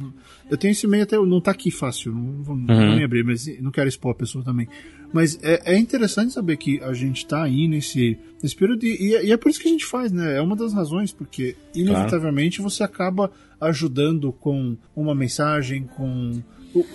Eu 0.50 0.56
tenho 0.56 0.70
esse 0.70 0.86
e-mail 0.86 1.02
até, 1.02 1.16
não 1.16 1.40
tá 1.40 1.50
aqui 1.50 1.70
fácil, 1.72 2.12
não 2.14 2.42
vou, 2.42 2.54
Uhum. 2.54 2.66
nem 2.66 3.02
abrir, 3.04 3.24
mas 3.24 3.46
não 3.60 3.70
quero 3.72 3.88
expor 3.88 4.12
a 4.12 4.14
pessoa 4.14 4.44
também. 4.44 4.68
Mas 5.12 5.38
é, 5.42 5.74
é 5.74 5.78
interessante 5.78 6.32
saber 6.32 6.56
que 6.56 6.80
a 6.80 6.92
gente 6.94 7.26
tá 7.26 7.42
aí 7.42 7.66
nesse, 7.68 8.16
nesse 8.42 8.54
período, 8.56 8.84
e, 8.86 9.08
e 9.10 9.14
é- 9.16 9.24
e 9.26 9.32
é 9.32 9.36
por 9.36 9.50
isso 9.50 9.60
que 9.60 9.68
a 9.68 9.70
gente 9.72 9.84
faz, 9.84 10.10
né? 10.12 10.36
É 10.38 10.40
uma 10.40 10.54
das 10.56 10.72
razões, 10.72 11.12
porque 11.12 11.56
inevitavelmente 11.74 12.62
você 12.62 12.82
acaba 12.84 13.30
ajudando 13.60 14.32
com 14.32 14.76
uma 14.94 15.14
mensagem, 15.14 15.82
com. 15.96 16.40
o- 16.74 16.86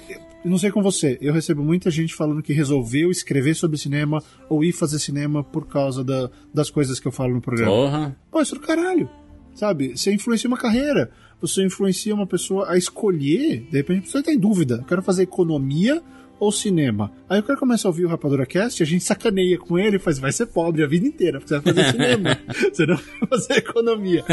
não 0.49 0.57
sei 0.57 0.71
com 0.71 0.81
você, 0.81 1.17
eu 1.21 1.33
recebo 1.33 1.63
muita 1.63 1.89
gente 1.91 2.13
falando 2.15 2.41
que 2.43 2.53
resolveu 2.53 3.09
escrever 3.11 3.55
sobre 3.55 3.77
cinema 3.77 4.21
ou 4.49 4.63
ir 4.63 4.71
fazer 4.71 4.99
cinema 4.99 5.43
por 5.43 5.67
causa 5.67 6.03
da- 6.03 6.29
das 6.53 6.69
coisas 6.69 6.99
que 6.99 7.07
eu 7.07 7.11
falo 7.11 7.33
no 7.33 7.41
programa. 7.41 7.71
Porra. 7.71 8.17
Pô, 8.31 8.41
isso 8.41 8.55
é 8.55 8.59
do 8.59 8.65
caralho. 8.65 9.09
Sabe? 9.53 9.95
Você 9.97 10.13
influencia 10.13 10.47
uma 10.47 10.57
carreira. 10.57 11.09
Você 11.41 11.63
influencia 11.65 12.13
uma 12.13 12.27
pessoa 12.27 12.69
a 12.69 12.77
escolher. 12.77 13.67
De 13.71 13.77
repente, 13.77 14.09
você 14.09 14.21
tem 14.21 14.37
dúvida. 14.37 14.75
Eu 14.75 14.83
quero 14.85 15.01
fazer 15.01 15.23
economia 15.23 16.01
ou 16.39 16.51
cinema. 16.51 17.11
Aí 17.29 17.39
o 17.39 17.43
cara 17.43 17.59
começa 17.59 17.87
a 17.87 17.89
ouvir 17.89 18.05
o 18.05 18.09
Rapadura 18.09 18.45
Cast, 18.45 18.81
a 18.81 18.85
gente 18.85 19.03
sacaneia 19.03 19.57
com 19.57 19.77
ele 19.77 19.97
e 19.97 19.99
faz, 19.99 20.19
vai 20.19 20.31
ser 20.31 20.47
pobre 20.47 20.83
a 20.83 20.87
vida 20.87 21.07
inteira, 21.07 21.39
porque 21.39 21.53
você 21.53 21.59
vai 21.59 21.73
fazer 21.73 21.91
cinema. 21.91 22.39
você 22.71 22.85
não 22.85 22.95
vai 22.95 23.29
fazer 23.29 23.53
economia. 23.57 24.23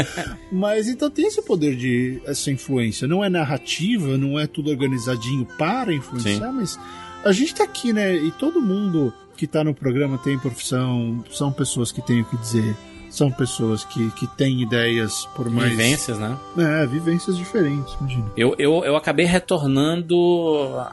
Mas 0.51 0.87
então 0.87 1.09
tem 1.09 1.27
esse 1.27 1.41
poder 1.41 1.75
de 1.75 2.21
essa 2.25 2.51
influência. 2.51 3.07
Não 3.07 3.23
é 3.23 3.29
narrativa, 3.29 4.17
não 4.17 4.39
é 4.39 4.47
tudo 4.47 4.69
organizadinho 4.69 5.45
para 5.57 5.93
influenciar, 5.93 6.51
mas 6.51 6.79
a 7.23 7.31
gente 7.31 7.55
tá 7.55 7.63
aqui, 7.63 7.91
né? 7.91 8.15
E 8.15 8.31
todo 8.31 8.61
mundo 8.61 9.13
que 9.35 9.47
tá 9.47 9.63
no 9.63 9.73
programa 9.73 10.17
tem 10.17 10.37
profissão, 10.39 11.23
são 11.31 11.51
pessoas 11.51 11.91
que 11.91 12.01
têm 12.01 12.21
o 12.21 12.25
que 12.25 12.37
dizer. 12.37 12.75
São 13.15 13.31
pessoas 13.31 13.85
que, 13.85 14.11
que 14.11 14.27
têm 14.27 14.61
ideias 14.61 15.25
por 15.35 15.49
mais. 15.49 15.69
Vivências, 15.69 16.19
né? 16.19 16.37
É, 16.57 16.85
vivências 16.85 17.37
diferentes, 17.37 17.93
imagina. 17.99 18.25
Eu, 18.35 18.55
eu, 18.59 18.83
eu 18.83 18.95
acabei 18.95 19.25
retornando 19.25 20.15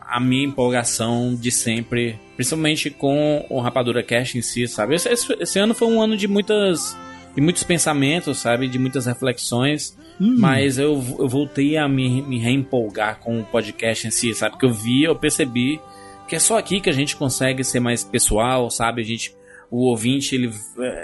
a 0.06 0.20
minha 0.20 0.46
empolgação 0.46 1.34
de 1.34 1.50
sempre, 1.50 2.18
principalmente 2.36 2.90
com 2.90 3.44
o 3.50 3.60
Rapadura 3.60 4.02
Cast 4.02 4.38
em 4.38 4.42
si, 4.42 4.68
sabe? 4.68 4.94
Esse, 4.94 5.08
esse, 5.08 5.58
ano 5.58 5.74
foi 5.74 5.88
um 5.88 6.00
ano 6.00 6.16
de 6.16 6.28
muitas 6.28 6.96
de 7.34 7.40
muitos 7.40 7.64
pensamentos, 7.64 8.38
sabe? 8.38 8.68
De 8.68 8.78
muitas 8.78 9.06
reflexões, 9.06 9.96
Hum, 10.20 10.36
mas 10.38 10.78
eu, 10.78 11.02
eu 11.18 11.28
voltei 11.28 11.76
a 11.76 11.88
me, 11.88 12.22
me 12.22 12.38
reempolgar 12.38 13.18
com 13.18 13.40
o 13.40 13.44
podcast 13.44 14.06
em 14.06 14.10
si, 14.10 14.32
sabe? 14.34 14.56
Que 14.56 14.66
eu 14.66 14.72
vi, 14.72 15.02
eu 15.02 15.16
percebi 15.16 15.80
que 16.28 16.36
é 16.36 16.38
só 16.38 16.56
aqui 16.56 16.80
que 16.80 16.88
a 16.88 16.92
gente 16.92 17.16
consegue 17.16 17.64
ser 17.64 17.80
mais 17.80 18.04
pessoal, 18.04 18.70
sabe? 18.70 19.02
A 19.02 19.04
gente, 19.04 19.34
o 19.72 19.88
ouvinte, 19.88 20.34
ele, 20.34 20.52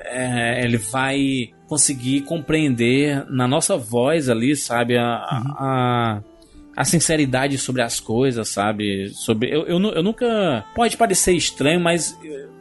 é, 0.04 0.62
ele 0.62 0.76
vai 0.76 1.50
conseguir 1.66 2.20
compreender 2.20 3.24
na 3.30 3.48
nossa 3.48 3.76
voz 3.78 4.28
ali, 4.28 4.54
sabe? 4.54 4.96
A, 4.98 5.14
a, 5.58 6.22
a 6.76 6.84
sinceridade 6.84 7.56
sobre 7.58 7.80
as 7.82 7.98
coisas, 7.98 8.48
sabe? 8.48 9.08
Sobre, 9.14 9.48
eu, 9.50 9.66
eu, 9.66 9.80
eu 9.92 10.02
nunca. 10.02 10.64
Pode 10.74 10.96
parecer 10.98 11.32
estranho, 11.32 11.80
mas 11.80 12.16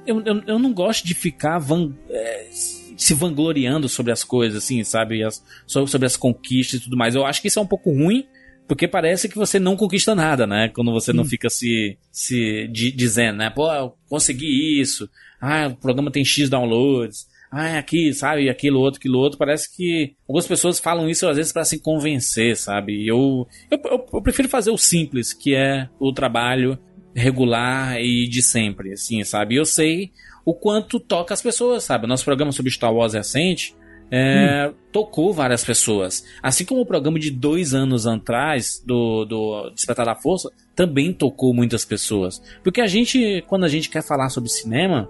eu, 0.05 0.21
eu, 0.25 0.41
eu 0.47 0.57
não 0.59 0.73
gosto 0.73 1.05
de 1.05 1.13
ficar 1.13 1.59
van, 1.59 1.91
é, 2.09 2.47
se 2.51 3.13
vangloriando 3.13 3.89
sobre 3.89 4.11
as 4.13 4.23
coisas, 4.23 4.63
assim, 4.63 4.83
sabe? 4.85 5.21
As- 5.23 5.43
so- 5.65 5.85
sobre 5.87 6.05
as 6.07 6.15
conquistas 6.15 6.79
e 6.79 6.83
tudo 6.83 6.95
mais. 6.97 7.15
Eu 7.15 7.25
acho 7.25 7.41
que 7.41 7.49
isso 7.49 7.59
é 7.59 7.61
um 7.61 7.67
pouco 7.67 7.91
ruim. 7.91 8.25
Porque 8.67 8.85
parece 8.85 9.29
que 9.29 9.37
você 9.37 9.59
não 9.59 9.77
conquista 9.77 10.13
nada, 10.13 10.45
né? 10.45 10.67
Quando 10.67 10.91
você 10.91 11.13
não 11.13 11.23
fica 11.23 11.49
se, 11.49 11.97
se 12.11 12.67
di- 12.67 12.91
dizendo, 12.91 13.37
né? 13.37 13.49
Pô, 13.49 13.71
eu 13.73 13.93
consegui 14.09 14.81
isso. 14.81 15.09
Ah, 15.39 15.67
o 15.67 15.76
programa 15.76 16.12
tem 16.12 16.26
X 16.26 16.50
downloads. 16.50 17.28
ah, 17.52 17.67
é 17.67 17.78
aqui, 17.78 18.13
sabe, 18.13 18.50
aquilo 18.50 18.79
outro, 18.79 19.00
aquilo 19.00 19.19
outro. 19.19 19.38
Parece 19.38 19.75
que 19.75 20.15
algumas 20.27 20.48
pessoas 20.48 20.79
falam 20.79 21.10
isso 21.10 21.27
às 21.27 21.38
vezes 21.38 21.52
para 21.52 21.65
se 21.65 21.79
convencer, 21.79 22.58
sabe? 22.58 23.08
Eu, 23.08 23.48
eu, 23.71 23.79
eu, 23.85 24.06
eu 24.13 24.21
prefiro 24.21 24.50
fazer 24.50 24.71
o 24.71 24.77
simples, 24.77 25.33
que 25.33 25.56
é 25.56 25.88
o 26.00 26.12
trabalho 26.12 26.77
regular 27.15 28.00
e 28.02 28.27
de 28.27 28.42
sempre, 28.44 28.94
assim, 28.94 29.23
sabe? 29.23 29.56
Eu 29.56 29.65
sei 29.65 30.12
o 30.46 30.54
quanto 30.54 31.00
toca 31.00 31.33
as 31.33 31.42
pessoas, 31.42 31.83
sabe? 31.83 32.08
Nosso 32.08 32.25
programa 32.25 32.52
sobre 32.52 32.71
Star 32.71 32.94
Wars 32.94 33.13
recente 33.13 33.75
é, 34.12 34.69
hum. 34.69 34.73
tocou 34.91 35.33
várias 35.33 35.63
pessoas. 35.63 36.23
Assim 36.41 36.65
como 36.65 36.81
o 36.81 36.85
programa 36.85 37.19
de 37.19 37.31
dois 37.31 37.73
anos 37.73 38.08
atrás, 38.08 38.81
do, 38.85 39.25
do 39.25 39.69
Despertar 39.71 40.05
da 40.05 40.15
Força, 40.15 40.49
também 40.75 41.13
tocou 41.13 41.53
muitas 41.53 41.83
pessoas. 41.83 42.41
Porque 42.63 42.81
a 42.81 42.87
gente, 42.87 43.43
quando 43.47 43.65
a 43.65 43.69
gente 43.69 43.89
quer 43.89 44.03
falar 44.03 44.29
sobre 44.29 44.49
cinema, 44.49 45.10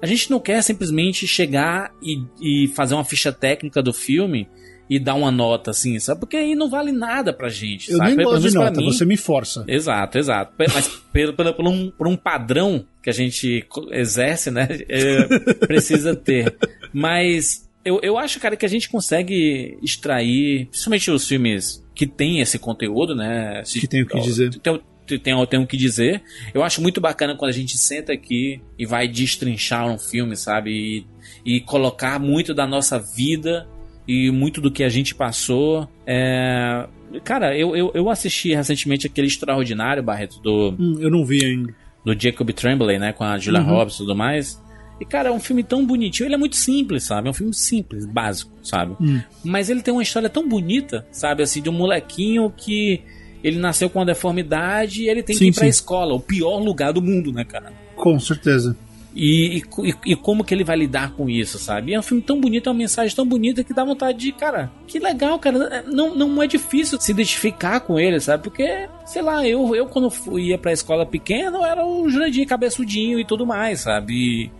a 0.00 0.06
gente 0.06 0.30
não 0.30 0.40
quer 0.40 0.62
simplesmente 0.62 1.26
chegar 1.26 1.92
e, 2.02 2.64
e 2.64 2.68
fazer 2.68 2.94
uma 2.94 3.04
ficha 3.04 3.32
técnica 3.32 3.82
do 3.82 3.92
filme 3.92 4.48
e 4.88 4.98
dar 4.98 5.14
uma 5.14 5.30
nota, 5.30 5.70
assim, 5.70 5.98
sabe? 5.98 6.20
Porque 6.20 6.36
aí 6.36 6.54
não 6.54 6.70
vale 6.70 6.92
nada 6.92 7.32
pra 7.32 7.48
gente. 7.48 7.90
Eu 7.90 7.98
sabe? 7.98 8.16
nem 8.16 8.24
gosto 8.24 8.48
de 8.48 8.54
nota, 8.54 8.80
mim, 8.80 8.86
você 8.86 9.04
me 9.04 9.16
força. 9.16 9.64
Exato, 9.68 10.16
exato. 10.16 10.54
Mas 10.72 10.88
pelo, 11.12 11.34
pelo, 11.34 11.52
por, 11.52 11.68
um, 11.68 11.90
por 11.90 12.08
um 12.08 12.16
padrão 12.16 12.86
que 13.02 13.10
a 13.10 13.12
gente 13.12 13.66
exerce, 13.90 14.50
né? 14.50 14.66
É, 14.88 15.66
precisa 15.66 16.16
ter. 16.16 16.56
Mas 16.92 17.67
eu, 17.88 18.00
eu 18.02 18.18
acho, 18.18 18.38
cara, 18.38 18.56
que 18.56 18.66
a 18.66 18.68
gente 18.68 18.88
consegue 18.88 19.78
extrair, 19.82 20.66
principalmente 20.66 21.10
os 21.10 21.26
filmes 21.26 21.84
que 21.94 22.06
tem 22.06 22.40
esse 22.40 22.58
conteúdo, 22.58 23.14
né? 23.14 23.62
Que 23.64 23.86
tem 23.86 24.02
o 24.02 24.06
que 24.06 24.20
dizer. 24.20 24.50
Tem, 24.60 24.80
tem, 25.18 25.46
tem 25.46 25.58
o 25.58 25.66
que 25.66 25.76
dizer. 25.76 26.22
Eu 26.52 26.62
acho 26.62 26.82
muito 26.82 27.00
bacana 27.00 27.34
quando 27.34 27.50
a 27.50 27.54
gente 27.54 27.78
senta 27.78 28.12
aqui 28.12 28.60
e 28.78 28.84
vai 28.84 29.08
destrinchar 29.08 29.86
um 29.86 29.98
filme, 29.98 30.36
sabe? 30.36 31.06
E, 31.44 31.56
e 31.56 31.60
colocar 31.60 32.20
muito 32.20 32.52
da 32.52 32.66
nossa 32.66 32.98
vida 32.98 33.66
e 34.06 34.30
muito 34.30 34.60
do 34.60 34.70
que 34.70 34.84
a 34.84 34.88
gente 34.88 35.14
passou. 35.14 35.88
É... 36.06 36.86
Cara, 37.24 37.56
eu, 37.56 37.74
eu, 37.74 37.90
eu, 37.94 38.10
assisti 38.10 38.54
recentemente 38.54 39.06
aquele 39.06 39.28
extraordinário, 39.28 40.02
Barreto, 40.02 40.40
do. 40.42 40.76
Hum, 40.78 40.96
eu 41.00 41.10
não 41.10 41.24
vi 41.24 41.42
ainda. 41.42 41.74
Do 42.04 42.18
Jacob 42.18 42.50
Tremblay, 42.50 42.98
né? 42.98 43.12
Com 43.12 43.24
a 43.24 43.38
Julia 43.38 43.60
uhum. 43.60 43.68
Roberts 43.68 43.94
e 43.94 43.98
tudo 43.98 44.14
mais. 44.14 44.62
E, 45.00 45.04
cara, 45.04 45.28
é 45.28 45.32
um 45.32 45.40
filme 45.40 45.62
tão 45.62 45.84
bonitinho. 45.86 46.26
Ele 46.26 46.34
é 46.34 46.38
muito 46.38 46.56
simples, 46.56 47.04
sabe? 47.04 47.28
É 47.28 47.30
um 47.30 47.34
filme 47.34 47.54
simples, 47.54 48.04
básico, 48.04 48.50
sabe? 48.62 48.96
Hum. 49.00 49.20
Mas 49.44 49.70
ele 49.70 49.82
tem 49.82 49.92
uma 49.92 50.02
história 50.02 50.28
tão 50.28 50.48
bonita, 50.48 51.06
sabe? 51.12 51.42
Assim, 51.42 51.62
de 51.62 51.68
um 51.68 51.72
molequinho 51.72 52.52
que 52.56 53.02
ele 53.42 53.58
nasceu 53.58 53.88
com 53.88 54.00
uma 54.00 54.06
deformidade 54.06 55.02
e 55.02 55.08
ele 55.08 55.22
tem 55.22 55.36
sim, 55.36 55.44
que 55.44 55.50
ir 55.50 55.54
pra 55.54 55.64
sim. 55.64 55.70
escola. 55.70 56.14
O 56.14 56.20
pior 56.20 56.58
lugar 56.58 56.92
do 56.92 57.00
mundo, 57.00 57.32
né, 57.32 57.44
cara? 57.44 57.72
Com 57.94 58.18
certeza. 58.18 58.76
E, 59.20 59.64
e, 59.82 59.94
e, 60.12 60.16
como 60.16 60.44
que 60.44 60.54
ele 60.54 60.62
vai 60.62 60.76
lidar 60.76 61.12
com 61.12 61.28
isso, 61.28 61.58
sabe? 61.58 61.92
É 61.92 61.98
um 61.98 62.02
filme 62.02 62.22
tão 62.22 62.40
bonito, 62.40 62.68
é 62.68 62.70
uma 62.70 62.78
mensagem 62.78 63.16
tão 63.16 63.26
bonita 63.26 63.64
que 63.64 63.74
dá 63.74 63.84
vontade 63.84 64.18
de, 64.18 64.32
cara, 64.32 64.70
que 64.86 65.00
legal, 65.00 65.38
cara. 65.40 65.58
É, 65.74 65.82
não, 65.82 66.14
não 66.14 66.42
é 66.42 66.46
difícil 66.46 67.00
se 67.00 67.10
identificar 67.10 67.80
com 67.80 67.98
ele, 67.98 68.20
sabe? 68.20 68.44
Porque, 68.44 68.88
sei 69.06 69.22
lá, 69.22 69.44
eu, 69.44 69.74
eu 69.74 69.86
quando 69.86 70.08
fui, 70.10 70.48
ia 70.48 70.58
pra 70.58 70.72
escola 70.72 71.04
pequena, 71.04 71.58
eu 71.58 71.64
era 71.64 71.84
o 71.84 72.08
Jurandir 72.08 72.46
cabeçudinho 72.46 73.18
e 73.18 73.24
tudo 73.24 73.44
mais, 73.44 73.80
sabe? 73.80 74.52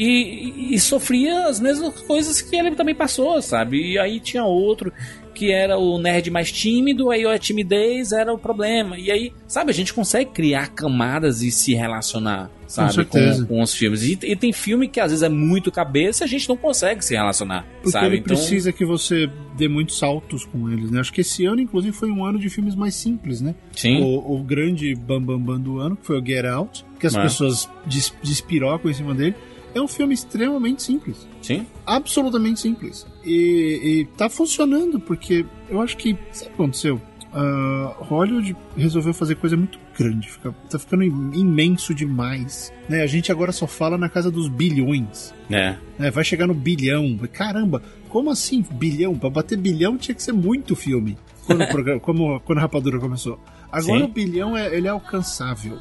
E, 0.00 0.70
e, 0.70 0.74
e, 0.74 0.80
sofria 0.80 1.46
as 1.46 1.60
mesmas 1.60 2.00
coisas 2.00 2.40
que 2.40 2.56
ele 2.56 2.70
também 2.70 2.94
passou, 2.94 3.42
sabe? 3.42 3.92
E 3.92 3.98
aí 3.98 4.18
tinha 4.18 4.42
outro 4.42 4.90
que 5.34 5.52
era 5.52 5.76
o 5.76 5.98
nerd 5.98 6.30
mais 6.30 6.50
tímido, 6.50 7.10
aí 7.10 7.26
a 7.26 7.38
timidez 7.38 8.10
era 8.10 8.32
o 8.32 8.38
problema. 8.38 8.98
E 8.98 9.10
aí, 9.10 9.30
sabe, 9.46 9.70
a 9.70 9.74
gente 9.74 9.92
consegue 9.92 10.30
criar 10.30 10.68
camadas 10.68 11.42
e 11.42 11.50
se 11.50 11.74
relacionar, 11.74 12.50
sabe, 12.66 13.04
com, 13.04 13.18
com, 13.18 13.46
com 13.46 13.62
os 13.62 13.74
filmes. 13.74 14.02
E, 14.02 14.18
e, 14.22 14.34
tem 14.34 14.54
filme 14.54 14.88
que 14.88 15.00
às 15.00 15.10
vezes 15.10 15.22
é 15.22 15.28
muito 15.28 15.70
cabeça 15.70 16.24
e 16.24 16.26
a 16.26 16.28
gente 16.28 16.48
não 16.48 16.56
consegue 16.56 17.04
se 17.04 17.14
relacionar, 17.14 17.66
Porque 17.76 17.90
sabe? 17.90 18.06
ele 18.06 18.16
então... 18.16 18.34
precisa 18.34 18.72
que 18.72 18.86
você 18.86 19.28
dê 19.54 19.68
muitos 19.68 19.98
saltos 19.98 20.46
com 20.46 20.70
eles, 20.70 20.90
né? 20.90 21.00
Acho 21.00 21.12
que 21.12 21.20
esse 21.20 21.44
ano, 21.44 21.60
inclusive, 21.60 21.94
foi 21.94 22.10
um 22.10 22.24
ano 22.24 22.38
de 22.38 22.48
filmes 22.48 22.74
mais 22.74 22.94
simples, 22.94 23.42
né? 23.42 23.54
Sim. 23.76 24.02
O, 24.02 24.36
o 24.36 24.42
grande 24.42 24.94
bambambam 24.94 25.38
bam, 25.38 25.54
bam 25.56 25.60
do 25.60 25.78
ano, 25.78 25.94
que 25.94 26.06
foi 26.06 26.18
o 26.18 26.24
Get 26.24 26.46
Out, 26.46 26.86
que 26.98 27.06
as 27.06 27.14
é. 27.14 27.22
pessoas 27.22 27.68
des, 27.84 28.14
despirocam 28.22 28.90
em 28.90 28.94
cima 28.94 29.14
dele. 29.14 29.34
É 29.74 29.80
um 29.80 29.88
filme 29.88 30.14
extremamente 30.14 30.82
simples. 30.82 31.26
Sim. 31.42 31.66
Absolutamente 31.86 32.60
simples. 32.60 33.06
E, 33.24 33.80
e 33.82 34.04
tá 34.16 34.28
funcionando, 34.28 34.98
porque 34.98 35.44
eu 35.68 35.80
acho 35.80 35.96
que. 35.96 36.16
Sabe 36.32 36.46
o 36.46 36.48
que 36.48 36.62
aconteceu? 36.62 37.00
Uh, 37.32 37.94
Hollywood 38.02 38.56
resolveu 38.76 39.14
fazer 39.14 39.36
coisa 39.36 39.56
muito 39.56 39.78
grande, 39.96 40.28
fica, 40.28 40.52
tá 40.68 40.80
ficando 40.80 41.04
imenso 41.04 41.94
demais. 41.94 42.72
Né? 42.88 43.02
A 43.02 43.06
gente 43.06 43.30
agora 43.30 43.52
só 43.52 43.68
fala 43.68 43.96
na 43.96 44.08
casa 44.08 44.30
dos 44.30 44.48
bilhões. 44.48 45.32
É. 45.48 45.76
Né? 45.96 46.10
Vai 46.10 46.24
chegar 46.24 46.48
no 46.48 46.54
bilhão. 46.54 47.16
Caramba, 47.32 47.82
como 48.08 48.30
assim 48.30 48.64
bilhão? 48.72 49.16
Pra 49.16 49.30
bater 49.30 49.56
bilhão 49.56 49.96
tinha 49.96 50.14
que 50.14 50.22
ser 50.22 50.32
muito 50.32 50.74
filme. 50.74 51.16
Quando, 51.46 51.66
programa, 51.70 52.00
como, 52.00 52.40
quando 52.40 52.58
a 52.58 52.62
rapadura 52.62 52.98
começou. 52.98 53.38
Agora 53.70 54.00
Sim. 54.00 54.04
o 54.04 54.08
bilhão 54.08 54.56
é, 54.56 54.74
ele 54.74 54.88
é 54.88 54.90
alcançável. 54.90 55.78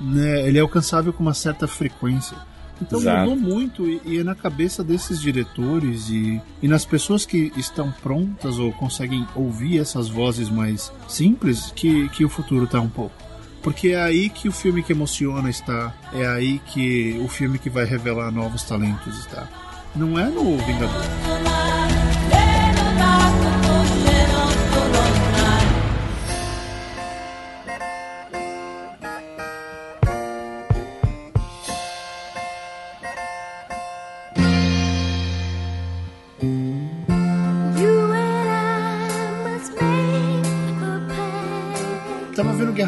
Né? 0.00 0.46
Ele 0.46 0.58
é 0.58 0.60
alcançável 0.60 1.12
com 1.12 1.22
uma 1.22 1.34
certa 1.34 1.66
frequência. 1.66 2.36
Então 2.80 2.98
Exato. 2.98 3.30
mudou 3.30 3.36
muito 3.36 3.88
e, 3.88 4.00
e, 4.04 4.18
é 4.18 4.24
na 4.24 4.34
cabeça 4.34 4.82
desses 4.82 5.20
diretores 5.20 6.08
e, 6.08 6.40
e 6.62 6.68
nas 6.68 6.84
pessoas 6.84 7.24
que 7.24 7.52
estão 7.56 7.92
prontas 8.02 8.58
ou 8.58 8.72
conseguem 8.72 9.26
ouvir 9.34 9.78
essas 9.78 10.08
vozes 10.08 10.50
mais 10.50 10.92
simples 11.08 11.72
que, 11.74 12.08
que 12.10 12.24
o 12.24 12.28
futuro 12.28 12.64
está 12.64 12.80
um 12.80 12.88
pouco. 12.88 13.14
Porque 13.62 13.88
é 13.88 14.02
aí 14.02 14.28
que 14.28 14.48
o 14.48 14.52
filme 14.52 14.82
que 14.82 14.92
emociona 14.92 15.48
está, 15.48 15.94
é 16.12 16.26
aí 16.26 16.58
que 16.58 17.18
o 17.24 17.28
filme 17.28 17.58
que 17.58 17.70
vai 17.70 17.86
revelar 17.86 18.30
novos 18.30 18.62
talentos 18.62 19.18
está. 19.18 19.48
Não 19.96 20.18
é 20.18 20.28
no 20.28 20.58
Vingador. 20.58 21.83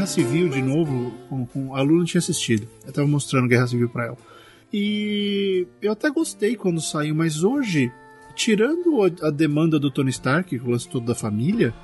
Guerra 0.06 0.14
Civil 0.14 0.48
de 0.48 0.62
novo, 0.62 1.12
com, 1.28 1.44
com 1.46 1.74
a 1.74 1.82
Luna 1.82 2.04
tinha 2.04 2.20
assistido. 2.20 2.68
Eu 2.86 2.92
tava 2.92 3.08
mostrando 3.08 3.48
Guerra 3.48 3.66
Civil 3.66 3.88
pra 3.88 4.06
ela. 4.06 4.16
E 4.72 5.66
eu 5.82 5.92
até 5.92 6.08
gostei 6.10 6.54
quando 6.54 6.80
saiu, 6.80 7.14
mas 7.14 7.42
hoje, 7.42 7.90
tirando 8.34 9.02
a, 9.02 9.26
a 9.26 9.30
demanda 9.30 9.80
do 9.80 9.90
Tony 9.90 10.10
Stark, 10.10 10.56
o 10.58 10.70
lance 10.70 10.88
todo 10.88 11.06
da 11.06 11.14
família, 11.14 11.74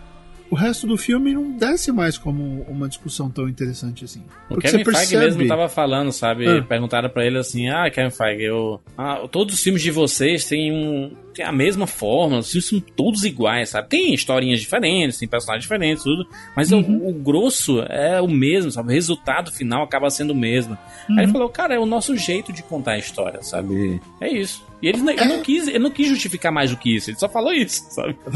o 0.52 0.54
resto 0.54 0.86
do 0.86 0.96
filme 0.96 1.32
não 1.32 1.56
desce 1.56 1.90
mais 1.90 2.16
como 2.16 2.62
uma 2.68 2.86
discussão 2.88 3.30
tão 3.30 3.48
interessante 3.48 4.04
assim. 4.04 4.22
O 4.50 4.54
Porque 4.54 4.70
Kevin 4.70 4.84
Feige 4.84 5.16
mesmo 5.16 5.48
tava 5.48 5.68
falando, 5.68 6.12
sabe? 6.12 6.46
Ah. 6.46 6.62
Perguntaram 6.62 7.08
para 7.08 7.26
ele 7.26 7.38
assim: 7.38 7.70
Ah, 7.70 7.90
Kevin 7.90 8.10
Feige, 8.10 8.44
eu. 8.44 8.80
Ah, 8.96 9.26
todos 9.32 9.54
os 9.54 9.62
filmes 9.62 9.82
de 9.82 9.90
vocês 9.90 10.44
têm 10.44 10.70
um. 10.70 11.16
Tem 11.34 11.44
a 11.44 11.52
mesma 11.52 11.86
forma, 11.86 12.38
os 12.38 12.50
filmes 12.50 12.68
são 12.68 12.80
todos 12.80 13.24
iguais, 13.24 13.70
sabe? 13.70 13.88
Tem 13.88 14.12
historinhas 14.12 14.60
diferentes, 14.60 15.18
tem 15.18 15.28
personagens 15.28 15.64
diferentes, 15.64 16.02
tudo. 16.02 16.26
Mas 16.54 16.70
uhum. 16.70 16.80
o, 16.80 17.10
o, 17.10 17.12
grosso 17.12 17.80
é 17.82 18.20
o 18.20 18.28
mesmo, 18.28 18.70
sabe? 18.70 18.88
O 18.88 18.92
resultado 18.92 19.50
final 19.50 19.82
acaba 19.82 20.10
sendo 20.10 20.32
o 20.32 20.36
mesmo. 20.36 20.76
Uhum. 21.08 21.16
Aí 21.16 21.18
ele 21.18 21.26
uhum. 21.26 21.32
falou, 21.32 21.48
cara, 21.48 21.74
é 21.74 21.78
o 21.78 21.86
nosso 21.86 22.16
jeito 22.16 22.52
de 22.52 22.62
contar 22.62 22.92
a 22.92 22.98
história, 22.98 23.42
sabe? 23.42 24.00
É 24.20 24.28
isso. 24.28 24.62
E 24.82 24.88
ele, 24.88 24.98
ele, 24.98 25.24
não 25.26 25.40
quis, 25.40 25.68
ele 25.68 25.78
não 25.78 25.92
quis 25.92 26.08
justificar 26.08 26.50
mais 26.50 26.72
do 26.72 26.76
que 26.76 26.96
isso, 26.96 27.08
ele 27.08 27.16
só 27.16 27.28
falou 27.28 27.52
isso, 27.52 27.86
sabe? 27.90 28.16
uh, 28.26 28.32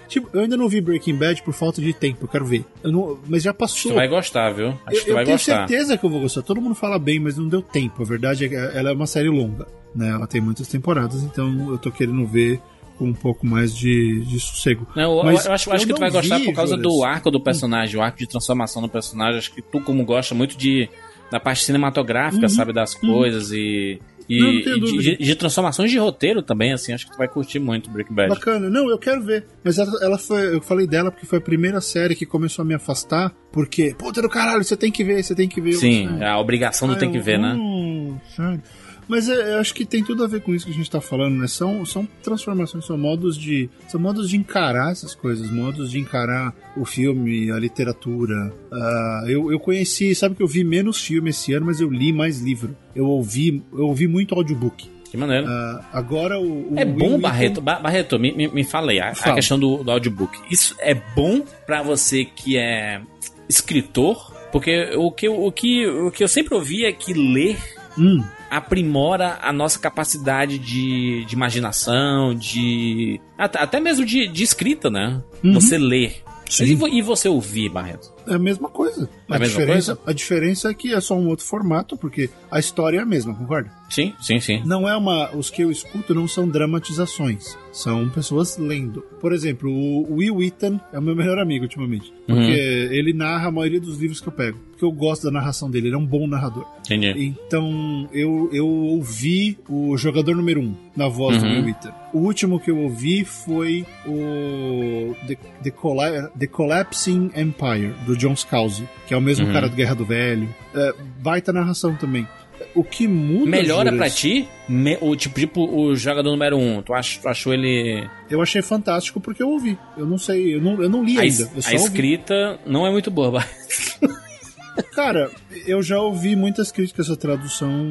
tipo, 0.08 0.30
eu 0.32 0.40
ainda 0.40 0.56
não 0.56 0.70
vi 0.70 0.80
Breaking 0.80 1.16
Bad 1.16 1.42
por 1.42 1.52
falta 1.52 1.82
de 1.82 1.92
tempo, 1.92 2.24
eu 2.24 2.28
quero 2.28 2.46
ver. 2.46 2.64
Eu 2.82 2.90
não, 2.90 3.18
mas 3.28 3.42
já 3.42 3.52
passou. 3.52 3.92
Tu 3.92 3.94
vai 3.94 4.08
gostar, 4.08 4.52
viu? 4.52 4.68
Acho 4.86 4.96
eu, 4.96 5.00
que 5.00 5.04
tu 5.04 5.12
vai 5.12 5.26
tenho 5.26 5.36
gostar. 5.36 5.68
certeza 5.68 5.98
que 5.98 6.06
eu 6.06 6.08
vou 6.08 6.20
gostar. 6.20 6.40
Todo 6.40 6.62
mundo 6.62 6.74
fala 6.74 6.98
bem, 6.98 7.20
mas 7.20 7.36
não 7.36 7.46
deu 7.46 7.60
tempo. 7.60 8.02
A 8.02 8.06
verdade 8.06 8.46
é 8.46 8.48
que 8.48 8.54
ela 8.54 8.88
é 8.88 8.92
uma 8.94 9.06
série 9.06 9.28
longa, 9.28 9.68
né? 9.94 10.10
Ela 10.10 10.26
tem 10.26 10.40
muitas 10.40 10.68
temporadas, 10.68 11.22
então 11.22 11.70
eu 11.70 11.78
tô 11.78 11.90
querendo 11.90 12.26
ver 12.26 12.60
com 12.98 13.06
um 13.06 13.14
pouco 13.14 13.46
mais 13.46 13.74
de, 13.74 14.20
de 14.26 14.38
sossego. 14.38 14.86
Não, 14.94 15.24
Mas 15.24 15.46
eu, 15.46 15.52
acho, 15.52 15.70
eu 15.70 15.74
acho 15.74 15.86
que 15.86 15.94
tu 15.94 16.00
vai 16.00 16.10
gostar 16.10 16.38
por 16.40 16.52
causa 16.52 16.76
do 16.76 17.02
arco 17.02 17.30
do 17.30 17.40
personagem, 17.40 17.98
o 17.98 18.02
arco 18.02 18.18
de 18.18 18.28
transformação 18.28 18.82
do 18.82 18.88
personagem. 18.88 19.38
Acho 19.38 19.54
que 19.54 19.62
tu, 19.62 19.80
como 19.80 20.04
gosta 20.04 20.34
muito 20.34 20.56
de 20.56 20.88
da 21.30 21.38
parte 21.38 21.64
cinematográfica, 21.64 22.42
uhum, 22.42 22.48
sabe, 22.48 22.72
das 22.72 22.94
uhum. 22.94 23.12
coisas 23.12 23.52
e. 23.52 24.00
E, 24.28 24.38
não, 24.38 24.76
não 24.76 24.86
de, 24.86 25.16
de, 25.16 25.34
transformações 25.34 25.90
de 25.90 25.98
roteiro 25.98 26.40
também, 26.40 26.72
assim, 26.72 26.92
acho 26.92 27.04
que 27.04 27.10
tu 27.10 27.18
vai 27.18 27.26
curtir 27.26 27.58
muito 27.58 27.90
Breaking 27.90 28.14
Bad. 28.14 28.28
Bacana, 28.28 28.70
não, 28.70 28.88
eu 28.88 28.96
quero 28.96 29.20
ver. 29.24 29.44
Mas 29.64 29.76
ela, 29.76 29.90
ela, 30.00 30.18
foi, 30.18 30.54
eu 30.54 30.62
falei 30.62 30.86
dela 30.86 31.10
porque 31.10 31.26
foi 31.26 31.40
a 31.40 31.42
primeira 31.42 31.80
série 31.80 32.14
que 32.14 32.24
começou 32.24 32.62
a 32.62 32.64
me 32.64 32.72
afastar, 32.72 33.34
porque, 33.50 33.92
puta 33.98 34.22
do 34.22 34.28
caralho, 34.28 34.62
você 34.62 34.76
tem 34.76 34.92
que 34.92 35.02
ver, 35.02 35.24
você 35.24 35.34
tem 35.34 35.48
que 35.48 35.60
ver. 35.60 35.72
Sim, 35.72 36.20
eu, 36.20 36.26
a 36.28 36.38
obrigação 36.38 36.86
do 36.86 36.94
tem 36.94 37.10
que 37.10 37.18
ver, 37.18 37.40
né? 37.40 37.54
Hum, 37.54 38.18
sério. 38.36 38.62
Mas 39.10 39.28
é, 39.28 39.54
eu 39.54 39.58
acho 39.58 39.74
que 39.74 39.84
tem 39.84 40.04
tudo 40.04 40.22
a 40.22 40.26
ver 40.28 40.40
com 40.40 40.54
isso 40.54 40.64
que 40.66 40.70
a 40.70 40.74
gente 40.74 40.88
tá 40.90 41.00
falando, 41.00 41.36
né? 41.36 41.48
São, 41.48 41.84
são 41.84 42.06
transformações, 42.22 42.84
são 42.86 42.96
modos 42.96 43.36
de. 43.36 43.68
São 43.88 44.00
modos 44.00 44.30
de 44.30 44.36
encarar 44.36 44.92
essas 44.92 45.14
coisas, 45.14 45.50
modos 45.50 45.90
de 45.90 45.98
encarar 45.98 46.54
o 46.76 46.84
filme, 46.84 47.50
a 47.50 47.58
literatura. 47.58 48.52
Uh, 48.70 49.28
eu, 49.28 49.50
eu 49.52 49.58
conheci, 49.58 50.14
sabe 50.14 50.36
que 50.36 50.42
eu 50.42 50.46
vi 50.46 50.62
menos 50.62 51.02
filme 51.04 51.30
esse 51.30 51.52
ano, 51.52 51.66
mas 51.66 51.80
eu 51.80 51.90
li 51.90 52.12
mais 52.12 52.40
livro. 52.40 52.76
Eu 52.94 53.06
ouvi, 53.06 53.62
eu 53.72 53.86
ouvi 53.88 54.06
muito 54.06 54.34
audiobook. 54.34 54.88
Que 55.10 55.16
maneiro. 55.16 55.46
Uh, 55.46 55.80
agora 55.92 56.38
o, 56.38 56.72
o 56.72 56.78
É 56.78 56.84
bom, 56.84 57.08
Will 57.14 57.18
Barreto. 57.18 57.60
Ba- 57.60 57.80
Barreto, 57.80 58.16
me, 58.16 58.30
me, 58.32 58.46
me 58.46 58.62
fala 58.62 58.92
aí, 58.92 59.00
a, 59.00 59.10
a 59.10 59.14
Fala. 59.16 59.34
questão 59.34 59.58
do, 59.58 59.82
do 59.82 59.90
audiobook. 59.90 60.38
Isso 60.48 60.76
é 60.78 60.94
bom 60.94 61.42
pra 61.66 61.82
você 61.82 62.24
que 62.24 62.56
é 62.56 63.00
escritor? 63.48 64.32
Porque 64.52 64.90
o 64.96 65.10
que, 65.10 65.26
eu- 65.26 65.44
o, 65.44 65.50
que, 65.52 65.86
o 65.86 66.10
que 66.10 66.22
eu 66.24 66.28
sempre 66.28 66.54
ouvi 66.54 66.84
é 66.84 66.92
que 66.92 67.12
ler 67.12 67.56
Hum, 67.98 68.22
aprimora 68.50 69.38
a 69.40 69.52
nossa 69.52 69.78
capacidade 69.78 70.58
de, 70.58 71.24
de 71.24 71.34
imaginação, 71.34 72.34
de. 72.34 73.20
Até, 73.38 73.58
até 73.60 73.80
mesmo 73.80 74.04
de, 74.04 74.26
de 74.26 74.42
escrita, 74.42 74.90
né? 74.90 75.22
Uhum. 75.42 75.54
Você 75.54 75.78
ler. 75.78 76.22
E, 76.60 76.98
e 76.98 77.02
você 77.02 77.28
ouvir, 77.28 77.68
Barreto? 77.68 78.12
É 78.26 78.34
a 78.34 78.38
mesma 78.38 78.68
coisa. 78.68 79.08
É 79.28 79.36
a 79.36 79.38
mesma 79.38 79.60
diferença, 79.60 79.96
coisa? 79.96 80.10
a 80.10 80.12
diferença 80.12 80.70
é 80.70 80.74
que 80.74 80.92
é 80.94 81.00
só 81.00 81.16
um 81.16 81.28
outro 81.28 81.44
formato, 81.44 81.96
porque 81.96 82.28
a 82.50 82.58
história 82.58 82.98
é 82.98 83.00
a 83.02 83.06
mesma, 83.06 83.34
concorda? 83.34 83.70
Sim, 83.88 84.12
sim, 84.20 84.38
sim. 84.38 84.62
Não 84.64 84.88
é 84.88 84.96
uma. 84.96 85.34
Os 85.34 85.50
que 85.50 85.62
eu 85.62 85.70
escuto 85.70 86.14
não 86.14 86.28
são 86.28 86.48
dramatizações. 86.48 87.58
São 87.72 88.08
pessoas 88.08 88.56
lendo. 88.56 89.00
Por 89.20 89.32
exemplo, 89.32 89.68
o 89.70 90.16
Will 90.16 90.36
Wheaton 90.36 90.78
é 90.92 90.98
o 90.98 91.02
meu 91.02 91.14
melhor 91.16 91.38
amigo 91.38 91.64
ultimamente. 91.64 92.12
Porque 92.26 92.40
Uhum. 92.42 92.92
ele 92.92 93.12
narra 93.12 93.48
a 93.48 93.50
maioria 93.50 93.80
dos 93.80 93.98
livros 93.98 94.20
que 94.20 94.28
eu 94.28 94.32
pego. 94.32 94.58
Porque 94.70 94.84
eu 94.84 94.92
gosto 94.92 95.24
da 95.24 95.30
narração 95.32 95.68
dele, 95.68 95.88
ele 95.88 95.94
é 95.96 95.98
um 95.98 96.06
bom 96.06 96.26
narrador. 96.28 96.64
Entendi. 96.84 97.34
Então 97.46 98.08
eu, 98.12 98.48
eu 98.52 98.66
ouvi 98.66 99.58
o 99.68 99.96
jogador 99.96 100.36
número 100.36 100.60
1 100.60 100.64
um, 100.64 100.74
na 100.96 101.08
voz 101.08 101.38
do 101.42 101.44
Uhum. 101.48 101.54
Will 101.56 101.64
Wheaton. 101.66 101.92
O 102.12 102.18
último 102.18 102.60
que 102.60 102.70
eu 102.70 102.78
ouvi 102.78 103.24
foi 103.24 103.84
o 104.06 105.14
The, 105.26 105.36
The, 105.64 105.70
Colla- 105.70 106.28
The 106.38 106.46
Collapsing 106.46 107.30
Empire, 107.36 107.92
do 108.06 108.16
John 108.20 108.36
Scalzi, 108.36 108.88
que 109.06 109.14
é 109.14 109.16
o 109.16 109.20
mesmo 109.20 109.46
Uhum. 109.46 109.52
cara 109.52 109.68
do 109.68 109.74
Guerra 109.76 109.94
do 109.94 110.04
Velho. 110.04 110.48
É, 110.74 110.94
baita 111.20 111.52
narração 111.52 111.94
também. 111.96 112.26
O 112.74 112.84
que 112.84 113.08
muda. 113.08 113.50
Melhora 113.50 113.90
pra 113.92 114.10
ti 114.10 114.46
me- 114.68 114.98
o 115.00 115.16
tipo, 115.16 115.40
tipo 115.40 115.64
o 115.64 115.96
jogador 115.96 116.30
número 116.30 116.56
1. 116.58 116.78
Um, 116.78 116.82
tu, 116.82 116.92
ach, 116.92 117.16
tu 117.18 117.26
achou 117.28 117.54
ele. 117.54 118.06
Eu 118.30 118.42
achei 118.42 118.60
fantástico 118.60 119.18
porque 119.18 119.42
eu 119.42 119.48
ouvi. 119.48 119.78
Eu 119.96 120.04
não 120.06 120.18
sei, 120.18 120.54
eu 120.56 120.60
não, 120.60 120.80
eu 120.82 120.88
não 120.90 121.02
li 121.02 121.16
A, 121.18 121.22
ainda. 121.22 121.44
a 121.44 121.46
ouvi. 121.46 121.74
escrita 121.74 122.60
não 122.66 122.86
é 122.86 122.90
muito 122.90 123.10
boa. 123.10 123.42
Cara, 124.94 125.30
eu 125.66 125.82
já 125.82 125.98
ouvi 126.00 126.36
muitas 126.36 126.70
críticas 126.70 127.10
à 127.10 127.16
tradução 127.16 127.90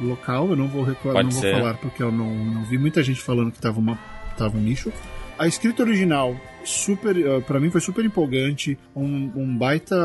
local, 0.00 0.48
eu 0.50 0.56
não 0.56 0.66
vou 0.68 0.82
reclamar, 0.82 1.22
Pode 1.22 1.34
não 1.34 1.40
vou 1.42 1.42
ser. 1.42 1.54
falar 1.58 1.74
porque 1.74 2.02
eu 2.02 2.10
não, 2.12 2.32
não 2.34 2.64
vi 2.64 2.78
muita 2.78 3.02
gente 3.02 3.20
falando 3.20 3.52
que 3.52 3.58
tava, 3.60 3.78
uma, 3.78 3.98
tava 4.36 4.56
um 4.56 4.60
nicho. 4.60 4.92
A 5.38 5.46
escrita 5.46 5.82
original, 5.82 6.34
super, 6.66 7.16
eh, 7.16 7.40
pra 7.40 7.60
mim 7.60 7.70
foi 7.70 7.80
super 7.80 8.04
empolgante, 8.04 8.78
um, 8.94 9.30
um 9.36 9.56
baita 9.56 9.96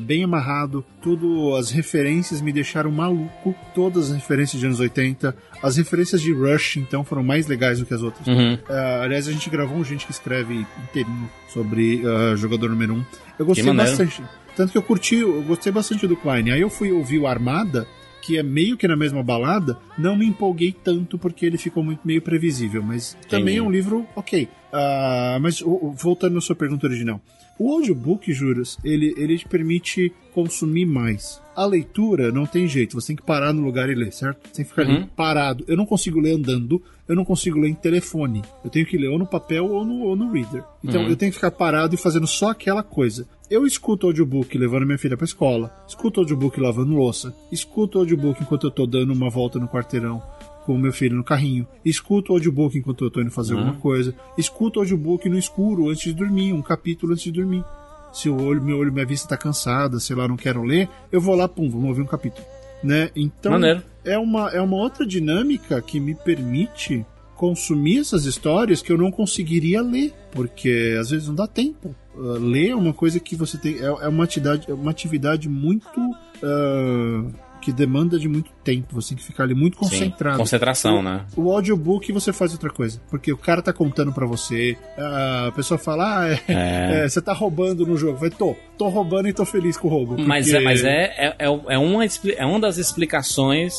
bem 0.00 0.24
amarrado, 0.24 0.84
tudo, 1.02 1.56
as 1.56 1.70
referências 1.70 2.40
me 2.40 2.52
deixaram 2.52 2.90
maluco, 2.90 3.54
todas 3.74 4.10
as 4.10 4.16
referências 4.16 4.60
de 4.60 4.66
anos 4.66 4.80
80, 4.80 5.36
as 5.62 5.76
referências 5.76 6.20
de 6.20 6.32
Rush, 6.32 6.76
então, 6.76 7.04
foram 7.04 7.22
mais 7.22 7.46
legais 7.46 7.78
do 7.78 7.86
que 7.86 7.94
as 7.94 8.02
outras. 8.02 8.26
Uhum. 8.26 8.58
Ah, 8.68 9.02
aliás, 9.02 9.28
a 9.28 9.32
gente 9.32 9.50
gravou 9.50 9.76
um 9.76 9.84
gente 9.84 10.06
que 10.06 10.12
escreve 10.12 10.66
inteirinho 10.88 11.30
sobre 11.48 12.02
ah, 12.06 12.36
jogador 12.36 12.70
número 12.70 12.94
1. 12.94 12.96
Um. 12.96 13.04
Eu 13.38 13.46
gostei 13.46 13.72
bastante. 13.72 14.22
Tanto 14.56 14.70
que 14.70 14.78
eu 14.78 14.82
curti, 14.82 15.16
eu 15.16 15.42
gostei 15.42 15.72
bastante 15.72 16.06
do 16.06 16.16
Klein. 16.16 16.52
Aí 16.52 16.60
eu 16.60 16.70
fui 16.70 16.92
ouvir 16.92 17.18
o 17.18 17.26
Armada, 17.26 17.86
que 18.24 18.38
é 18.38 18.42
meio 18.42 18.76
que 18.76 18.88
na 18.88 18.96
mesma 18.96 19.22
balada, 19.22 19.78
não 19.98 20.16
me 20.16 20.24
empolguei 20.26 20.72
tanto 20.72 21.18
porque 21.18 21.44
ele 21.44 21.58
ficou 21.58 21.82
muito 21.84 22.00
meio 22.04 22.22
previsível. 22.22 22.82
Mas 22.82 23.16
também 23.28 23.58
é 23.58 23.62
um 23.62 23.70
livro 23.70 24.06
ok. 24.16 24.48
Ah, 24.72 25.38
mas 25.40 25.60
voltando 25.96 26.38
à 26.38 26.40
sua 26.40 26.56
pergunta 26.56 26.86
original. 26.86 27.20
O 27.58 27.70
audiobook, 27.72 28.32
juras, 28.32 28.76
ele, 28.82 29.14
ele 29.16 29.38
te 29.38 29.46
permite 29.46 30.12
consumir 30.32 30.86
mais. 30.86 31.40
A 31.54 31.64
leitura 31.64 32.32
não 32.32 32.46
tem 32.46 32.66
jeito, 32.66 33.00
você 33.00 33.08
tem 33.08 33.16
que 33.16 33.22
parar 33.22 33.52
no 33.52 33.62
lugar 33.62 33.88
e 33.88 33.94
ler, 33.94 34.12
certo? 34.12 34.40
Você 34.48 34.54
tem 34.54 34.64
que 34.64 34.70
ficar 34.70 34.82
ali 34.82 34.92
Uhum. 34.94 35.06
parado. 35.14 35.64
Eu 35.68 35.76
não 35.76 35.86
consigo 35.86 36.18
ler 36.18 36.32
andando, 36.32 36.82
eu 37.08 37.14
não 37.16 37.24
consigo 37.24 37.58
ler 37.60 37.68
em 37.68 37.74
telefone. 37.74 38.42
Eu 38.64 38.70
tenho 38.70 38.86
que 38.86 38.96
ler 38.96 39.08
ou 39.08 39.18
no 39.18 39.26
papel 39.26 39.66
ou 39.66 39.84
no, 39.84 40.00
ou 40.00 40.16
no 40.16 40.30
reader. 40.32 40.64
Então 40.82 41.02
Uhum. 41.02 41.08
eu 41.08 41.16
tenho 41.16 41.30
que 41.30 41.36
ficar 41.36 41.50
parado 41.50 41.94
e 41.94 41.98
fazendo 41.98 42.26
só 42.26 42.50
aquela 42.50 42.82
coisa. 42.82 43.26
Eu 43.50 43.66
escuto 43.66 44.06
audiobook 44.06 44.56
levando 44.56 44.86
minha 44.86 44.96
filha 44.98 45.16
pra 45.16 45.24
escola, 45.26 45.70
escuto 45.86 46.20
audiobook 46.20 46.58
lavando 46.58 46.94
louça, 46.94 47.34
escuto 47.52 47.98
audiobook 47.98 48.42
enquanto 48.42 48.66
eu 48.66 48.70
tô 48.70 48.86
dando 48.86 49.12
uma 49.12 49.28
volta 49.28 49.58
no 49.58 49.68
quarteirão 49.68 50.22
com 50.64 50.74
o 50.74 50.78
meu 50.78 50.94
filho 50.94 51.14
no 51.14 51.22
carrinho, 51.22 51.66
escuto 51.84 52.32
audiobook 52.32 52.78
enquanto 52.78 53.04
eu 53.04 53.10
tô 53.10 53.20
indo 53.20 53.30
fazer 53.30 53.52
Uhum. 53.52 53.60
alguma 53.60 53.76
coisa, 53.80 54.14
escuto 54.38 54.80
audiobook 54.80 55.28
no 55.28 55.38
escuro 55.38 55.90
antes 55.90 56.04
de 56.04 56.14
dormir, 56.14 56.54
um 56.54 56.62
capítulo 56.62 57.12
antes 57.12 57.24
de 57.24 57.32
dormir. 57.32 57.62
Se 58.14 58.30
o 58.30 58.40
olho, 58.42 58.62
meu 58.62 58.78
olho, 58.78 58.92
minha 58.92 59.04
vista 59.04 59.28
tá 59.28 59.36
cansada, 59.36 60.00
sei 60.00 60.16
lá, 60.16 60.26
não 60.26 60.36
quero 60.36 60.62
ler, 60.62 60.88
eu 61.12 61.20
vou 61.20 61.34
lá, 61.34 61.46
pum, 61.46 61.68
vou 61.68 61.84
ouvir 61.84 62.00
um 62.00 62.06
capítulo. 62.06 62.46
Né? 62.84 63.10
Então, 63.16 63.52
Maneiro. 63.52 63.82
é 64.04 64.18
uma, 64.18 64.50
é 64.50 64.60
uma 64.60 64.76
outra 64.76 65.06
dinâmica 65.06 65.80
que 65.80 65.98
me 65.98 66.14
permite 66.14 67.04
consumir 67.34 68.00
essas 68.00 68.26
histórias 68.26 68.82
que 68.82 68.92
eu 68.92 68.98
não 68.98 69.10
conseguiria 69.10 69.80
ler, 69.80 70.12
porque 70.30 70.96
às 71.00 71.10
vezes 71.10 71.26
não 71.26 71.34
dá 71.34 71.46
tempo. 71.46 71.94
Uh, 72.14 72.38
ler 72.38 72.70
é 72.70 72.76
uma 72.76 72.92
coisa 72.92 73.18
que 73.18 73.34
você 73.34 73.56
tem. 73.56 73.78
É, 73.78 73.86
é 73.86 74.08
uma, 74.08 74.24
atividade, 74.24 74.70
é 74.70 74.74
uma 74.74 74.90
atividade 74.90 75.48
muito. 75.48 75.98
uh, 75.98 77.32
que 77.64 77.72
demanda 77.72 78.18
de 78.18 78.28
muito 78.28 78.50
tempo. 78.62 78.94
Você 79.00 79.10
tem 79.10 79.18
que 79.18 79.24
ficar 79.24 79.44
ali 79.44 79.54
muito 79.54 79.74
Sim. 79.76 79.80
concentrado. 79.80 80.38
Concentração, 80.38 81.02
né? 81.02 81.24
O 81.36 81.50
audiobook 81.50 82.12
você 82.12 82.32
faz 82.32 82.52
outra 82.52 82.70
coisa, 82.70 83.00
porque 83.10 83.32
o 83.32 83.36
cara 83.38 83.62
tá 83.62 83.72
contando 83.72 84.12
pra 84.12 84.26
você, 84.26 84.76
a 84.98 85.52
pessoa 85.56 85.78
fala, 85.78 86.20
ah, 86.20 86.28
é, 86.28 86.40
É. 86.48 87.04
é, 87.04 87.08
você 87.08 87.20
tá 87.22 87.32
roubando 87.32 87.86
no 87.86 87.96
jogo. 87.96 88.18
Vai, 88.18 88.30
tô, 88.30 88.54
tô 88.76 88.88
roubando 88.88 89.28
e 89.28 89.32
tô 89.32 89.44
feliz 89.44 89.76
com 89.76 89.88
o 89.88 89.90
roubo. 89.90 90.16
Mas, 90.20 90.46
porque- 90.46 90.56
é, 90.58 90.60
mas 90.64 90.84
é, 90.84 91.04
é, 91.16 91.36
é, 91.38 91.46
é 91.68 91.78
uma, 91.78 92.04
é 92.04 92.44
uma 92.46 92.60
das 92.60 92.76
explicações 92.78 93.74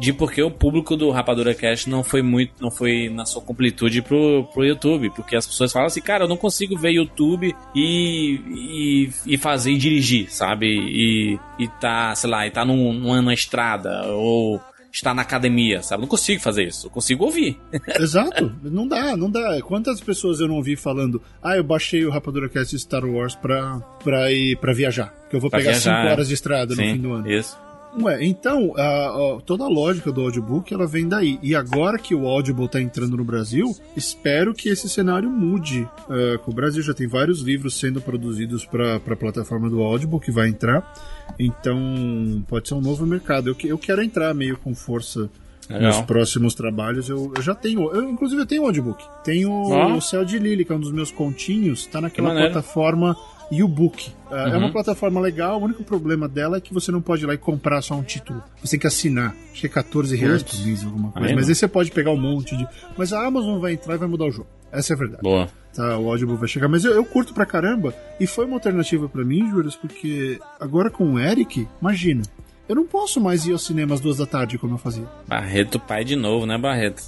de 0.00 0.14
porque 0.14 0.42
o 0.42 0.50
público 0.50 0.96
do 0.96 1.10
Rapadura 1.10 1.54
Cast 1.54 1.88
não 1.88 2.02
foi 2.02 2.22
muito, 2.22 2.54
não 2.58 2.70
foi 2.70 3.10
na 3.10 3.26
sua 3.26 3.42
completude 3.42 4.00
pro, 4.00 4.48
pro 4.52 4.64
YouTube. 4.64 5.10
Porque 5.10 5.36
as 5.36 5.46
pessoas 5.46 5.70
falam 5.70 5.86
assim, 5.86 6.00
cara, 6.00 6.24
eu 6.24 6.28
não 6.28 6.38
consigo 6.38 6.76
ver 6.76 6.92
YouTube 6.92 7.54
e, 7.74 8.40
e, 8.48 9.10
e 9.26 9.36
fazer 9.36 9.72
e 9.72 9.78
dirigir, 9.78 10.32
sabe? 10.32 10.66
E, 10.66 11.38
e 11.58 11.68
tá, 11.80 12.14
sei 12.14 12.30
lá, 12.30 12.46
e 12.46 12.50
tá 12.50 12.64
num, 12.64 12.92
numa, 12.94 13.34
estrada 13.34 14.06
ou 14.08 14.58
está 14.90 15.12
na 15.12 15.20
academia, 15.20 15.82
sabe? 15.82 16.00
Não 16.00 16.08
consigo 16.08 16.40
fazer 16.40 16.64
isso, 16.64 16.86
eu 16.86 16.90
consigo 16.90 17.24
ouvir. 17.24 17.58
Exato, 18.00 18.52
não 18.62 18.88
dá, 18.88 19.14
não 19.18 19.30
dá. 19.30 19.60
Quantas 19.60 20.00
pessoas 20.00 20.40
eu 20.40 20.48
não 20.48 20.62
vi 20.62 20.76
falando, 20.76 21.22
ah, 21.42 21.56
eu 21.56 21.62
baixei 21.62 22.06
o 22.06 22.10
Rapadura 22.10 22.48
Cast 22.48 22.76
Star 22.78 23.04
Wars 23.04 23.34
pra, 23.34 23.78
pra 24.02 24.32
ir 24.32 24.56
pra 24.56 24.72
viajar, 24.72 25.14
que 25.28 25.36
eu 25.36 25.40
vou 25.40 25.50
Pra 25.50 25.58
pegar 25.58 25.72
viajar, 25.72 25.96
5 25.98 26.08
é. 26.08 26.12
horas 26.12 26.28
de 26.28 26.34
estrada 26.34 26.74
no 26.74 26.80
Sim, 26.80 26.94
fim 26.94 27.00
do 27.00 27.12
ano. 27.12 27.30
isso. 27.30 27.69
Ué, 28.00 28.24
então, 28.24 28.72
a- 28.76 28.82
a- 29.36 29.40
toda 29.44 29.64
a 29.64 29.68
lógica 29.68 30.12
do 30.12 30.20
audiobook, 30.20 30.72
ela 30.72 30.86
vem 30.86 31.08
daí. 31.08 31.38
E 31.42 31.54
agora 31.56 31.98
que 31.98 32.14
o 32.14 32.26
Audible 32.28 32.68
tá 32.68 32.80
entrando 32.80 33.16
no 33.16 33.24
Brasil, 33.24 33.74
espero 33.96 34.54
que 34.54 34.68
esse 34.68 34.88
cenário 34.88 35.28
mude. 35.28 35.88
É, 36.08 36.38
que 36.38 36.48
o 36.48 36.52
Brasil 36.52 36.82
já 36.82 36.94
tem 36.94 37.08
vários 37.08 37.40
livros 37.40 37.78
sendo 37.78 38.00
produzidos 38.00 38.64
para 38.64 38.96
a 38.96 39.16
plataforma 39.16 39.68
do 39.68 39.82
Audible, 39.82 40.20
que 40.20 40.30
vai 40.30 40.48
entrar. 40.48 40.94
Então, 41.38 42.44
pode 42.46 42.68
ser 42.68 42.74
um 42.74 42.80
novo 42.80 43.04
mercado. 43.06 43.48
Eu, 43.48 43.56
eu 43.64 43.78
quero 43.78 44.02
entrar 44.02 44.32
meio 44.34 44.56
com 44.56 44.74
força 44.74 45.28
nos 45.68 45.78
Legal. 45.80 46.04
próximos 46.04 46.54
trabalhos. 46.54 47.08
Eu, 47.08 47.32
eu 47.36 47.42
já 47.42 47.54
tenho, 47.54 47.90
eu, 47.92 48.08
inclusive 48.10 48.42
eu 48.42 48.46
tenho 48.46 48.62
o 48.62 48.66
audiobook. 48.66 49.02
Tenho 49.24 49.50
o 49.96 50.00
Céu 50.00 50.24
de 50.24 50.38
Lily, 50.38 50.64
que 50.64 50.72
é 50.72 50.74
um 50.76 50.80
dos 50.80 50.92
meus 50.92 51.10
continhos, 51.10 51.86
tá 51.86 52.00
naquela 52.00 52.30
Que 52.50 53.39
maneiro. 53.50 53.68
plataforma 53.68 53.74
YouBook. 53.74 54.12
É, 54.30 54.34
é 54.34 54.52
Uhum. 54.52 54.58
uma 54.58 54.72
plataforma 54.72 55.20
legal, 55.20 55.60
o 55.60 55.64
único 55.64 55.82
problema 55.84 56.28
dela 56.28 56.56
é 56.56 56.60
que 56.60 56.72
você 56.72 56.90
não 56.92 57.00
pode 57.02 57.24
ir 57.24 57.26
lá 57.26 57.34
e 57.34 57.38
comprar 57.38 57.82
só 57.82 57.94
um 57.94 58.02
título. 58.02 58.42
Você 58.62 58.72
tem 58.72 58.80
que 58.80 58.86
assinar. 58.86 59.34
Acho 59.52 59.60
que 59.60 59.66
é 59.66 59.70
14 59.70 60.16
reais 60.16 60.42
por 60.42 60.56
mês, 60.64 60.84
alguma 60.84 61.10
coisa. 61.12 61.28
Aí 61.28 61.34
Mas 61.34 61.48
aí 61.48 61.54
você 61.54 61.66
pode 61.68 61.90
pegar 61.90 62.10
um 62.12 62.16
monte 62.20 62.56
de. 62.56 62.66
Mas 62.96 63.12
a 63.12 63.24
Amazon 63.26 63.60
vai 63.60 63.72
entrar 63.72 63.94
e 63.94 63.98
vai 63.98 64.08
mudar 64.08 64.26
o 64.26 64.30
jogo. 64.30 64.46
Essa 64.72 64.92
é 64.92 64.94
a 64.94 64.98
verdade. 64.98 65.22
Boa. 65.22 65.48
Tá, 65.74 65.98
o 65.98 66.08
Audible 66.10 66.36
vai 66.36 66.48
chegar. 66.48 66.68
Mas 66.68 66.84
eu, 66.84 66.92
eu 66.92 67.04
curto 67.04 67.32
pra 67.34 67.44
caramba. 67.46 67.94
E 68.20 68.26
foi 68.26 68.44
uma 68.44 68.54
alternativa 68.54 69.08
pra 69.08 69.24
mim, 69.24 69.48
Juras, 69.50 69.74
porque 69.76 70.38
agora 70.60 70.90
com 70.90 71.14
o 71.14 71.18
Eric, 71.18 71.66
imagina. 71.80 72.22
Eu 72.70 72.76
não 72.76 72.86
posso 72.86 73.20
mais 73.20 73.44
ir 73.46 73.50
ao 73.52 73.58
cinema 73.58 73.94
às 73.96 74.00
duas 74.00 74.18
da 74.18 74.26
tarde 74.26 74.56
como 74.56 74.74
eu 74.74 74.78
fazia. 74.78 75.02
Barreto 75.26 75.80
pai 75.80 76.04
de 76.04 76.14
novo, 76.14 76.46
né, 76.46 76.56
Barreto? 76.56 77.02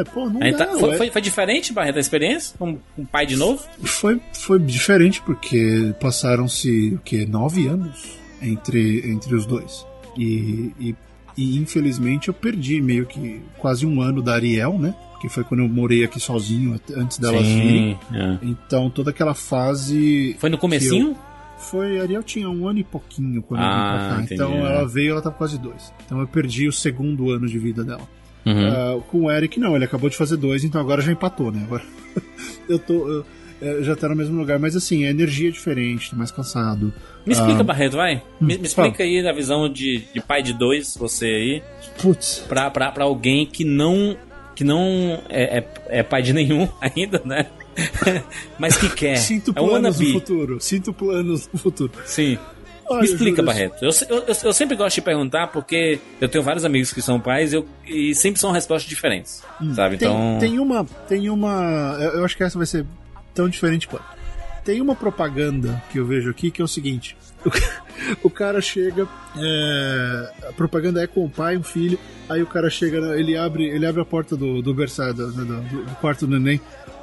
É, 0.00 0.04
pô, 0.04 0.30
não 0.30 0.42
Aí 0.42 0.50
dá. 0.52 0.64
tá- 0.64 0.78
foi, 0.78 0.96
foi, 0.96 1.10
foi 1.10 1.20
diferente, 1.20 1.74
Barreto, 1.74 1.96
a 1.98 2.00
experiência? 2.00 2.56
Com, 2.58 2.78
com 2.96 3.04
pai 3.04 3.26
de 3.26 3.36
novo? 3.36 3.62
Foi, 3.84 4.18
foi 4.32 4.58
diferente 4.58 5.20
porque 5.20 5.92
passaram-se 6.00 6.94
o 6.94 6.98
que 7.00 7.26
nove 7.26 7.66
anos 7.66 8.16
entre, 8.40 9.10
entre 9.10 9.34
os 9.34 9.44
dois 9.44 9.84
e, 10.16 10.72
e, 10.80 10.96
e, 11.36 11.58
infelizmente 11.58 12.28
eu 12.28 12.34
perdi 12.34 12.80
meio 12.80 13.04
que 13.04 13.42
quase 13.58 13.84
um 13.84 14.00
ano 14.00 14.22
da 14.22 14.32
Ariel, 14.36 14.78
né? 14.78 14.94
Que 15.20 15.28
foi 15.28 15.44
quando 15.44 15.60
eu 15.60 15.68
morei 15.68 16.02
aqui 16.02 16.18
sozinho 16.18 16.80
antes 16.96 17.18
delas 17.18 17.46
virem. 17.46 17.98
é. 18.14 18.38
Então 18.42 18.88
toda 18.88 19.10
aquela 19.10 19.34
fase 19.34 20.34
Foi 20.38 20.48
no 20.48 20.56
comecinho? 20.56 21.14
Foi, 21.58 21.98
a 21.98 22.02
Ariel 22.02 22.22
tinha 22.22 22.48
um 22.48 22.68
ano 22.68 22.78
e 22.78 22.84
pouquinho 22.84 23.42
quando 23.42 23.60
eu 23.60 23.66
vim 23.66 23.72
Ah, 23.74 23.96
pra 23.98 24.08
cá. 24.16 24.22
entendi, 24.22 24.34
então 24.34 24.52
é. 24.54 24.58
ela 24.76 24.86
veio, 24.88 25.10
ela 25.12 25.22
tava 25.22 25.34
quase 25.36 25.58
dois. 25.58 25.92
Então 26.06 26.20
eu 26.20 26.26
perdi 26.26 26.68
o 26.68 26.72
segundo 26.72 27.30
ano 27.30 27.46
de 27.46 27.58
vida 27.58 27.82
dela. 27.84 28.08
Uhum. 28.46 28.68
Ah, 28.68 29.00
com 29.08 29.20
o 29.24 29.30
Eric, 29.30 29.58
não, 29.60 29.74
ele 29.76 29.84
acabou 29.84 30.08
de 30.08 30.16
fazer 30.16 30.36
dois, 30.36 30.64
então 30.64 30.80
agora 30.80 31.02
já 31.02 31.10
empatou, 31.12 31.50
né? 31.52 31.62
Agora 31.64 31.82
eu 32.68 32.78
tô. 32.78 33.08
eu- 33.08 33.26
eu 33.60 33.82
já 33.82 33.96
tá 33.96 34.08
no 34.08 34.14
mesmo 34.14 34.38
lugar, 34.38 34.56
mas 34.60 34.76
assim, 34.76 35.04
a 35.04 35.10
energia 35.10 35.48
é 35.48 35.50
diferente, 35.50 36.10
tô 36.10 36.16
mais 36.16 36.30
cansado. 36.30 36.94
Me 37.26 37.32
explica, 37.32 37.60
Ah, 37.60 37.64
Barreto, 37.64 37.96
vai. 37.96 38.22
Me, 38.40 38.46
me 38.46 38.54
fala. 38.54 38.66
explica 38.88 39.02
aí 39.02 39.26
a 39.26 39.32
visão 39.32 39.68
de, 39.68 40.04
de 40.14 40.20
pai 40.20 40.44
de 40.44 40.52
dois, 40.52 40.96
você 40.96 41.26
aí, 41.26 41.62
Putz, 42.00 42.38
pra, 42.48 42.70
pra, 42.70 42.92
pra 42.92 43.02
alguém 43.02 43.44
que 43.44 43.64
não. 43.64 44.16
que 44.54 44.62
não 44.62 45.20
é, 45.28 45.58
é, 45.58 45.68
é 45.88 46.02
pai 46.04 46.22
de 46.22 46.32
nenhum 46.32 46.68
ainda, 46.80 47.20
né? 47.24 47.46
Mas 48.58 48.76
que 48.76 48.88
quer. 48.90 49.16
sinto 49.16 49.50
é 49.50 49.54
planos 49.54 49.70
no 49.70 49.74
wannabe. 50.04 50.12
futuro. 50.12 50.60
Sinto 50.60 50.92
planos 50.92 51.48
no 51.52 51.58
futuro. 51.58 51.92
Sim. 52.04 52.38
Olha, 52.90 53.02
Me 53.02 53.06
explica, 53.08 53.42
Barreto. 53.42 53.84
Eu, 53.84 53.90
eu, 54.08 54.24
eu- 54.44 54.52
sempre 54.52 54.74
gosto 54.74 54.94
de 54.94 55.02
perguntar 55.02 55.48
porque 55.48 56.00
eu 56.20 56.28
tenho 56.28 56.42
vários 56.42 56.64
amigos 56.64 56.90
que 56.92 57.02
são 57.02 57.20
pais 57.20 57.52
e, 57.52 57.56
eu- 57.56 57.66
e 57.86 58.14
sempre 58.14 58.40
são 58.40 58.50
respostas 58.50 58.88
diferentes. 58.88 59.42
Sabe? 59.74 59.98
Tem, 59.98 60.08
Então. 60.08 60.38
tem 60.40 60.58
uma. 60.58 60.84
Tem 61.06 61.28
uma. 61.28 61.98
Eu 62.14 62.24
acho 62.24 62.34
que 62.36 62.42
essa 62.42 62.56
vai 62.56 62.66
ser 62.66 62.86
tão 63.34 63.46
diferente 63.48 63.86
quanto. 63.86 64.04
Tem 64.64 64.80
uma 64.80 64.94
propaganda 64.96 65.82
que 65.92 65.98
eu 65.98 66.06
vejo 66.06 66.30
aqui 66.30 66.50
que 66.50 66.62
é 66.62 66.64
o 66.64 66.68
seguinte: 66.68 67.14
o, 67.44 67.50
ca- 67.50 67.82
o 68.24 68.30
cara 68.30 68.60
chega. 68.62 69.06
é, 69.36 70.32
a 70.48 70.52
propaganda 70.54 71.02
é 71.02 71.06
com 71.06 71.24
o 71.26 71.30
pai 71.30 71.54
e 71.56 71.58
um 71.58 71.62
filho. 71.62 71.98
Aí 72.28 72.42
o 72.42 72.46
cara 72.46 72.70
chega, 72.70 72.98
ele 73.18 73.36
abre, 73.36 73.64
ele 73.66 73.84
abre 73.86 74.00
a 74.00 74.04
porta 74.04 74.34
do, 74.36 74.62
do 74.62 74.72
berçário, 74.74 75.12
do, 75.14 75.30
do- 75.32 75.60
do 75.84 75.94
quarto 75.96 76.26
do 76.26 76.38
neném. 76.38 76.58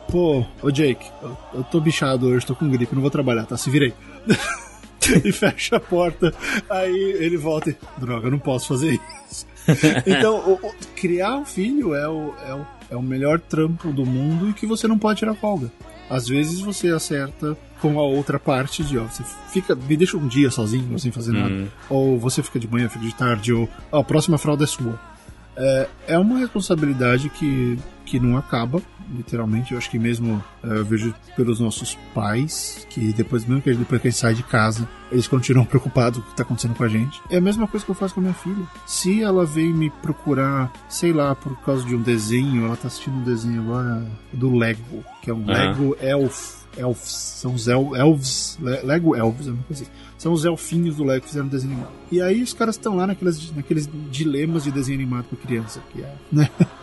Pô, 0.09 0.45
ô 0.61 0.71
Jake, 0.71 1.05
eu, 1.21 1.37
eu 1.55 1.63
tô 1.63 1.79
bichado 1.81 2.27
hoje, 2.27 2.45
tô 2.45 2.55
com 2.55 2.69
gripe, 2.69 2.93
não 2.93 3.01
vou 3.01 3.11
trabalhar, 3.11 3.45
tá? 3.45 3.57
Se 3.57 3.69
virei. 3.69 3.93
e 5.23 5.31
fecha 5.31 5.75
a 5.77 5.79
porta. 5.79 6.33
Aí 6.69 7.17
ele 7.19 7.37
volta 7.37 7.69
e. 7.71 7.75
Droga, 7.97 8.27
eu 8.27 8.31
não 8.31 8.39
posso 8.39 8.67
fazer 8.67 8.99
isso. 9.29 9.45
Então, 10.05 10.35
o- 10.47 10.59
o- 10.67 10.73
criar 10.95 11.37
um 11.37 11.45
filho 11.45 11.95
é 11.95 12.07
o, 12.07 12.33
é, 12.47 12.53
o, 12.53 12.65
é 12.91 12.95
o 12.95 13.01
melhor 13.01 13.39
trampo 13.39 13.91
do 13.91 14.05
mundo 14.05 14.49
e 14.49 14.53
que 14.53 14.67
você 14.67 14.87
não 14.87 14.97
pode 14.97 15.17
tirar 15.19 15.33
folga. 15.33 15.71
Às 16.07 16.27
vezes 16.27 16.59
você 16.59 16.89
acerta 16.89 17.57
com 17.81 17.99
a 17.99 18.03
outra 18.03 18.37
parte 18.37 18.83
de, 18.83 18.95
ó, 18.99 19.05
você 19.05 19.23
fica, 19.51 19.73
me 19.73 19.97
deixa 19.97 20.17
um 20.17 20.27
dia 20.27 20.51
sozinho, 20.51 20.97
sem 20.99 21.11
fazer 21.11 21.31
nada. 21.31 21.67
Ou 21.89 22.19
você 22.19 22.43
fica 22.43 22.59
de 22.59 22.67
manhã, 22.67 22.87
fica 22.87 23.03
de 23.03 23.15
tarde, 23.15 23.51
ou 23.53 23.67
ó, 23.91 24.01
a 24.01 24.03
próxima 24.03 24.37
fralda 24.37 24.65
é 24.65 24.67
sua. 24.67 24.99
É, 25.57 25.87
é 26.09 26.19
uma 26.19 26.37
responsabilidade 26.37 27.29
que, 27.29 27.79
que 28.05 28.19
não 28.19 28.37
acaba, 28.37 28.81
literalmente. 29.13 29.71
Eu 29.73 29.77
acho 29.77 29.89
que 29.89 29.99
mesmo 29.99 30.41
é, 30.63 30.67
eu 30.77 30.85
vejo 30.85 31.13
pelos 31.35 31.59
nossos 31.59 31.95
pais, 32.13 32.85
que 32.89 33.11
depois, 33.13 33.45
mesmo 33.45 33.61
que 33.61 33.73
depois 33.73 34.01
que 34.01 34.07
a 34.07 34.11
gente 34.11 34.19
sai 34.19 34.33
de 34.33 34.43
casa, 34.43 34.87
eles 35.11 35.27
continuam 35.27 35.65
preocupados 35.67 36.19
com 36.19 36.23
o 36.23 36.27
que 36.27 36.31
está 36.33 36.43
acontecendo 36.43 36.75
com 36.75 36.83
a 36.83 36.87
gente. 36.87 37.21
É 37.29 37.37
a 37.37 37.41
mesma 37.41 37.67
coisa 37.67 37.85
que 37.85 37.91
eu 37.91 37.95
faço 37.95 38.13
com 38.13 38.19
a 38.21 38.23
minha 38.23 38.33
filha. 38.35 38.65
Se 38.85 39.21
ela 39.21 39.45
vem 39.45 39.73
me 39.73 39.89
procurar, 39.89 40.71
sei 40.87 41.11
lá, 41.11 41.35
por 41.35 41.55
causa 41.61 41.83
de 41.83 41.95
um 41.95 42.01
desenho, 42.01 42.65
ela 42.65 42.77
tá 42.77 42.87
assistindo 42.87 43.17
um 43.17 43.23
desenho 43.23 43.61
agora 43.63 44.05
do 44.31 44.55
Lego, 44.55 45.03
que 45.21 45.29
é 45.29 45.33
um 45.33 45.43
Aham. 45.49 45.53
Lego 45.71 45.97
Elf. 45.99 46.65
Elves, 46.77 47.07
são 47.09 47.53
os 47.53 47.69
el, 47.69 47.95
elves, 47.95 48.59
Le- 48.61 48.81
Lego 48.83 49.15
Elves, 49.15 49.47
é 49.47 49.51
uma 49.51 49.63
coisa 49.63 49.83
assim. 49.83 49.91
São 50.17 50.31
os 50.31 50.45
elfinhos 50.45 50.95
do 50.95 51.03
Lego 51.03 51.21
que 51.21 51.27
fizeram 51.27 51.47
desenho 51.47 51.73
animado. 51.73 51.93
E 52.11 52.21
aí 52.21 52.41
os 52.41 52.53
caras 52.53 52.75
estão 52.75 52.95
lá 52.95 53.05
naqueles, 53.05 53.53
naqueles 53.53 53.89
dilemas 54.09 54.63
de 54.63 54.71
desenho 54.71 54.97
animado 54.97 55.25
pra 55.25 55.37
criança, 55.37 55.81
que 55.91 56.01
é, 56.01 56.15
né? 56.31 56.49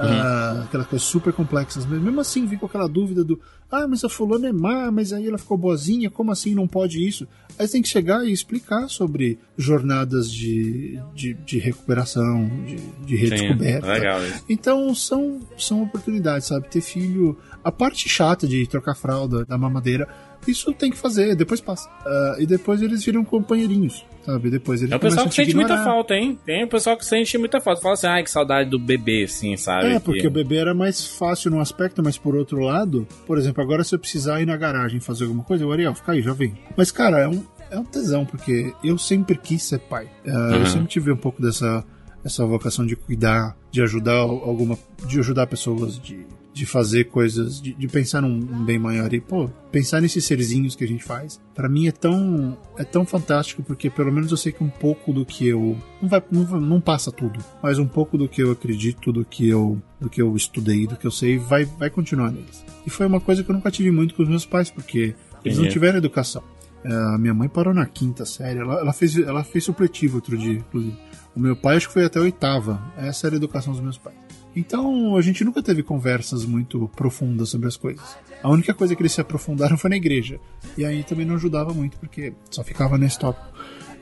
Ah, 0.00 0.62
aquelas 0.64 0.86
coisas 0.86 1.08
super 1.08 1.32
complexas. 1.32 1.84
Mas 1.84 2.00
mesmo 2.00 2.20
assim, 2.20 2.46
vem 2.46 2.56
com 2.56 2.66
aquela 2.66 2.88
dúvida 2.88 3.24
do 3.24 3.40
ah, 3.70 3.86
mas 3.86 4.02
a 4.02 4.08
fulana 4.08 4.48
é 4.48 4.52
má, 4.52 4.90
mas 4.90 5.12
aí 5.12 5.26
ela 5.26 5.36
ficou 5.36 5.58
boazinha, 5.58 6.08
como 6.08 6.32
assim 6.32 6.54
não 6.54 6.66
pode 6.66 7.06
isso? 7.06 7.28
Aí 7.58 7.66
você 7.66 7.72
tem 7.72 7.82
que 7.82 7.88
chegar 7.88 8.24
e 8.24 8.32
explicar 8.32 8.88
sobre 8.88 9.38
jornadas 9.58 10.32
de, 10.32 10.98
de, 11.14 11.34
de 11.34 11.58
recuperação, 11.58 12.48
de, 12.64 12.76
de 12.76 13.16
Sim, 13.16 13.22
redescoberta. 13.24 13.86
legal 13.92 14.24
isso. 14.24 14.44
Então 14.48 14.94
são, 14.94 15.40
são 15.58 15.82
oportunidades, 15.82 16.48
sabe? 16.48 16.68
Ter 16.68 16.80
filho. 16.80 17.36
A 17.68 17.72
parte 17.72 18.08
chata 18.08 18.46
de 18.46 18.66
trocar 18.66 18.94
fralda, 18.94 19.44
da 19.44 19.58
mamadeira, 19.58 20.08
isso 20.46 20.72
tem 20.72 20.90
que 20.90 20.96
fazer, 20.96 21.34
depois 21.36 21.60
passa. 21.60 21.86
Ah, 22.06 22.36
e 22.38 22.46
depois 22.46 22.80
eles 22.80 23.04
viram 23.04 23.22
companheirinhos, 23.24 24.06
sabe? 24.24 24.48
Depois 24.48 24.80
eles 24.80 24.92
É 24.92 24.96
o 24.96 25.00
pessoal 25.00 25.28
que 25.28 25.34
sente 25.34 25.54
muita 25.54 25.84
falta, 25.84 26.14
hein? 26.14 26.38
Tem 26.46 26.64
o 26.64 26.68
pessoal 26.68 26.96
que 26.96 27.04
sente 27.04 27.36
muita 27.36 27.60
falta. 27.60 27.82
Fala 27.82 27.92
assim, 27.94 28.06
ai, 28.06 28.22
que 28.24 28.30
saudade 28.30 28.70
do 28.70 28.78
bebê, 28.78 29.24
assim, 29.24 29.54
sabe? 29.58 29.86
É, 29.86 29.98
porque 30.00 30.22
Que- 30.22 30.26
o 30.28 30.30
bebê 30.30 30.56
era 30.56 30.72
mais 30.74 31.06
fácil 31.06 31.50
num 31.50 31.60
aspecto, 31.60 32.02
mas 32.02 32.16
por 32.16 32.34
outro 32.34 32.60
lado, 32.60 33.06
por 33.26 33.36
exemplo, 33.36 33.62
agora 33.62 33.84
se 33.84 33.94
eu 33.94 33.98
precisar 33.98 34.40
ir 34.40 34.46
na 34.46 34.56
garagem 34.56 34.98
fazer 34.98 35.24
alguma 35.24 35.44
coisa, 35.44 35.66
o 35.66 35.70
Ariel, 35.72 35.94
fica 35.94 36.12
aí, 36.12 36.22
já 36.22 36.32
vem. 36.32 36.54
Mas, 36.76 36.90
cara, 36.90 37.18
é 37.18 37.28
um, 37.28 37.44
é 37.70 37.78
um 37.78 37.84
tesão, 37.84 38.24
porque 38.24 38.72
eu 38.82 38.96
sempre 38.96 39.36
quis 39.36 39.62
ser 39.62 39.80
pai. 39.80 40.08
Eu 40.24 40.34
Uhum. 40.60 40.66
sempre 40.66 40.86
tive 40.88 41.12
um 41.12 41.16
pouco 41.16 41.42
dessa 41.42 41.84
essa 42.24 42.44
vocação 42.44 42.84
de 42.84 42.96
cuidar, 42.96 43.56
de 43.70 43.80
ajudar 43.82 44.16
alguma. 44.18 44.76
de 45.06 45.18
ajudar 45.20 45.46
pessoas, 45.46 45.98
de, 46.00 46.26
de 46.52 46.66
fazer 46.66 47.04
coisas, 47.04 47.60
de, 47.60 47.72
de 47.72 47.88
pensar 47.88 48.20
num, 48.20 48.36
num 48.36 48.64
bem 48.64 48.78
maior. 48.78 49.12
E, 49.12 49.20
pô, 49.20 49.48
pensar 49.70 50.00
nesses 50.00 50.24
serzinhos 50.24 50.74
que 50.74 50.84
a 50.84 50.88
gente 50.88 51.04
faz, 51.04 51.40
pra 51.54 51.68
mim 51.68 51.86
é 51.86 51.92
tão. 51.92 52.56
é 52.76 52.84
tão 52.84 53.04
fantástico, 53.04 53.62
porque 53.62 53.88
pelo 53.88 54.12
menos 54.12 54.30
eu 54.30 54.36
sei 54.36 54.52
que 54.52 54.62
um 54.62 54.68
pouco 54.68 55.12
do 55.12 55.24
que 55.24 55.46
eu. 55.46 55.76
Não, 56.02 56.08
vai, 56.08 56.22
não, 56.30 56.60
não 56.60 56.80
passa 56.80 57.12
tudo, 57.12 57.38
mas 57.62 57.78
um 57.78 57.86
pouco 57.86 58.18
do 58.18 58.28
que 58.28 58.42
eu 58.42 58.50
acredito, 58.50 59.12
do 59.12 59.24
que 59.24 59.48
eu, 59.48 59.80
do 60.00 60.10
que 60.10 60.20
eu 60.20 60.34
estudei, 60.36 60.86
do 60.86 60.96
que 60.96 61.06
eu 61.06 61.10
sei, 61.10 61.38
vai, 61.38 61.64
vai 61.64 61.90
continuar 61.90 62.30
neles. 62.30 62.64
E 62.86 62.90
foi 62.90 63.06
uma 63.06 63.20
coisa 63.20 63.44
que 63.44 63.50
eu 63.50 63.54
nunca 63.54 63.70
tive 63.70 63.90
muito 63.90 64.14
com 64.14 64.22
os 64.22 64.28
meus 64.28 64.46
pais, 64.46 64.70
porque 64.70 65.14
eles 65.44 65.58
não 65.58 65.68
tiveram 65.68 65.98
educação. 65.98 66.42
A 66.84 67.18
minha 67.18 67.34
mãe 67.34 67.48
parou 67.48 67.74
na 67.74 67.86
quinta 67.86 68.24
série, 68.24 68.60
ela, 68.60 68.80
ela 68.80 68.92
fez, 68.92 69.16
ela 69.16 69.44
fez 69.44 69.64
supletivo 69.64 70.16
outro 70.16 70.36
dia, 70.38 70.54
inclusive. 70.54 70.96
O 71.34 71.40
meu 71.40 71.54
pai 71.54 71.76
acho 71.76 71.88
que 71.88 71.92
foi 71.92 72.04
até 72.04 72.18
a 72.18 72.22
oitava. 72.22 72.82
Essa 72.96 73.26
era 73.26 73.36
a 73.36 73.38
educação 73.38 73.72
dos 73.72 73.82
meus 73.82 73.98
pais. 73.98 74.16
Então 74.54 75.16
a 75.16 75.20
gente 75.22 75.44
nunca 75.44 75.62
teve 75.62 75.82
conversas 75.82 76.44
muito 76.44 76.88
profundas 76.96 77.50
sobre 77.50 77.68
as 77.68 77.76
coisas. 77.76 78.16
A 78.42 78.50
única 78.50 78.72
coisa 78.74 78.94
que 78.94 79.02
eles 79.02 79.12
se 79.12 79.20
aprofundaram 79.20 79.76
foi 79.76 79.90
na 79.90 79.96
igreja. 79.96 80.40
E 80.76 80.84
aí 80.84 81.02
também 81.02 81.26
não 81.26 81.34
ajudava 81.34 81.72
muito, 81.72 81.98
porque 81.98 82.32
só 82.50 82.62
ficava 82.62 82.96
nesse 82.96 83.18
tópico. 83.18 83.46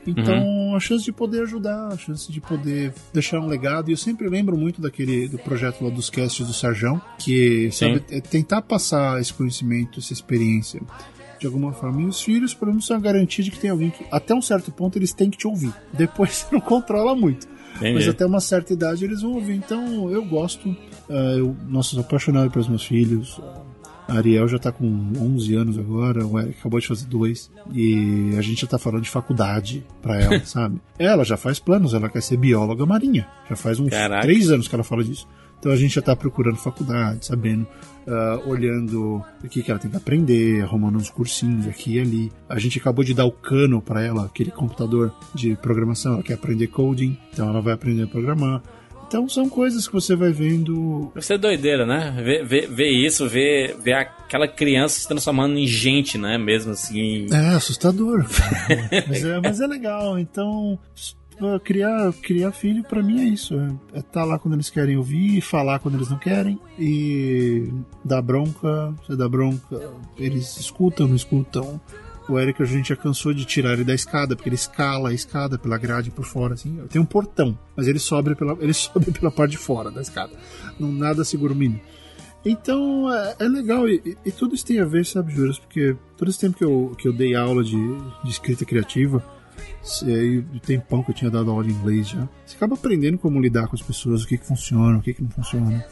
Então, 0.05 0.73
a 0.73 0.79
chance 0.79 1.03
de 1.03 1.11
poder 1.11 1.41
ajudar, 1.41 1.89
a 1.89 1.97
chance 1.97 2.31
de 2.31 2.39
poder 2.39 2.93
deixar 3.13 3.41
um 3.41 3.47
legado. 3.47 3.89
E 3.89 3.91
eu 3.91 3.97
sempre 3.97 4.29
lembro 4.29 4.57
muito 4.57 4.81
daquele 4.81 5.27
do 5.27 5.37
projeto 5.37 5.83
lá 5.83 5.89
dos 5.89 6.09
casts 6.09 6.47
do 6.47 6.53
Sarjão, 6.53 7.01
que 7.19 7.69
sabe, 7.71 8.01
é 8.09 8.21
tentar 8.21 8.61
passar 8.61 9.19
esse 9.19 9.33
conhecimento, 9.33 9.99
essa 9.99 10.13
experiência 10.13 10.81
de 11.39 11.45
alguma 11.45 11.73
forma. 11.73 12.01
E 12.01 12.05
os 12.05 12.21
filhos, 12.21 12.53
pelo 12.53 12.71
menos, 12.71 12.85
são 12.85 12.97
a 12.97 12.99
garantia 12.99 13.43
de 13.43 13.51
que 13.51 13.59
tem 13.59 13.69
alguém 13.69 13.89
que, 13.89 14.05
até 14.11 14.33
um 14.33 14.41
certo 14.41 14.71
ponto, 14.71 14.97
eles 14.97 15.13
têm 15.13 15.29
que 15.29 15.37
te 15.37 15.47
ouvir. 15.47 15.73
Depois 15.93 16.31
você 16.47 16.47
não 16.51 16.61
controla 16.61 17.15
muito. 17.15 17.47
Entendi. 17.75 17.93
Mas 17.93 18.07
até 18.07 18.25
uma 18.25 18.39
certa 18.39 18.73
idade 18.73 19.05
eles 19.05 19.21
vão 19.21 19.33
ouvir. 19.33 19.53
Então 19.55 20.09
eu 20.11 20.23
gosto. 20.25 20.75
ah, 21.09 21.13
eu, 21.37 21.55
nossa, 21.67 21.91
sou 21.91 22.01
apaixonado 22.01 22.49
pelos 22.51 22.67
meus 22.67 22.83
filhos. 22.83 23.39
A 24.07 24.15
Ariel 24.15 24.47
já 24.47 24.57
tá 24.57 24.71
com 24.71 24.85
11 25.19 25.53
anos 25.55 25.77
agora, 25.77 26.25
o 26.25 26.39
Eric 26.39 26.57
acabou 26.59 26.79
de 26.79 26.87
fazer 26.87 27.05
dois. 27.07 27.51
E 27.73 28.33
a 28.37 28.41
gente 28.41 28.61
já 28.61 28.67
tá 28.67 28.77
falando 28.79 29.03
de 29.03 29.09
faculdade 29.09 29.85
pra 30.01 30.17
ela, 30.19 30.39
sabe? 30.47 30.79
Ela 30.97 31.25
já 31.25 31.35
faz 31.35 31.59
planos, 31.59 31.93
ela 31.93 32.07
quer 32.09 32.21
ser 32.23 32.37
bióloga 32.37 32.85
marinha. 32.85 33.27
Já 33.49 33.57
faz 33.57 33.79
uns 33.81 33.89
Caraca. 33.89 34.21
três 34.21 34.49
anos 34.49 34.67
que 34.67 34.73
ela 34.73 34.83
fala 34.83 35.03
disso. 35.03 35.27
Então 35.59 35.71
a 35.71 35.75
gente 35.75 35.95
já 35.95 36.01
tá 36.01 36.15
procurando 36.15 36.57
faculdade, 36.57 37.25
sabendo, 37.25 37.67
ah, 38.07 38.41
olhando 38.45 39.23
o 39.43 39.47
que, 39.49 39.61
que 39.61 39.71
ela 39.71 39.79
tem 39.79 39.89
que 39.89 39.97
aprender, 39.97 40.63
arrumando 40.63 40.97
uns 40.97 41.09
cursinhos 41.09 41.67
aqui 41.67 41.95
e 41.95 41.99
ali. 41.99 42.31
A 42.47 42.59
gente 42.59 42.79
acabou 42.79 43.03
de 43.03 43.13
dar 43.13 43.25
o 43.25 43.31
cano 43.31 43.81
pra 43.81 44.01
ela, 44.01 44.25
aquele 44.25 44.51
computador 44.51 45.13
de 45.33 45.55
programação, 45.55 46.13
ela 46.13 46.23
quer 46.23 46.35
aprender 46.35 46.67
coding, 46.67 47.17
então 47.33 47.49
ela 47.49 47.61
vai 47.61 47.73
aprender 47.73 48.03
a 48.03 48.07
programar. 48.07 48.61
Então 49.07 49.27
são 49.29 49.47
coisas 49.47 49.87
que 49.87 49.93
você 49.93 50.15
vai 50.17 50.31
vendo. 50.33 51.11
Deve 51.15 51.25
ser 51.25 51.37
doideira, 51.37 51.85
né? 51.85 52.13
Ver, 52.21 52.45
ver, 52.45 52.67
ver 52.67 52.89
isso, 52.89 53.27
ver, 53.27 53.75
ver 53.77 53.93
aquela 53.93 54.49
criança 54.49 54.99
se 54.99 55.07
transformando 55.07 55.57
em 55.57 55.65
gente, 55.65 56.17
né? 56.17 56.37
Mesmo 56.37 56.73
assim. 56.73 57.25
É 57.31 57.55
assustador. 57.55 58.25
mas, 59.07 59.23
é, 59.23 59.39
mas 59.39 59.61
é 59.61 59.67
legal. 59.67 60.19
Então, 60.19 60.77
criar, 61.63 62.13
criar 62.21 62.51
filho 62.51 62.83
pra 62.83 63.01
mim 63.03 63.19
é 63.21 63.25
isso. 63.25 63.55
É 63.93 63.99
estar 63.99 64.23
lá 64.23 64.37
quando 64.39 64.53
eles 64.55 64.69
querem 64.69 64.97
ouvir, 64.97 65.41
falar 65.41 65.79
quando 65.79 65.95
eles 65.95 66.09
não 66.09 66.17
querem 66.17 66.59
e 66.79 67.71
dar 68.03 68.21
bronca. 68.21 68.93
Você 69.05 69.15
dá 69.15 69.27
bronca, 69.27 69.91
eles 70.17 70.57
escutam, 70.57 71.07
não 71.07 71.15
escutam. 71.15 71.79
O 72.29 72.37
Eric 72.37 72.61
a 72.61 72.65
gente 72.65 72.89
já 72.89 72.95
cansou 72.95 73.33
de 73.33 73.45
tirar 73.45 73.71
ele 73.73 73.85
da 73.85 73.93
escada, 73.93 74.35
porque 74.35 74.49
ele 74.49 74.55
escala 74.55 75.09
a 75.09 75.13
escada 75.13 75.57
pela 75.57 75.77
grade 75.77 76.11
por 76.11 76.25
fora, 76.25 76.55
assim. 76.55 76.77
Tem 76.89 77.01
um 77.01 77.05
portão, 77.05 77.57
mas 77.75 77.87
ele 77.87 77.99
sobe 77.99 78.35
pela, 78.35 78.57
ele 78.59 78.73
sobe 78.75 79.11
pela 79.11 79.31
parte 79.31 79.51
de 79.51 79.57
fora 79.57 79.89
da 79.89 80.01
escada. 80.01 80.33
Não 80.77 80.91
nada 80.91 81.23
segura 81.23 81.53
o 81.53 81.55
menino. 81.55 81.79
Então 82.45 83.11
é, 83.13 83.35
é 83.39 83.43
legal, 83.47 83.87
e, 83.89 84.17
e- 84.25 84.31
tudo 84.31 84.55
isso 84.55 84.65
tem 84.65 84.79
a 84.79 84.85
ver, 84.85 85.05
sabe, 85.05 85.33
Juras? 85.33 85.57
Porque 85.57 85.95
todo 86.17 86.29
esse 86.29 86.39
tempo 86.39 86.57
que 86.57 86.63
eu, 86.63 86.93
que 86.97 87.07
eu 87.07 87.13
dei 87.13 87.33
aula 87.35 87.63
de, 87.63 87.77
de 88.23 88.29
escrita 88.29 88.63
criativa, 88.65 89.23
e 90.05 90.39
o 90.39 90.59
tempão 90.59 91.03
que 91.03 91.11
eu 91.11 91.15
tinha 91.15 91.31
dado 91.31 91.49
aula 91.51 91.63
de 91.63 91.71
inglês 91.71 92.09
já, 92.09 92.27
você 92.45 92.55
acaba 92.55 92.75
aprendendo 92.75 93.17
como 93.17 93.39
lidar 93.39 93.67
com 93.67 93.75
as 93.75 93.81
pessoas, 93.81 94.23
o 94.23 94.27
que, 94.27 94.37
que 94.37 94.45
funciona, 94.45 94.97
o 94.97 95.01
que, 95.01 95.13
que 95.13 95.23
não 95.23 95.29
funciona. 95.29 95.85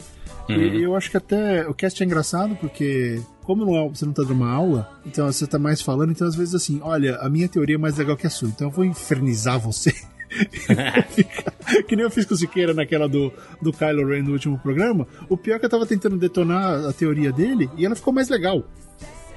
E 0.47 0.83
eu 0.83 0.95
acho 0.95 1.09
que 1.09 1.17
até 1.17 1.67
o 1.67 1.73
cast 1.73 2.01
é 2.01 2.05
engraçado 2.05 2.55
porque 2.57 3.19
como 3.43 3.65
não 3.65 3.75
é, 3.75 3.89
você 3.89 4.05
não 4.05 4.13
tá 4.13 4.21
dando 4.21 4.33
uma 4.33 4.51
aula, 4.51 4.89
então 5.05 5.25
você 5.25 5.47
tá 5.47 5.57
mais 5.57 5.81
falando, 5.81 6.11
então 6.11 6.27
às 6.27 6.35
vezes 6.35 6.53
assim, 6.53 6.79
olha, 6.83 7.15
a 7.17 7.29
minha 7.29 7.47
teoria 7.47 7.75
é 7.75 7.79
mais 7.79 7.97
legal 7.97 8.15
que 8.15 8.27
a 8.27 8.29
sua, 8.29 8.49
então 8.49 8.67
eu 8.67 8.71
vou 8.71 8.85
infernizar 8.85 9.59
você. 9.59 9.93
que 11.87 11.95
nem 11.95 12.03
eu 12.03 12.11
fiz 12.11 12.25
com 12.25 12.33
o 12.33 12.37
Siqueira 12.37 12.73
naquela 12.73 13.07
do, 13.07 13.31
do 13.61 13.71
Kylo 13.71 14.07
Ren 14.07 14.23
no 14.23 14.33
último 14.33 14.57
programa. 14.59 15.07
O 15.29 15.37
pior 15.37 15.55
é 15.55 15.59
que 15.59 15.65
eu 15.65 15.69
tava 15.69 15.85
tentando 15.85 16.17
detonar 16.17 16.85
a 16.85 16.93
teoria 16.93 17.31
dele 17.31 17.69
e 17.77 17.85
ela 17.85 17.95
ficou 17.95 18.13
mais 18.13 18.29
legal. 18.29 18.63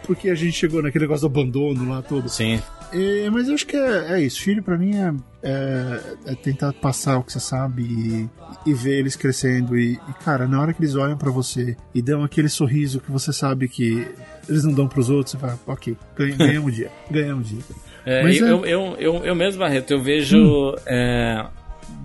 Porque 0.09 0.31
a 0.31 0.35
gente 0.35 0.53
chegou 0.55 0.83
naquele 0.83 1.05
negócio 1.05 1.29
do 1.29 1.39
abandono 1.39 1.89
lá 1.89 2.01
todo. 2.03 2.29
Sim. 2.29 2.61
É, 2.93 3.29
mas 3.31 3.47
eu 3.47 3.55
acho 3.55 3.67
que 3.67 3.77
é, 3.77 4.15
é 4.15 4.23
isso. 4.23 4.41
Filho, 4.41 4.63
pra 4.63 4.79
mim, 4.79 4.97
é, 4.97 5.13
é, 5.43 6.01
é 6.33 6.35
tentar 6.35 6.73
passar 6.73 7.19
o 7.19 7.23
que 7.23 7.31
você 7.31 7.39
sabe 7.39 7.83
e, 7.83 8.29
e 8.71 8.73
ver 8.73 8.99
eles 8.99 9.15
crescendo. 9.15 9.79
E, 9.79 9.93
e, 9.93 10.25
cara, 10.25 10.49
na 10.49 10.61
hora 10.61 10.73
que 10.73 10.81
eles 10.81 10.95
olham 10.95 11.17
pra 11.19 11.31
você 11.31 11.77
e 11.95 12.01
dão 12.01 12.25
aquele 12.25 12.49
sorriso 12.49 13.01
que 13.01 13.13
você 13.13 13.33
sabe 13.35 13.69
que 13.69 14.09
eles 14.49 14.65
não 14.65 14.73
dão 14.73 14.89
pros 14.89 15.11
outros, 15.11 15.33
você 15.33 15.39
fala, 15.39 15.61
ok, 15.67 15.95
ganhamos 16.17 16.73
um 16.73 16.75
dia, 16.75 16.91
ganhamos 17.11 17.53
um 17.53 17.55
dia. 17.57 17.65
É, 18.07 18.23
Mas 18.23 18.39
eu, 18.39 18.47
é- 18.47 18.51
eu, 18.51 18.65
eu, 18.65 18.97
eu, 18.99 19.15
eu 19.27 19.35
mesmo, 19.35 19.61
Barreto, 19.61 19.91
eu 19.93 20.03
vejo. 20.03 20.39
Hum. 20.39 20.75
é, 20.87 21.47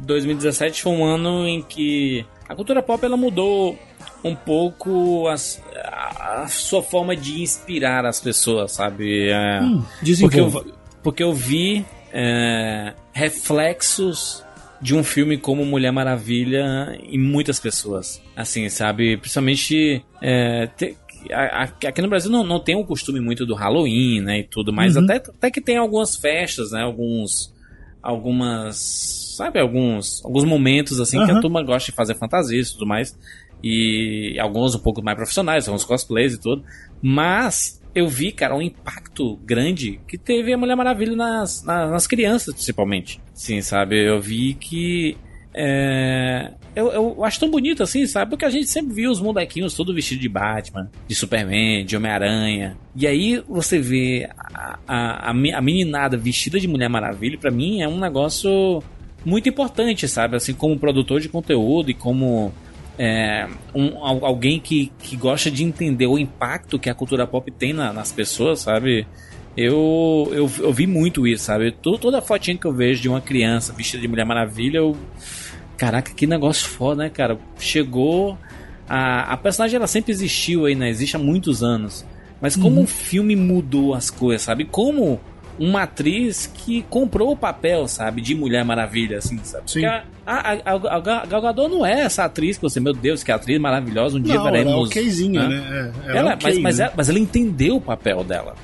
2017 0.05 0.81
foi 0.83 0.91
um 0.91 1.05
ano 1.05 1.47
em 1.47 1.61
que 1.61 2.25
a 2.47 2.55
cultura 2.55 2.81
pop 2.81 3.03
ela 3.05 3.15
mudou 3.15 3.77
um 4.23 4.35
pouco 4.35 5.27
as- 5.27 5.61
a, 5.83 6.43
a 6.43 6.47
sua 6.47 6.81
forma 6.81 7.15
de 7.15 7.41
inspirar 7.41 8.05
as 8.05 8.19
pessoas, 8.21 8.71
sabe? 8.71 9.29
É, 9.29 9.61
Hum, 9.61 9.83
porque, 10.21 10.39
eu, 10.39 10.73
porque 11.03 11.23
eu 11.23 11.33
vi 11.33 11.85
é, 12.13 12.93
reflexos 13.11 14.43
de 14.81 14.95
um 14.95 15.03
filme 15.03 15.37
como 15.37 15.65
Mulher 15.65 15.91
Maravilha 15.91 16.97
em 17.03 17.17
muitas 17.17 17.59
pessoas. 17.59 18.21
Assim, 18.35 18.67
sabe? 18.69 19.17
Principalmente. 19.17 20.03
é, 20.21 20.67
te- 20.67 20.97
aqui 21.87 22.01
no 22.01 22.09
Brasil 22.09 22.29
não, 22.29 22.43
não 22.43 22.59
tem 22.59 22.75
o 22.75 22.83
costume 22.85 23.19
muito 23.21 23.45
do 23.45 23.55
Halloween, 23.55 24.19
né? 24.21 24.39
E 24.39 24.43
tudo, 24.43 24.73
mas 24.73 24.95
Uhum. 24.97 25.05
até, 25.05 25.15
até 25.15 25.51
que 25.51 25.61
tem 25.61 25.77
algumas 25.77 26.15
festas, 26.17 26.71
né? 26.71 26.81
Alguns. 26.81 27.53
Algumas. 28.01 28.75
Sabe? 29.37 29.59
Alguns, 29.59 30.23
alguns 30.23 30.43
momentos 30.43 30.99
assim 30.99 31.23
que 31.25 31.31
a 31.31 31.39
turma 31.39 31.63
gosta 31.63 31.89
de 31.91 31.95
fazer 31.95 32.15
fantasias 32.15 32.67
e 32.69 32.73
tudo 32.73 32.85
mais. 32.85 33.17
E 33.63 34.37
alguns 34.39 34.75
um 34.75 34.79
pouco 34.79 35.01
mais 35.01 35.15
profissionais, 35.15 35.67
alguns 35.67 35.85
cosplays 35.85 36.33
e 36.33 36.41
tudo. 36.41 36.63
Mas 37.01 37.81
eu 37.95 38.07
vi, 38.07 38.31
cara, 38.31 38.55
um 38.55 38.61
impacto 38.61 39.37
grande 39.45 39.99
que 40.07 40.17
teve 40.17 40.51
a 40.51 40.57
Mulher 40.57 40.75
Maravilha 40.75 41.15
nas, 41.15 41.63
nas, 41.63 41.89
nas 41.91 42.07
crianças, 42.07 42.53
principalmente. 42.53 43.21
Sim, 43.33 43.61
sabe? 43.61 44.03
Eu 44.05 44.19
vi 44.19 44.53
que. 44.55 45.15
É, 45.55 46.51
eu, 46.75 46.91
eu 46.91 47.23
acho 47.23 47.39
tão 47.39 47.49
bonito 47.49 47.83
assim, 47.83 48.05
sabe? 48.07 48.31
Porque 48.31 48.43
a 48.43 48.49
gente 48.49 48.65
sempre 48.67 48.93
viu 48.93 49.11
os 49.11 49.21
molequinhos 49.21 49.75
todo 49.75 49.93
vestido 49.93 50.19
de 50.19 50.27
Batman, 50.27 50.89
de 51.07 51.13
Superman, 51.13 51.85
de 51.85 51.95
Homem-Aranha. 51.95 52.75
E 52.95 53.05
aí 53.05 53.41
você 53.47 53.79
vê 53.79 54.27
a, 54.53 54.79
a, 54.87 55.29
a 55.29 55.33
me- 55.33 55.53
a 55.53 55.61
meninada 55.61 56.17
vestida 56.17 56.59
de 56.59 56.67
Mulher 56.67 56.89
Maravilha, 56.89 57.37
pra 57.37 57.51
mim 57.51 57.81
é 57.81 57.87
um 57.87 57.99
negócio 57.99 58.81
muito 59.23 59.47
importante, 59.47 60.07
sabe? 60.07 60.35
Assim, 60.35 60.53
como 60.55 60.77
produtor 60.79 61.21
de 61.21 61.29
conteúdo 61.29 61.91
e 61.91 61.93
como 61.93 62.51
é, 62.97 63.47
um- 63.73 64.03
al- 64.03 64.25
alguém 64.25 64.59
que, 64.59 64.91
que 64.99 65.15
gosta 65.15 65.49
de 65.49 65.63
entender 65.63 66.07
o 66.07 66.17
impacto 66.17 66.77
que 66.79 66.89
a 66.89 66.93
cultura 66.93 67.25
pop 67.27 67.49
tem 67.51 67.73
na- 67.73 67.91
nas 67.93 68.11
pessoas, 68.11 68.59
sabe? 68.59 69.07
Eu, 69.55 70.29
eu, 70.31 70.49
eu 70.59 70.73
vi 70.73 70.87
muito 70.87 71.27
isso, 71.27 71.45
sabe? 71.45 71.71
To- 71.71 71.97
Toda 71.97 72.21
fotinha 72.21 72.57
que 72.57 72.65
eu 72.65 72.73
vejo 72.73 73.01
de 73.01 73.09
uma 73.09 73.21
criança 73.21 73.71
vestida 73.73 74.01
de 74.01 74.07
Mulher 74.07 74.25
Maravilha, 74.25 74.77
eu. 74.79 74.95
Caraca, 75.77 76.11
que 76.13 76.25
negócio 76.27 76.67
foda, 76.67 77.03
né, 77.03 77.09
cara? 77.09 77.37
Chegou. 77.59 78.37
A, 78.87 79.33
a 79.33 79.37
personagem 79.37 79.75
ela 79.77 79.87
sempre 79.87 80.11
existiu 80.11 80.65
aí, 80.65 80.75
né? 80.75 80.89
Existe 80.89 81.15
há 81.15 81.19
muitos 81.19 81.63
anos. 81.63 82.05
Mas 82.41 82.55
como 82.55 82.81
o 82.81 82.87
filme 82.87 83.35
mudou 83.35 83.93
as 83.93 84.09
coisas, 84.09 84.41
sabe? 84.41 84.65
Como 84.65 85.19
uma 85.59 85.83
atriz 85.83 86.47
que 86.47 86.83
comprou 86.89 87.31
o 87.31 87.37
papel, 87.37 87.87
sabe? 87.87 88.21
De 88.21 88.33
Mulher 88.35 88.63
Maravilha, 88.65 89.17
assim, 89.19 89.37
sabe? 89.43 89.63
Sim. 89.71 89.81
Porque 89.81 89.85
a, 89.85 90.03
a, 90.25 90.51
a, 90.73 90.95
a 90.97 90.99
Gal- 90.99 91.41
Gadot 91.41 91.69
não 91.69 91.85
é 91.85 92.01
essa 92.01 92.23
atriz 92.25 92.57
que 92.57 92.63
você, 92.63 92.79
meu 92.79 92.93
Deus, 92.93 93.23
que 93.23 93.31
atriz 93.31 93.59
maravilhosa, 93.59 94.17
um 94.17 94.21
dia 94.21 94.35
Não, 94.35 94.47
ela 94.47 94.57
é 94.57 94.63
veremos. 94.63 94.87
okzinha, 94.89 95.47
né? 95.47 95.59
né? 95.59 95.93
É, 96.05 96.09
ela 96.09 96.17
Ela, 96.19 96.31
é 96.31 96.33
ok, 96.35 96.47
mas, 96.53 96.59
mas, 96.61 96.77
né? 96.79 96.85
ela, 96.85 96.93
mas 96.97 97.09
ela 97.09 97.19
entendeu 97.19 97.75
o 97.77 97.81
papel 97.81 98.23
dela, 98.23 98.55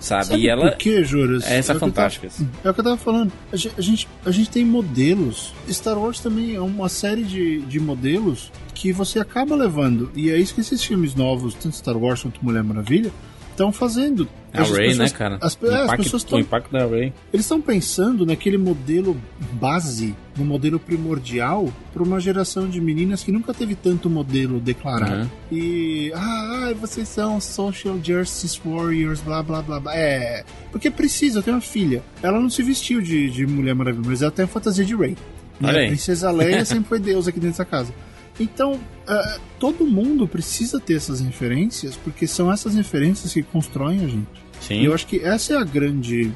sabe? 0.00 0.24
Sabe 0.26 0.40
e 0.42 0.48
ela. 0.48 0.70
por 0.70 0.78
quê, 0.78 1.04
Juras? 1.04 1.44
Essa 1.44 1.72
é 1.72 1.76
o 1.76 1.78
que 1.78 1.84
eu 1.84 1.88
fantástica. 1.88 2.28
tava- 2.28 2.50
É 2.64 2.70
o 2.70 2.74
que 2.74 2.80
eu 2.80 2.84
tava 2.84 2.96
falando. 2.96 3.32
A 3.52 3.56
gente, 3.56 3.74
a 3.78 3.82
gente, 3.82 4.08
a 4.26 4.30
gente 4.30 4.50
tem 4.50 4.64
modelos. 4.64 5.52
Star 5.70 5.98
Wars 5.98 6.18
também 6.20 6.54
é 6.54 6.60
uma 6.60 6.88
série 6.88 7.22
de, 7.24 7.60
de 7.60 7.78
modelos 7.78 8.50
que 8.74 8.92
você 8.92 9.18
acaba 9.20 9.54
levando. 9.54 10.10
E 10.14 10.30
é 10.30 10.36
isso 10.38 10.54
que 10.54 10.60
esses 10.60 10.82
filmes 10.82 11.14
novos, 11.14 11.54
tanto 11.54 11.76
Star 11.76 11.96
Wars 11.96 12.22
quanto 12.22 12.42
Mulher 12.44 12.62
Maravilha, 12.64 13.10
estão 13.52 13.72
fazendo. 13.72 14.28
A 14.52 14.62
As 14.62 14.70
Ray, 14.70 14.88
pessoas- 14.88 15.12
né, 15.12 15.16
cara? 15.18 15.38
As, 15.40 15.54
o, 15.54 15.66
é, 15.66 15.74
as 15.76 15.84
impacto, 15.84 16.02
pessoas 16.02 16.22
o 16.22 16.26
estão 16.26 16.38
impacto 16.40 16.70
da 16.72 16.84
Ray. 16.86 17.12
eles 17.32 17.46
estão 17.46 17.60
pensando 17.60 18.26
naquele 18.26 18.58
modelo 18.58 19.16
base, 19.54 20.14
no 20.36 20.44
modelo 20.44 20.78
primordial, 20.78 21.72
para 21.92 22.02
uma 22.02 22.20
geração 22.20 22.68
de 22.68 22.78
meninas 22.80 23.22
que 23.24 23.32
nunca 23.32 23.54
teve 23.54 23.74
tanto 23.74 24.10
modelo 24.10 24.60
declarado. 24.60 25.22
Uhum. 25.22 25.28
E. 25.50 26.12
Ah, 26.14 26.64
ai, 26.66 26.74
vocês 26.74 27.08
são 27.08 27.40
social 27.40 27.98
justice 28.02 28.60
warriors, 28.64 29.20
blá 29.20 29.42
blá 29.42 29.62
blá 29.62 29.80
blá. 29.80 29.96
É. 29.96 30.44
Porque 30.70 30.90
precisa, 30.90 31.38
eu 31.38 31.42
tenho 31.42 31.56
uma 31.56 31.62
filha. 31.62 32.02
Ela 32.22 32.38
não 32.38 32.50
se 32.50 32.62
vestiu 32.62 33.00
de, 33.00 33.30
de 33.30 33.46
Mulher 33.46 33.74
Maravilha, 33.74 34.04
mas 34.06 34.20
ela 34.20 34.30
tem 34.30 34.44
a 34.44 34.48
fantasia 34.48 34.84
de. 34.84 34.94
Olha 34.94 35.16
Né? 35.60 35.84
A 35.84 35.88
Princesa 35.88 36.30
Leia 36.30 36.64
sempre 36.66 36.88
foi 36.88 36.98
Deus 36.98 37.26
aqui 37.26 37.38
dentro 37.40 37.52
dessa 37.56 37.64
casa. 37.64 37.92
Então, 38.40 38.80
ah, 39.06 39.38
todo 39.58 39.84
mundo 39.86 40.26
precisa 40.26 40.80
ter 40.80 40.94
essas 40.94 41.20
referências, 41.20 41.96
porque 41.96 42.26
são 42.26 42.50
essas 42.52 42.74
referências 42.74 43.32
que 43.32 43.42
constroem 43.42 43.98
a 44.04 44.08
gente. 44.08 44.26
E 44.60 44.64
Sim. 44.64 44.84
eu 44.84 44.94
acho 44.94 45.06
que 45.06 45.18
essa 45.20 45.54
é 45.54 45.56
a 45.56 45.64
grande. 45.64 46.32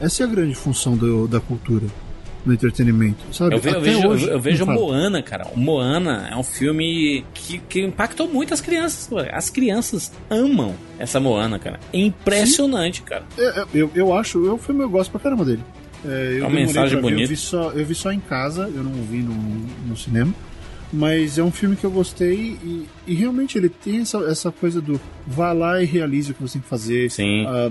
Essa 0.00 0.22
é 0.22 0.26
a 0.26 0.28
grande 0.28 0.54
função 0.54 0.96
do- 0.96 1.26
da 1.26 1.40
cultura 1.40 1.86
no 2.44 2.52
entretenimento, 2.52 3.24
sabe? 3.32 3.54
Eu, 3.54 3.58
ve- 3.60 3.70
eu 3.70 3.80
vejo, 3.80 4.08
hoje, 4.08 4.24
eu, 4.26 4.32
eu 4.32 4.40
vejo. 4.40 4.66
Moana, 4.66 5.22
cara. 5.22 5.46
O 5.54 5.58
Moana 5.58 6.28
é 6.30 6.36
um 6.36 6.42
filme 6.42 7.24
que, 7.32 7.58
que 7.58 7.80
impactou 7.80 8.28
muito 8.28 8.52
as 8.52 8.60
crianças. 8.60 9.08
As 9.32 9.48
crianças 9.48 10.12
amam 10.28 10.74
essa 10.98 11.18
Moana, 11.18 11.58
cara. 11.58 11.80
É 11.92 11.98
impressionante, 11.98 13.02
cara. 13.02 13.24
É, 13.38 13.60
é, 13.60 13.64
Eu, 13.72 13.90
eu 13.94 14.12
acho, 14.16 14.44
eu 14.44 14.58
filme 14.58 14.82
eu 14.82 14.90
gosto 14.90 15.10
pra 15.10 15.20
caramba 15.20 15.44
dele. 15.44 15.62
É, 16.04 16.32
eu 16.38 16.44
É 16.44 16.46
uma 16.46 16.50
mensagem 16.50 17.00
bonita. 17.00 17.22
Eu 17.22 17.28
vi, 17.28 17.36
só, 17.36 17.70
eu 17.70 17.86
vi 17.86 17.94
só 17.94 18.12
em 18.12 18.20
casa, 18.20 18.70
eu 18.74 18.82
não 18.84 18.92
vi 19.04 19.18
no, 19.18 19.34
no 19.88 19.96
cinema. 19.96 20.34
Mas 20.94 21.38
é 21.38 21.42
um 21.42 21.50
filme 21.50 21.74
que 21.74 21.84
eu 21.84 21.90
gostei 21.90 22.56
e, 22.62 22.88
e 23.04 23.14
realmente 23.14 23.58
ele 23.58 23.68
tem 23.68 24.02
essa, 24.02 24.18
essa 24.18 24.52
coisa 24.52 24.80
do 24.80 25.00
vá 25.26 25.52
lá 25.52 25.82
e 25.82 25.84
realize 25.84 26.30
o 26.30 26.34
que 26.34 26.40
você 26.40 26.54
tem 26.54 26.62
que 26.62 26.68
fazer. 26.68 27.10
Sim. 27.10 27.44
ah, 27.46 27.70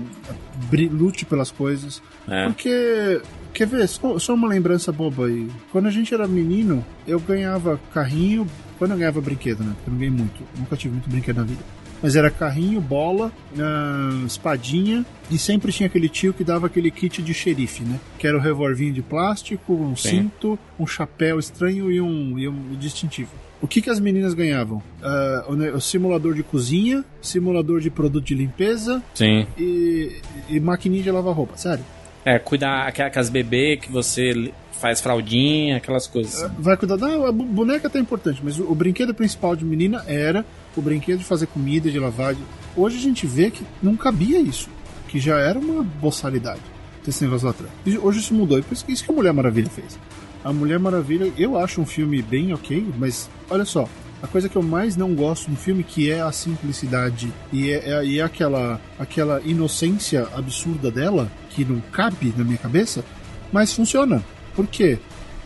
lute 0.90 1.24
pelas 1.24 1.50
coisas. 1.50 2.02
É. 2.28 2.46
Porque, 2.46 3.22
quer 3.54 3.66
ver, 3.66 3.88
só, 3.88 4.18
só 4.18 4.34
uma 4.34 4.48
lembrança 4.48 4.92
boba 4.92 5.26
aí. 5.26 5.48
Quando 5.72 5.86
a 5.86 5.90
gente 5.90 6.12
era 6.12 6.28
menino, 6.28 6.84
eu 7.06 7.18
ganhava 7.18 7.80
carrinho. 7.94 8.46
Quando 8.78 8.90
eu 8.90 8.98
ganhava 8.98 9.20
brinquedo, 9.22 9.64
né? 9.64 9.72
Porque 9.74 9.88
eu 9.88 9.92
não 9.92 9.98
ganhei 9.98 10.14
muito. 10.14 10.44
Nunca 10.58 10.76
tive 10.76 10.92
muito 10.92 11.08
brinquedo 11.08 11.36
na 11.36 11.44
vida. 11.44 11.62
Mas 12.02 12.16
era 12.16 12.30
carrinho, 12.30 12.80
bola, 12.80 13.32
ah, 13.58 14.22
espadinha 14.26 15.04
e 15.30 15.38
sempre 15.38 15.72
tinha 15.72 15.86
aquele 15.86 16.08
tio 16.08 16.34
que 16.34 16.44
dava 16.44 16.66
aquele 16.66 16.90
kit 16.90 17.22
de 17.22 17.32
xerife, 17.32 17.82
né? 17.82 17.98
Que 18.18 18.26
era 18.26 18.36
o 18.36 18.40
revolvinho 18.40 18.92
de 18.92 19.00
plástico, 19.02 19.72
um 19.72 19.96
Sim. 19.96 20.08
cinto, 20.10 20.58
um 20.78 20.86
chapéu 20.86 21.38
estranho 21.38 21.90
e 21.90 22.00
um, 22.00 22.38
e 22.38 22.46
um 22.48 22.74
distintivo. 22.78 23.30
O 23.62 23.66
que, 23.66 23.80
que 23.80 23.88
as 23.88 23.98
meninas 23.98 24.34
ganhavam? 24.34 24.82
Ah, 25.02 25.44
o, 25.74 25.80
simulador 25.80 26.34
de 26.34 26.42
cozinha, 26.42 27.02
simulador 27.22 27.80
de 27.80 27.88
produto 27.88 28.24
de 28.26 28.34
limpeza 28.34 29.02
Sim. 29.14 29.46
e, 29.58 30.20
e 30.50 30.60
maquininha 30.60 31.02
de 31.02 31.10
lavar 31.10 31.34
roupa, 31.34 31.56
sério. 31.56 31.84
É, 32.26 32.38
cuidar 32.38 32.86
aquela- 32.86 33.08
aquelas 33.08 33.30
bebês 33.30 33.80
que 33.80 33.90
você 33.90 34.52
faz 34.72 35.00
fraldinha, 35.00 35.76
aquelas 35.78 36.06
coisas. 36.06 36.50
Vai 36.58 36.76
cuidar 36.76 36.96
da 36.96 37.06
a 37.28 37.32
boneca 37.32 37.86
até 37.88 37.98
é 37.98 38.02
importante, 38.02 38.40
mas 38.44 38.58
o, 38.58 38.70
o 38.70 38.74
brinquedo 38.74 39.14
principal 39.14 39.56
de 39.56 39.64
menina 39.64 40.02
era 40.06 40.44
o 40.76 40.82
brinquedo 40.82 41.18
de 41.18 41.24
fazer 41.24 41.46
comida, 41.46 41.90
de 41.90 41.98
lavar. 41.98 42.34
Hoje 42.76 42.96
a 42.96 43.00
gente 43.00 43.26
vê 43.26 43.50
que 43.50 43.64
não 43.82 43.96
cabia 43.96 44.40
isso, 44.40 44.68
que 45.08 45.18
já 45.18 45.38
era 45.38 45.58
uma 45.58 45.82
boçalidade 45.82 46.60
ter 47.02 47.10
esse 47.10 47.22
negócio 47.24 47.44
lá 47.46 47.50
atrás. 47.52 47.70
E 47.84 47.98
hoje 47.98 48.20
isso 48.20 48.32
mudou, 48.34 48.58
e 48.58 48.62
por 48.62 48.72
isso 48.74 48.84
isso 48.88 49.04
que 49.04 49.10
a 49.10 49.14
Mulher 49.14 49.32
Maravilha 49.32 49.68
fez. 49.70 49.98
A 50.42 50.52
Mulher 50.52 50.78
Maravilha, 50.78 51.32
eu 51.36 51.58
acho 51.58 51.80
um 51.80 51.86
filme 51.86 52.20
bem 52.22 52.52
ok, 52.52 52.86
mas 52.98 53.28
olha 53.50 53.64
só, 53.64 53.88
a 54.22 54.26
coisa 54.26 54.48
que 54.48 54.56
eu 54.56 54.62
mais 54.62 54.96
não 54.96 55.14
gosto 55.14 55.50
no 55.50 55.56
filme 55.56 55.84
que 55.84 56.10
é 56.10 56.20
a 56.22 56.32
simplicidade 56.32 57.30
e 57.52 57.70
é, 57.70 57.90
é- 57.90 58.04
e 58.06 58.18
é 58.18 58.22
aquela, 58.22 58.80
aquela 58.98 59.40
inocência 59.42 60.26
absurda 60.34 60.90
dela 60.90 61.30
que 61.50 61.62
não 61.64 61.78
cabe 61.92 62.32
na 62.36 62.42
minha 62.44 62.56
cabeça, 62.58 63.04
mas 63.52 63.72
funciona. 63.72 64.24
Por 64.54 64.66
quê? 64.66 64.98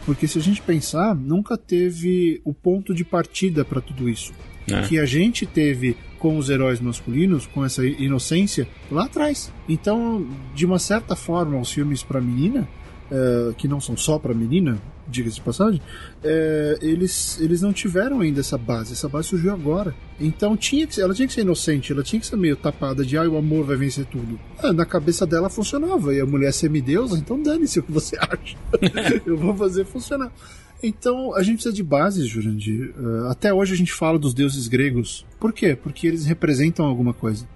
Porque 0.07 0.29
se 0.29 0.39
a 0.39 0.43
gente 0.43 0.63
pensar, 0.63 1.15
nunca 1.15 1.59
teve 1.59 2.41
o 2.45 2.55
ponto 2.55 2.95
de 2.95 3.05
partida 3.05 3.65
para 3.65 3.81
tudo 3.81 4.09
isso. 4.09 4.33
É. 4.71 4.83
Que 4.83 4.99
a 4.99 5.07
gente 5.07 5.47
teve 5.47 5.97
com 6.19 6.37
os 6.37 6.51
heróis 6.51 6.81
masculinos, 6.81 7.47
com 7.47 7.65
essa 7.65 7.87
inocência, 7.87 8.69
lá 8.91 9.05
atrás. 9.05 9.53
Então, 9.69 10.27
de 10.55 10.67
uma 10.67 10.79
certa 10.79 11.15
forma, 11.15 11.61
os 11.61 11.71
filmes 11.71 12.03
para 12.03 12.21
menina 12.21 12.69
é, 13.11 13.55
que 13.57 13.67
não 13.67 13.81
são 13.81 13.97
só 13.97 14.19
para 14.19 14.35
menina, 14.35 14.79
diga-se 15.07 15.37
de 15.37 15.41
passagem, 15.41 15.81
é, 16.23 16.79
eles, 16.83 17.41
eles 17.41 17.63
não 17.63 17.73
tiveram 17.73 18.21
ainda 18.21 18.41
essa 18.41 18.59
base. 18.59 18.93
Essa 18.93 19.09
base 19.09 19.29
surgiu 19.29 19.53
agora. 19.53 19.95
Então 20.21 20.57
tinha 20.57 20.87
que, 20.87 21.01
ela 21.01 21.15
tinha 21.15 21.27
que 21.27 21.33
ser 21.33 21.41
inocente, 21.41 21.93
ela 21.93 22.03
tinha 22.03 22.21
que 22.21 22.27
ser 22.27 22.37
meio 22.37 22.57
tapada 22.57 23.05
de 23.05 23.17
ah, 23.17 23.23
o 23.23 23.39
amor 23.39 23.65
vai 23.65 23.77
vencer 23.77 24.05
tudo. 24.07 24.39
Ah, 24.63 24.73
na 24.73 24.85
cabeça 24.85 25.27
dela 25.27 25.49
funcionava. 25.49 26.13
E 26.13 26.21
a 26.21 26.27
mulher 26.27 26.53
semideusa, 26.53 27.17
então 27.17 27.43
dane-se 27.43 27.79
o 27.79 27.83
que 27.83 27.93
você 27.93 28.17
acha. 28.21 28.57
Eu 29.25 29.37
vou 29.37 29.57
fazer 29.57 29.85
funcionar. 29.87 30.31
Então, 30.83 31.35
a 31.35 31.43
gente 31.43 31.55
precisa 31.55 31.75
de 31.75 31.83
bases, 31.83 32.27
Jurandir. 32.29 32.95
Uh, 32.97 33.27
até 33.29 33.53
hoje 33.53 33.73
a 33.73 33.77
gente 33.77 33.93
fala 33.93 34.19
dos 34.19 34.33
deuses 34.33 34.69
gregos. 34.69 35.27
Por 35.39 35.53
quê? 35.53 35.75
Porque 35.75 36.07
eles 36.07 36.25
representam 36.25 36.87
alguma 36.87 37.13
coisa. 37.13 37.49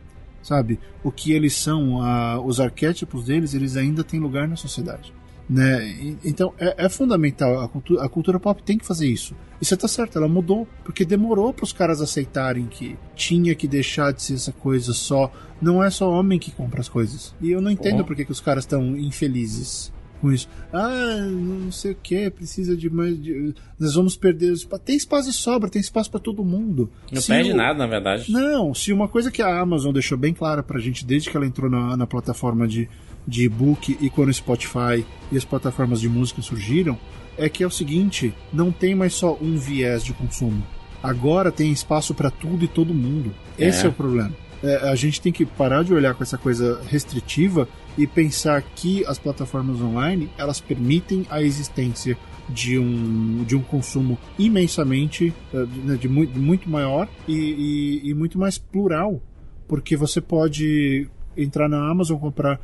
Sabe? 0.42 0.80
O 1.04 1.12
que 1.12 1.32
eles 1.32 1.54
são, 1.54 2.00
uh, 2.00 2.44
os 2.44 2.58
arquétipos 2.58 3.24
deles, 3.24 3.54
eles 3.54 3.76
ainda 3.76 4.02
têm 4.02 4.18
lugar 4.18 4.48
na 4.48 4.56
sociedade. 4.56 5.12
Né? 5.48 6.16
Então 6.24 6.54
é, 6.58 6.86
é 6.86 6.88
fundamental, 6.88 7.60
a 7.60 7.68
cultura, 7.68 8.02
a 8.02 8.08
cultura, 8.08 8.40
pop 8.40 8.62
tem 8.62 8.78
que 8.78 8.86
fazer 8.86 9.06
isso. 9.06 9.34
E 9.60 9.64
você 9.64 9.76
tá 9.76 9.86
certo, 9.86 10.16
ela 10.16 10.28
mudou, 10.28 10.66
porque 10.84 11.04
demorou 11.04 11.52
para 11.52 11.64
os 11.64 11.72
caras 11.72 12.00
aceitarem 12.00 12.66
que 12.66 12.96
tinha 13.14 13.54
que 13.54 13.68
deixar 13.68 14.12
de 14.12 14.22
ser 14.22 14.34
essa 14.34 14.52
coisa 14.52 14.92
só. 14.92 15.30
Não 15.60 15.82
é 15.82 15.90
só 15.90 16.10
homem 16.10 16.38
que 16.38 16.50
compra 16.50 16.80
as 16.80 16.88
coisas. 16.88 17.34
E 17.40 17.50
eu 17.50 17.60
não 17.60 17.70
entendo 17.70 18.04
por 18.04 18.16
que, 18.16 18.24
que 18.24 18.32
os 18.32 18.40
caras 18.40 18.64
estão 18.64 18.96
infelizes 18.96 19.92
com 20.22 20.32
isso. 20.32 20.48
Ah, 20.72 21.26
não 21.30 21.70
sei 21.70 21.92
o 21.92 21.96
que, 22.00 22.30
precisa 22.30 22.76
de 22.76 22.88
mais. 22.88 23.20
De... 23.20 23.54
Nós 23.78 23.94
vamos 23.94 24.16
perder. 24.16 24.54
Tem 24.84 24.96
espaço 24.96 25.28
de 25.28 25.34
sobra, 25.36 25.68
tem 25.68 25.80
espaço 25.80 26.10
para 26.10 26.20
todo 26.20 26.44
mundo. 26.44 26.88
Não 27.10 27.20
se 27.20 27.28
perde 27.28 27.50
o... 27.50 27.56
nada, 27.56 27.78
na 27.80 27.86
verdade. 27.86 28.32
Não, 28.32 28.72
se 28.72 28.92
uma 28.92 29.08
coisa 29.08 29.30
que 29.30 29.42
a 29.42 29.60
Amazon 29.60 29.92
deixou 29.92 30.16
bem 30.16 30.32
clara 30.32 30.62
pra 30.62 30.80
gente 30.80 31.04
desde 31.04 31.28
que 31.28 31.36
ela 31.36 31.44
entrou 31.44 31.68
na, 31.68 31.96
na 31.96 32.06
plataforma 32.06 32.66
de 32.66 32.88
de 33.26 33.44
e-book 33.44 33.96
e 34.00 34.10
quando 34.10 34.30
o 34.30 34.34
Spotify 34.34 35.04
e 35.30 35.36
as 35.36 35.44
plataformas 35.44 36.00
de 36.00 36.08
música 36.08 36.42
surgiram, 36.42 36.98
é 37.36 37.48
que 37.48 37.62
é 37.62 37.66
o 37.66 37.70
seguinte: 37.70 38.34
não 38.52 38.70
tem 38.70 38.94
mais 38.94 39.14
só 39.14 39.36
um 39.40 39.56
viés 39.56 40.04
de 40.04 40.12
consumo. 40.12 40.62
Agora 41.02 41.50
tem 41.50 41.72
espaço 41.72 42.14
para 42.14 42.30
tudo 42.30 42.64
e 42.64 42.68
todo 42.68 42.94
mundo. 42.94 43.34
É. 43.58 43.66
Esse 43.66 43.86
é 43.86 43.88
o 43.88 43.92
problema. 43.92 44.32
É, 44.62 44.88
a 44.88 44.94
gente 44.94 45.20
tem 45.20 45.32
que 45.32 45.44
parar 45.44 45.82
de 45.82 45.92
olhar 45.92 46.14
com 46.14 46.22
essa 46.22 46.38
coisa 46.38 46.80
restritiva 46.86 47.68
e 47.98 48.06
pensar 48.06 48.62
que 48.62 49.04
as 49.06 49.18
plataformas 49.18 49.80
online 49.80 50.30
elas 50.38 50.60
permitem 50.60 51.26
a 51.28 51.42
existência 51.42 52.16
de 52.48 52.78
um, 52.78 53.44
de 53.44 53.56
um 53.56 53.62
consumo 53.62 54.18
imensamente 54.38 55.32
eh, 55.52 55.64
de, 55.64 55.98
de 55.98 56.08
muito, 56.08 56.38
muito 56.38 56.68
maior 56.68 57.08
e, 57.26 58.00
e, 58.04 58.10
e 58.10 58.14
muito 58.14 58.38
mais 58.38 58.58
plural, 58.58 59.20
porque 59.68 59.96
você 59.96 60.20
pode 60.20 61.08
entrar 61.36 61.68
na 61.68 61.90
Amazon 61.90 62.18
comprar 62.18 62.60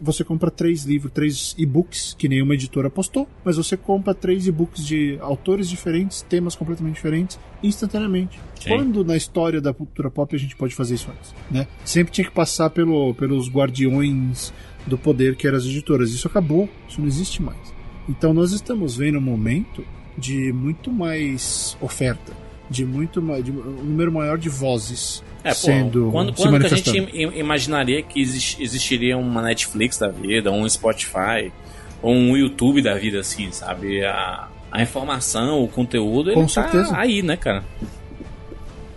você 0.00 0.24
compra 0.24 0.50
três 0.50 0.84
livros, 0.84 1.12
três 1.12 1.54
e-books, 1.58 2.14
que 2.18 2.28
nenhuma 2.28 2.54
editora 2.54 2.88
postou, 2.88 3.28
mas 3.44 3.56
você 3.56 3.76
compra 3.76 4.14
três 4.14 4.46
e-books 4.46 4.84
de 4.84 5.18
autores 5.20 5.68
diferentes, 5.68 6.22
temas 6.22 6.54
completamente 6.54 6.94
diferentes, 6.94 7.38
instantaneamente. 7.62 8.40
Sim. 8.60 8.70
Quando 8.70 9.04
na 9.04 9.16
história 9.16 9.60
da 9.60 9.72
cultura 9.72 10.10
pop 10.10 10.34
a 10.34 10.38
gente 10.38 10.56
pode 10.56 10.74
fazer 10.74 10.94
isso 10.94 11.10
antes? 11.10 11.34
Né? 11.50 11.66
Sempre 11.84 12.12
tinha 12.12 12.26
que 12.26 12.34
passar 12.34 12.70
pelo, 12.70 13.14
pelos 13.14 13.50
guardiões 13.50 14.52
do 14.86 14.96
poder 14.96 15.36
que 15.36 15.46
eram 15.46 15.58
as 15.58 15.64
editoras. 15.64 16.10
Isso 16.10 16.26
acabou, 16.26 16.68
isso 16.88 17.00
não 17.00 17.08
existe 17.08 17.42
mais. 17.42 17.74
Então 18.08 18.32
nós 18.32 18.52
estamos 18.52 18.96
vendo 18.96 19.18
um 19.18 19.22
momento 19.22 19.84
de 20.16 20.52
muito 20.52 20.90
mais 20.90 21.76
oferta, 21.80 22.32
de 22.70 22.84
muito 22.84 23.20
mais, 23.20 23.44
de 23.44 23.50
um 23.50 23.84
número 23.84 24.12
maior 24.12 24.38
de 24.38 24.48
vozes 24.48 25.22
é, 25.50 25.54
sendo 25.54 26.06
pô, 26.06 26.12
quando, 26.12 26.32
quando 26.32 26.60
que 26.60 26.66
a 26.66 26.76
gente 26.76 27.38
imaginaria 27.38 28.02
que 28.02 28.20
existiria 28.20 29.16
uma 29.16 29.42
Netflix 29.42 29.98
da 29.98 30.08
vida, 30.08 30.50
um 30.50 30.68
Spotify, 30.68 31.52
ou 32.02 32.14
um 32.14 32.36
YouTube 32.36 32.82
da 32.82 32.94
vida, 32.94 33.20
assim, 33.20 33.50
sabe? 33.50 34.04
A, 34.04 34.48
a 34.70 34.82
informação, 34.82 35.62
o 35.62 35.68
conteúdo, 35.68 36.32
Com 36.32 36.40
ele 36.40 36.48
tá 36.48 36.62
certeza. 36.62 36.90
tá 36.90 37.00
aí, 37.00 37.22
né, 37.22 37.36
cara? 37.36 37.64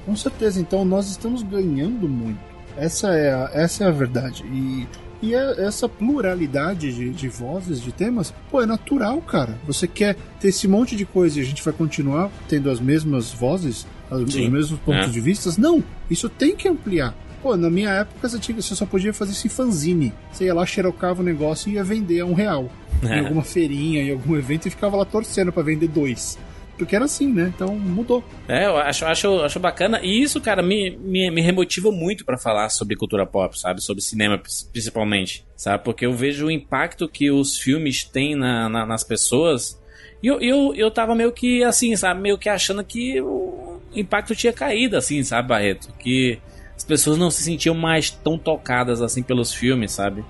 Com 0.06 0.16
certeza. 0.16 0.60
Então 0.60 0.84
nós 0.84 1.10
estamos 1.10 1.44
ganhando 1.44 2.08
muito. 2.08 2.40
Essa 2.78 3.14
é 3.14 3.34
a, 3.34 3.52
essa 3.54 3.84
é 3.84 3.88
a 3.88 3.92
verdade. 3.92 4.44
E 4.46 4.88
e 5.22 5.34
é 5.34 5.66
essa 5.66 5.90
pluralidade 5.90 6.94
de, 6.94 7.10
de, 7.10 7.28
vozes, 7.28 7.82
de 7.82 7.92
temas, 7.92 8.34
pô, 8.50 8.62
é 8.62 8.66
natural, 8.66 9.22
cara. 9.22 9.58
Você 9.68 9.86
quer 9.86 10.16
ter 10.40 10.48
esse 10.48 10.68
monte 10.68 10.96
de 10.96 11.06
coisa 11.06 11.40
e 11.40 11.42
a 11.42 11.46
gente 11.46 11.62
vai 11.62 11.74
continuar 11.74 12.32
tendo 12.48 12.70
as 12.70 12.80
mesmas 12.80 13.32
vozes, 13.32 13.86
os 14.12 14.36
mesmos 14.36 14.80
pontos 14.80 15.08
é. 15.08 15.12
de 15.12 15.20
vista? 15.20 15.50
Não, 15.58 15.84
isso 16.10 16.30
tem 16.30 16.56
que 16.56 16.68
ampliar. 16.68 17.16
Pô, 17.42 17.56
na 17.56 17.70
minha 17.70 17.90
época 17.90 18.28
você, 18.28 18.38
tinha, 18.38 18.62
você 18.62 18.76
só 18.76 18.86
podia 18.86 19.14
fazer 19.14 19.32
esse 19.32 19.48
fanzine. 19.48 20.14
Você 20.32 20.46
ia 20.46 20.54
lá, 20.54 20.66
xerocava 20.66 21.22
o 21.22 21.24
negócio 21.24 21.70
e 21.70 21.76
ia 21.76 21.84
vender 21.84 22.20
a 22.20 22.26
um 22.26 22.34
real. 22.34 22.70
É. 23.02 23.16
Em 23.16 23.20
alguma 23.20 23.44
feirinha, 23.44 24.04
em 24.04 24.12
algum 24.12 24.36
evento, 24.36 24.68
e 24.68 24.70
ficava 24.70 24.98
lá 24.98 25.06
torcendo 25.06 25.52
para 25.52 25.64
vender 25.64 25.88
dois. 25.88 26.38
Porque 26.78 26.96
era 26.96 27.06
assim, 27.06 27.32
né? 27.32 27.52
Então 27.54 27.76
mudou. 27.76 28.24
É, 28.48 28.66
eu 28.66 28.78
acho, 28.78 29.06
acho, 29.06 29.42
acho 29.42 29.60
bacana. 29.60 30.00
E 30.02 30.22
isso, 30.22 30.40
cara, 30.40 30.62
me, 30.62 30.98
me, 30.98 31.30
me 31.30 31.42
remotiva 31.42 31.92
muito 31.92 32.26
para 32.26 32.38
falar 32.38 32.70
sobre 32.70 32.96
cultura 32.96 33.26
pop, 33.26 33.58
sabe? 33.60 33.82
Sobre 33.82 34.02
cinema, 34.02 34.42
principalmente. 34.72 35.46
Sabe? 35.58 35.84
Porque 35.84 36.06
eu 36.06 36.14
vejo 36.14 36.48
o 36.48 36.52
impacto 36.52 37.08
que 37.10 37.30
os 37.32 37.58
filmes 37.58 38.04
têm 38.04 38.36
na, 38.36 38.70
na 38.70 38.86
nas 38.86 39.04
pessoas. 39.04 39.79
E 40.22 40.28
eu, 40.28 40.40
eu, 40.42 40.74
eu 40.76 40.92
tava 40.92 41.16
meio 41.16 41.32
que 41.32 41.64
assim, 41.64 41.96
sabe? 41.96 42.22
Meio 42.22 42.38
que 42.38 42.50
achando 42.50 42.84
que 42.84 43.22
o 43.22 43.80
impacto 43.96 44.36
tinha 44.36 44.54
caído, 44.54 44.98
assim, 44.98 45.24
sabe, 45.24 45.48
Barreto? 45.48 45.94
Que 45.98 46.40
as 46.76 46.84
pessoas 46.84 47.18
não 47.18 47.30
se 47.30 47.44
sentiam 47.44 47.76
mais 47.76 48.10
tão 48.10 48.38
tocadas 48.38 49.02
assim 49.02 49.22
pelos 49.22 49.54
filmes, 49.54 49.92
sabe? 49.92 50.24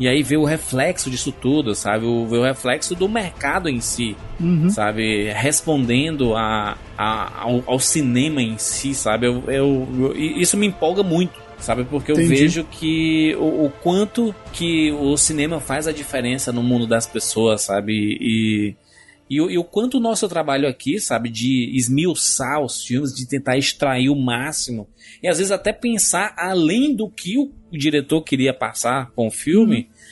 E 0.00 0.08
aí 0.08 0.22
vê 0.22 0.36
o 0.36 0.44
reflexo 0.44 1.10
disso 1.10 1.30
tudo, 1.30 1.74
sabe? 1.74 2.06
O, 2.06 2.26
vê 2.26 2.38
o 2.38 2.42
reflexo 2.42 2.94
do 2.94 3.08
mercado 3.08 3.68
em 3.68 3.80
si, 3.80 4.16
uhum. 4.40 4.68
sabe? 4.68 5.30
Respondendo 5.30 6.34
a, 6.34 6.76
a 6.96 7.42
ao, 7.42 7.62
ao, 7.66 7.78
cinema 7.78 8.42
em 8.42 8.58
si, 8.58 8.94
sabe? 8.94 9.26
Eu, 9.26 9.44
eu, 9.46 9.88
eu, 10.00 10.16
isso 10.16 10.56
me 10.56 10.66
empolga 10.66 11.02
muito, 11.02 11.38
sabe? 11.58 11.84
Porque 11.84 12.10
eu 12.10 12.16
Entendi. 12.16 12.34
vejo 12.34 12.64
que 12.64 13.36
o, 13.36 13.66
o, 13.66 13.72
quanto 13.82 14.34
que 14.52 14.90
o 14.90 15.16
cinema 15.16 15.60
faz 15.60 15.86
a 15.86 15.92
diferença 15.92 16.50
no 16.50 16.62
mundo 16.62 16.86
das 16.86 17.06
pessoas, 17.06 17.62
sabe? 17.62 17.92
E, 18.20 18.74
e, 19.28 19.36
e, 19.36 19.58
o 19.58 19.64
quanto 19.64 19.96
o 19.96 20.00
nosso 20.00 20.28
trabalho 20.28 20.68
aqui, 20.68 20.98
sabe, 20.98 21.30
de 21.30 21.70
esmiuçar 21.74 22.60
os 22.62 22.84
filmes, 22.84 23.14
de 23.14 23.26
tentar 23.26 23.56
extrair 23.56 24.10
o 24.10 24.16
máximo, 24.16 24.88
e 25.22 25.28
às 25.28 25.38
vezes 25.38 25.50
até 25.50 25.72
pensar 25.72 26.34
além 26.36 26.94
do 26.94 27.08
que 27.08 27.38
o, 27.38 27.50
diretor 27.72 28.22
queria 28.22 28.52
passar 28.52 29.10
com 29.12 29.28
o 29.28 29.30
filme, 29.30 29.88
uhum 29.88 30.02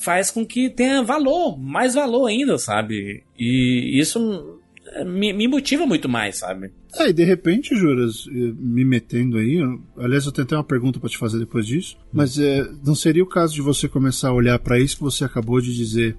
faz 0.00 0.30
com 0.30 0.46
que 0.46 0.70
tenha 0.70 1.02
valor, 1.02 1.58
mais 1.58 1.94
valor 1.94 2.26
ainda, 2.26 2.56
sabe? 2.56 3.22
E 3.38 4.00
isso 4.00 4.58
me, 5.04 5.32
me 5.32 5.46
motiva 5.46 5.86
muito 5.86 6.08
mais, 6.08 6.38
sabe? 6.38 6.70
É, 6.96 7.08
e 7.08 7.12
de 7.12 7.24
repente, 7.24 7.76
Juras, 7.76 8.26
me 8.26 8.84
metendo 8.84 9.36
aí, 9.36 9.58
aliás, 9.96 10.24
eu 10.24 10.32
tenho 10.32 10.46
até 10.46 10.56
uma 10.56 10.64
pergunta 10.64 10.98
para 10.98 11.08
te 11.08 11.18
fazer 11.18 11.38
depois 11.38 11.66
disso, 11.66 11.96
mas 12.12 12.38
é, 12.38 12.68
não 12.84 12.94
seria 12.94 13.22
o 13.22 13.28
caso 13.28 13.54
de 13.54 13.62
você 13.62 13.88
começar 13.88 14.30
a 14.30 14.34
olhar 14.34 14.58
para 14.58 14.78
isso 14.78 14.96
que 14.96 15.02
você 15.02 15.24
acabou 15.24 15.60
de 15.60 15.74
dizer 15.74 16.16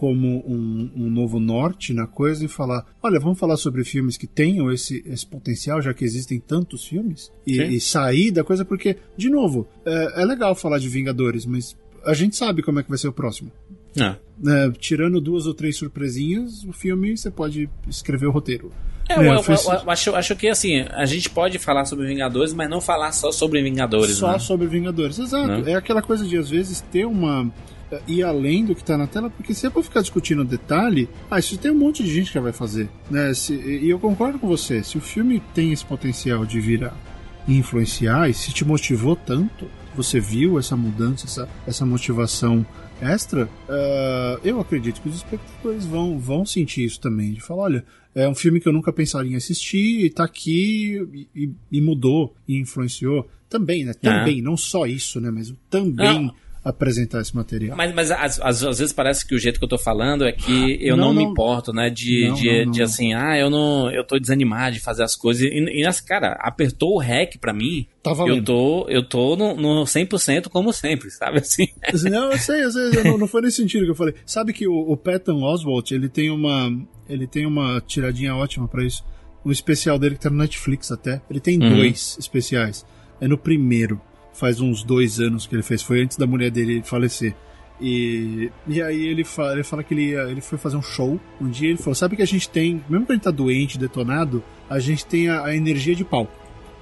como 0.00 0.42
um, 0.48 0.90
um, 0.96 1.10
novo 1.10 1.38
norte 1.38 1.92
na 1.92 2.06
coisa 2.06 2.42
e 2.42 2.48
falar: 2.48 2.86
olha, 3.02 3.20
vamos 3.20 3.38
falar 3.38 3.58
sobre 3.58 3.84
filmes 3.84 4.16
que 4.16 4.26
tenham 4.26 4.72
esse, 4.72 5.04
esse 5.06 5.26
potencial, 5.26 5.82
já 5.82 5.92
que 5.92 6.02
existem 6.02 6.40
tantos 6.40 6.86
filmes, 6.86 7.30
e, 7.46 7.60
e 7.60 7.78
sair 7.78 8.30
da 8.30 8.42
coisa, 8.42 8.64
porque, 8.64 8.96
de 9.14 9.28
novo, 9.28 9.68
é, 9.84 10.22
é 10.22 10.24
legal 10.24 10.54
falar 10.54 10.78
de 10.78 10.88
Vingadores, 10.88 11.44
mas 11.44 11.76
a 12.02 12.14
gente 12.14 12.34
sabe 12.34 12.62
como 12.62 12.80
é 12.80 12.82
que 12.82 12.88
vai 12.88 12.96
ser 12.96 13.08
o 13.08 13.12
próximo. 13.12 13.52
É. 13.94 14.16
É, 14.46 14.70
tirando 14.78 15.20
duas 15.20 15.46
ou 15.46 15.52
três 15.52 15.76
surpresinhas, 15.76 16.64
o 16.64 16.72
filme 16.72 17.14
você 17.14 17.30
pode 17.30 17.68
escrever 17.86 18.26
o 18.26 18.30
roteiro. 18.30 18.72
É, 19.06 19.18
eu, 19.18 19.22
eu, 19.24 19.32
eu, 19.34 19.90
acho, 19.90 20.14
acho 20.14 20.34
que 20.34 20.48
assim, 20.48 20.80
a 20.92 21.04
gente 21.04 21.28
pode 21.28 21.58
falar 21.58 21.84
sobre 21.84 22.06
Vingadores, 22.06 22.54
mas 22.54 22.70
não 22.70 22.80
falar 22.80 23.12
só 23.12 23.30
sobre 23.30 23.62
Vingadores. 23.62 24.16
Só 24.16 24.32
né? 24.32 24.38
sobre 24.38 24.66
Vingadores, 24.66 25.18
exato. 25.18 25.62
Né? 25.62 25.72
É 25.72 25.74
aquela 25.74 26.00
coisa 26.00 26.24
de 26.24 26.38
às 26.38 26.48
vezes 26.48 26.80
ter 26.90 27.04
uma. 27.04 27.52
Ir 28.06 28.22
além 28.22 28.64
do 28.64 28.74
que 28.74 28.82
está 28.82 28.96
na 28.96 29.06
tela, 29.06 29.30
porque 29.30 29.54
se 29.54 29.66
é 29.66 29.70
pra 29.70 29.82
ficar 29.82 30.00
discutindo 30.00 30.44
detalhe, 30.44 31.08
ah, 31.30 31.38
isso 31.38 31.58
tem 31.58 31.70
um 31.70 31.78
monte 31.78 32.02
de 32.02 32.12
gente 32.12 32.30
que 32.30 32.38
vai 32.38 32.52
fazer. 32.52 32.88
Né? 33.10 33.34
Se, 33.34 33.54
e 33.54 33.90
eu 33.90 33.98
concordo 33.98 34.38
com 34.38 34.46
você, 34.46 34.82
se 34.82 34.96
o 34.96 35.00
filme 35.00 35.42
tem 35.54 35.72
esse 35.72 35.84
potencial 35.84 36.46
de 36.46 36.60
virar 36.60 36.96
e 37.48 37.56
influenciar, 37.56 38.28
e 38.28 38.34
se 38.34 38.52
te 38.52 38.64
motivou 38.64 39.16
tanto, 39.16 39.66
você 39.94 40.20
viu 40.20 40.58
essa 40.58 40.76
mudança, 40.76 41.26
essa, 41.26 41.48
essa 41.66 41.86
motivação 41.86 42.64
extra, 43.00 43.46
uh, 43.46 44.40
eu 44.44 44.60
acredito 44.60 45.00
que 45.00 45.08
os 45.08 45.16
espectadores 45.16 45.84
vão, 45.86 46.18
vão 46.18 46.44
sentir 46.44 46.84
isso 46.84 47.00
também. 47.00 47.32
De 47.32 47.40
falar, 47.40 47.62
olha, 47.62 47.84
é 48.14 48.28
um 48.28 48.34
filme 48.34 48.60
que 48.60 48.68
eu 48.68 48.72
nunca 48.72 48.92
pensaria 48.92 49.32
em 49.32 49.36
assistir, 49.36 50.04
e 50.04 50.10
tá 50.10 50.24
aqui 50.24 51.26
e, 51.34 51.50
e 51.72 51.80
mudou 51.80 52.34
e 52.46 52.58
influenciou. 52.58 53.28
Também, 53.48 53.84
né? 53.84 53.92
Também, 53.94 54.38
é. 54.38 54.42
não 54.42 54.56
só 54.56 54.86
isso, 54.86 55.20
né? 55.20 55.30
Mas 55.30 55.52
também. 55.68 56.30
Apresentar 56.62 57.20
esse 57.20 57.34
material. 57.34 57.76
Mas, 57.76 57.94
mas 57.94 58.10
às, 58.10 58.40
às, 58.40 58.62
às, 58.62 58.78
vezes 58.78 58.92
parece 58.92 59.26
que 59.26 59.34
o 59.34 59.38
jeito 59.38 59.58
que 59.58 59.64
eu 59.64 59.68
tô 59.68 59.78
falando 59.78 60.26
é 60.26 60.32
que 60.32 60.78
eu 60.80 60.96
não, 60.96 61.06
não, 61.06 61.14
não 61.14 61.24
me 61.24 61.30
importo, 61.30 61.72
né? 61.72 61.88
De, 61.88 62.28
não, 62.28 62.34
de, 62.34 62.66
de, 62.66 62.82
assim, 62.82 63.14
ah, 63.14 63.38
eu 63.38 63.48
não. 63.48 63.90
Eu 63.90 64.04
tô 64.04 64.18
desanimado 64.18 64.74
de 64.74 64.80
fazer 64.80 65.02
as 65.02 65.16
coisas. 65.16 65.42
E, 65.42 65.46
e 65.46 65.82
nessa, 65.82 66.02
cara, 66.04 66.32
apertou 66.40 66.96
o 66.96 66.98
REC 66.98 67.38
pra 67.38 67.52
mim. 67.52 67.86
Tá 68.02 68.12
eu 68.26 68.42
tô, 68.42 68.86
eu 68.88 69.02
tô 69.02 69.36
no, 69.36 69.54
no 69.56 69.84
100% 69.84 70.48
como 70.48 70.72
sempre, 70.72 71.10
sabe 71.10 71.38
assim? 71.38 71.68
Não, 72.10 72.32
eu 72.32 72.38
sei, 72.38 72.64
eu 72.64 72.70
sei, 72.70 73.04
não, 73.04 73.18
não 73.18 73.26
foi 73.26 73.42
nesse 73.42 73.58
sentido 73.58 73.84
que 73.84 73.90
eu 73.90 73.96
falei. 73.96 74.14
Sabe 74.24 74.52
que 74.52 74.66
o, 74.68 74.92
o 74.92 74.96
Patton 74.96 75.42
Oswalt, 75.42 75.90
ele 75.90 76.08
tem 76.08 76.30
uma. 76.30 76.70
Ele 77.08 77.26
tem 77.26 77.44
uma 77.46 77.80
tiradinha 77.80 78.34
ótima 78.34 78.68
para 78.68 78.84
isso. 78.84 79.04
Um 79.44 79.50
especial 79.50 79.98
dele 79.98 80.14
que 80.14 80.20
tá 80.20 80.30
no 80.30 80.36
Netflix 80.36 80.92
até. 80.92 81.20
Ele 81.30 81.40
tem 81.40 81.60
uhum. 81.60 81.76
dois 81.76 82.16
especiais. 82.20 82.86
É 83.20 83.26
no 83.26 83.36
primeiro 83.36 84.00
faz 84.32 84.60
uns 84.60 84.82
dois 84.82 85.20
anos 85.20 85.46
que 85.46 85.54
ele 85.54 85.62
fez, 85.62 85.82
foi 85.82 86.02
antes 86.02 86.16
da 86.16 86.26
mulher 86.26 86.50
dele 86.50 86.82
falecer. 86.82 87.34
E, 87.80 88.50
e 88.68 88.82
aí 88.82 89.06
ele 89.06 89.24
fala, 89.24 89.54
ele 89.54 89.64
fala 89.64 89.82
que 89.82 89.94
ele, 89.94 90.12
ele 90.12 90.40
foi 90.40 90.58
fazer 90.58 90.76
um 90.76 90.82
show. 90.82 91.18
Um 91.40 91.48
dia 91.48 91.70
ele 91.70 91.78
falou: 91.78 91.94
Sabe 91.94 92.14
que 92.14 92.22
a 92.22 92.26
gente 92.26 92.48
tem, 92.48 92.84
mesmo 92.88 93.06
que 93.06 93.12
a 93.12 93.14
gente 93.14 93.24
tá 93.24 93.30
doente, 93.30 93.78
detonado, 93.78 94.44
a 94.68 94.78
gente 94.78 95.06
tem 95.06 95.28
a, 95.28 95.46
a 95.46 95.56
energia 95.56 95.94
de 95.94 96.04
palco, 96.04 96.32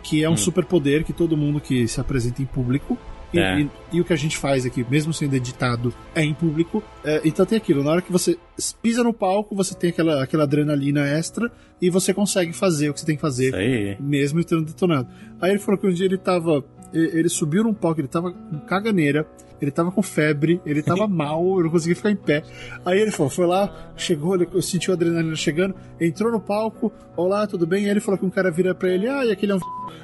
que 0.02 0.24
é 0.24 0.28
um 0.28 0.32
hum. 0.32 0.36
superpoder 0.36 1.04
que 1.04 1.12
todo 1.12 1.36
mundo 1.36 1.60
que 1.60 1.86
se 1.86 2.00
apresenta 2.00 2.42
em 2.42 2.46
público. 2.46 2.98
E, 3.32 3.38
é. 3.38 3.60
e, 3.60 3.70
e, 3.92 4.00
o 4.00 4.04
que 4.06 4.12
a 4.14 4.16
gente 4.16 4.38
faz 4.38 4.64
aqui, 4.64 4.84
mesmo 4.88 5.12
sendo 5.12 5.36
editado, 5.36 5.92
é 6.14 6.24
em 6.24 6.32
público. 6.32 6.82
É, 7.04 7.20
então 7.26 7.44
tem 7.44 7.58
aquilo, 7.58 7.84
na 7.84 7.90
hora 7.90 8.02
que 8.02 8.10
você 8.10 8.38
pisa 8.80 9.04
no 9.04 9.12
palco, 9.12 9.54
você 9.54 9.74
tem 9.74 9.90
aquela, 9.90 10.22
aquela 10.22 10.44
adrenalina 10.44 11.06
extra 11.06 11.52
e 11.80 11.90
você 11.90 12.14
consegue 12.14 12.54
fazer 12.54 12.88
o 12.88 12.94
que 12.94 13.00
você 13.00 13.06
tem 13.06 13.16
que 13.16 13.20
fazer, 13.20 14.00
mesmo 14.00 14.40
estando 14.40 14.64
detonado. 14.64 15.08
Aí 15.42 15.50
ele 15.50 15.58
falou 15.58 15.78
que 15.78 15.86
um 15.86 15.92
dia 15.92 16.06
ele 16.06 16.16
tava 16.16 16.64
ele 16.92 17.28
subiu 17.28 17.62
num 17.62 17.74
palco, 17.74 18.00
ele 18.00 18.08
tava 18.08 18.32
com 18.32 18.58
caganeira, 18.60 19.26
ele 19.60 19.70
tava 19.70 19.90
com 19.90 20.02
febre, 20.02 20.60
ele 20.64 20.82
tava 20.82 21.06
mal, 21.08 21.42
eu 21.58 21.64
não 21.64 21.70
conseguia 21.70 21.96
ficar 21.96 22.10
em 22.10 22.16
pé. 22.16 22.42
Aí 22.84 23.00
ele 23.00 23.10
falou, 23.10 23.30
foi 23.30 23.46
lá, 23.46 23.92
chegou, 23.96 24.34
ele 24.34 24.62
sentiu 24.62 24.92
a 24.92 24.96
adrenalina 24.96 25.36
chegando, 25.36 25.74
entrou 26.00 26.30
no 26.30 26.40
palco, 26.40 26.92
olá, 27.16 27.46
tudo 27.46 27.66
bem? 27.66 27.84
Aí 27.84 27.90
ele 27.90 28.00
falou 28.00 28.18
que 28.18 28.26
um 28.26 28.30
cara 28.30 28.50
vira 28.50 28.74
pra 28.74 28.88
ele, 28.88 29.08
ah, 29.08 29.24
e 29.24 29.32
aquele 29.32 29.52
é 29.52 29.54
um. 29.56 29.60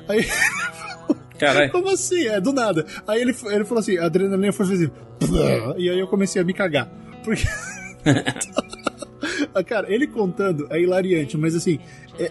Aí. 0.09 0.27
Caralho. 1.39 1.73
Como 1.73 1.91
assim? 1.91 2.27
É, 2.27 2.41
do 2.41 2.53
nada. 2.53 2.87
Aí 3.07 3.21
ele, 3.21 3.35
ele 3.47 3.65
falou 3.65 3.81
assim, 3.81 3.99
a 3.99 4.07
adrenalina 4.07 4.53
foi 4.53 4.67
assim, 4.67 4.91
e 5.79 5.91
aí 5.91 5.99
eu 5.99 6.07
comecei 6.07 6.41
a 6.41 6.45
me 6.45 6.55
cagar. 6.55 6.91
Porque. 7.25 7.45
Cara, 9.67 9.93
ele 9.93 10.07
contando 10.07 10.67
é 10.71 10.81
hilariante, 10.81 11.37
mas 11.39 11.55
assim, 11.55 11.79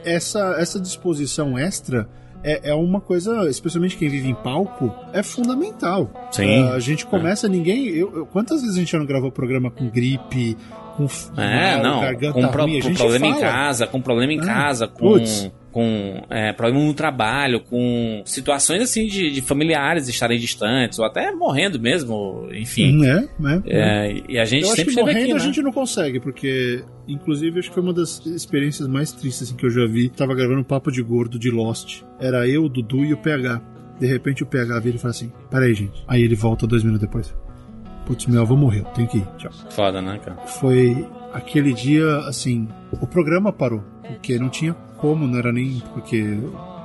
essa, 0.05 0.55
essa 0.59 0.79
disposição 0.79 1.57
extra 1.57 2.07
é, 2.43 2.69
é 2.69 2.73
uma 2.73 2.99
coisa, 2.99 3.49
especialmente 3.49 3.97
quem 3.97 4.09
vive 4.09 4.29
em 4.29 4.35
palco, 4.35 4.93
é 5.13 5.23
fundamental. 5.23 6.09
Sim. 6.31 6.63
Uh, 6.63 6.73
a 6.73 6.79
gente 6.79 7.05
começa, 7.05 7.47
é. 7.47 7.49
ninguém. 7.49 7.87
Eu, 7.87 8.11
eu, 8.15 8.25
quantas 8.25 8.61
vezes 8.61 8.75
a 8.75 8.79
gente 8.79 8.91
já 8.91 8.99
não 8.99 9.05
gravou 9.05 9.31
programa 9.31 9.71
com 9.71 9.89
gripe, 9.89 10.57
com 10.97 11.07
é, 11.41 11.75
mal, 11.75 11.83
não, 11.83 12.01
garganta 12.01 12.33
com 12.33 12.47
pro, 12.47 12.65
com 12.65 12.93
problema 12.93 13.27
fala. 13.27 13.37
em 13.37 13.41
casa, 13.41 13.87
com 13.87 14.01
problema 14.01 14.33
em 14.33 14.39
é. 14.39 14.45
casa, 14.45 14.87
com. 14.87 15.13
Puts 15.13 15.51
com 15.73 16.21
é, 16.29 16.53
problema 16.53 16.85
no 16.85 16.93
trabalho, 16.93 17.59
com 17.59 18.21
situações 18.25 18.83
assim 18.83 19.07
de, 19.07 19.31
de, 19.31 19.41
familiares 19.41 20.07
estarem 20.07 20.39
distantes, 20.39 20.99
ou 20.99 21.05
até 21.05 21.31
morrendo 21.31 21.79
mesmo, 21.79 22.47
enfim. 22.53 23.03
É, 23.05 23.27
né? 23.39 23.63
É, 23.65 24.21
e 24.29 24.39
a 24.39 24.45
gente 24.45 24.63
eu 24.63 24.69
sempre 24.69 24.81
acho 24.83 24.95
que 24.95 25.01
morrendo 25.01 25.19
aqui, 25.19 25.33
né? 25.33 25.39
a 25.39 25.39
gente 25.39 25.61
não 25.61 25.71
consegue, 25.71 26.19
porque, 26.19 26.83
inclusive, 27.07 27.59
acho 27.59 27.69
que 27.69 27.73
foi 27.73 27.83
uma 27.83 27.93
das 27.93 28.23
experiências 28.27 28.87
mais 28.87 29.11
tristes 29.11 29.47
assim, 29.47 29.57
que 29.57 29.65
eu 29.65 29.71
já 29.71 29.85
vi. 29.87 30.09
Tava 30.09 30.35
gravando 30.35 30.59
um 30.59 30.63
papo 30.63 30.91
de 30.91 31.01
gordo 31.01 31.39
de 31.39 31.49
Lost. 31.49 32.03
Era 32.19 32.47
eu, 32.47 32.65
o 32.65 32.69
Dudu 32.69 33.03
e 33.03 33.13
o 33.13 33.17
PH. 33.17 33.61
De 33.99 34.07
repente 34.07 34.43
o 34.43 34.45
PH 34.45 34.79
vira 34.79 34.95
e 34.95 34.99
fala 34.99 35.11
assim: 35.11 35.31
Peraí, 35.49 35.73
gente. 35.73 36.03
Aí 36.07 36.21
ele 36.21 36.35
volta 36.35 36.67
dois 36.67 36.83
minutos 36.83 37.07
depois. 37.07 37.35
Putz, 38.05 38.27
meu 38.27 38.41
avô 38.41 38.55
morreu, 38.55 38.83
tem 38.85 39.07
que 39.07 39.17
ir. 39.17 39.27
Tchau. 39.37 39.51
Foda, 39.69 40.01
né, 40.01 40.19
cara? 40.23 40.37
Foi 40.45 41.07
aquele 41.33 41.73
dia, 41.73 42.19
assim, 42.19 42.67
o 42.91 43.07
programa 43.07 43.51
parou, 43.51 43.83
porque 44.07 44.37
não 44.37 44.49
tinha 44.49 44.73
como, 44.97 45.27
não 45.27 45.37
era 45.37 45.51
nem 45.51 45.81
porque 45.93 46.37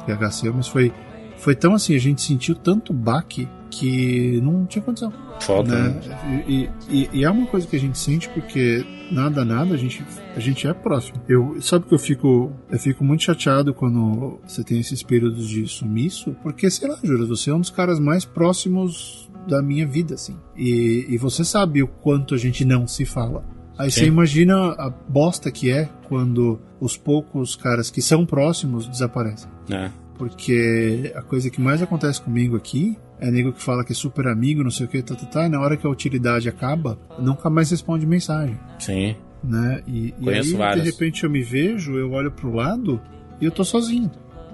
PHC, 0.06 0.50
mas 0.50 0.66
foi, 0.66 0.92
foi 1.36 1.54
tão 1.54 1.74
assim, 1.74 1.94
a 1.94 2.00
gente 2.00 2.22
sentiu 2.22 2.54
tanto 2.54 2.92
baque 2.92 3.48
que 3.70 4.40
não 4.40 4.64
tinha 4.66 4.82
condição. 4.82 5.12
Foda. 5.40 5.88
Né? 5.88 6.00
né? 6.06 6.44
E, 6.48 6.70
e, 6.88 7.10
e, 7.12 7.24
é 7.24 7.30
uma 7.30 7.46
coisa 7.46 7.66
que 7.66 7.76
a 7.76 7.78
gente 7.78 7.98
sente 7.98 8.28
porque 8.30 8.84
nada, 9.10 9.44
nada, 9.44 9.74
a 9.74 9.76
gente, 9.76 10.04
a 10.34 10.40
gente 10.40 10.66
é 10.66 10.72
próximo. 10.72 11.20
Eu, 11.28 11.60
sabe 11.60 11.86
que 11.86 11.94
eu 11.94 11.98
fico, 11.98 12.52
eu 12.70 12.78
fico 12.78 13.04
muito 13.04 13.22
chateado 13.22 13.72
quando 13.72 14.40
você 14.46 14.64
tem 14.64 14.80
esses 14.80 15.02
períodos 15.02 15.48
de 15.48 15.66
sumiço, 15.68 16.34
porque, 16.42 16.70
sei 16.70 16.88
lá, 16.88 16.98
Júlio, 17.02 17.26
você 17.26 17.50
é 17.50 17.54
um 17.54 17.60
dos 17.60 17.70
caras 17.70 18.00
mais 18.00 18.24
próximos 18.24 19.30
da 19.46 19.62
minha 19.62 19.86
vida, 19.86 20.14
assim. 20.14 20.36
E, 20.56 21.06
e 21.08 21.18
você 21.18 21.44
sabe 21.44 21.82
o 21.82 21.88
quanto 21.88 22.34
a 22.34 22.38
gente 22.38 22.64
não 22.64 22.86
se 22.86 23.04
fala. 23.04 23.44
Aí 23.78 23.90
Sim. 23.90 24.00
você 24.00 24.06
imagina 24.06 24.72
a 24.72 24.90
bosta 24.90 25.50
que 25.50 25.70
é 25.70 25.88
quando 26.08 26.60
os 26.80 26.96
poucos 26.96 27.54
caras 27.54 27.90
que 27.90 28.02
são 28.02 28.26
próximos 28.26 28.88
desaparecem. 28.88 29.48
É. 29.70 29.88
Porque 30.16 31.12
a 31.14 31.22
coisa 31.22 31.48
que 31.48 31.60
mais 31.60 31.80
acontece 31.80 32.20
comigo 32.20 32.56
aqui 32.56 32.98
é 33.20 33.30
nego 33.30 33.52
que 33.52 33.62
fala 33.62 33.84
que 33.84 33.92
é 33.92 33.94
super 33.94 34.26
amigo, 34.26 34.64
não 34.64 34.70
sei 34.70 34.86
o 34.86 34.88
que, 34.88 35.00
tá, 35.00 35.14
tá, 35.14 35.26
tá, 35.26 35.46
e 35.46 35.48
na 35.48 35.60
hora 35.60 35.76
que 35.76 35.86
a 35.86 35.90
utilidade 35.90 36.48
acaba, 36.48 36.98
nunca 37.18 37.48
mais 37.48 37.70
responde 37.70 38.06
mensagem. 38.06 38.58
Sim. 38.78 39.16
Né? 39.42 39.82
E, 39.86 40.14
e 40.18 40.28
aí, 40.28 40.52
vários. 40.52 40.84
de 40.84 40.90
repente, 40.90 41.22
eu 41.22 41.30
me 41.30 41.42
vejo, 41.42 41.96
eu 41.96 42.10
olho 42.12 42.30
pro 42.30 42.52
lado 42.52 43.00
e 43.40 43.44
eu 43.44 43.50
tô 43.50 43.64
sozinho. 43.64 44.10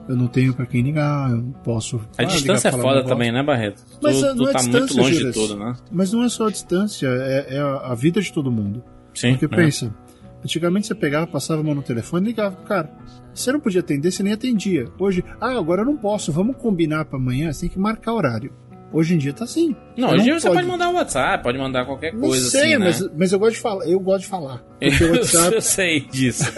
Eu 0.07 0.17
não 0.17 0.27
tenho 0.27 0.53
para 0.53 0.67
quem 0.67 0.83
ligar, 0.83 1.31
eu 1.31 1.39
não 1.39 1.53
posso. 1.53 1.97
A 2.19 2.23
ah, 2.23 2.25
distância 2.25 2.69
ligar, 2.69 2.79
é 2.79 2.83
foda 2.83 3.05
também, 3.05 3.33
né, 3.33 3.43
Barreto? 3.43 3.83
Mas 4.03 4.21
tu, 4.21 4.27
não 4.27 4.37
tu 4.37 4.49
é 4.49 4.53
tá 4.53 4.63
muito 4.63 4.97
longe 4.99 5.25
de 5.25 5.33
tudo, 5.33 5.57
né? 5.57 5.75
Mas 5.91 6.13
não 6.13 6.23
é 6.23 6.29
só 6.29 6.49
a 6.49 6.51
distância, 6.51 7.07
é, 7.07 7.57
é 7.57 7.61
a 7.61 7.95
vida 7.95 8.21
de 8.21 8.31
todo 8.31 8.53
mundo. 8.53 8.85
Sim. 9.15 9.33
Porque 9.37 9.47
é. 9.47 9.57
pensa, 9.57 9.95
antigamente 10.43 10.87
você 10.87 10.95
pegava, 10.95 11.27
passava 11.27 11.61
a 11.61 11.65
mão 11.65 11.75
no 11.75 11.83
telefone 11.83 12.27
e 12.27 12.29
ligava 12.29 12.57
pro 12.57 12.65
cara. 12.67 12.91
Você 13.33 13.51
não 13.51 13.61
podia 13.61 13.81
atender, 13.81 14.11
você 14.11 14.23
nem 14.23 14.33
atendia. 14.33 14.87
Hoje, 14.99 15.25
ah, 15.41 15.57
agora 15.57 15.83
eu 15.83 15.87
não 15.87 15.97
posso, 15.97 16.33
vamos 16.33 16.57
combinar 16.57 17.05
para 17.05 17.19
amanhã, 17.19 17.53
você 17.53 17.63
tem 17.63 17.71
que 17.71 17.79
marcar 17.79 18.13
horário. 18.13 18.53
Hoje 18.93 19.15
em 19.15 19.19
dia 19.19 19.33
tá 19.33 19.43
assim. 19.43 19.75
Não, 19.97 20.11
hoje 20.11 20.21
em 20.21 20.25
dia 20.25 20.39
você 20.39 20.49
pode 20.49 20.69
mandar 20.69 20.89
um 20.89 20.95
WhatsApp, 20.95 21.43
pode 21.43 21.59
mandar 21.59 21.85
qualquer 21.85 22.13
coisa 22.13 22.45
não 22.45 22.51
sei, 22.51 22.75
assim, 22.75 22.85
mas, 22.85 23.01
né? 23.01 23.11
mas 23.17 23.33
eu 23.33 23.41
gosto 23.41 23.55
de 23.55 23.61
falar, 23.61 23.89
eu 23.89 23.99
gosto 23.99 24.21
de 24.21 24.29
falar. 24.29 24.63
Porque 24.79 25.05
o 25.05 25.11
WhatsApp... 25.19 25.55
eu 25.55 25.61
sei 25.63 26.01
disso. 26.01 26.45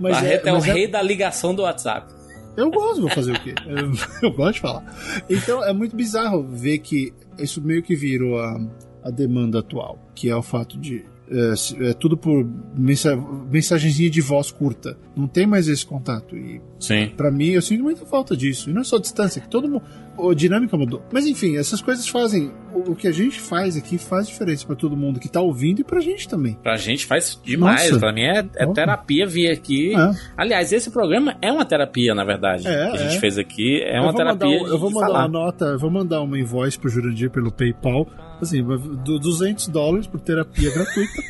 mas 0.00 0.14
Barreto 0.14 0.46
é, 0.48 0.50
é 0.50 0.52
o 0.52 0.58
rei 0.58 0.86
é... 0.86 0.88
da 0.88 1.00
ligação 1.00 1.54
do 1.54 1.62
WhatsApp. 1.62 2.12
Eu 2.56 2.70
gosto, 2.70 3.00
vou 3.00 3.10
fazer 3.10 3.32
o 3.32 3.40
quê? 3.40 3.54
Eu, 3.66 3.92
eu, 4.28 4.32
gosto 4.32 4.54
de 4.54 4.60
falar. 4.60 5.22
Então 5.28 5.64
é 5.64 5.72
muito 5.72 5.96
bizarro 5.96 6.42
ver 6.42 6.78
que 6.78 7.12
isso 7.38 7.62
meio 7.62 7.82
que 7.82 7.94
virou 7.94 8.38
a, 8.38 8.60
a 9.02 9.10
demanda 9.10 9.60
atual, 9.60 9.98
que 10.14 10.28
é 10.28 10.36
o 10.36 10.42
fato 10.42 10.78
de 10.78 11.04
é, 11.30 11.90
é, 11.90 11.92
tudo 11.92 12.16
por 12.16 12.44
mensa 12.76 13.16
mensagenzinha 13.50 14.10
de 14.10 14.20
voz 14.20 14.50
curta. 14.50 14.98
Não 15.16 15.28
tem 15.28 15.46
mais 15.46 15.68
esse 15.68 15.86
contato. 15.86 16.36
E 16.36 16.60
Sim. 16.80 17.12
Pra 17.16 17.30
mim, 17.30 17.50
eu 17.50 17.62
sinto 17.62 17.84
muita 17.84 18.04
falta 18.04 18.36
disso. 18.36 18.68
E 18.68 18.72
não 18.72 18.80
é 18.80 18.84
só 18.84 18.98
distância, 18.98 19.40
que 19.40 19.48
todo 19.48 19.68
mundo. 19.68 19.84
A 20.18 20.34
dinâmica 20.34 20.76
mudou. 20.76 21.02
Mas 21.12 21.26
enfim, 21.26 21.56
essas 21.56 21.80
coisas 21.80 22.06
fazem. 22.08 22.50
O, 22.72 22.92
o 22.92 22.96
que 22.96 23.08
a 23.08 23.12
gente 23.12 23.40
faz 23.40 23.76
aqui 23.76 23.98
faz 23.98 24.28
diferença 24.28 24.66
para 24.66 24.76
todo 24.76 24.96
mundo 24.96 25.20
que 25.20 25.28
tá 25.28 25.40
ouvindo 25.40 25.80
e 25.80 25.84
pra 25.84 26.00
gente 26.00 26.28
também. 26.28 26.54
Pra 26.62 26.76
gente 26.76 27.06
faz 27.06 27.40
demais. 27.44 27.88
Nossa. 27.88 28.00
Pra 28.00 28.12
mim 28.12 28.22
é, 28.22 28.44
é 28.56 28.66
terapia 28.66 29.26
vir 29.26 29.50
aqui. 29.50 29.94
É. 29.94 30.10
Aliás, 30.36 30.72
esse 30.72 30.90
programa 30.90 31.36
é 31.42 31.50
uma 31.50 31.64
terapia, 31.64 32.14
na 32.14 32.24
verdade. 32.24 32.66
É, 32.66 32.90
que 32.90 32.96
a 32.96 33.00
gente 33.00 33.16
é. 33.16 33.20
fez 33.20 33.38
aqui. 33.38 33.82
É 33.82 33.98
eu 33.98 34.02
uma 34.02 34.14
terapia. 34.14 34.48
Um, 34.48 34.66
eu 34.66 34.78
vou 34.78 34.90
mandar 34.90 35.06
falar. 35.06 35.18
uma 35.20 35.28
nota, 35.28 35.64
eu 35.66 35.78
vou 35.78 35.90
mandar 35.90 36.20
uma 36.22 36.38
invoice 36.38 36.78
pro 36.78 36.88
Jurandir 36.88 37.30
pelo 37.30 37.50
PayPal 37.50 38.06
Assim, 38.40 38.64
200 38.64 39.68
dólares 39.68 40.06
por 40.06 40.18
terapia 40.18 40.72
gratuita. 40.72 41.22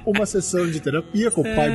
Uma 0.06 0.24
sessão 0.24 0.66
de 0.66 0.80
terapia 0.80 1.30
com 1.30 1.42
o 1.42 1.44
pai 1.44 1.68
é. 1.68 1.72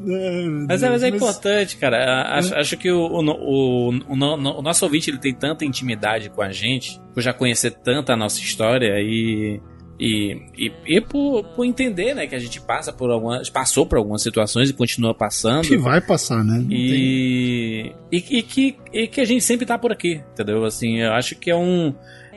É, 0.00 0.42
mas, 0.68 0.82
é, 0.82 0.90
mas 0.90 1.02
é 1.02 1.08
importante, 1.08 1.76
cara. 1.76 2.22
Acho, 2.36 2.54
é. 2.54 2.60
acho 2.60 2.76
que 2.76 2.90
o, 2.90 3.00
o, 3.00 3.20
o, 3.20 3.88
o, 4.08 4.62
nosso 4.62 4.84
ouvinte 4.84 5.10
ele 5.10 5.18
tem 5.18 5.34
tanta 5.34 5.64
intimidade 5.64 6.30
com 6.30 6.42
a 6.42 6.50
gente, 6.50 7.00
por 7.12 7.22
já 7.22 7.32
conhecer 7.32 7.70
tanta 7.70 8.12
a 8.12 8.16
nossa 8.16 8.40
história 8.40 9.00
e 9.00 9.60
e, 9.98 10.42
e, 10.58 10.72
e 10.86 11.00
por, 11.00 11.44
por, 11.54 11.64
entender, 11.64 12.14
né, 12.14 12.26
que 12.26 12.34
a 12.34 12.38
gente 12.38 12.60
passa 12.60 12.92
por 12.92 13.10
algumas. 13.10 13.48
passou 13.48 13.86
por 13.86 13.98
algumas 13.98 14.22
situações 14.22 14.70
e 14.70 14.72
continua 14.72 15.14
passando. 15.14 15.66
Que 15.66 15.76
vai 15.76 16.00
passar, 16.00 16.42
né? 16.42 16.64
E, 16.68 17.92
e, 18.10 18.16
e, 18.16 18.42
que, 18.42 18.76
e 18.92 19.06
que 19.06 19.20
a 19.20 19.24
gente 19.24 19.44
sempre 19.44 19.64
tá 19.64 19.78
por 19.78 19.92
aqui, 19.92 20.20
entendeu? 20.32 20.64
Assim, 20.64 20.98
eu 20.98 21.12
acho 21.12 21.36
que 21.36 21.50
é 21.50 21.56
um. 21.56 21.94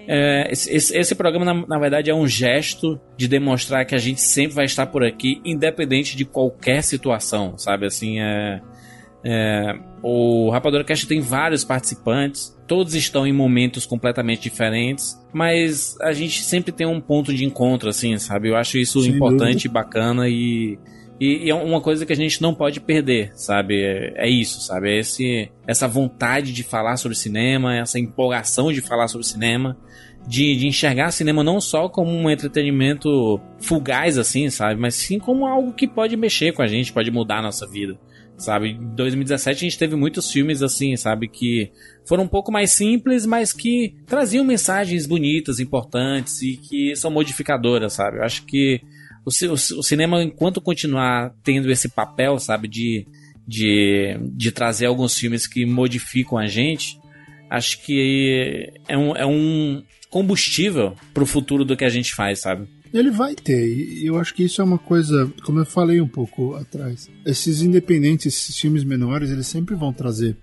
É, 0.07 0.47
esse, 0.51 0.95
esse, 0.95 1.15
programa, 1.15 1.43
na, 1.43 1.67
na, 1.67 1.77
verdade, 1.77 2.09
é 2.09 2.15
um 2.15 2.25
gesto 2.25 2.99
de 3.17 3.27
demonstrar 3.27 3.85
que 3.85 3.93
a 3.93 3.97
gente 3.97 4.21
sempre 4.21 4.55
vai 4.55 4.65
estar 4.65 4.85
por 4.87 5.03
aqui, 5.03 5.41
independente 5.43 6.15
de 6.15 6.23
qualquer 6.23 6.81
situação, 6.81 7.57
sabe? 7.57 7.85
Assim, 7.85 8.19
é. 8.19 8.61
É, 9.29 9.75
o 10.01 10.49
Rapadura 10.51 10.85
Cast 10.85 11.05
tem 11.05 11.19
vários 11.19 11.63
participantes, 11.65 12.55
todos 12.65 12.95
estão 12.95 13.27
em 13.27 13.33
momentos 13.33 13.85
completamente 13.85 14.43
diferentes, 14.43 15.19
mas 15.33 15.99
a 15.99 16.13
gente 16.13 16.43
sempre 16.43 16.71
tem 16.71 16.87
um 16.87 17.01
ponto 17.01 17.33
de 17.33 17.43
encontro, 17.43 17.89
assim, 17.89 18.17
sabe? 18.17 18.47
Eu 18.47 18.55
acho 18.55 18.77
isso 18.77 19.01
Sem 19.01 19.11
importante, 19.11 19.67
dúvida. 19.67 19.73
bacana 19.73 20.29
e, 20.29 20.79
E, 21.19 21.45
e, 21.45 21.49
é 21.49 21.55
uma 21.55 21.81
coisa 21.81 22.05
que 22.05 22.13
a 22.13 22.15
gente 22.15 22.41
não 22.41 22.53
pode 22.53 22.79
perder, 22.79 23.31
sabe? 23.35 23.81
É, 23.81 24.27
é, 24.27 24.29
isso, 24.29 24.61
sabe? 24.61 24.91
É 24.91 24.99
esse, 24.99 25.49
essa 25.67 25.87
vontade 25.87 26.53
de 26.53 26.63
falar 26.63 26.97
sobre 26.97 27.17
cinema, 27.17 27.75
essa 27.75 27.99
empolgação 27.99 28.71
de 28.71 28.81
falar 28.81 29.07
sobre 29.07 29.25
cinema, 29.25 29.77
de, 30.27 30.55
de 30.55 30.67
enxergar 30.67 31.11
cinema 31.11 31.43
não 31.43 31.59
só 31.59 31.89
como 31.89 32.11
um 32.11 32.29
entretenimento 32.29 33.39
fugaz, 33.59 34.17
assim, 34.17 34.49
sabe? 34.49 34.79
Mas 34.79 34.95
sim 34.95 35.17
como 35.17 35.47
algo 35.47 35.73
que 35.73 35.87
pode 35.87 36.15
mexer 36.15 36.53
com 36.53 36.61
a 36.61 36.67
gente, 36.67 36.93
pode 36.93 37.09
mudar 37.09 37.39
a 37.39 37.43
nossa 37.43 37.65
vida 37.65 37.97
sabe? 38.37 38.69
Em 38.69 38.95
2017 38.95 39.57
a 39.57 39.69
gente 39.69 39.79
teve 39.79 39.95
muitos 39.95 40.31
filmes 40.31 40.61
assim, 40.61 40.95
sabe, 40.95 41.27
que 41.27 41.71
foram 42.05 42.23
um 42.23 42.27
pouco 42.27 42.51
mais 42.51 42.71
simples, 42.71 43.25
mas 43.25 43.51
que 43.51 43.95
traziam 44.05 44.45
mensagens 44.45 45.07
bonitas, 45.07 45.59
importantes 45.59 46.41
e 46.41 46.55
que 46.55 46.95
são 46.95 47.09
modificadoras, 47.09 47.93
sabe? 47.93 48.17
Eu 48.17 48.23
acho 48.23 48.45
que 48.45 48.81
o, 49.27 49.29
o, 49.29 49.53
o 49.53 49.83
cinema, 49.83 50.23
enquanto 50.23 50.61
continuar 50.61 51.35
tendo 51.43 51.69
esse 51.69 51.89
papel, 51.89 52.39
sabe, 52.39 52.67
de, 52.69 53.05
de, 53.45 54.17
de 54.33 54.51
trazer 54.51 54.85
alguns 54.85 55.15
filmes 55.15 55.45
que 55.45 55.65
modificam 55.65 56.37
a 56.37 56.47
gente, 56.47 56.97
acho 57.49 57.83
que 57.83 58.71
é 58.87 58.97
um, 58.97 59.15
é 59.15 59.25
um 59.25 59.83
combustível 60.09 60.95
pro 61.13 61.25
futuro 61.25 61.65
do 61.65 61.75
que 61.75 61.83
a 61.83 61.89
gente 61.89 62.15
faz, 62.15 62.39
sabe? 62.39 62.67
Ele 62.93 63.11
vai 63.11 63.35
ter, 63.35 63.67
e 63.67 64.05
eu 64.05 64.17
acho 64.17 64.33
que 64.33 64.43
isso 64.43 64.61
é 64.61 64.63
uma 64.63 64.77
coisa, 64.77 65.29
como 65.43 65.59
eu 65.59 65.65
falei 65.65 65.99
um 65.99 66.07
pouco 66.07 66.55
atrás. 66.55 67.09
Esses 67.25 67.61
independentes, 67.61 68.27
esses 68.27 68.57
filmes 68.57 68.85
menores, 68.85 69.29
eles 69.29 69.45
sempre 69.45 69.75
vão 69.75 69.91
trazer 69.91 70.37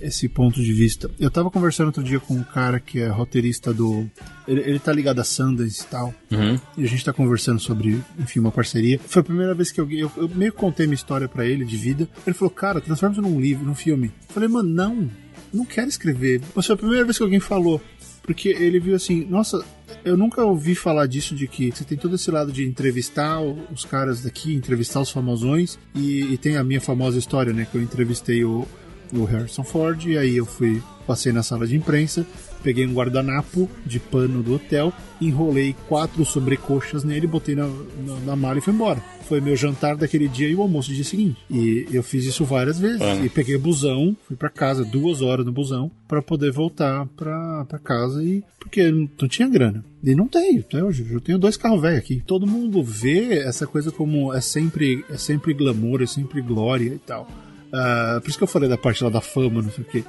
esse 0.00 0.28
ponto 0.28 0.62
de 0.62 0.72
vista. 0.72 1.10
Eu 1.18 1.30
tava 1.30 1.50
conversando 1.50 1.86
outro 1.86 2.02
dia 2.02 2.20
com 2.20 2.34
um 2.34 2.42
cara 2.42 2.80
que 2.80 3.00
é 3.00 3.08
roteirista 3.08 3.72
do. 3.72 4.08
Ele, 4.46 4.60
ele 4.60 4.78
tá 4.78 4.92
ligado 4.92 5.20
a 5.20 5.24
Sundance 5.24 5.82
e 5.82 5.86
tal. 5.86 6.14
Uhum. 6.30 6.58
E 6.76 6.84
a 6.84 6.88
gente 6.88 7.04
tá 7.04 7.12
conversando 7.12 7.60
sobre, 7.60 8.02
enfim, 8.18 8.40
uma 8.40 8.52
parceria. 8.52 8.98
Foi 8.98 9.20
a 9.20 9.24
primeira 9.24 9.54
vez 9.54 9.70
que 9.70 9.80
eu, 9.80 9.90
eu, 9.90 10.10
eu 10.16 10.28
meio 10.28 10.52
que 10.52 10.58
contei 10.58 10.86
minha 10.86 10.94
história 10.94 11.28
para 11.28 11.46
ele 11.46 11.64
de 11.64 11.76
vida. 11.76 12.08
Ele 12.26 12.34
falou, 12.34 12.50
cara, 12.50 12.80
transforma 12.80 13.12
isso 13.12 13.22
num 13.22 13.40
livro, 13.40 13.64
num 13.64 13.74
filme. 13.74 14.12
Eu 14.28 14.34
falei, 14.34 14.48
mano, 14.48 14.68
não, 14.68 15.10
não 15.52 15.64
quero 15.64 15.88
escrever. 15.88 16.40
Mas 16.54 16.66
foi 16.66 16.74
a 16.74 16.78
primeira 16.78 17.04
vez 17.04 17.16
que 17.16 17.22
alguém 17.22 17.40
falou. 17.40 17.80
Porque 18.22 18.48
ele 18.48 18.80
viu 18.80 18.96
assim, 18.96 19.26
nossa, 19.26 19.62
eu 20.02 20.16
nunca 20.16 20.42
ouvi 20.42 20.74
falar 20.74 21.06
disso, 21.06 21.34
de 21.34 21.46
que 21.46 21.70
você 21.70 21.84
tem 21.84 21.98
todo 21.98 22.14
esse 22.14 22.30
lado 22.30 22.50
de 22.50 22.64
entrevistar 22.64 23.38
os 23.40 23.84
caras 23.84 24.22
daqui, 24.22 24.54
entrevistar 24.54 25.00
os 25.00 25.10
famosões, 25.10 25.78
e, 25.94 26.32
e 26.32 26.38
tem 26.38 26.56
a 26.56 26.64
minha 26.64 26.80
famosa 26.80 27.18
história, 27.18 27.52
né, 27.52 27.66
que 27.70 27.76
eu 27.76 27.82
entrevistei 27.82 28.42
o, 28.42 28.66
o 29.14 29.24
Harrison 29.24 29.64
Ford, 29.64 30.04
e 30.06 30.18
aí 30.18 30.36
eu 30.36 30.46
fui, 30.46 30.82
passei 31.06 31.32
na 31.32 31.42
sala 31.42 31.66
de 31.66 31.76
imprensa, 31.76 32.26
peguei 32.64 32.86
um 32.86 32.94
guardanapo 32.94 33.68
de 33.84 34.00
pano 34.00 34.42
do 34.42 34.54
hotel, 34.54 34.92
enrolei 35.20 35.76
quatro 35.86 36.24
sobrecoxas 36.24 37.04
nele, 37.04 37.26
botei 37.26 37.54
na, 37.54 37.66
na, 37.66 38.16
na, 38.24 38.36
mala 38.36 38.58
e 38.58 38.62
fui 38.62 38.72
embora. 38.72 39.02
Foi 39.28 39.40
meu 39.40 39.56
jantar 39.56 39.96
daquele 39.96 40.28
dia 40.28 40.48
e 40.48 40.54
o 40.54 40.62
almoço 40.62 40.88
do 40.90 40.94
dia 40.94 41.04
seguinte. 41.04 41.38
E 41.50 41.86
eu 41.90 42.02
fiz 42.02 42.24
isso 42.24 42.44
várias 42.44 42.78
vezes. 42.78 43.00
E 43.24 43.28
peguei 43.28 43.56
busão, 43.56 44.14
fui 44.26 44.36
para 44.36 44.50
casa, 44.50 44.84
duas 44.84 45.22
horas 45.22 45.46
no 45.46 45.52
busão, 45.52 45.90
para 46.06 46.20
poder 46.20 46.52
voltar 46.52 47.06
pra 47.16 47.80
casa 47.82 48.22
e. 48.22 48.42
Porque 48.58 48.90
não, 48.90 49.08
não 49.20 49.28
tinha 49.28 49.48
grana. 49.48 49.82
E 50.02 50.14
não 50.14 50.28
tenho, 50.28 50.60
até 50.60 50.84
hoje. 50.84 51.06
Eu 51.10 51.20
tenho 51.20 51.38
dois 51.38 51.56
carros 51.56 51.80
velhos 51.80 52.00
aqui. 52.00 52.22
Todo 52.26 52.46
mundo 52.46 52.82
vê 52.82 53.38
essa 53.38 53.66
coisa 53.66 53.90
como 53.90 54.32
é 54.32 54.42
sempre, 54.42 55.04
é 55.08 55.16
sempre 55.16 55.54
glamour, 55.54 56.02
é 56.02 56.06
sempre 56.06 56.42
glória 56.42 56.92
e 56.94 56.98
tal. 56.98 57.26
Uh, 57.74 58.20
por 58.20 58.28
isso 58.28 58.38
que 58.38 58.44
eu 58.44 58.48
falei 58.48 58.68
da 58.68 58.78
parte 58.78 59.02
lá 59.02 59.10
da 59.10 59.20
fama, 59.20 59.60
não 59.60 59.70
sei 59.70 59.82
o 59.82 59.86
quê. 59.86 60.04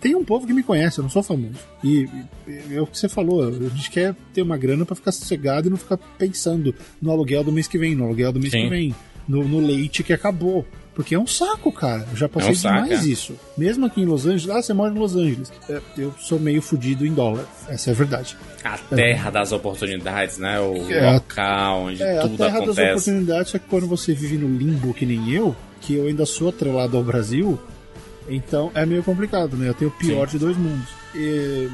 Tem 0.00 0.14
um 0.14 0.24
povo 0.24 0.46
que 0.46 0.54
me 0.54 0.62
conhece, 0.62 0.98
eu 0.98 1.02
não 1.02 1.10
sou 1.10 1.22
famoso. 1.22 1.58
E, 1.84 2.08
e 2.48 2.74
é 2.74 2.80
o 2.80 2.86
que 2.86 2.96
você 2.96 3.08
falou, 3.08 3.46
a 3.46 3.50
gente 3.50 3.90
quer 3.90 4.16
ter 4.32 4.40
uma 4.40 4.56
grana 4.56 4.86
para 4.86 4.96
ficar 4.96 5.12
sossegado 5.12 5.68
e 5.68 5.70
não 5.70 5.76
ficar 5.76 5.98
pensando 6.18 6.74
no 7.02 7.10
aluguel 7.10 7.44
do 7.44 7.52
mês 7.52 7.68
que 7.68 7.76
vem, 7.76 7.94
no 7.94 8.04
aluguel 8.04 8.32
do 8.32 8.40
mês 8.40 8.50
Sim. 8.50 8.62
que 8.62 8.68
vem, 8.70 8.94
no, 9.28 9.46
no 9.46 9.60
leite 9.60 10.02
que 10.02 10.14
acabou. 10.14 10.66
Porque 10.94 11.14
é 11.14 11.18
um 11.18 11.26
saco, 11.26 11.70
cara. 11.70 12.06
Eu 12.10 12.16
já 12.16 12.28
passei 12.28 12.50
é 12.50 12.52
um 12.52 12.56
demais 12.56 12.88
saco, 12.88 13.04
é. 13.04 13.06
isso. 13.08 13.34
Mesmo 13.56 13.86
aqui 13.86 14.00
em 14.00 14.04
Los 14.04 14.26
Angeles, 14.26 14.50
ah, 14.50 14.60
você 14.60 14.72
mora 14.72 14.92
em 14.92 14.98
Los 14.98 15.14
Angeles. 15.14 15.52
É, 15.68 15.80
eu 15.96 16.12
sou 16.18 16.38
meio 16.38 16.60
fudido 16.60 17.06
em 17.06 17.14
dólar. 17.14 17.46
Essa 17.68 17.90
é 17.90 17.92
a 17.92 17.96
verdade. 17.96 18.36
A 18.64 18.76
terra 18.76 19.28
é. 19.28 19.32
das 19.32 19.52
oportunidades, 19.52 20.38
né? 20.38 20.58
O 20.60 20.90
é, 20.90 21.12
local 21.12 21.82
onde 21.84 22.02
é, 22.02 22.20
tudo 22.20 22.34
acontece. 22.34 22.42
A 22.42 22.46
terra 22.46 22.58
acontece. 22.58 22.76
das 22.76 22.90
oportunidades 22.90 23.54
é 23.54 23.58
que 23.58 23.66
quando 23.66 23.86
você 23.86 24.12
vive 24.12 24.36
no 24.36 24.48
limbo 24.48 24.92
que 24.92 25.06
nem 25.06 25.30
eu, 25.30 25.54
que 25.80 25.94
eu 25.94 26.06
ainda 26.06 26.26
sou 26.26 26.48
atrelado 26.48 26.96
ao 26.96 27.02
Brasil, 27.02 27.58
então 28.28 28.70
é 28.74 28.84
meio 28.86 29.02
complicado, 29.02 29.56
né? 29.56 29.68
Eu 29.68 29.74
tenho 29.74 29.90
o 29.90 29.94
pior 29.94 30.28
Sim. 30.28 30.38
de 30.38 30.44
dois 30.44 30.56
mundos. 30.56 30.88
E, 31.14 31.68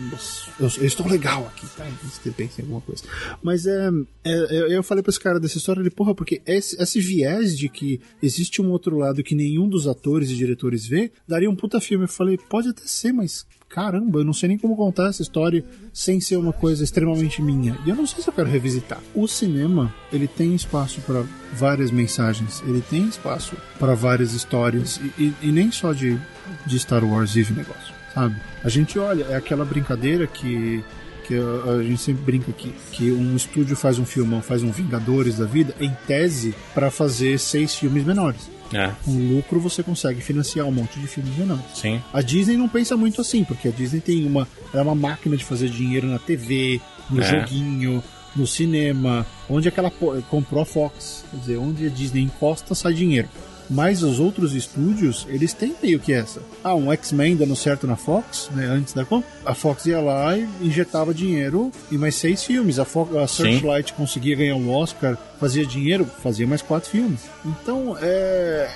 eu, 0.59 0.68
eu, 0.78 0.86
estou 0.86 1.07
legal 1.07 1.46
aqui, 1.46 1.66
tá? 1.76 1.86
Pensa 2.34 2.61
em 2.61 2.64
alguma 2.64 2.80
coisa. 2.80 3.04
Mas 3.42 3.66
é, 3.66 3.90
é, 4.24 4.74
eu 4.74 4.82
falei 4.82 5.02
pra 5.02 5.11
esse 5.11 5.20
cara 5.20 5.38
dessa 5.38 5.59
história, 5.59 5.80
ele, 5.80 5.90
porra, 5.90 6.14
porque 6.14 6.40
esse, 6.46 6.80
esse 6.80 7.00
viés 7.00 7.57
de 7.57 7.68
que 7.68 8.00
existe 8.22 8.62
um 8.62 8.70
outro 8.70 8.96
lado 8.96 9.22
que 9.22 9.34
nenhum 9.34 9.68
dos 9.68 9.86
atores 9.86 10.30
e 10.30 10.36
diretores 10.36 10.86
vê, 10.86 11.12
daria 11.28 11.50
um 11.50 11.57
puta 11.57 11.80
filme. 11.80 12.04
Eu 12.04 12.09
falei, 12.09 12.38
pode 12.38 12.68
até 12.68 12.82
ser, 12.86 13.12
mas 13.12 13.46
caramba, 13.69 14.21
eu 14.21 14.25
não 14.25 14.33
sei 14.33 14.49
nem 14.49 14.59
como 14.59 14.77
contar 14.77 15.09
essa 15.09 15.23
história 15.23 15.64
sem 15.93 16.21
ser 16.21 16.37
uma 16.37 16.53
coisa 16.53 16.83
extremamente 16.83 17.43
minha. 17.43 17.77
E 17.85 17.91
eu 17.91 17.97
não 17.97 18.07
sei 18.07 18.23
se 18.23 18.29
eu 18.29 18.33
quero 18.33 18.49
revisitar. 18.49 19.01
O 19.14 19.27
cinema, 19.27 19.95
ele 20.12 20.27
tem 20.27 20.55
espaço 20.55 21.01
para 21.03 21.25
várias 21.53 21.91
mensagens, 21.91 22.62
ele 22.67 22.81
tem 22.81 23.07
espaço 23.07 23.57
para 23.79 23.95
várias 23.95 24.33
histórias, 24.33 25.01
e, 25.19 25.25
e, 25.25 25.35
e, 25.43 25.53
nem 25.53 25.71
só 25.71 25.93
de, 25.93 26.19
de 26.67 26.79
Star 26.79 27.05
Wars 27.05 27.35
vive 27.35 27.55
negócio, 27.55 27.95
sabe? 28.14 28.37
A 28.62 28.69
gente 28.69 28.99
olha, 28.99 29.25
é 29.25 29.37
aquela 29.37 29.64
brincadeira 29.64 30.27
que 30.27 30.83
que 31.27 31.35
a, 31.35 31.83
gente 31.83 32.01
sempre 32.01 32.23
brinca 32.23 32.51
aqui, 32.51 32.73
que 32.93 33.11
um 33.11 33.35
estúdio 33.35 33.75
faz 33.75 33.99
um 33.99 34.07
filmão, 34.07 34.41
faz 34.41 34.62
um 34.62 34.71
Vingadores 34.71 35.39
da 35.39 35.45
vida, 35.45 35.75
em 35.81 35.91
tese, 36.07 36.55
para 36.73 36.91
fazer 36.91 37.39
seis 37.39 37.75
filmes 37.75 38.05
menores. 38.05 38.49
É. 38.73 38.93
Com 39.05 39.12
lucro 39.12 39.61
você 39.61 39.83
consegue 39.83 40.21
financiar 40.21 40.67
um 40.67 40.73
monte 40.73 40.99
de 40.99 41.07
filmes 41.07 41.37
menores. 41.37 41.64
Sim. 41.75 42.03
A 42.12 42.21
Disney 42.21 42.57
não 42.57 42.69
pensa 42.69 42.97
muito 42.97 43.21
assim, 43.21 43.45
porque 43.45 43.69
a 43.69 43.71
Disney 43.71 44.01
tem 44.01 44.27
uma, 44.27 44.49
é 44.73 44.81
uma 44.81 44.95
máquina 44.95 45.37
de 45.37 45.45
fazer 45.45 45.69
dinheiro 45.69 46.07
na 46.07 46.19
TV, 46.19 46.81
no 47.11 47.21
é. 47.21 47.25
joguinho, 47.25 48.03
no 48.35 48.47
cinema, 48.47 49.27
onde 49.49 49.69
aquela 49.69 49.91
comprou 50.29 50.62
a 50.62 50.67
Fox, 50.67 51.25
quer 51.31 51.37
dizer, 51.39 51.57
onde 51.57 51.87
a 51.87 51.89
Disney 51.89 52.23
encosta 52.23 52.75
sai 52.75 52.93
dinheiro. 52.93 53.29
Mas 53.69 54.03
os 54.03 54.21
outros 54.21 54.55
estúdios, 54.55 55.27
eles 55.29 55.53
têm 55.53 55.75
meio 55.83 55.99
que 55.99 56.12
essa. 56.12 56.41
Ah, 56.62 56.75
um 56.75 56.93
X-Men 56.93 57.37
dando 57.37 57.57
certo 57.57 57.87
na 57.87 57.97
Fox, 57.97 58.49
né? 58.55 58.67
Antes 58.67 58.95
da 58.95 59.07
a 59.45 59.55
Fox 59.55 59.87
ia 59.87 60.01
lá 60.01 60.37
e 60.37 60.49
injetava 60.61 61.12
dinheiro 61.12 61.71
em 61.91 61.99
mais 61.99 62.14
seis 62.14 62.45
filmes. 62.45 62.79
A, 62.79 62.85
Fox, 62.85 63.14
a 63.17 63.27
Searchlight 63.27 63.91
Sim. 63.91 63.97
conseguia 63.97 64.37
ganhar 64.37 64.57
um 64.57 64.71
Oscar, 64.71 65.17
fazia 65.41 65.67
dinheiro, 65.67 66.05
fazia 66.23 66.47
mais 66.47 66.62
quatro 66.62 66.91
filmes. 66.91 67.21
Então, 67.45 67.97
é. 68.01 68.71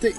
Tem, 0.00 0.14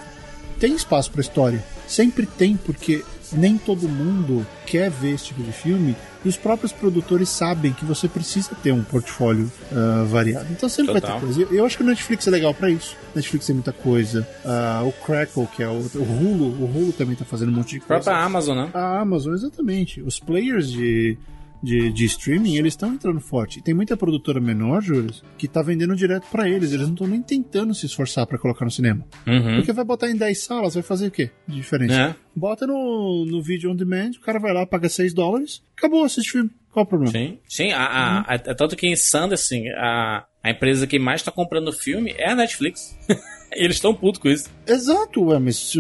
tem 0.60 0.76
espaço 0.76 1.12
para 1.12 1.22
história. 1.22 1.64
Sempre 1.88 2.26
tem, 2.26 2.58
porque 2.58 3.04
nem 3.32 3.58
todo 3.58 3.88
mundo 3.88 4.46
quer 4.66 4.90
ver 4.90 5.14
esse 5.14 5.26
tipo 5.26 5.44
de 5.44 5.52
filme 5.52 5.96
e 6.26 6.28
os 6.28 6.36
próprios 6.36 6.72
produtores 6.72 7.30
sabem 7.30 7.72
que 7.72 7.86
você 7.86 8.08
precisa 8.08 8.56
ter 8.56 8.72
um 8.72 8.84
portfólio 8.84 9.50
uh, 9.72 10.06
variado. 10.08 10.48
Então 10.52 10.68
sempre 10.68 10.96
Total. 10.96 11.12
vai 11.12 11.20
ter 11.20 11.26
coisa. 11.26 11.42
Eu, 11.42 11.60
eu 11.60 11.66
acho 11.66 11.78
que 11.78 11.84
o 11.84 11.86
Netflix 11.86 12.28
é 12.28 12.32
legal 12.32 12.54
para 12.54 12.70
isso. 12.72 12.98
Netflix 13.14 13.46
tem 13.46 13.54
muita 13.54 13.72
coisa. 13.72 14.28
Uh, 14.44 14.88
o 14.88 14.92
Crackle, 14.92 15.48
que 15.56 15.62
é 15.62 15.68
o, 15.68 15.74
o 15.74 16.02
Hulu, 16.02 16.46
o 16.46 16.66
Hulu 16.66 16.94
também 16.94 17.16
tá 17.16 17.24
fazendo 17.24 17.50
um 17.50 17.56
monte 17.56 17.76
de 17.76 17.82
coisa. 17.82 17.94
A 17.94 18.04
própria 18.04 18.26
Amazon, 18.26 18.58
né? 18.58 18.72
A 18.74 19.00
Amazon, 19.00 19.34
exatamente. 19.34 20.02
Os 20.02 20.20
players 20.20 20.72
de 20.72 21.16
de, 21.62 21.92
de 21.92 22.06
streaming, 22.06 22.58
eles 22.58 22.74
estão 22.74 22.94
entrando 22.94 23.20
forte. 23.20 23.60
E 23.60 23.62
tem 23.62 23.74
muita 23.74 23.98
produtora 23.98 24.40
menor, 24.40 24.82
Júlio, 24.82 25.12
que 25.38 25.48
tá 25.48 25.62
vendendo 25.62 25.96
direto 25.96 26.28
para 26.32 26.50
eles. 26.50 26.72
Eles 26.72 26.86
não 26.86 26.94
estão 26.94 27.08
nem 27.08 27.22
tentando 27.22 27.74
se 27.74 27.86
esforçar 27.86 28.26
para 28.28 28.38
colocar 28.38 28.66
no 28.66 28.72
cinema. 28.72 29.06
Uhum. 29.26 29.58
Porque 29.58 29.74
vai 29.74 29.86
botar 29.86 30.10
em 30.10 30.16
10 30.16 30.44
salas, 30.44 30.74
vai 30.74 30.84
fazer 30.84 31.08
o 31.08 31.12
quê 31.12 31.32
de 31.48 31.56
diferente? 31.56 31.94
É. 31.94 32.16
Bota 32.36 32.68
no, 32.68 33.26
no 33.26 33.42
vídeo 33.42 33.72
on 33.72 33.76
demand, 33.76 34.12
o 34.18 34.22
cara 34.22 34.40
vai 34.40 34.54
lá, 34.54 34.66
paga 34.66 34.90
6 34.90 35.14
dólares, 35.14 35.64
acabou, 35.78 36.04
assiste 36.04 36.32
filme. 36.32 36.52
Qual 36.72 36.84
o 36.84 36.88
problema? 36.88 37.12
Sim, 37.12 37.40
sim. 37.48 37.72
A, 37.72 37.86
a, 37.86 38.18
uhum. 38.18 38.24
a, 38.28 38.34
a 38.34 38.56
tanto 38.56 38.76
que 38.76 38.86
em 38.86 38.96
Sanderson, 38.96 39.64
a, 39.78 40.26
a 40.44 40.52
empresa 40.52 40.86
que 40.86 41.00
mais 41.00 41.24
tá 41.24 41.32
comprando 41.32 41.72
filme 41.72 42.14
é 42.18 42.32
a 42.32 42.36
Netflix. 42.36 42.98
eles 43.54 43.78
estão 43.78 43.96
putos 43.96 44.20
com 44.20 44.30
isso. 44.30 44.50
Exato, 44.68 45.24
ué, 45.24 45.40
mas 45.40 45.74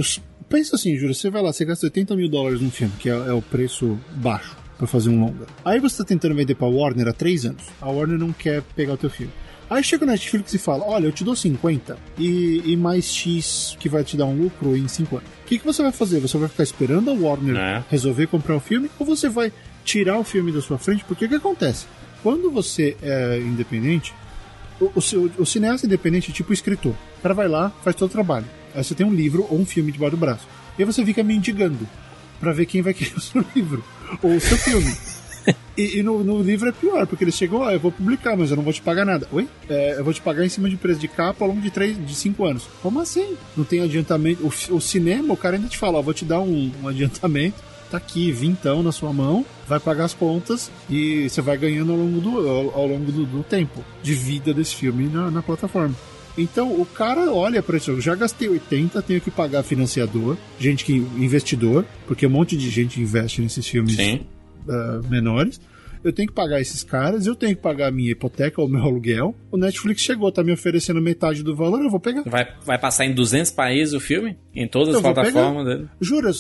pensa 0.50 0.76
assim, 0.76 0.96
Júlio, 0.96 1.14
você 1.14 1.30
vai 1.30 1.42
lá, 1.42 1.52
você 1.52 1.66
gasta 1.66 1.86
80 1.86 2.16
mil 2.16 2.30
dólares 2.30 2.62
num 2.62 2.72
filme, 2.72 2.94
que 2.98 3.10
é, 3.10 3.14
é 3.14 3.34
o 3.34 3.42
preço 3.42 4.00
baixo 4.16 4.65
para 4.78 4.88
fazer 4.88 5.10
um 5.10 5.20
longa. 5.20 5.46
Aí 5.64 5.80
você 5.80 5.98
tá 5.98 6.04
tentando 6.04 6.36
vender 6.36 6.56
pra 6.56 6.68
Warner 6.68 7.08
há 7.08 7.14
três 7.14 7.46
anos. 7.46 7.64
A 7.82 7.90
Warner 7.90 8.18
não 8.18 8.32
quer 8.32 8.62
pegar 8.76 8.94
o 8.94 8.98
teu 8.98 9.10
filme. 9.10 9.32
Aí 9.70 9.84
chega 9.84 10.04
o 10.04 10.08
Netflix 10.08 10.54
e 10.54 10.58
fala: 10.58 10.86
Olha, 10.86 11.08
eu 11.08 11.12
te 11.12 11.24
dou 11.24 11.36
50 11.36 11.98
e, 12.18 12.62
e 12.66 12.78
mais 12.78 13.12
X 13.12 13.76
que 13.80 13.90
vai 13.90 14.04
te 14.04 14.16
dar 14.16 14.26
um 14.26 14.36
lucro 14.36 14.78
em 14.78 14.88
5 14.88 15.18
anos. 15.18 15.30
O 15.44 15.48
que, 15.48 15.60
que 15.60 15.66
você 15.66 15.82
vai 15.82 15.92
fazer? 15.92 16.20
Você 16.20 16.38
vai 16.38 16.50
ficar 16.50 16.64
esperando 16.64 17.10
a 17.10 17.14
Warner 17.14 17.56
é. 17.56 17.84
resolver 17.90 18.28
comprar 18.28 18.56
o 18.56 18.60
filme 18.60 18.90
ou 19.00 19.06
você 19.06 19.28
vai 19.28 19.52
tirar 19.84 20.20
o 20.20 20.24
filme 20.24 20.52
da 20.52 20.62
sua 20.62 20.78
frente? 20.78 21.04
Porque 21.06 21.26
o 21.26 21.30
que 21.30 21.36
acontece? 21.36 21.88
Quando 22.22 22.52
você 22.52 22.96
é 23.02 23.40
independente, 23.40 24.14
o, 24.80 24.86
o, 24.86 25.42
o 25.42 25.46
cineasta 25.46 25.88
independente 25.88 26.32
é 26.32 26.34
tipo 26.34 26.54
escritor. 26.54 26.94
O 27.20 27.22
cara 27.22 27.34
vai 27.34 27.48
lá, 27.48 27.72
faz 27.84 27.96
todo 27.96 28.10
o 28.10 28.12
trabalho. 28.12 28.46
Aí 28.74 28.84
você 28.84 28.94
tem 28.94 29.06
um 29.06 29.14
livro 29.14 29.48
ou 29.50 29.60
um 29.60 29.66
filme 29.66 29.92
debaixo 29.92 30.16
do 30.16 30.20
braço. 30.20 30.48
E 30.78 30.82
aí 30.82 30.86
você 30.86 31.04
fica 31.06 31.24
mendigando 31.24 31.88
para 32.40 32.52
ver 32.52 32.66
quem 32.66 32.82
vai 32.82 32.94
querer 32.96 33.16
o 33.16 33.22
seu 33.22 33.44
livro 33.56 33.84
o 34.24 34.40
seu 34.40 34.58
filme. 34.58 34.96
E, 35.78 36.00
e 36.00 36.04
no, 36.04 36.24
no 36.24 36.42
livro 36.42 36.70
é 36.70 36.72
pior, 36.72 37.06
porque 37.06 37.24
eles 37.24 37.36
chegam, 37.36 37.60
ó, 37.60 37.70
eu 37.70 37.80
vou 37.80 37.92
publicar, 37.92 38.36
mas 38.36 38.50
eu 38.50 38.56
não 38.56 38.64
vou 38.64 38.74
te 38.74 38.82
pagar 38.82 39.06
nada. 39.06 39.28
Oi? 39.32 39.48
É, 39.70 39.96
eu 40.00 40.04
vou 40.04 40.14
te 40.14 40.22
pagar 40.22 40.46
em 40.46 40.50
cima 40.50 40.70
de 40.70 40.78
preço 40.78 41.00
de 41.00 41.08
capa 41.08 41.44
ao 41.44 41.50
longo 41.50 41.62
de 41.62 41.70
três, 41.70 41.98
de 42.04 42.16
cinco 42.16 42.46
anos. 42.46 42.64
Como 42.82 43.00
assim? 43.00 43.36
Não 43.56 43.64
tem 43.64 43.82
adiantamento. 43.82 44.44
O, 44.44 44.76
o 44.76 44.82
cinema, 44.82 45.34
o 45.34 45.38
cara 45.38 45.58
ainda 45.58 45.68
te 45.68 45.78
fala, 45.78 46.00
ó, 46.00 46.02
vou 46.02 46.14
te 46.14 46.26
dar 46.26 46.40
um, 46.40 46.72
um 46.82 46.88
adiantamento 46.88 47.62
tá 47.90 47.98
aqui, 47.98 48.32
vintão 48.32 48.82
na 48.82 48.92
sua 48.92 49.14
mão, 49.14 49.46
vai 49.68 49.80
pagar 49.80 50.06
as 50.06 50.14
contas 50.14 50.72
e 50.90 51.30
você 51.30 51.42
vai 51.42 51.58
ganhando 51.58 51.92
ao 51.92 51.98
longo 51.98 52.20
do, 52.20 52.50
ao, 52.50 52.80
ao 52.80 52.88
longo 52.88 53.12
do, 53.12 53.26
do, 53.26 53.44
tempo 53.44 53.84
de 54.02 54.14
vida 54.14 54.54
desse 54.54 54.76
filme 54.76 55.08
na, 55.08 55.30
na 55.30 55.42
plataforma. 55.42 55.96
Então 56.38 56.80
o 56.80 56.86
cara 56.86 57.32
olha 57.32 57.64
para 57.64 57.78
isso, 57.78 57.92
eu 57.92 58.02
já 58.02 58.16
gastei 58.16 58.50
80, 58.50 59.02
tenho 59.02 59.22
que 59.22 59.32
pagar 59.32 59.64
financiador, 59.64 60.38
gente 60.60 60.84
que 60.84 60.94
investidor, 60.94 61.86
porque 62.08 62.28
um 62.28 62.30
monte 62.30 62.58
de 62.58 62.70
gente 62.70 63.02
investe 63.02 63.42
nesses 63.42 63.68
filmes 63.68 63.98
uh, 63.98 65.10
menores 65.10 65.60
eu 66.06 66.14
tenho 66.14 66.28
que 66.28 66.36
pagar 66.36 66.62
esses 66.62 66.84
caras, 66.84 67.26
eu 67.26 67.36
tenho 67.36 67.56
que 67.56 67.62
pagar 67.64 67.88
a 67.88 67.92
minha 67.92 68.12
hipoteca 68.12 68.62
ou 68.62 68.70
meu 68.70 68.80
aluguel. 68.80 69.34
O 69.52 69.58
Netflix 69.58 70.02
chegou, 70.02 70.32
tá 70.32 70.44
me 70.44 70.54
oferecendo 70.54 71.02
metade 71.02 71.42
do 71.42 71.56
valor, 71.56 71.84
eu 71.84 71.90
vou 71.90 72.00
pegar. 72.00 72.22
Vai, 72.28 72.48
vai 72.64 72.78
passar 72.78 73.06
em 73.06 73.14
200 73.14 73.50
países 73.52 73.96
o 73.96 74.00
filme? 74.00 74.38
Em 74.54 74.68
todas 74.68 74.94
as 74.94 75.02
plataformas 75.02 75.66
dele? 75.66 75.90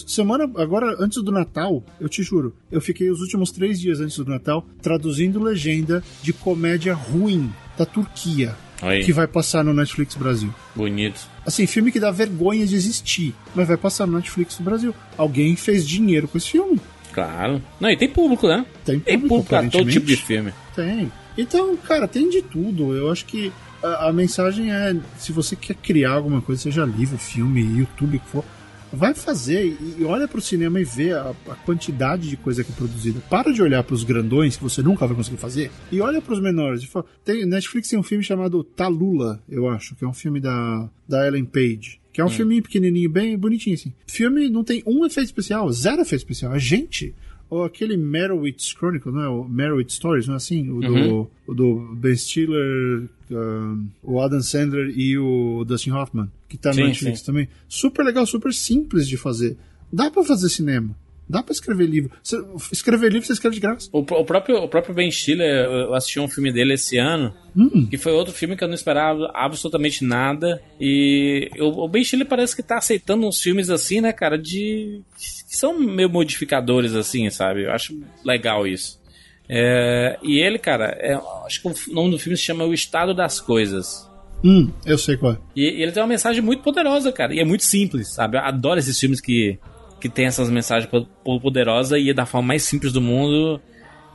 Semana, 0.07 0.43
agora, 0.57 0.95
antes 0.99 1.23
do 1.23 1.31
Natal, 1.31 1.83
eu 1.99 2.07
te 2.07 2.21
juro, 2.21 2.55
eu 2.71 2.79
fiquei 2.79 3.09
os 3.09 3.21
últimos 3.21 3.51
três 3.51 3.79
dias 3.79 3.99
antes 3.99 4.17
do 4.17 4.25
Natal 4.25 4.63
traduzindo 4.83 5.41
legenda 5.41 6.03
de 6.21 6.31
comédia 6.31 6.93
ruim 6.93 7.51
da 7.75 7.87
Turquia. 7.87 8.55
Oi. 8.85 9.03
Que 9.03 9.11
vai 9.11 9.27
passar 9.27 9.63
no 9.63 9.73
Netflix 9.73 10.15
Brasil. 10.15 10.53
Bonito. 10.75 11.19
Assim, 11.45 11.65
filme 11.65 11.91
que 11.91 11.99
dá 11.99 12.11
vergonha 12.11 12.65
de 12.65 12.75
existir, 12.75 13.33
mas 13.55 13.67
vai 13.67 13.77
passar 13.77 14.05
no 14.05 14.17
Netflix 14.17 14.59
Brasil. 14.59 14.93
Alguém 15.17 15.55
fez 15.55 15.87
dinheiro 15.87 16.27
com 16.27 16.37
esse 16.37 16.51
filme. 16.51 16.79
Claro. 17.11 17.61
Não, 17.79 17.89
e 17.89 17.97
tem 17.97 18.09
público, 18.09 18.47
né? 18.47 18.65
Tem 18.83 18.99
público, 18.99 19.05
tem 19.05 19.19
público 19.19 19.49
pra 19.49 19.69
todo 19.69 19.89
tipo 19.89 20.05
de 20.05 20.17
filme. 20.17 20.53
Tem. 20.75 21.11
Então, 21.37 21.75
cara, 21.77 22.07
tem 22.07 22.29
de 22.29 22.41
tudo. 22.41 22.95
Eu 22.95 23.11
acho 23.11 23.25
que 23.25 23.51
a, 23.81 24.09
a, 24.09 24.13
mensagem 24.13 24.71
é: 24.71 24.95
se 25.17 25.31
você 25.31 25.55
quer 25.55 25.75
criar 25.75 26.13
alguma 26.13 26.41
coisa, 26.41 26.61
seja 26.61 26.83
livro, 26.85 27.17
filme, 27.17 27.61
YouTube, 27.61 28.19
que 28.19 28.27
for, 28.29 28.43
vai 28.91 29.13
fazer 29.13 29.77
e, 29.99 30.03
olha 30.03 30.27
pro 30.27 30.41
cinema 30.41 30.79
e 30.79 30.83
vê 30.83 31.11
a, 31.13 31.33
a, 31.47 31.55
quantidade 31.55 32.29
de 32.29 32.37
coisa 32.37 32.63
que 32.63 32.71
é 32.71 32.75
produzida. 32.75 33.19
Para 33.29 33.51
de 33.51 33.61
olhar 33.61 33.83
pros 33.83 34.03
grandões 34.03 34.57
que 34.57 34.63
você 34.63 34.81
nunca 34.81 35.05
vai 35.05 35.15
conseguir 35.15 35.37
fazer 35.37 35.71
e 35.91 36.01
olha 36.01 36.21
pros 36.21 36.39
menores. 36.39 36.87
Tem, 37.23 37.45
Netflix 37.45 37.89
tem 37.89 37.99
um 37.99 38.03
filme 38.03 38.23
chamado 38.23 38.63
Talula, 38.63 39.41
eu 39.49 39.67
acho, 39.67 39.95
que 39.95 40.03
é 40.03 40.07
um 40.07 40.13
filme 40.13 40.39
da, 40.39 40.89
da 41.07 41.27
Ellen 41.27 41.45
Page. 41.45 41.99
Que 42.11 42.21
é 42.21 42.23
um 42.23 42.27
hum. 42.27 42.31
filminho 42.31 42.63
pequenininho, 42.63 43.09
bem 43.09 43.37
bonitinho, 43.37 43.73
assim. 43.73 43.93
Filme 44.07 44.47
não 44.47 44.63
tem 44.63 44.81
um 44.85 45.05
efeito 45.05 45.27
especial, 45.27 45.69
zero 45.71 46.01
efeito 46.01 46.21
especial. 46.21 46.55
É 46.55 46.59
gente. 46.59 47.13
Ou 47.49 47.63
aquele 47.63 47.95
Merowitz 47.95 48.73
Chronicle, 48.73 49.11
não 49.11 49.21
é? 49.21 49.27
O 49.27 49.47
Merowitz 49.47 49.93
Stories, 49.93 50.27
não 50.27 50.33
é 50.33 50.37
assim? 50.37 50.69
O, 50.69 50.75
uhum. 50.75 51.07
do, 51.07 51.31
o 51.47 51.53
do 51.53 51.95
Ben 51.95 52.15
Stiller, 52.15 53.07
um, 53.31 53.87
o 54.01 54.19
Adam 54.19 54.41
Sandler 54.41 54.91
e 54.97 55.17
o 55.17 55.63
Dustin 55.65 55.91
Hoffman, 55.91 56.29
que 56.49 56.57
tá 56.57 56.71
no 56.71 56.77
Netflix 56.77 57.19
sim. 57.19 57.25
também. 57.25 57.47
Super 57.67 58.03
legal, 58.03 58.25
super 58.25 58.53
simples 58.53 59.07
de 59.07 59.17
fazer. 59.17 59.57
Dá 59.91 60.09
para 60.09 60.23
fazer 60.23 60.49
cinema. 60.49 60.95
Dá 61.27 61.41
pra 61.41 61.51
escrever 61.51 61.87
livro. 61.87 62.11
Você, 62.21 62.37
escrever 62.71 63.11
livro 63.11 63.25
você 63.25 63.33
escreve 63.33 63.55
de 63.55 63.61
graça. 63.61 63.89
O, 63.91 63.99
o, 63.99 64.25
próprio, 64.25 64.57
o 64.57 64.67
próprio 64.67 64.93
Ben 64.93 65.09
Stiller, 65.09 65.65
eu 65.65 65.93
assisti 65.95 66.19
um 66.19 66.27
filme 66.27 66.51
dele 66.51 66.73
esse 66.73 66.97
ano, 66.97 67.33
hum. 67.55 67.87
que 67.87 67.97
foi 67.97 68.11
outro 68.11 68.33
filme 68.33 68.55
que 68.55 68.63
eu 68.63 68.67
não 68.67 68.75
esperava 68.75 69.31
absolutamente 69.33 70.03
nada. 70.03 70.61
E 70.79 71.49
o, 71.59 71.85
o 71.85 71.89
Ben 71.89 72.03
Stiller 72.03 72.27
parece 72.27 72.55
que 72.55 72.61
tá 72.61 72.77
aceitando 72.77 73.27
uns 73.27 73.41
filmes 73.41 73.69
assim, 73.69 74.01
né, 74.01 74.13
cara, 74.13 74.37
de. 74.37 75.01
que 75.17 75.55
são 75.57 75.79
meio 75.79 76.09
modificadores, 76.09 76.93
assim, 76.93 77.29
sabe? 77.29 77.65
Eu 77.65 77.71
acho 77.71 77.99
legal 78.23 78.67
isso. 78.67 79.03
É, 79.47 80.17
e 80.23 80.39
ele, 80.39 80.57
cara, 80.57 80.85
é, 80.99 81.19
acho 81.45 81.61
que 81.61 81.67
o 81.67 81.93
nome 81.93 82.11
do 82.11 82.19
filme 82.19 82.37
se 82.37 82.43
chama 82.43 82.65
O 82.65 82.73
Estado 82.73 83.13
das 83.13 83.39
Coisas. 83.39 84.09
Hum, 84.43 84.71
eu 84.85 84.97
sei 84.97 85.17
qual 85.17 85.33
é. 85.33 85.37
E, 85.55 85.63
e 85.63 85.81
ele 85.81 85.91
tem 85.91 86.03
uma 86.03 86.09
mensagem 86.09 86.41
muito 86.41 86.61
poderosa, 86.61 87.11
cara. 87.11 87.33
E 87.33 87.39
é 87.39 87.45
muito 87.45 87.63
simples, 87.63 88.13
sabe? 88.13 88.37
Eu 88.37 88.41
adoro 88.41 88.79
esses 88.79 88.99
filmes 88.99 89.19
que 89.19 89.57
que 90.05 90.09
tem 90.09 90.27
essas 90.27 90.51
mensagens 90.51 90.87
poderosas 91.23 91.99
e 91.99 92.11
é 92.11 92.13
da 92.13 92.27
forma 92.27 92.49
mais 92.49 92.61
simples 92.61 92.93
do 92.93 93.01
mundo. 93.01 93.59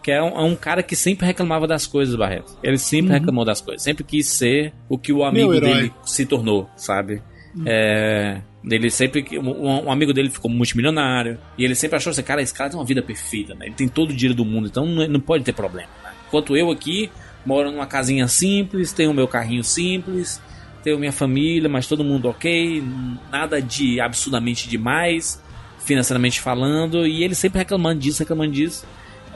Que 0.05 0.13
é 0.13 0.23
um, 0.23 0.29
é 0.29 0.45
um, 0.45 0.55
cara 0.55 0.85
que 0.85 0.95
sempre 0.95 1.27
reclamava 1.27 1.67
das 1.67 1.85
coisas, 1.85 2.15
Barreto. 2.15 2.57
Ele 2.63 2.79
sempre 2.79 3.13
uhum. 3.13 3.19
reclamou 3.19 3.45
das 3.45 3.61
coisas. 3.61 3.83
Sempre 3.83 4.05
quis 4.05 4.29
ser 4.29 4.73
o 4.89 4.97
que 4.97 5.13
o 5.13 5.25
amigo 5.25 5.61
dele 5.61 5.93
se 6.05 6.25
tornou, 6.25 6.71
sabe? 6.77 7.21
Uhum. 7.55 7.65
É, 7.67 8.41
ele 8.71 8.89
sempre. 8.89 9.27
Um, 9.37 9.87
um, 9.87 9.91
amigo 9.91 10.15
dele 10.15 10.31
ficou 10.31 10.49
multimilionário. 10.49 11.39
E 11.59 11.65
ele 11.65 11.75
sempre 11.75 11.97
achou 11.97 12.13
assim, 12.13 12.23
cara, 12.23 12.41
esse 12.41 12.55
cara 12.55 12.71
tem 12.71 12.79
uma 12.79 12.87
vida 12.87 13.03
perfeita, 13.03 13.55
né? 13.57 13.67
Ele 13.67 13.75
tem 13.75 13.89
todo 13.89 14.11
o 14.11 14.15
dinheiro 14.15 14.37
do 14.37 14.45
mundo, 14.45 14.69
então 14.69 14.87
não, 14.87 15.07
não 15.09 15.21
pode 15.21 15.43
ter 15.43 15.53
problema. 15.53 15.91
Né? 16.05 16.13
Enquanto 16.29 16.57
eu 16.57 16.71
aqui 16.71 17.11
moro 17.45 17.71
numa 17.71 17.87
casinha 17.87 18.29
simples, 18.29 18.93
tenho 18.93 19.11
o 19.11 19.15
meu 19.15 19.27
carrinho 19.27 19.65
simples, 19.65 20.41
tenho 20.85 21.01
minha 21.01 21.13
família, 21.13 21.69
mas 21.69 21.87
todo 21.89 22.05
mundo 22.05 22.29
ok, 22.29 22.83
nada 23.31 23.61
de 23.61 24.01
absurdamente 24.01 24.69
demais 24.69 25.43
financeiramente 25.85 26.41
falando, 26.41 27.07
e 27.07 27.23
ele 27.25 27.35
sempre 27.35 27.59
reclamando 27.59 28.01
disso, 28.01 28.21
reclamando 28.21 28.53
disso. 28.53 28.87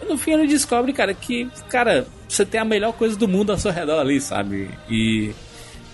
E 0.00 0.04
no 0.06 0.16
fim 0.16 0.32
ele 0.32 0.46
descobre, 0.46 0.92
cara, 0.92 1.14
que, 1.14 1.48
cara, 1.68 2.06
você 2.28 2.44
tem 2.44 2.60
a 2.60 2.64
melhor 2.64 2.92
coisa 2.92 3.16
do 3.16 3.28
mundo 3.28 3.50
ao 3.50 3.58
seu 3.58 3.70
redor 3.70 4.00
ali, 4.00 4.20
sabe? 4.20 4.70
E, 4.88 5.32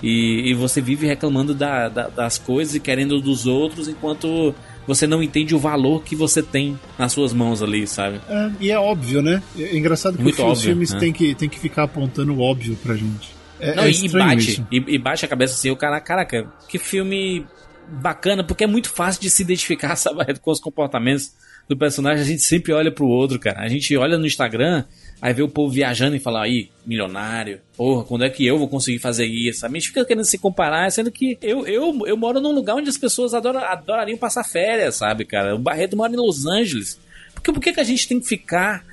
e, 0.03 0.51
e 0.51 0.55
você 0.55 0.81
vive 0.81 1.07
reclamando 1.07 1.55
da, 1.55 1.89
da, 1.89 2.09
das 2.09 2.39
coisas 2.39 2.75
e 2.75 2.81
querendo 2.81 3.21
dos 3.21 3.47
outros, 3.47 3.89
enquanto 3.89 4.55
você 4.87 5.07
não 5.07 5.23
entende 5.23 5.55
o 5.55 5.59
valor 5.59 6.03
que 6.03 6.17
você 6.17 6.43
tem 6.43 6.79
nas 6.99 7.13
suas 7.13 7.33
mãos 7.33 7.63
ali, 7.63 7.87
sabe? 7.87 8.21
É, 8.29 8.51
e 8.61 8.71
é 8.71 8.79
óbvio, 8.79 9.23
né? 9.23 9.43
É 9.57 9.77
engraçado 9.77 10.17
que 10.17 10.23
Muito 10.23 10.43
os 10.43 10.49
óbvio, 10.49 10.65
filmes 10.65 10.93
né? 10.93 10.99
têm 10.99 11.13
que, 11.13 11.35
tem 11.35 11.49
que 11.49 11.59
ficar 11.59 11.85
apontando 11.85 12.33
o 12.35 12.41
óbvio 12.41 12.77
pra 12.83 12.97
gente. 12.97 13.31
É, 13.61 13.75
não, 13.75 13.85
é 13.85 13.91
e 13.91 14.09
bate, 14.09 14.65
e, 14.73 14.77
e, 14.95 14.99
bate 14.99 15.25
a 15.25 15.29
cabeça 15.29 15.53
assim, 15.53 15.71
o 15.71 15.77
cara, 15.77 16.01
caraca, 16.01 16.51
que 16.67 16.79
filme 16.79 17.47
bacana, 17.91 18.45
porque 18.45 18.65
é 18.65 18.67
muito 18.67 18.91
fácil 18.91 19.21
de 19.21 19.31
se 19.31 19.43
identificar, 19.43 19.95
sabe, 19.97 20.39
com 20.39 20.51
os 20.51 20.61
comportamentos 20.61 21.33
do 21.69 21.77
personagem. 21.77 22.23
A 22.23 22.27
gente 22.27 22.43
sempre 22.43 22.73
olha 22.73 22.91
pro 22.91 23.07
outro, 23.07 23.39
cara. 23.39 23.61
A 23.61 23.69
gente 23.69 23.97
olha 23.97 24.19
no 24.19 24.27
Instagram, 24.27 24.85
aí 25.21 25.33
vê 25.33 25.43
o 25.43 25.49
povo 25.49 25.73
viajando 25.73 26.17
e 26.17 26.21
fala, 26.21 26.43
aí, 26.43 26.71
milionário, 26.85 27.61
porra, 27.77 28.05
quando 28.05 28.25
é 28.25 28.31
que 28.31 28.47
eu 28.47 28.59
vou 28.59 28.69
conseguir 28.69 28.99
fazer 28.99 29.27
isso? 29.27 29.65
A 29.65 29.69
gente 29.69 29.89
fica 29.89 30.05
querendo 30.05 30.25
se 30.25 30.39
comparar, 30.39 30.91
sendo 30.91 31.11
que 31.11 31.39
eu, 31.41 31.67
eu, 31.67 32.07
eu 32.07 32.17
moro 32.17 32.41
num 32.41 32.53
lugar 32.53 32.77
onde 32.77 32.89
as 32.89 32.99
pessoas 32.99 33.35
adoram, 33.35 33.61
adorariam 33.61 34.19
passar 34.19 34.45
férias, 34.45 34.97
sabe, 34.97 35.25
cara? 35.25 35.55
O 35.55 35.59
Barreto 35.59 35.97
mora 35.97 36.13
em 36.13 36.17
Los 36.17 36.47
Angeles. 36.47 36.99
Porque 37.35 37.53
por 37.53 37.61
que, 37.61 37.73
que 37.73 37.81
a 37.81 37.85
gente 37.85 38.09
tem 38.09 38.21
que 38.21 38.27
ficar, 38.27 38.85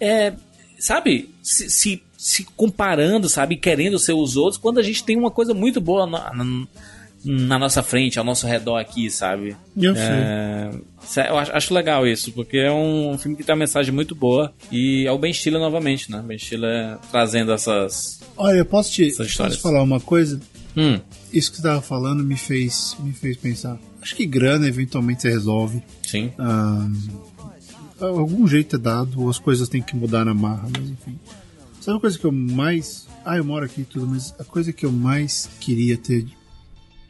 é, 0.00 0.32
sabe, 0.78 1.30
se, 1.42 1.70
se, 1.70 2.02
se 2.16 2.44
comparando, 2.56 3.28
sabe, 3.28 3.56
querendo 3.56 3.98
ser 3.98 4.12
os 4.12 4.36
outros, 4.36 4.58
quando 4.58 4.78
a 4.78 4.82
gente 4.82 5.04
tem 5.04 5.16
uma 5.16 5.30
coisa 5.30 5.54
muito 5.54 5.80
boa 5.80 6.06
na, 6.06 6.32
na 6.34 6.66
na 7.24 7.58
nossa 7.58 7.82
frente, 7.82 8.18
ao 8.18 8.24
nosso 8.24 8.46
redor 8.46 8.78
aqui, 8.78 9.10
sabe? 9.10 9.56
Eu 9.76 9.94
é, 9.96 10.70
Eu 11.28 11.38
acho 11.38 11.74
legal 11.74 12.06
isso, 12.06 12.32
porque 12.32 12.58
é 12.58 12.72
um 12.72 13.16
filme 13.18 13.36
que 13.36 13.42
tem 13.42 13.54
uma 13.54 13.60
mensagem 13.60 13.92
muito 13.92 14.14
boa 14.14 14.52
e 14.70 15.06
é 15.06 15.12
o 15.12 15.18
Ben 15.18 15.32
Stiller 15.32 15.60
novamente, 15.60 16.10
né? 16.10 16.22
Ben 16.24 16.38
Stiller 16.38 16.98
trazendo 17.10 17.52
essas. 17.52 18.20
Olha, 18.36 18.58
eu 18.58 18.64
posso 18.64 18.92
te, 18.92 19.12
posso 19.16 19.60
falar 19.60 19.82
uma 19.82 20.00
coisa? 20.00 20.40
Hum. 20.76 21.00
Isso 21.32 21.50
que 21.50 21.56
você 21.56 21.62
estava 21.62 21.80
falando 21.80 22.22
me 22.22 22.36
fez, 22.36 22.96
me 23.00 23.12
fez 23.12 23.36
pensar. 23.36 23.78
Acho 24.00 24.14
que 24.14 24.26
grana 24.26 24.68
eventualmente 24.68 25.22
se 25.22 25.28
resolve. 25.28 25.82
Sim. 26.02 26.30
Ah, 26.38 26.88
algum 27.98 28.46
jeito 28.46 28.76
é 28.76 28.78
dado, 28.78 29.20
ou 29.20 29.30
as 29.30 29.38
coisas 29.38 29.68
têm 29.68 29.82
que 29.82 29.96
mudar 29.96 30.24
na 30.24 30.34
marra, 30.34 30.68
mas 30.70 30.90
enfim. 30.90 31.18
Sabe 31.80 31.98
a 31.98 32.00
coisa 32.00 32.18
que 32.18 32.24
eu 32.24 32.32
mais. 32.32 33.06
Ah, 33.24 33.36
eu 33.36 33.44
moro 33.44 33.64
aqui 33.64 33.80
e 33.80 33.84
tudo, 33.84 34.06
mas 34.06 34.34
a 34.38 34.44
coisa 34.44 34.72
que 34.72 34.84
eu 34.84 34.92
mais 34.92 35.48
queria 35.60 35.96
ter 35.96 36.26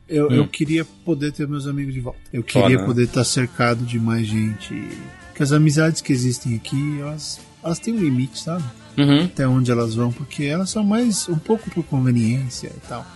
eu, 0.09 0.29
hum. 0.29 0.33
eu 0.33 0.49
queria 0.49 0.85
poder 1.05 1.33
ter 1.33 1.49
meus 1.49 1.67
amigos 1.67 1.93
de 1.93 2.01
volta. 2.01 2.19
Eu 2.33 2.43
queria 2.43 2.63
Foda, 2.63 2.81
né? 2.81 2.87
poder 2.87 3.05
estar 3.05 3.25
cercado 3.25 3.85
de 3.85 3.99
mais 3.99 4.27
gente. 4.27 4.89
Que 5.35 5.43
as 5.43 5.53
amizades 5.53 6.01
que 6.01 6.13
existem 6.13 6.55
aqui, 6.55 7.01
elas, 7.01 7.41
elas 7.63 7.79
têm 7.79 7.95
um 7.95 7.99
limite, 7.99 8.39
sabe? 8.39 8.65
Uhum. 8.97 9.25
Até 9.25 9.47
onde 9.47 9.71
elas 9.71 9.95
vão, 9.95 10.11
porque 10.11 10.45
elas 10.45 10.71
são 10.71 10.83
mais 10.83 11.29
um 11.29 11.39
pouco 11.39 11.71
por 11.71 11.85
conveniência 11.85 12.73
e 12.75 12.89
tal. 12.89 13.07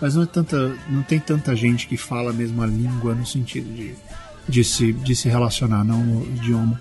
Mas 0.00 0.14
não, 0.14 0.22
é 0.22 0.26
tanta, 0.26 0.76
não 0.88 1.02
tem 1.02 1.20
tanta 1.20 1.54
gente 1.54 1.86
que 1.86 1.96
fala 1.96 2.30
a 2.30 2.32
mesma 2.32 2.66
língua 2.66 3.14
no 3.14 3.26
sentido 3.26 3.72
de, 3.72 3.94
de, 4.48 4.64
se, 4.64 4.92
de 4.92 5.14
se 5.14 5.28
relacionar, 5.28 5.84
não 5.84 6.04
no 6.04 6.24
idioma. 6.26 6.80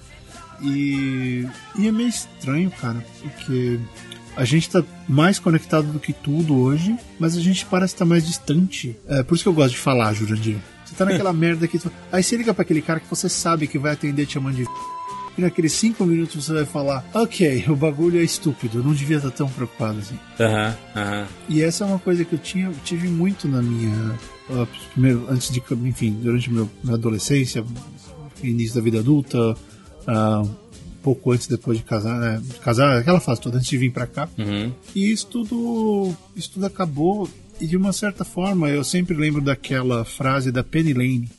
E, 0.62 1.48
e 1.78 1.88
é 1.88 1.92
meio 1.92 2.10
estranho, 2.10 2.72
cara, 2.72 3.04
porque 3.22 3.80
a 4.38 4.46
gente 4.46 4.70
tá 4.70 4.84
mais 5.10 5.40
conectado 5.40 5.88
do 5.92 6.00
que 6.00 6.14
tudo 6.14 6.56
hoje, 6.56 6.96
mas 7.20 7.36
a 7.36 7.42
gente 7.42 7.66
parece 7.66 7.96
estar 7.96 8.06
tá 8.06 8.10
mais 8.10 8.26
distante. 8.26 8.96
É 9.08 9.24
por 9.24 9.34
isso 9.34 9.44
que 9.44 9.50
eu 9.50 9.54
gosto 9.54 9.72
de 9.72 9.80
falar, 9.80 10.14
Jurandir. 10.14 10.58
Você 10.86 10.96
tá 10.96 11.06
naquela 11.06 11.34
merda 11.34 11.68
que. 11.68 11.80
Tu... 11.80 11.92
Aí 12.12 12.24
você 12.24 12.38
liga 12.38 12.54
pra 12.54 12.62
aquele 12.62 12.82
cara 12.82 13.00
que 13.00 13.10
você 13.10 13.28
sabe 13.28 13.68
que 13.68 13.80
vai 13.80 13.94
atender 13.94 14.28
te 14.28 14.34
chamando 14.34 14.56
de. 14.56 14.66
E 15.36 15.42
naqueles 15.42 15.74
cinco 15.74 16.06
minutos 16.06 16.46
você 16.46 16.54
vai 16.54 16.66
falar: 16.66 17.04
Ok, 17.14 17.66
o 17.68 17.76
bagulho 17.76 18.20
é 18.20 18.24
estúpido, 18.24 18.78
eu 18.78 18.84
não 18.84 18.94
devia 18.94 19.18
estar 19.18 19.32
tão 19.32 19.50
preocupado 19.50 20.00
assim. 20.00 20.18
Aham, 20.40 20.68
uhum, 20.96 21.02
aham. 21.02 21.22
Uhum. 21.22 21.28
E 21.50 21.64
essa 21.64 21.84
é 21.84 21.88
uma 21.88 22.00
coisa 22.00 22.24
que 22.24 22.34
eu 22.34 22.40
tinha, 22.40 22.72
tive 22.86 23.08
muito 23.08 23.48
na 23.48 23.62
minha. 23.62 24.16
Uh, 24.50 24.68
primeiro, 24.94 25.26
antes 25.30 25.52
de. 25.52 25.62
Enfim, 25.84 26.16
durante 26.22 26.48
a 26.50 26.54
minha 26.54 26.70
adolescência, 26.94 27.66
início 28.44 28.76
da 28.76 28.82
vida 28.82 29.00
adulta. 29.00 29.38
Uh, 30.08 30.67
pouco 31.08 31.32
antes, 31.32 31.48
depois 31.48 31.78
de 31.78 31.86
casar, 31.86 32.20
né? 32.20 32.42
De 32.44 32.60
casar, 32.60 32.98
aquela 32.98 33.22
fase 33.22 33.40
toda 33.40 33.58
antes 33.58 33.70
de 33.70 33.78
vir 33.78 33.94
pra 33.94 34.06
cá. 34.06 34.28
Uhum. 34.38 34.74
E 34.94 35.10
isso 35.10 35.28
tudo, 35.28 36.14
isso 36.36 36.52
tudo 36.52 36.66
acabou. 36.66 37.30
E 37.62 37.66
de 37.66 37.78
uma 37.78 37.94
certa 37.94 38.26
forma, 38.26 38.70
eu 38.70 38.84
sempre 38.84 39.16
lembro 39.16 39.42
daquela 39.42 40.04
frase 40.04 40.52
da 40.52 40.66
Penny 40.66 40.94
Lane 40.94 41.30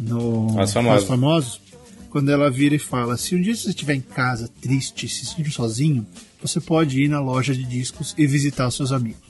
no 0.00 0.58
Os 0.58 0.72
Famosos. 0.72 1.02
Os 1.02 1.08
Famosos, 1.08 1.60
quando 2.08 2.30
ela 2.30 2.50
vira 2.50 2.74
e 2.74 2.78
fala: 2.78 3.18
Se 3.18 3.36
um 3.36 3.42
dia 3.42 3.54
você 3.54 3.68
estiver 3.68 3.94
em 3.94 4.00
casa, 4.00 4.48
triste, 4.62 5.06
se 5.06 5.26
sentindo 5.26 5.50
sozinho, 5.50 6.06
você 6.40 6.58
pode 6.58 7.02
ir 7.02 7.08
na 7.08 7.20
loja 7.20 7.54
de 7.54 7.64
discos 7.64 8.14
e 8.16 8.26
visitar 8.26 8.66
os 8.66 8.76
seus 8.76 8.92
amigos. 8.92 9.28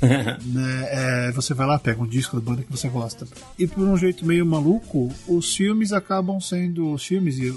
né? 0.00 1.28
É, 1.28 1.32
você 1.32 1.54
vai 1.54 1.66
lá, 1.66 1.78
pega 1.78 2.02
um 2.02 2.06
disco 2.06 2.38
da 2.38 2.42
banda 2.42 2.62
que 2.62 2.70
você 2.70 2.88
gosta. 2.88 3.26
E 3.58 3.66
por 3.66 3.88
um 3.88 3.96
jeito 3.96 4.26
meio 4.26 4.44
maluco, 4.44 5.10
os 5.26 5.56
filmes 5.56 5.94
acabam 5.94 6.38
sendo. 6.40 6.92
Os 6.92 7.06
filmes 7.06 7.38
e 7.38 7.54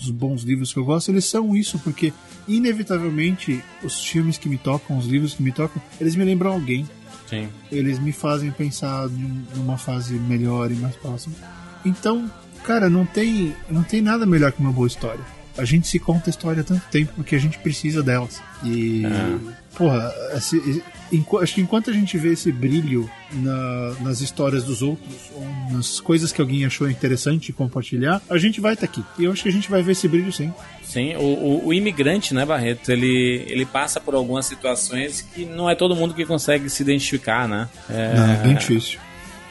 os 0.00 0.10
bons 0.10 0.42
livros 0.42 0.72
que 0.72 0.78
eu 0.78 0.84
gosto, 0.84 1.10
eles 1.10 1.24
são 1.24 1.56
isso, 1.56 1.78
porque 1.80 2.12
inevitavelmente 2.46 3.62
os 3.82 4.04
filmes 4.04 4.38
que 4.38 4.48
me 4.48 4.58
tocam, 4.58 4.96
os 4.98 5.06
livros 5.06 5.34
que 5.34 5.42
me 5.42 5.50
tocam, 5.52 5.80
eles 6.00 6.14
me 6.14 6.24
lembram 6.24 6.52
alguém. 6.52 6.88
Sim. 7.28 7.48
Eles 7.70 7.98
me 7.98 8.12
fazem 8.12 8.50
pensar 8.50 9.08
num- 9.08 9.42
numa 9.56 9.76
fase 9.76 10.14
melhor 10.14 10.70
e 10.70 10.74
mais 10.74 10.94
próxima. 10.96 11.34
Então, 11.84 12.30
cara, 12.64 12.88
não 12.88 13.04
tem, 13.04 13.54
não 13.70 13.82
tem 13.82 14.00
nada 14.00 14.24
melhor 14.24 14.52
que 14.52 14.60
uma 14.60 14.72
boa 14.72 14.86
história. 14.86 15.24
A 15.56 15.64
gente 15.64 15.88
se 15.88 15.98
conta 15.98 16.28
a 16.28 16.30
história 16.30 16.60
há 16.60 16.64
tanto 16.64 16.86
tempo 16.88 17.12
porque 17.16 17.34
a 17.34 17.38
gente 17.38 17.58
precisa 17.58 18.02
delas. 18.02 18.40
E, 18.64 19.02
porra, 19.76 20.12
esse- 20.36 20.82
acho 21.42 21.54
que 21.54 21.60
enquanto 21.60 21.90
a 21.90 21.92
gente 21.92 22.18
vê 22.18 22.32
esse 22.32 22.50
brilho 22.52 23.08
na- 23.32 23.94
nas 24.00 24.20
histórias 24.20 24.64
dos 24.64 24.82
outros, 24.82 25.14
ou 25.34 25.46
nas 25.72 26.00
coisas 26.00 26.32
que 26.32 26.40
alguém 26.40 26.64
achou 26.64 26.90
interessante 26.90 27.52
compartilhar, 27.52 28.20
a 28.28 28.38
gente 28.38 28.60
vai 28.60 28.74
estar 28.74 28.86
aqui. 28.86 29.02
E 29.18 29.24
eu 29.24 29.32
acho 29.32 29.42
que 29.42 29.48
a 29.48 29.52
gente 29.52 29.70
vai 29.70 29.82
ver 29.82 29.92
esse 29.92 30.08
brilho 30.08 30.32
sim. 30.32 30.52
Sim, 30.82 31.14
o, 31.16 31.20
o, 31.20 31.66
o 31.66 31.74
imigrante, 31.74 32.32
né, 32.34 32.44
Barreto, 32.46 32.90
ele, 32.90 33.44
ele 33.48 33.64
passa 33.66 34.00
por 34.00 34.14
algumas 34.14 34.46
situações 34.46 35.20
que 35.20 35.44
não 35.44 35.68
é 35.68 35.74
todo 35.74 35.94
mundo 35.94 36.14
que 36.14 36.24
consegue 36.24 36.68
se 36.70 36.82
identificar, 36.82 37.46
né? 37.46 37.68
É, 37.90 38.14
Não, 38.14 38.30
é 38.32 38.36
bem 38.36 38.54
difícil. 38.54 38.98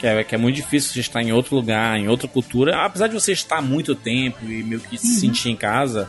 que, 0.00 0.06
é, 0.06 0.22
que 0.24 0.34
é 0.34 0.38
muito 0.38 0.56
difícil 0.56 0.92
você 0.92 1.00
estar 1.00 1.22
em 1.22 1.32
outro 1.32 1.54
lugar, 1.56 1.96
em 1.98 2.08
outra 2.08 2.26
cultura. 2.28 2.84
Apesar 2.84 3.06
de 3.06 3.14
você 3.14 3.32
estar 3.32 3.62
muito 3.62 3.94
tempo 3.94 4.38
e 4.44 4.62
meio 4.64 4.80
que 4.80 4.96
Uhum. 4.96 5.00
se 5.00 5.20
sentir 5.20 5.48
em 5.50 5.56
casa, 5.56 6.08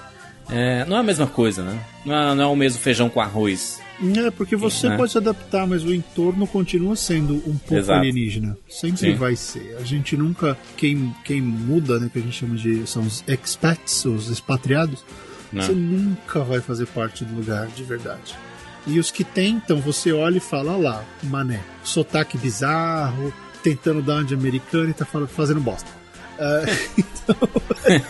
é, 0.50 0.84
não 0.86 0.98
é 0.98 1.00
a 1.00 1.04
mesma 1.04 1.28
coisa, 1.28 1.64
né? 1.64 1.80
Não 2.06 2.16
é, 2.16 2.36
não 2.36 2.44
é 2.44 2.48
o 2.48 2.56
mesmo 2.56 2.80
feijão 2.82 3.08
com 3.10 3.22
arroz. 3.22 3.80
É, 4.18 4.32
porque 4.32 4.56
você 4.56 4.88
Né? 4.90 4.96
pode 4.98 5.12
se 5.12 5.18
adaptar, 5.18 5.68
mas 5.68 5.84
o 5.84 5.94
entorno 5.94 6.48
continua 6.48 6.96
sendo 6.96 7.36
um 7.48 7.58
pouco 7.58 7.76
Exato. 7.76 8.00
alienígena. 8.00 8.58
Sempre 8.70 9.12
Sim. 9.12 9.16
vai 9.16 9.36
ser. 9.36 9.76
A 9.80 9.84
gente 9.84 10.16
nunca. 10.16 10.58
Quem, 10.78 11.14
quem 11.26 11.42
muda, 11.42 12.00
né, 12.00 12.10
que 12.12 12.20
a 12.20 12.22
gente 12.22 12.34
chama 12.38 12.56
de. 12.56 12.88
são 12.88 13.04
os 13.04 13.24
expats, 13.28 14.06
os 14.06 14.30
expatriados, 14.30 15.04
Né? 15.52 15.62
você 15.64 15.74
nunca 15.74 16.40
vai 16.42 16.62
fazer 16.62 16.86
parte 16.88 17.26
do 17.26 17.36
lugar 17.36 17.68
de 17.68 17.84
verdade. 17.84 18.36
E 18.88 18.98
os 19.00 19.12
que 19.12 19.24
tentam, 19.24 19.82
você 19.82 20.12
olha 20.14 20.38
e 20.38 20.40
fala, 20.40 20.72
olha 20.72 20.82
lá, 20.90 21.06
mané, 21.24 21.60
sotaque 21.84 22.38
bizarro, 22.38 23.34
tentando 23.62 24.02
dar 24.02 24.16
uma 24.16 24.24
de 24.24 24.34
americano 24.34 24.90
e 24.90 24.94
tá 24.94 25.06
fazendo 25.06 25.60
bosta. 25.60 25.99
Ah, 26.40 26.64
então, 26.98 27.36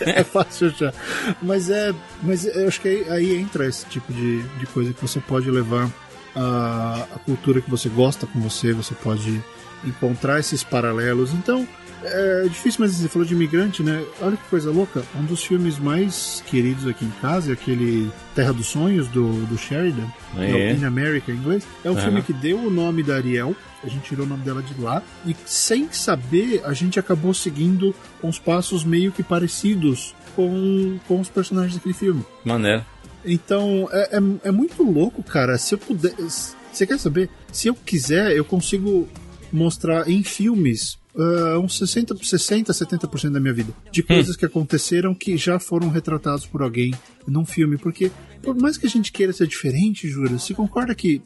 é 0.00 0.22
fácil 0.22 0.68
achar. 0.68 0.94
Mas 1.42 1.68
é. 1.68 1.92
Mas 2.22 2.46
eu 2.46 2.68
acho 2.68 2.80
que 2.80 2.88
aí, 2.88 3.10
aí 3.10 3.36
entra 3.36 3.66
esse 3.66 3.84
tipo 3.86 4.12
de, 4.12 4.42
de 4.42 4.66
coisa 4.66 4.92
que 4.92 5.02
você 5.02 5.20
pode 5.20 5.50
levar 5.50 5.90
a, 6.34 7.06
a 7.14 7.18
cultura 7.18 7.60
que 7.60 7.70
você 7.70 7.88
gosta 7.88 8.26
com 8.26 8.40
você, 8.40 8.72
você 8.72 8.94
pode 8.94 9.42
encontrar 9.84 10.38
esses 10.38 10.62
paralelos. 10.62 11.32
Então, 11.32 11.66
é 12.02 12.42
difícil, 12.44 12.80
mas 12.80 12.92
você 12.92 13.08
falou 13.08 13.26
de 13.26 13.34
imigrante, 13.34 13.82
né? 13.82 14.04
Olha 14.20 14.36
que 14.36 14.48
coisa 14.48 14.70
louca. 14.70 15.02
Um 15.18 15.24
dos 15.24 15.42
filmes 15.42 15.78
mais 15.78 16.42
queridos 16.46 16.86
aqui 16.86 17.04
em 17.04 17.12
casa 17.20 17.50
é 17.50 17.52
aquele 17.52 18.10
Terra 18.34 18.52
dos 18.52 18.66
Sonhos, 18.66 19.08
do, 19.08 19.46
do 19.46 19.58
Sheridan, 19.58 20.06
É. 20.36 20.72
In 20.72 20.84
America 20.84 21.30
em 21.30 21.36
inglês. 21.36 21.66
É 21.84 21.90
um 21.90 21.94
Aham. 21.94 22.02
filme 22.02 22.22
que 22.22 22.32
deu 22.32 22.58
o 22.58 22.70
nome 22.70 23.02
da 23.02 23.16
Ariel. 23.16 23.54
A 23.82 23.88
gente 23.88 24.02
tirou 24.02 24.26
o 24.26 24.28
nome 24.28 24.44
dela 24.44 24.62
de 24.62 24.78
lá. 24.80 25.02
E 25.26 25.34
sem 25.46 25.90
saber, 25.92 26.62
a 26.64 26.72
gente 26.72 26.98
acabou 26.98 27.32
seguindo 27.32 27.94
uns 28.22 28.38
passos 28.38 28.84
meio 28.84 29.10
que 29.10 29.22
parecidos 29.22 30.14
com, 30.36 30.98
com 31.08 31.20
os 31.20 31.28
personagens 31.28 31.74
daquele 31.74 31.94
filme. 31.94 32.24
Maneiro. 32.44 32.84
Então, 33.24 33.88
é, 33.92 34.18
é, 34.18 34.48
é 34.48 34.50
muito 34.50 34.82
louco, 34.82 35.22
cara. 35.22 35.58
Se 35.58 35.74
eu 35.74 35.78
puder. 35.78 36.14
Você 36.16 36.86
quer 36.86 36.98
saber? 36.98 37.28
Se 37.52 37.68
eu 37.68 37.74
quiser, 37.74 38.32
eu 38.32 38.44
consigo 38.44 39.08
mostrar 39.52 40.08
em 40.08 40.22
filmes 40.22 40.99
ah, 41.16 41.58
uns 41.58 41.76
60, 41.78 42.16
60 42.22 42.72
70% 42.72 43.30
da 43.30 43.40
minha 43.40 43.52
vida. 43.54 43.72
De 43.90 44.02
coisas 44.02 44.36
que 44.36 44.44
aconteceram 44.44 45.14
que 45.14 45.36
já 45.36 45.58
foram 45.58 45.88
retratados 45.88 46.46
por 46.46 46.62
alguém 46.62 46.92
num 47.26 47.44
filme. 47.44 47.76
Porque, 47.78 48.10
por 48.42 48.56
mais 48.56 48.76
que 48.76 48.86
a 48.86 48.90
gente 48.90 49.12
queira 49.12 49.32
ser 49.32 49.46
diferente, 49.46 50.08
Jura, 50.08 50.30
você 50.38 50.54
concorda 50.54 50.94
que 50.94 51.20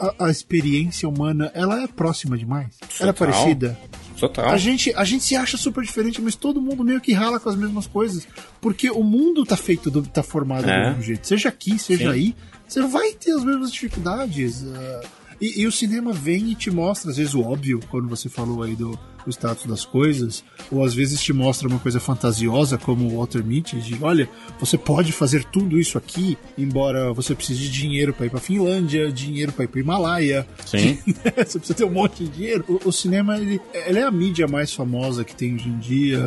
a, 0.00 0.26
a 0.26 0.30
experiência 0.30 1.08
humana 1.08 1.50
ela 1.54 1.82
é 1.82 1.86
próxima 1.86 2.36
demais? 2.36 2.74
Ela 3.00 3.10
é 3.10 3.12
Total. 3.12 3.14
parecida? 3.14 3.78
Total. 4.18 4.50
A 4.50 4.56
gente, 4.56 4.92
a 4.94 5.04
gente 5.04 5.24
se 5.24 5.34
acha 5.34 5.56
super 5.56 5.82
diferente, 5.82 6.20
mas 6.22 6.36
todo 6.36 6.60
mundo 6.60 6.84
meio 6.84 7.00
que 7.00 7.12
rala 7.12 7.40
com 7.40 7.48
as 7.48 7.56
mesmas 7.56 7.86
coisas. 7.88 8.26
Porque 8.60 8.88
o 8.90 9.02
mundo 9.02 9.44
tá 9.44 9.56
feito, 9.56 9.90
do, 9.90 10.02
tá 10.02 10.22
formado 10.22 10.68
É. 10.68 10.82
do 10.84 10.88
mesmo 10.90 11.02
jeito. 11.02 11.26
Seja 11.26 11.48
aqui, 11.48 11.76
seja 11.78 12.04
Sim. 12.04 12.10
aí, 12.10 12.36
você 12.68 12.82
vai 12.82 13.12
ter 13.12 13.32
as 13.32 13.44
mesmas 13.44 13.72
dificuldades. 13.72 14.64
ah, 14.64 15.00
e, 15.44 15.60
e 15.62 15.66
o 15.66 15.72
cinema 15.72 16.12
vem 16.12 16.50
e 16.50 16.54
te 16.54 16.70
mostra, 16.70 17.10
às 17.10 17.16
vezes, 17.16 17.34
o 17.34 17.42
óbvio, 17.42 17.80
quando 17.90 18.08
você 18.08 18.28
falou 18.28 18.62
aí 18.62 18.76
do, 18.76 18.90
do 19.24 19.30
status 19.30 19.66
das 19.66 19.84
coisas, 19.84 20.44
ou 20.70 20.84
às 20.84 20.94
vezes 20.94 21.20
te 21.20 21.32
mostra 21.32 21.66
uma 21.68 21.78
coisa 21.78 21.98
fantasiosa, 22.00 22.78
como 22.78 23.06
o 23.06 23.16
Walter 23.18 23.44
Mitty, 23.44 23.80
de 23.80 23.98
olha, 24.02 24.28
você 24.60 24.78
pode 24.78 25.10
fazer 25.12 25.44
tudo 25.44 25.78
isso 25.78 25.98
aqui, 25.98 26.38
embora 26.56 27.12
você 27.12 27.34
precise 27.34 27.60
de 27.64 27.70
dinheiro 27.70 28.14
para 28.14 28.26
ir 28.26 28.30
pra 28.30 28.40
Finlândia, 28.40 29.10
dinheiro 29.10 29.52
para 29.52 29.64
ir 29.64 29.68
pro 29.68 29.80
Himalaia, 29.80 30.46
Sim. 30.64 30.98
você 31.44 31.58
precisa 31.58 31.74
ter 31.74 31.84
um 31.84 31.90
monte 31.92 32.24
de 32.24 32.30
dinheiro. 32.30 32.64
O, 32.68 32.88
o 32.88 32.92
cinema, 32.92 33.36
ele, 33.38 33.60
ele 33.86 33.98
é 33.98 34.02
a 34.04 34.10
mídia 34.10 34.46
mais 34.46 34.72
famosa 34.72 35.24
que 35.24 35.34
tem 35.34 35.54
hoje 35.54 35.68
em 35.68 35.78
dia. 35.78 36.20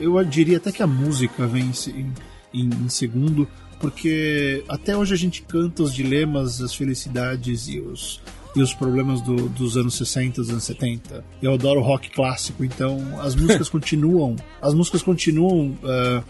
Eu 0.00 0.22
diria 0.24 0.56
até 0.56 0.72
que 0.72 0.82
a 0.82 0.86
música 0.86 1.46
vem 1.46 1.70
em, 1.94 2.12
em- 2.52 2.70
em 2.84 2.88
segundo, 2.88 3.48
porque 3.78 4.64
até 4.68 4.96
hoje 4.96 5.12
a 5.12 5.16
gente 5.16 5.42
canta 5.42 5.82
os 5.82 5.92
dilemas, 5.92 6.60
as 6.62 6.74
felicidades 6.74 7.68
e 7.68 7.78
os, 7.78 8.20
e 8.56 8.62
os 8.62 8.72
problemas 8.72 9.20
do- 9.20 9.48
dos 9.50 9.76
anos 9.76 9.94
60, 9.96 10.40
dos 10.40 10.50
anos 10.50 10.64
70. 10.64 11.22
Eu 11.42 11.52
adoro 11.52 11.80
rock 11.82 12.10
clássico, 12.10 12.64
então 12.64 12.98
as 13.20 13.34
músicas 13.36 13.68
continuam, 13.70 14.34
as 14.62 14.72
músicas 14.74 15.02
continuam 15.02 15.76
ah, 15.84 16.22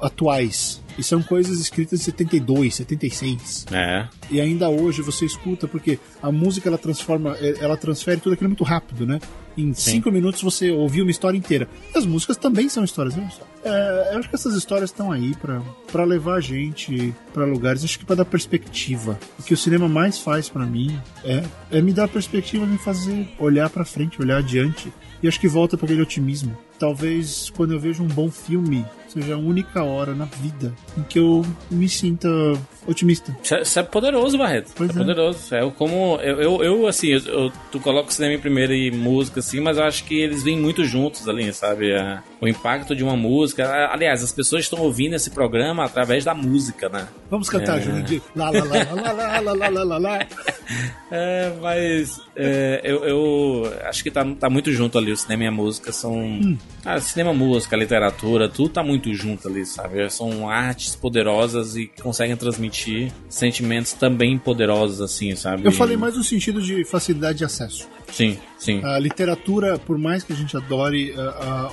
atuais. 0.00 0.80
E 0.96 1.02
são 1.02 1.20
coisas 1.22 1.58
escritas 1.60 2.00
em 2.00 2.02
72, 2.04 2.74
76. 2.76 3.66
É. 3.72 4.06
E 4.30 4.40
ainda 4.40 4.68
hoje 4.68 5.02
você 5.02 5.24
escuta, 5.26 5.66
porque 5.66 5.98
a 6.22 6.30
música 6.30 6.68
ela 6.68 6.78
transforma, 6.78 7.36
eh, 7.40 7.56
ela 7.60 7.76
transfere 7.76 8.20
tudo 8.20 8.34
aquilo 8.34 8.48
muito 8.50 8.62
rápido, 8.62 9.04
né? 9.04 9.18
Em 9.56 9.72
cinco 9.72 10.10
minutos 10.10 10.42
você 10.42 10.70
ouviu 10.70 11.04
uma 11.04 11.10
história 11.10 11.36
inteira. 11.38 11.68
As 11.94 12.04
músicas 12.04 12.36
também 12.36 12.68
são 12.68 12.84
histórias, 12.84 13.14
né? 13.14 13.30
É, 13.64 14.10
eu 14.14 14.18
acho 14.18 14.28
que 14.28 14.34
essas 14.34 14.54
histórias 14.54 14.90
estão 14.90 15.10
aí 15.10 15.34
pra 15.36 15.62
pra 15.90 16.04
levar 16.04 16.34
a 16.34 16.40
gente 16.40 17.14
pra 17.32 17.44
lugares, 17.44 17.84
acho 17.84 17.98
que 17.98 18.04
pra 18.04 18.16
dar 18.16 18.24
perspectiva. 18.24 19.18
O 19.38 19.42
que 19.42 19.54
o 19.54 19.56
cinema 19.56 19.88
mais 19.88 20.18
faz 20.18 20.48
pra 20.48 20.66
mim 20.66 20.98
é, 21.24 21.44
é 21.70 21.80
me 21.80 21.92
dar 21.92 22.08
perspectiva, 22.08 22.66
me 22.66 22.78
fazer 22.78 23.28
olhar 23.38 23.70
pra 23.70 23.84
frente, 23.84 24.20
olhar 24.20 24.38
adiante. 24.38 24.92
E 25.22 25.28
acho 25.28 25.40
que 25.40 25.48
volta 25.48 25.76
pra 25.76 25.86
aquele 25.86 26.02
otimismo. 26.02 26.56
Talvez 26.78 27.50
quando 27.56 27.72
eu 27.72 27.80
vejo 27.80 28.02
um 28.02 28.08
bom 28.08 28.30
filme, 28.30 28.84
seja 29.08 29.34
a 29.34 29.38
única 29.38 29.82
hora 29.84 30.12
na 30.14 30.24
vida 30.24 30.72
em 30.98 31.02
que 31.02 31.18
eu 31.20 31.44
me 31.70 31.88
sinta 31.88 32.28
otimista. 32.86 33.34
Isso 33.42 33.78
é, 33.78 33.82
é 33.82 33.84
poderoso, 33.84 34.36
Barreto. 34.36 34.72
Pois 34.74 34.90
é, 34.90 34.92
é. 34.92 34.96
poderoso. 34.96 35.54
É 35.54 35.62
eu 35.62 35.70
como. 35.70 36.16
Eu, 36.20 36.40
eu, 36.42 36.64
eu, 36.64 36.86
assim, 36.86 37.08
eu, 37.08 37.20
eu- 37.20 37.52
tu 37.70 37.78
coloca 37.80 38.08
o 38.10 38.12
cinema 38.12 38.34
em 38.34 38.38
primeiro 38.40 38.74
e 38.74 38.90
música, 38.90 39.38
assim, 39.40 39.60
mas 39.60 39.78
eu 39.78 39.84
acho 39.84 40.04
que 40.04 40.14
eles 40.20 40.42
vêm 40.42 40.58
muito 40.58 40.84
juntos 40.84 41.28
ali, 41.28 41.52
sabe? 41.52 41.92
É, 41.92 42.18
o 42.40 42.48
impacto 42.48 42.94
de 42.94 43.04
uma 43.04 43.16
música. 43.16 43.66
a- 43.68 43.92
Aliás, 43.94 44.22
as 44.22 44.32
pessoas 44.32 44.64
estão 44.64 44.80
ouvindo 44.80 45.14
esse 45.14 45.30
programa 45.30 45.84
através 45.84 46.24
da 46.24 46.34
música, 46.34 46.88
né? 46.88 47.06
Vamos 47.30 47.48
cantar, 47.48 47.78
É. 47.78 47.82
Júnior, 47.82 48.02
de 48.02 48.20
lá, 48.34 48.50
lá, 48.50 48.64
lá, 48.64 49.12
lá, 49.12 49.12
lá, 49.40 49.52
lá, 49.52 49.68
lá, 49.68 49.82
lá, 49.84 49.98
lá. 49.98 50.18
É, 51.10 51.52
mas 51.60 52.18
é, 52.34 52.80
eu, 52.82 53.04
eu 53.04 53.72
acho 53.84 54.02
que 54.02 54.10
tá, 54.10 54.24
tá 54.40 54.48
muito 54.50 54.72
junto 54.72 54.98
ali. 54.98 55.12
O 55.12 55.16
cinema 55.16 55.44
e 55.44 55.46
a 55.46 55.50
música 55.52 55.92
são. 55.92 56.56
Ah, 56.84 57.00
cinema, 57.00 57.32
música, 57.32 57.76
literatura, 57.76 58.48
tudo 58.48 58.68
tá 58.68 58.82
muito 58.82 59.12
junto 59.14 59.48
ali, 59.48 59.64
sabe? 59.64 60.08
São 60.10 60.48
artes 60.50 60.94
poderosas 60.94 61.76
e 61.76 61.90
conseguem 62.02 62.36
transmitir 62.36 63.10
sentimentos 63.28 63.94
também 63.94 64.36
poderosos, 64.36 65.00
assim, 65.00 65.34
sabe? 65.34 65.66
Eu 65.66 65.72
falei 65.72 65.96
mais 65.96 66.16
no 66.16 66.22
sentido 66.22 66.60
de 66.60 66.84
facilidade 66.84 67.38
de 67.38 67.44
acesso. 67.44 67.88
Sim, 68.14 68.38
sim. 68.58 68.80
A 68.84 68.98
literatura, 68.98 69.76
por 69.78 69.98
mais 69.98 70.22
que 70.22 70.32
a 70.32 70.36
gente 70.36 70.56
adore, 70.56 71.12
a- 71.16 71.20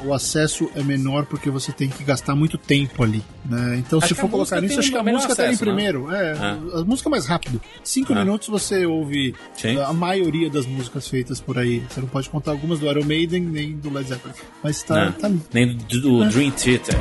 a- 0.01 0.05
o 0.05 0.13
acesso 0.13 0.69
é 0.75 0.81
menor 0.81 1.25
porque 1.27 1.49
você 1.51 1.71
tem 1.71 1.87
que 1.87 2.03
gastar 2.03 2.35
muito 2.35 2.57
tempo 2.57 3.03
ali. 3.03 3.23
Né? 3.45 3.77
Então, 3.85 3.99
Acho 3.99 4.07
se 4.09 4.13
for 4.15 4.29
colocar 4.29 4.55
música 4.55 4.61
nisso, 4.61 4.79
acho 4.79 4.91
que 4.91 4.97
a 4.97 5.03
música 5.03 5.35
tá 5.35 5.43
em 5.43 5.47
acesso, 5.49 5.65
né? 5.65 5.71
primeiro. 5.71 6.11
É, 6.11 6.31
É. 6.31 6.79
A 6.79 6.83
música 6.83 7.09
é 7.09 7.11
mais 7.11 7.25
rápido. 7.27 7.61
Cinco 7.83 8.13
É. 8.13 8.15
minutos 8.19 8.47
você 8.47 8.85
ouve 8.85 9.35
Sim. 9.55 9.77
a 9.79 9.93
maioria 9.93 10.49
das 10.49 10.65
músicas 10.65 11.07
feitas 11.07 11.39
por 11.39 11.57
aí. 11.59 11.83
Você 11.89 12.01
não 12.01 12.07
pode 12.07 12.27
contar 12.29 12.51
algumas 12.51 12.79
do 12.79 12.87
Iron 12.89 13.05
Maiden 13.05 13.41
nem 13.43 13.73
do 13.77 13.91
Led 13.93 14.09
Zeppelin. 14.09 14.33
Mas 14.63 14.81
tá, 14.83 14.95
Né? 14.95 15.13
tá 15.19 15.27
ali. 15.27 15.41
Nem 15.53 15.77
do, 15.77 16.01
do 16.01 16.29
Dream 16.29 16.51
Theater. 16.51 16.95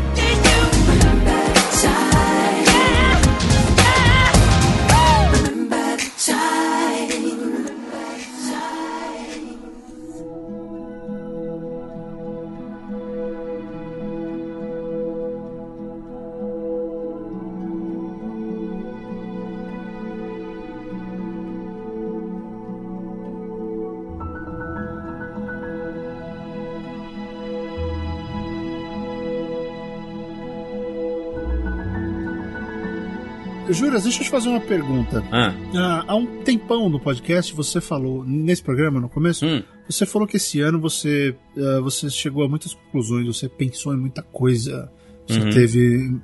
Juras, 33.73 34.03
deixa 34.05 34.21
eu 34.21 34.25
te 34.25 34.31
fazer 34.31 34.49
uma 34.49 34.61
pergunta. 34.61 35.23
Ah, 35.31 35.55
Ah, 35.75 36.05
há 36.09 36.17
um 36.17 36.27
tempão 36.43 36.89
no 36.89 36.99
podcast 36.99 37.55
você 37.55 37.81
falou, 37.81 38.25
nesse 38.25 38.63
programa, 38.63 39.01
no 39.01 39.09
começo, 39.09 39.47
hum, 39.47 39.63
você 39.89 40.05
falou 40.05 40.27
que 40.27 40.37
esse 40.37 40.61
ano 40.61 40.81
você, 40.81 41.35
ah, 41.57 41.81
você 41.81 42.09
chegou 42.11 42.45
a 42.45 42.49
muitas 42.49 42.75
conclusões, 42.75 43.27
você 43.27 43.49
pensou 43.49 43.95
em 43.95 43.99
muita 43.99 44.23
coisa, 44.23 44.91
você 45.27 45.41
Uhum. 45.41 45.51
teve. 45.51 46.17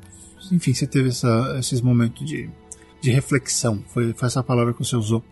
Enfim, 0.52 0.72
você 0.74 0.86
teve 0.86 1.08
essa- 1.08 1.56
esses 1.58 1.80
momentos 1.80 2.24
de, 2.26 2.48
de 3.00 3.10
reflexão. 3.10 3.82
Foi, 3.88 4.12
foi 4.12 4.26
essa 4.26 4.42
palavra 4.42 4.72
que 4.72 4.78
você 4.84 4.96
usou. 4.96 5.22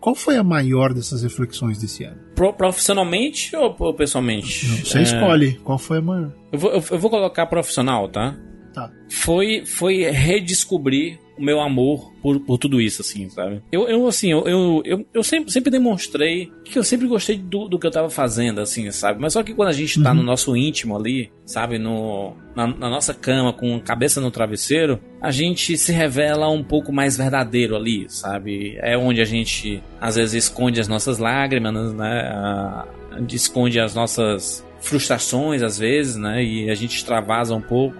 Qual 0.00 0.14
foi 0.16 0.36
a 0.36 0.42
maior 0.42 0.92
dessas 0.92 1.22
reflexões 1.22 1.78
desse 1.78 2.02
ano? 2.04 2.16
pro- 2.34 2.52
profissionalmente 2.52 3.54
ou, 3.54 3.74
ou 3.78 3.94
pessoalmente? 3.94 4.66
Você 4.84 4.98
É, 4.98 5.02
escolhe 5.02 5.54
qual 5.62 5.78
foi 5.78 5.98
a 5.98 6.02
maior. 6.02 6.32
Eu 6.50 6.58
vou, 6.58 6.70
eu, 6.72 6.82
eu 6.90 6.98
vou 6.98 7.08
colocar 7.10 7.46
profissional, 7.46 8.08
tá? 8.08 8.36
Tá. 8.72 8.90
Foi, 9.10 9.64
foi 9.66 10.10
redescobrir 10.10 11.18
o 11.38 11.42
meu 11.42 11.60
amor 11.60 12.12
por, 12.22 12.40
por 12.40 12.58
tudo 12.58 12.80
isso, 12.80 13.02
assim, 13.02 13.28
sabe? 13.28 13.62
Eu, 13.70 13.88
eu 13.88 14.06
assim, 14.06 14.30
eu, 14.30 14.46
eu, 14.46 14.82
eu, 14.84 15.06
eu 15.12 15.22
sempre, 15.22 15.50
sempre 15.50 15.70
demonstrei 15.70 16.52
que 16.64 16.78
eu 16.78 16.84
sempre 16.84 17.06
gostei 17.06 17.36
do, 17.36 17.68
do 17.68 17.78
que 17.78 17.86
eu 17.86 17.90
tava 17.90 18.08
fazendo, 18.08 18.60
assim, 18.60 18.90
sabe? 18.90 19.20
Mas 19.20 19.32
só 19.32 19.42
que 19.42 19.54
quando 19.54 19.68
a 19.68 19.72
gente 19.72 20.02
tá 20.02 20.14
no 20.14 20.22
nosso 20.22 20.56
íntimo 20.56 20.96
ali, 20.96 21.30
sabe? 21.44 21.78
No, 21.78 22.34
na, 22.54 22.66
na 22.66 22.88
nossa 22.88 23.12
cama, 23.12 23.52
com 23.52 23.76
a 23.76 23.80
cabeça 23.80 24.20
no 24.20 24.30
travesseiro, 24.30 25.00
a 25.20 25.30
gente 25.30 25.76
se 25.76 25.92
revela 25.92 26.48
um 26.48 26.62
pouco 26.62 26.92
mais 26.92 27.16
verdadeiro 27.16 27.76
ali, 27.76 28.06
sabe? 28.08 28.78
É 28.80 28.96
onde 28.96 29.20
a 29.20 29.24
gente, 29.24 29.82
às 30.00 30.16
vezes, 30.16 30.44
esconde 30.44 30.80
as 30.80 30.88
nossas 30.88 31.18
lágrimas, 31.18 31.92
né? 31.92 32.30
A, 32.34 32.86
a 33.12 33.34
esconde 33.34 33.80
as 33.80 33.94
nossas 33.94 34.64
frustrações, 34.82 35.62
às 35.62 35.78
vezes, 35.78 36.16
né? 36.16 36.42
E 36.42 36.70
a 36.70 36.74
gente 36.74 36.96
extravasa 36.96 37.54
um 37.54 37.60
pouco. 37.60 37.96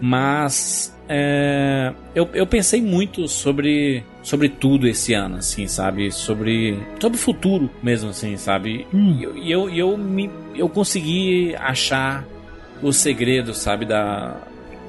Mas 0.00 0.96
é, 1.08 1.92
eu, 2.14 2.28
eu 2.32 2.46
pensei 2.46 2.80
muito 2.80 3.28
sobre, 3.28 4.02
sobre 4.22 4.48
tudo 4.48 4.88
esse 4.88 5.12
ano, 5.12 5.36
assim, 5.36 5.66
sabe? 5.66 6.10
Sobre, 6.10 6.78
sobre 7.00 7.16
o 7.18 7.20
futuro 7.20 7.70
mesmo, 7.82 8.10
assim, 8.10 8.36
sabe? 8.36 8.86
Hum. 8.94 9.18
E 9.20 9.50
eu, 9.52 9.68
eu, 9.68 9.70
eu, 9.70 9.98
me, 9.98 10.30
eu 10.54 10.68
consegui 10.68 11.54
achar 11.56 12.24
o 12.82 12.92
segredo, 12.92 13.52
sabe? 13.54 13.84
Da, 13.84 14.36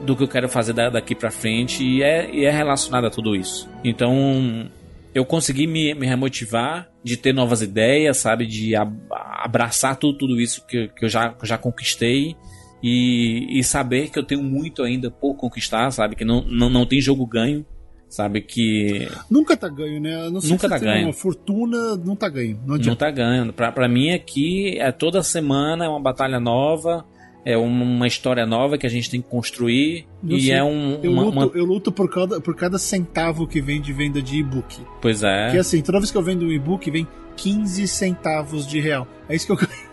do 0.05 0.15
que 0.15 0.23
eu 0.23 0.27
quero 0.27 0.47
fazer 0.47 0.73
da- 0.73 0.89
daqui 0.89 1.13
pra 1.13 1.29
frente 1.29 1.83
e 1.83 2.01
é, 2.01 2.29
e 2.33 2.45
é 2.45 2.51
relacionado 2.51 3.05
a 3.05 3.09
tudo 3.09 3.35
isso. 3.35 3.69
Então, 3.83 4.69
eu 5.13 5.25
consegui 5.25 5.67
me, 5.67 5.93
me 5.93 6.07
remotivar 6.07 6.87
de 7.03 7.17
ter 7.17 7.33
novas 7.33 7.61
ideias, 7.61 8.17
sabe? 8.17 8.45
De 8.45 8.75
ab- 8.75 8.95
abraçar 9.11 9.95
tudo, 9.97 10.17
tudo 10.19 10.39
isso 10.39 10.65
que, 10.65 10.87
que, 10.87 11.03
eu 11.05 11.09
já, 11.09 11.29
que 11.29 11.43
eu 11.43 11.47
já 11.47 11.57
conquistei 11.57 12.35
e, 12.83 13.59
e 13.59 13.63
saber 13.63 14.09
que 14.09 14.17
eu 14.19 14.23
tenho 14.23 14.43
muito 14.43 14.83
ainda 14.83 15.09
por 15.11 15.35
conquistar, 15.35 15.91
sabe? 15.91 16.15
Que 16.15 16.25
não, 16.25 16.41
não, 16.47 16.69
não 16.69 16.85
tem 16.85 16.99
jogo 17.01 17.25
ganho, 17.25 17.65
sabe? 18.09 18.41
Que 18.41 19.07
Nunca 19.29 19.55
tá 19.55 19.69
ganho, 19.69 19.99
né? 20.01 20.29
Não 20.29 20.41
ser 20.41 20.49
Nunca 20.49 20.67
que 20.67 20.73
tá 20.73 20.79
ganho. 20.79 21.07
uma 21.07 21.13
fortuna, 21.13 21.95
não 21.97 22.15
tá 22.15 22.27
ganho. 22.29 22.59
Não 22.65 22.77
não 22.77 22.95
tá 22.95 23.09
ganhando. 23.11 23.53
Pra, 23.53 23.71
pra 23.71 23.87
mim 23.87 24.11
aqui, 24.11 24.77
é 24.79 24.91
toda 24.91 25.21
semana 25.23 25.85
é 25.85 25.87
uma 25.89 25.99
batalha 26.01 26.39
nova, 26.39 27.05
é 27.45 27.57
uma, 27.57 28.05
história 28.07 28.45
nova 28.45 28.77
que 28.77 28.85
a 28.85 28.89
gente 28.89 29.09
tem 29.09 29.21
que 29.21 29.27
construir 29.29 30.05
Eu 30.27 30.37
e 30.37 30.41
sei. 30.41 30.51
é 30.53 30.63
um, 30.63 30.99
Eu 31.01 31.11
uma, 31.11 31.23
luto, 31.23 31.37
uma- 31.37 31.51
eu 31.55 31.65
luto 31.65 31.91
por, 31.91 32.09
cada, 32.09 32.39
por 32.41 32.55
cada 32.55 32.77
centavo 32.77 33.47
que 33.47 33.61
vem 33.61 33.81
de 33.81 33.91
venda 33.93 34.21
de 34.21 34.37
e-book. 34.37 34.79
Pois 35.01 35.23
é. 35.23 35.45
Porque 35.45 35.59
assim, 35.59 35.81
toda 35.81 35.97
vez 35.99 36.11
que 36.11 36.17
eu 36.17 36.21
vendo 36.23 36.45
um 36.45 36.51
e-book, 36.51 36.89
vem 36.91 37.07
15 37.37 37.87
centavos 37.87 38.67
de 38.67 38.79
real. 38.79 39.07
É 39.29 39.35
isso 39.35 39.45
que 39.45 39.51
eu 39.51 39.55
ganho. 39.67 39.90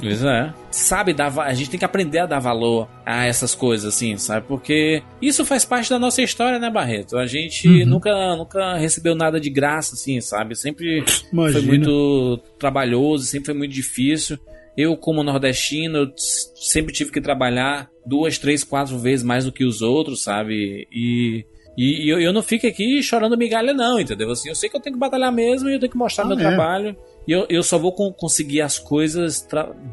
Pois 0.00 0.22
é. 0.24 0.52
Sabe, 0.70 1.12
dar, 1.12 1.36
a 1.40 1.52
gente 1.54 1.70
tem 1.70 1.78
que 1.78 1.84
aprender 1.84 2.20
a 2.20 2.26
dar 2.26 2.38
valor 2.38 2.88
a 3.04 3.26
essas 3.26 3.54
coisas, 3.54 3.94
assim, 3.94 4.16
sabe? 4.16 4.46
Porque 4.46 5.02
isso 5.20 5.44
faz 5.44 5.64
parte 5.64 5.90
da 5.90 5.98
nossa 5.98 6.22
história, 6.22 6.58
né, 6.58 6.70
Barreto? 6.70 7.16
A 7.18 7.26
gente 7.26 7.68
Uhum. 7.68 7.86
nunca, 7.86 8.36
nunca 8.36 8.76
recebeu 8.76 9.14
nada 9.14 9.38
de 9.40 9.50
graça, 9.50 9.94
assim, 9.94 10.20
sabe? 10.20 10.54
Sempre 10.56 11.04
Imagina. 11.32 11.60
foi 11.60 11.62
muito 11.68 12.40
trabalhoso, 12.58 13.24
sempre 13.24 13.46
foi 13.46 13.54
muito 13.54 13.72
difícil. 13.72 14.38
Eu, 14.76 14.96
como 14.96 15.22
nordestino, 15.22 16.12
sempre 16.16 16.92
tive 16.92 17.10
que 17.10 17.20
trabalhar 17.20 17.88
duas, 18.04 18.38
três, 18.38 18.62
quatro 18.62 18.98
vezes 18.98 19.24
mais 19.24 19.44
do 19.44 19.52
que 19.52 19.64
os 19.64 19.80
outros, 19.80 20.22
sabe? 20.22 20.86
E, 20.92 21.44
e, 21.78 22.04
e 22.06 22.08
eu, 22.10 22.20
eu 22.20 22.32
não 22.32 22.42
fico 22.42 22.66
aqui 22.66 23.02
chorando 23.02 23.38
migalha, 23.38 23.72
não, 23.72 23.98
entendeu? 23.98 24.30
Assim, 24.30 24.48
eu 24.50 24.54
sei 24.54 24.68
que 24.68 24.76
eu 24.76 24.80
tenho 24.80 24.94
que 24.94 25.00
batalhar 25.00 25.32
mesmo 25.32 25.68
e 25.68 25.74
eu 25.74 25.78
tenho 25.80 25.90
que 25.92 25.96
mostrar 25.98 26.24
Ah, 26.24 26.28
meu 26.28 26.36
é. 26.38 26.40
trabalho. 26.40 26.94
E 27.26 27.32
eu, 27.32 27.46
eu 27.48 27.62
só 27.62 27.78
vou 27.78 27.92
con- 27.92 28.12
conseguir 28.12 28.60
as 28.60 28.78
coisas 28.78 29.46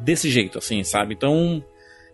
desse 0.03 0.29
jeito, 0.29 0.57
assim, 0.57 0.83
sabe? 0.83 1.13
Então, 1.15 1.63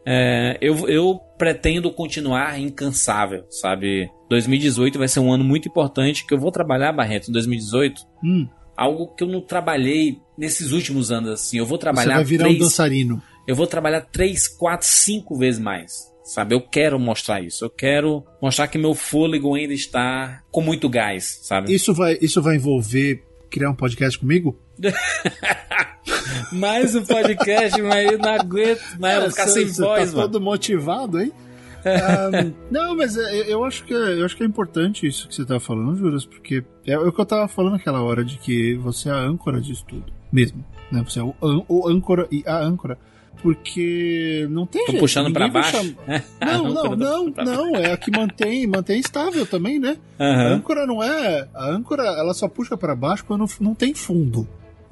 é, 0.06 0.58
eu, 0.62 0.88
eu 0.88 1.20
pretendo 1.38 1.92
continuar 1.92 2.60
incansável, 2.60 3.46
sabe? 3.50 4.10
2018 4.30 4.98
vai 4.98 5.08
ser 5.08 5.20
um 5.20 5.32
ano 5.32 5.44
muito 5.44 5.68
importante 5.68 6.26
que 6.26 6.34
eu 6.34 6.40
vou 6.40 6.52
trabalhar, 6.52 6.94
Barreto, 6.94 7.30
em 7.30 7.34
2018 7.34 8.02
Hum, 8.24 8.48
algo 8.78 9.08
que 9.14 9.24
eu 9.24 9.28
não 9.28 9.42
trabalhei 9.42 10.18
nesses 10.38 10.72
últimos 10.72 11.12
anos 11.12 11.30
assim. 11.32 11.58
Eu 11.58 11.66
vou 11.66 11.78
você 11.78 11.82
trabalhar 11.82 12.16
vai 12.16 12.24
virar 12.24 12.44
três, 12.46 12.56
um 12.58 12.60
dançarino. 12.64 13.22
eu 13.48 13.56
vou 13.56 13.68
trabalhar 13.68 14.02
três, 14.02 14.48
quatro, 14.48 14.88
cinco 14.88 15.38
vezes 15.38 15.60
mais. 15.60 16.08
Sabe, 16.24 16.54
eu 16.54 16.62
quero 16.62 17.00
mostrar 17.00 17.42
isso. 17.42 17.66
Eu 17.66 17.72
quero 17.72 18.24
mostrar 18.40 18.68
que 18.68 18.78
meu 18.78 18.94
fôlego 18.94 19.56
ainda 19.56 19.74
está 19.74 20.44
com 20.52 20.62
muito 20.62 20.88
gás, 20.88 21.40
sabe? 21.42 21.74
Isso 21.74 21.92
vai, 21.92 22.20
isso 22.22 22.40
vai 22.40 22.56
envolver 22.56 23.24
criar 23.50 23.72
um 23.72 23.76
podcast 23.76 24.20
comigo? 24.20 24.56
Mais 26.52 26.96
um 26.96 27.04
podcast, 27.04 27.82
mas 27.82 28.12
eu 28.12 28.18
não 28.18 28.30
aguento, 28.30 28.82
eu 29.02 29.22
vou 29.22 29.30
ficar 29.30 29.48
sem 29.48 29.68
você 29.68 29.82
voz, 29.82 30.10
tá 30.12 30.18
mano. 30.18 30.30
todo 30.30 30.42
motivado, 30.42 31.20
hein? 31.22 31.32
Ah, 31.86 32.30
não, 32.70 32.94
mas 32.94 33.16
é, 33.16 33.54
eu 33.54 33.64
acho, 33.64 33.86
que 33.86 33.94
é, 33.94 34.20
eu 34.20 34.26
acho 34.26 34.36
que 34.36 34.44
é 34.44 34.46
importante 34.46 35.08
isso 35.08 35.30
que 35.30 35.34
você 35.36 35.46
tá 35.46 35.62
falando, 35.62 35.96
Juras, 35.96 36.26
porque 36.26 36.62
é 36.86 37.00
o 37.00 37.10
que 37.10 37.22
eu 37.22 37.26
tava 37.26 37.48
falando 37.48 37.72
naquela 37.74 38.02
hora, 38.02 38.22
de 38.26 38.38
que 38.38 38.76
você 38.76 39.08
é 39.08 39.14
a 39.14 39.16
âncora 39.16 39.62
disso 39.62 39.86
tudo, 39.88 40.04
mesmo. 40.30 40.62
Né? 40.92 41.02
Você 41.08 41.20
é 41.20 41.24
o, 41.24 41.34
o 41.70 41.88
âncora 41.88 42.28
e 42.30 42.44
a 42.46 42.58
âncora. 42.60 42.98
Porque 43.42 44.46
não 44.50 44.66
tem 44.66 44.84
Tô 44.86 44.92
jeito, 44.92 45.02
puxando 45.02 45.34
vai 45.34 45.50
baixo. 45.50 45.96
Não, 46.46 46.74
não, 46.74 46.96
não, 46.98 47.26
não, 47.30 47.76
é 47.78 47.94
a 47.94 47.98
que 47.98 48.12
mantém, 48.12 48.68
mantém 48.68 49.00
estável 49.00 49.46
também, 49.46 49.80
né? 49.80 49.96
A 50.20 50.26
Aham. 50.26 50.56
âncora 50.56 50.86
não 50.86 51.02
é. 51.02 51.48
A 51.54 51.70
âncora 51.70 52.04
ela 52.04 52.34
só 52.34 52.50
puxa 52.50 52.76
pra 52.76 52.94
baixo 52.94 53.24
quando 53.24 53.46
não 53.62 53.74
tem 53.74 53.94
fundo. 53.94 54.46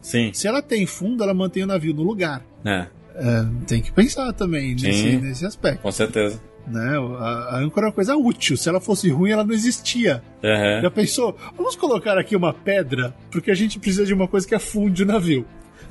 Sim. 0.08 0.32
Se 0.34 0.48
ela 0.48 0.62
tem 0.62 0.86
fundo, 0.86 1.22
ela 1.22 1.34
mantém 1.34 1.64
o 1.64 1.68
navio 1.68 1.94
no 1.94 2.02
lugar. 2.02 2.42
É, 2.64 2.88
É, 3.14 3.46
tem 3.68 3.82
que 3.82 3.92
pensar 3.92 4.32
também 4.32 4.74
nesse, 4.74 5.18
nesse 5.18 5.46
aspecto. 5.46 5.82
com 5.82 5.92
certeza. 5.92 6.42
Né? 6.66 6.98
A, 7.20 7.56
a 7.56 7.60
âncora 7.60 7.88
é 7.88 7.90
uma 7.90 7.94
coisa 7.94 8.16
útil. 8.16 8.56
Se 8.56 8.70
ela 8.70 8.80
fosse 8.80 9.10
ruim, 9.10 9.32
ela 9.32 9.44
não 9.44 9.54
existia. 9.54 10.24
Aham. 10.42 10.82
Já 10.82 10.90
pensou? 10.90 11.38
Vamos 11.58 11.76
colocar 11.76 12.18
aqui 12.18 12.38
uma 12.38 12.54
pedra, 12.54 13.14
porque 13.30 13.52
a 13.52 13.54
gente 13.54 13.80
precisa 13.80 14.06
de 14.06 14.14
uma 14.14 14.30
coisa 14.30 14.48
que 14.48 14.56
afunde 14.56 15.04
o 15.04 15.06
navio. 15.06 15.46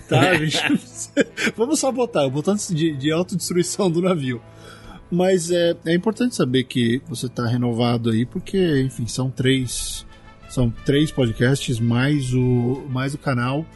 Tá? 0.08 0.32
Gente 0.42 0.80
Vamos 1.54 1.78
só 1.78 1.92
botar 1.92 2.24
o 2.24 2.30
botão 2.30 2.54
de, 2.54 2.96
de 2.96 3.12
autodestruição 3.12 3.90
do 3.90 4.00
navio. 4.00 4.40
Mas 5.10 5.50
é, 5.50 5.76
é 5.84 5.94
importante 5.94 6.34
saber 6.34 6.64
que 6.64 7.02
você 7.06 7.26
está 7.26 7.46
renovado 7.46 8.08
aí, 8.08 8.24
porque, 8.24 8.80
enfim, 8.80 9.06
são 9.06 9.30
três. 9.30 10.06
São 10.48 10.70
três 10.70 11.10
podcasts, 11.10 11.78
mais 11.78 12.32
o, 12.32 12.86
mais 12.88 13.12
o 13.12 13.18
canal 13.18 13.66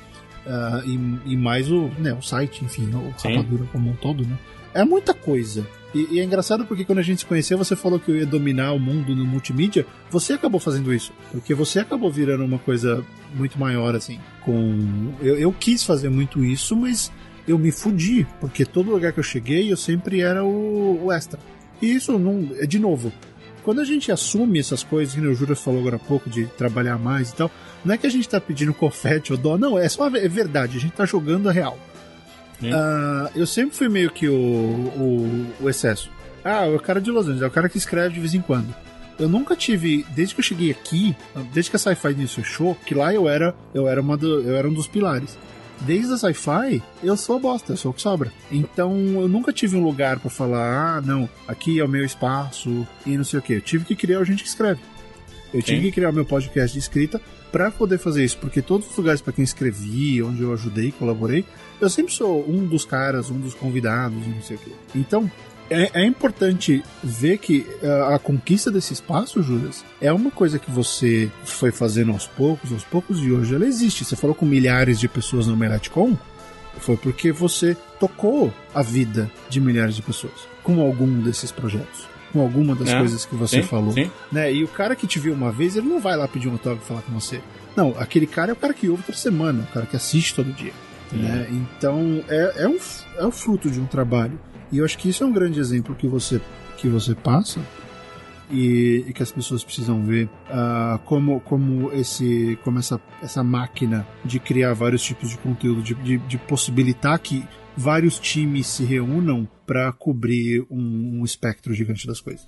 ah, 0.47 0.83
e, 0.85 1.33
e 1.33 1.37
mais 1.37 1.71
o, 1.71 1.91
né, 1.99 2.13
o 2.13 2.23
site, 2.23 2.65
enfim, 2.65 2.91
o 2.95 3.13
Sim. 3.19 3.37
Rapadura 3.37 3.65
como 3.73 3.91
um 3.91 3.97
todo, 3.97 4.27
né? 4.27 4.39
É 4.73 4.85
muita 4.85 5.13
coisa. 5.13 5.67
E, 5.95 6.07
e 6.13 6.21
é 6.21 6.25
engraçado 6.25 6.65
porque 6.65 6.85
quando 6.85 7.01
a 7.01 7.03
gente 7.03 7.21
se 7.21 7.27
conheceu, 7.27 7.59
você 7.59 7.75
falou 7.75 7.99
que 7.99 8.11
eu 8.11 8.17
ia 8.17 8.27
dominar 8.27 8.73
o 8.73 8.79
mundo 8.79 9.15
no 9.15 9.25
multimídia. 9.25 9.85
Você 10.11 10.35
acabou 10.35 10.61
fazendo 10.61 10.95
isso. 10.95 11.13
Porque 11.33 11.55
você 11.55 11.81
acabou 11.81 12.11
virando 12.11 12.45
uma 12.45 12.59
coisa 12.59 13.05
muito 13.35 13.59
maior, 13.59 13.95
assim. 13.95 14.21
Com. 14.45 15.13
Eu, 15.21 15.37
eu 15.37 15.53
quis 15.53 15.83
fazer 15.83 16.09
muito 16.09 16.45
isso, 16.45 16.77
mas 16.77 17.11
eu 17.47 17.59
me 17.59 17.73
fudi. 17.73 18.27
Porque 18.41 18.65
todo 18.65 18.91
lugar 18.91 19.13
que 19.13 19.19
eu 19.19 19.25
cheguei, 19.25 19.73
eu 19.73 19.77
sempre 19.77 20.21
era 20.21 20.45
o, 20.45 21.07
o 21.07 21.13
extra. 21.13 21.41
E 21.83 21.93
isso 21.93 22.17
não. 22.19 22.49
É 22.59 22.67
de 22.67 22.79
novo. 22.79 23.13
Quando 23.65 23.81
a 23.81 23.85
gente 23.85 24.11
assume 24.11 24.59
essas 24.59 24.83
coisas, 24.83 25.15
que 25.15 25.21
o 25.21 25.35
Júlio 25.35 25.55
falou 25.55 25.81
agora 25.81 25.97
há 25.97 25.99
pouco, 25.99 26.31
de 26.31 26.47
trabalhar 26.47 26.99
mais 26.99 27.31
e 27.31 27.37
tal, 27.37 27.51
não 27.85 27.95
é 27.95 27.99
que 27.99 28.07
a 28.07 28.11
gente 28.11 28.29
tá 28.29 28.41
pedindo 28.41 28.73
confete 28.75 29.33
ou 29.33 29.39
dó, 29.39 29.57
não, 29.59 29.79
é 29.79 29.89
só 29.89 30.07
é 30.09 30.29
verdade, 30.29 30.77
a 30.77 30.81
gente 30.81 30.93
tá 30.93 31.05
jogando 31.07 31.49
a 31.49 31.53
real. 31.53 31.79
Ah, 32.73 33.31
eu 33.35 33.47
sempre 33.47 33.75
fui 33.77 33.89
meio 33.89 34.11
que 34.11 34.29
o, 34.29 34.35
o, 34.35 35.47
o 35.61 35.71
excesso. 35.71 36.11
Ah, 36.45 36.67
é 36.67 36.75
o 36.75 36.81
cara 36.81 37.01
de 37.01 37.11
Los 37.11 37.25
Angeles, 37.27 37.43
é 37.43 37.47
o 37.47 37.51
cara 37.51 37.69
que 37.69 37.79
escreve 37.79 38.15
de 38.15 38.21
vez 38.21 38.35
em 38.35 38.41
quando. 38.41 38.75
Eu 39.19 39.29
nunca 39.29 39.55
tive, 39.55 40.05
desde 40.11 40.35
que 40.35 40.41
eu 40.41 40.45
cheguei 40.45 40.71
aqui, 40.71 41.15
desde 41.53 41.71
que 41.71 41.77
a 41.77 41.79
Sci-Fi 41.79 42.15
News 42.15 42.35
fechou, 42.35 42.75
que 42.87 42.95
lá 42.95 43.13
eu 43.13 43.29
era, 43.29 43.55
eu 43.75 43.87
era 43.89 44.01
uma 44.01 44.17
do- 44.17 44.41
eu 44.43 44.57
era 44.57 44.67
um 44.69 44.73
dos 44.73 44.87
pilares. 44.87 45.37
Desde 45.83 46.13
a 46.13 46.19
Sci-Fi, 46.19 46.83
eu 47.03 47.17
sou 47.17 47.37
a 47.37 47.39
bosta, 47.39 47.73
eu 47.73 47.77
sou 47.77 47.91
o 47.91 47.95
que 47.95 48.01
sobra. 48.03 48.31
Então 48.51 48.95
eu 49.21 49.29
nunca 49.29 49.53
tive 49.53 49.77
um 49.77 49.83
lugar 49.83 50.19
pra 50.19 50.31
falar, 50.31 50.97
ah, 50.97 51.01
não, 51.01 51.29
aqui 51.49 51.79
é 51.81 51.85
o 51.85 51.89
meu 51.89 52.05
espaço 52.05 52.87
e 53.07 53.17
não 53.17 53.25
sei 53.25 53.39
o 53.39 53.43
que. 53.43 53.55
Eu 53.55 53.61
tive 53.63 53.85
que 53.85 53.97
criar 53.97 54.21
o 54.21 54.25
gente 54.25 54.43
que 54.43 54.49
escreve. 54.49 54.81
Eu 55.53 55.63
tive 55.63 55.79
Sim. 55.79 55.85
que 55.87 55.93
criar 55.93 56.11
o 56.11 56.13
meu 56.13 56.25
podcast 56.25 56.73
de 56.73 56.79
escrita 56.79 57.21
pra 57.51 57.71
poder 57.71 57.99
fazer 57.99 58.25
isso, 58.25 58.39
porque 58.39 58.63
todos 58.63 58.91
os 58.91 58.97
lugares 58.97 59.21
pra 59.21 59.33
quem 59.33 59.45
escrevi, 59.45 60.23
onde 60.23 60.43
eu 60.43 60.53
ajudei, 60.53 60.93
colaborei, 60.93 61.45
eu 61.81 61.89
sempre 61.91 62.13
sou 62.13 62.49
um 62.49 62.67
dos 62.67 62.85
caras, 62.85 63.31
um 63.31 63.39
dos 63.39 63.55
convidados, 63.55 64.27
não 64.27 64.43
sei 64.43 64.57
o 64.57 64.59
quê. 64.61 64.71
Então, 64.95 65.31
é, 65.71 66.03
é 66.03 66.05
importante 66.05 66.83
ver 67.03 67.39
que 67.39 67.67
a, 67.83 68.17
a 68.17 68.19
conquista 68.19 68.71
desse 68.71 68.93
espaço, 68.93 69.43
Julius, 69.43 69.85
é 70.01 70.13
uma 70.13 70.31
coisa 70.31 70.59
que 70.59 70.71
você 70.71 71.31
foi 71.45 71.71
fazendo 71.71 72.11
aos 72.11 72.27
poucos, 72.27 72.73
aos 72.73 72.85
poucos, 72.85 73.23
e 73.23 73.31
hoje 73.31 73.55
ela 73.55 73.65
existe. 73.65 74.05
Você 74.05 74.17
falou 74.17 74.35
com 74.35 74.45
milhares 74.45 74.99
de 74.99 75.09
pessoas 75.09 75.47
no 75.47 75.57
Meratcom, 75.57 76.17
foi 76.79 76.97
porque 76.97 77.31
você 77.31 77.77
tocou 77.99 78.53
a 78.75 78.83
vida 78.83 79.31
de 79.49 79.61
milhares 79.61 79.95
de 79.95 80.03
pessoas 80.03 80.49
com 80.63 80.81
algum 80.81 81.21
desses 81.21 81.53
projetos. 81.53 82.09
Com 82.33 82.41
alguma 82.41 82.75
das 82.75 82.89
É, 82.89 82.99
coisas 82.99 83.25
que 83.25 83.35
você 83.35 83.63
sim, 83.63 83.69
falou. 83.69 83.93
sim. 83.93 84.11
Né? 84.31 84.53
E 84.53 84.63
o 84.65 84.69
cara 84.69 84.95
que 84.95 85.07
te 85.07 85.19
viu 85.19 85.35
uma 85.35 85.51
vez, 85.51 85.77
ele 85.77 85.89
não 85.89 86.01
vai 86.01 86.17
lá 86.17 86.29
pedir 86.29 86.49
um 86.49 86.53
autógrafo 86.53 86.85
e 86.85 86.89
falar 86.89 87.03
com 87.03 87.13
você. 87.13 87.41
Não, 87.77 87.95
aquele 87.99 88.27
cara 88.27 88.51
é 88.51 88.53
o 88.53 88.57
cara 88.57 88.73
que 88.75 88.89
ouve 88.89 89.03
toda 89.03 89.17
semana, 89.19 89.67
o 89.69 89.73
cara 89.73 89.87
que 89.87 89.97
assiste 89.97 90.35
todo 90.35 90.53
dia. 90.53 90.73
Né? 91.13 91.49
Então 91.51 92.23
é, 92.29 92.63
é, 92.65 92.69
um, 92.69 92.79
é 93.19 93.27
o 93.27 93.33
fruto 93.33 93.69
de 93.71 93.81
um 93.81 93.87
trabalho. 93.87 94.39
E 94.71 94.79
eu 94.79 94.85
acho 94.85 94.97
que 94.97 95.09
isso 95.09 95.25
é 95.25 95.27
um 95.27 95.33
grande 95.33 95.59
exemplo 95.59 95.95
que 95.97 96.07
você, 96.07 96.41
que 96.77 96.89
você 96.89 97.15
passa 97.17 97.61
e, 98.51 99.05
e 99.09 99.13
que 99.13 99.23
as 99.23 99.31
pessoas 99.31 99.63
precisam 99.65 100.05
ver 100.05 100.29
ah, 100.49 100.99
como, 101.05 101.41
como, 101.41 101.93
esse, 101.93 102.59
como 102.65 102.79
essa, 102.79 103.01
essa 103.23 103.43
máquina 103.43 104.07
de 104.25 104.39
criar 104.39 104.73
vários 104.75 105.03
tipos 105.03 105.31
de 105.31 105.39
conteúdo, 105.39 105.83
de, 105.83 105.95
de, 105.95 106.19
de 106.19 106.39
possibilitar 106.39 107.19
que 107.19 107.45
vários 107.77 108.19
times 108.19 108.67
se 108.67 108.85
reúnam 108.85 109.49
para 109.67 109.93
cobrir 109.93 110.65
um, 110.71 111.21
um 111.21 111.25
espectro 111.25 111.73
gigante 111.75 112.07
das 112.07 112.21
coisas. 112.21 112.47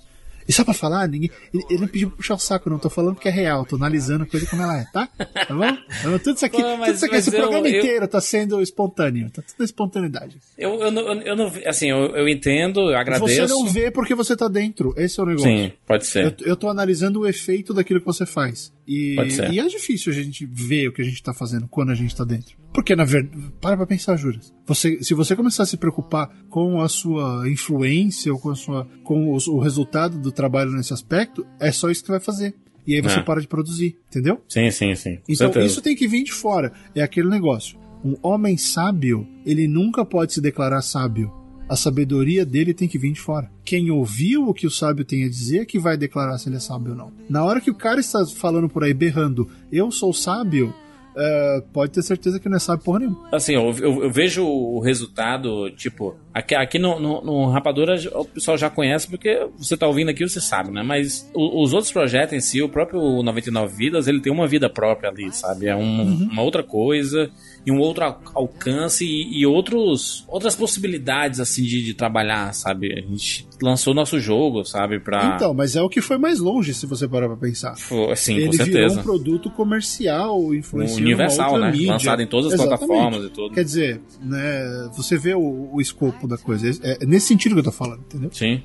E 0.48 0.52
só 0.52 0.64
pra 0.64 0.74
falar, 0.74 1.06
ninguém. 1.06 1.30
Ele, 1.54 1.62
ele 1.70 1.80
não 1.82 1.86
pediu 1.86 2.08
pra 2.08 2.16
puxar 2.16 2.34
o 2.34 2.38
saco, 2.38 2.68
não. 2.68 2.76
Tô 2.76 2.90
falando 2.90 3.14
que 3.14 3.28
é 3.28 3.30
real, 3.30 3.64
tô 3.64 3.76
analisando 3.76 4.24
a 4.24 4.26
coisa 4.26 4.44
como 4.44 4.60
ela 4.60 4.76
é, 4.80 4.84
tá? 4.92 5.06
Tá 5.06 5.54
bom? 5.54 5.64
Então, 6.00 6.18
Tudo 6.18 6.34
isso 6.34 6.44
aqui, 6.44 6.60
Pô, 6.60 6.76
mas- 6.78 6.86
tudo 6.86 6.94
isso 6.96 7.04
aqui 7.06 7.14
esse 7.14 7.30
eu- 7.36 7.40
programa 7.40 7.68
eu- 7.68 7.78
inteiro 7.78 8.08
tá 8.08 8.20
sendo 8.20 8.60
espontâneo. 8.60 9.30
Tá 9.30 9.40
tudo 9.40 9.64
espontaneidade. 9.64 10.38
Eu, 10.58 10.74
eu, 10.82 10.90
não, 10.90 11.12
eu 11.22 11.36
não. 11.36 11.46
Assim, 11.64 11.90
eu, 11.90 12.16
eu 12.16 12.28
entendo, 12.28 12.90
eu 12.90 12.98
agradeço. 12.98 13.32
Você 13.32 13.46
não 13.46 13.68
vê 13.68 13.88
porque 13.92 14.16
você 14.16 14.36
tá 14.36 14.48
dentro. 14.48 14.92
Esse 14.96 15.20
é 15.20 15.22
o 15.22 15.26
negócio. 15.26 15.48
Sim, 15.48 15.72
pode 15.86 16.06
ser. 16.06 16.24
Eu, 16.24 16.34
eu 16.48 16.56
tô 16.56 16.68
analisando 16.68 17.20
o 17.20 17.26
efeito 17.28 17.72
daquilo 17.72 18.00
que 18.00 18.06
você 18.06 18.26
faz. 18.26 18.72
E, 18.86 19.16
e 19.52 19.60
é 19.60 19.66
difícil 19.68 20.12
a 20.12 20.14
gente 20.16 20.44
ver 20.44 20.88
o 20.88 20.92
que 20.92 21.00
a 21.02 21.04
gente 21.04 21.22
tá 21.22 21.32
fazendo 21.32 21.68
quando 21.68 21.90
a 21.90 21.94
gente 21.94 22.14
tá 22.16 22.24
dentro. 22.24 22.56
Porque, 22.74 22.96
na 22.96 23.04
verdade, 23.04 23.52
para 23.60 23.76
pra 23.76 23.86
pensar, 23.86 24.16
Juras. 24.16 24.52
Você, 24.66 25.02
se 25.02 25.14
você 25.14 25.36
começar 25.36 25.62
a 25.62 25.66
se 25.66 25.76
preocupar 25.76 26.28
com 26.48 26.80
a 26.80 26.88
sua 26.88 27.48
influência 27.48 28.32
ou 28.32 28.38
com, 28.40 28.50
a 28.50 28.54
sua, 28.54 28.88
com 29.04 29.32
os- 29.34 29.46
o 29.46 29.58
resultado 29.58 30.18
do 30.18 30.32
trabalho 30.32 30.72
nesse 30.72 30.92
aspecto, 30.92 31.46
é 31.60 31.70
só 31.70 31.90
isso 31.90 32.02
que 32.02 32.10
vai 32.10 32.20
fazer. 32.20 32.54
E 32.86 32.94
aí 32.94 33.00
você 33.00 33.20
É. 33.20 33.22
para 33.22 33.40
de 33.40 33.46
produzir, 33.46 33.96
entendeu? 34.08 34.40
Sim, 34.48 34.68
sim, 34.72 34.94
sim. 34.96 35.16
Com 35.16 35.22
Então 35.28 35.46
certeza. 35.52 35.66
isso 35.66 35.80
tem 35.82 35.94
que 35.94 36.08
vir 36.08 36.24
de 36.24 36.32
fora. 36.32 36.72
É 36.94 37.02
aquele 37.02 37.28
negócio. 37.28 37.78
Um 38.04 38.16
homem 38.22 38.56
sábio, 38.56 39.28
ele 39.46 39.68
nunca 39.68 40.04
pode 40.04 40.32
se 40.32 40.40
declarar 40.40 40.82
sábio. 40.82 41.32
A 41.68 41.76
sabedoria 41.76 42.44
dele 42.44 42.74
tem 42.74 42.86
que 42.88 42.98
vir 42.98 43.12
de 43.12 43.20
fora. 43.20 43.50
Quem 43.64 43.90
ouviu 43.90 44.48
o 44.48 44.52
que 44.54 44.66
o 44.66 44.70
sábio 44.70 45.04
tem 45.04 45.24
a 45.24 45.28
dizer 45.28 45.60
é 45.60 45.64
que 45.64 45.78
vai 45.78 45.96
declarar 45.96 46.36
se 46.38 46.48
ele 46.48 46.56
é 46.56 46.60
sábio 46.60 46.90
ou 46.92 46.96
não. 46.98 47.12
Na 47.30 47.44
hora 47.44 47.60
que 47.60 47.70
o 47.70 47.74
cara 47.74 48.00
está 48.00 48.24
falando 48.26 48.68
por 48.68 48.84
aí 48.84 48.92
berrando, 48.92 49.48
eu 49.70 49.90
sou 49.90 50.12
sábio, 50.12 50.74
é, 51.16 51.62
pode 51.72 51.92
ter 51.92 52.02
certeza 52.02 52.38
que 52.40 52.48
não 52.48 52.56
é 52.56 52.58
sábio 52.58 52.84
porra 52.84 52.98
nenhuma. 53.00 53.28
Assim, 53.32 53.54
eu, 53.54 53.70
eu- 53.80 54.02
eu 54.04 54.10
vejo 54.10 54.44
o 54.46 54.80
resultado, 54.80 55.70
tipo, 55.72 56.14
aqui, 56.32 56.54
aqui 56.54 56.78
no, 56.78 56.98
no, 56.98 57.22
no 57.22 57.50
Rapadura 57.50 57.94
o 58.14 58.24
pessoal 58.24 58.56
já 58.58 58.68
conhece 58.70 59.08
porque 59.08 59.46
você 59.58 59.76
tá 59.76 59.86
ouvindo 59.86 60.10
aqui, 60.10 60.26
você 60.26 60.40
sabe, 60.40 60.70
né? 60.70 60.82
Mas 60.82 61.30
o- 61.34 61.62
os 61.62 61.72
outros 61.74 61.92
projetos 61.92 62.32
em 62.34 62.40
si, 62.40 62.62
o 62.62 62.68
próprio 62.68 63.22
99 63.22 63.74
Vidas, 63.76 64.08
ele 64.08 64.20
tem 64.20 64.32
uma 64.32 64.46
vida 64.46 64.68
própria 64.70 65.10
ali, 65.10 65.30
sabe? 65.32 65.66
É 65.66 65.76
um- 65.76 66.28
uma 66.30 66.42
outra 66.42 66.62
coisa 66.62 67.30
e 67.64 67.70
um 67.72 67.78
outro 67.78 68.04
al- 68.04 68.20
alcance 68.34 69.04
e, 69.04 69.40
e 69.40 69.46
outros, 69.46 70.24
outras 70.28 70.54
possibilidades, 70.56 71.38
assim, 71.40 71.62
de, 71.62 71.82
de 71.84 71.94
trabalhar, 71.94 72.52
sabe? 72.52 72.92
A 72.92 73.00
gente 73.00 73.46
lançou 73.62 73.94
nosso 73.94 74.18
jogo, 74.18 74.64
sabe? 74.64 74.98
Pra... 74.98 75.34
Então, 75.36 75.54
mas 75.54 75.76
é 75.76 75.82
o 75.82 75.88
que 75.88 76.00
foi 76.00 76.18
mais 76.18 76.38
longe, 76.40 76.74
se 76.74 76.86
você 76.86 77.06
parar 77.06 77.28
pra 77.28 77.36
pensar. 77.36 77.76
Fo- 77.76 78.10
Assim, 78.10 78.34
ele 78.36 78.46
com 78.46 78.52
virou 78.64 78.66
certeza. 78.66 79.00
um 79.00 79.02
produto 79.02 79.50
comercial, 79.50 80.54
influenciando 80.54 81.02
Universal, 81.04 81.58
né? 81.58 81.70
mídia. 81.70 81.92
Lançado 81.92 82.22
em 82.22 82.26
todas 82.26 82.52
as 82.52 82.60
Exatamente. 82.60 82.86
plataformas 82.86 83.24
e 83.24 83.30
tudo. 83.30 83.54
Quer 83.54 83.64
dizer, 83.64 84.00
né, 84.20 84.90
você 84.96 85.16
vê 85.16 85.34
o, 85.34 85.70
o 85.72 85.80
escopo 85.80 86.26
da 86.26 86.36
coisa. 86.38 86.68
É, 86.82 86.98
é 87.02 87.06
nesse 87.06 87.26
sentido 87.28 87.52
que 87.54 87.60
eu 87.60 87.64
tô 87.64 87.72
falando, 87.72 88.00
entendeu? 88.00 88.30
Sim. 88.32 88.62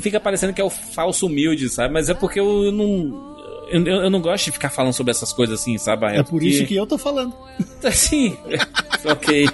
Fica 0.00 0.18
parecendo 0.18 0.52
que 0.52 0.60
é 0.60 0.64
o 0.64 0.70
falso 0.70 1.26
humilde, 1.26 1.68
sabe? 1.68 1.92
Mas 1.94 2.08
é 2.08 2.14
porque 2.14 2.40
eu 2.40 2.72
não. 2.72 3.32
Eu, 3.72 3.86
eu 3.86 4.10
não 4.10 4.20
gosto 4.20 4.44
de 4.44 4.52
ficar 4.52 4.68
falando 4.68 4.92
sobre 4.92 5.10
essas 5.10 5.32
coisas 5.32 5.60
assim, 5.60 5.78
sabe? 5.78 6.06
É 6.06 6.22
por 6.22 6.42
isso 6.42 6.66
que 6.66 6.76
eu 6.76 6.86
tô 6.86 6.98
falando. 6.98 7.34
Sim. 7.90 8.36
ok. 9.04 9.48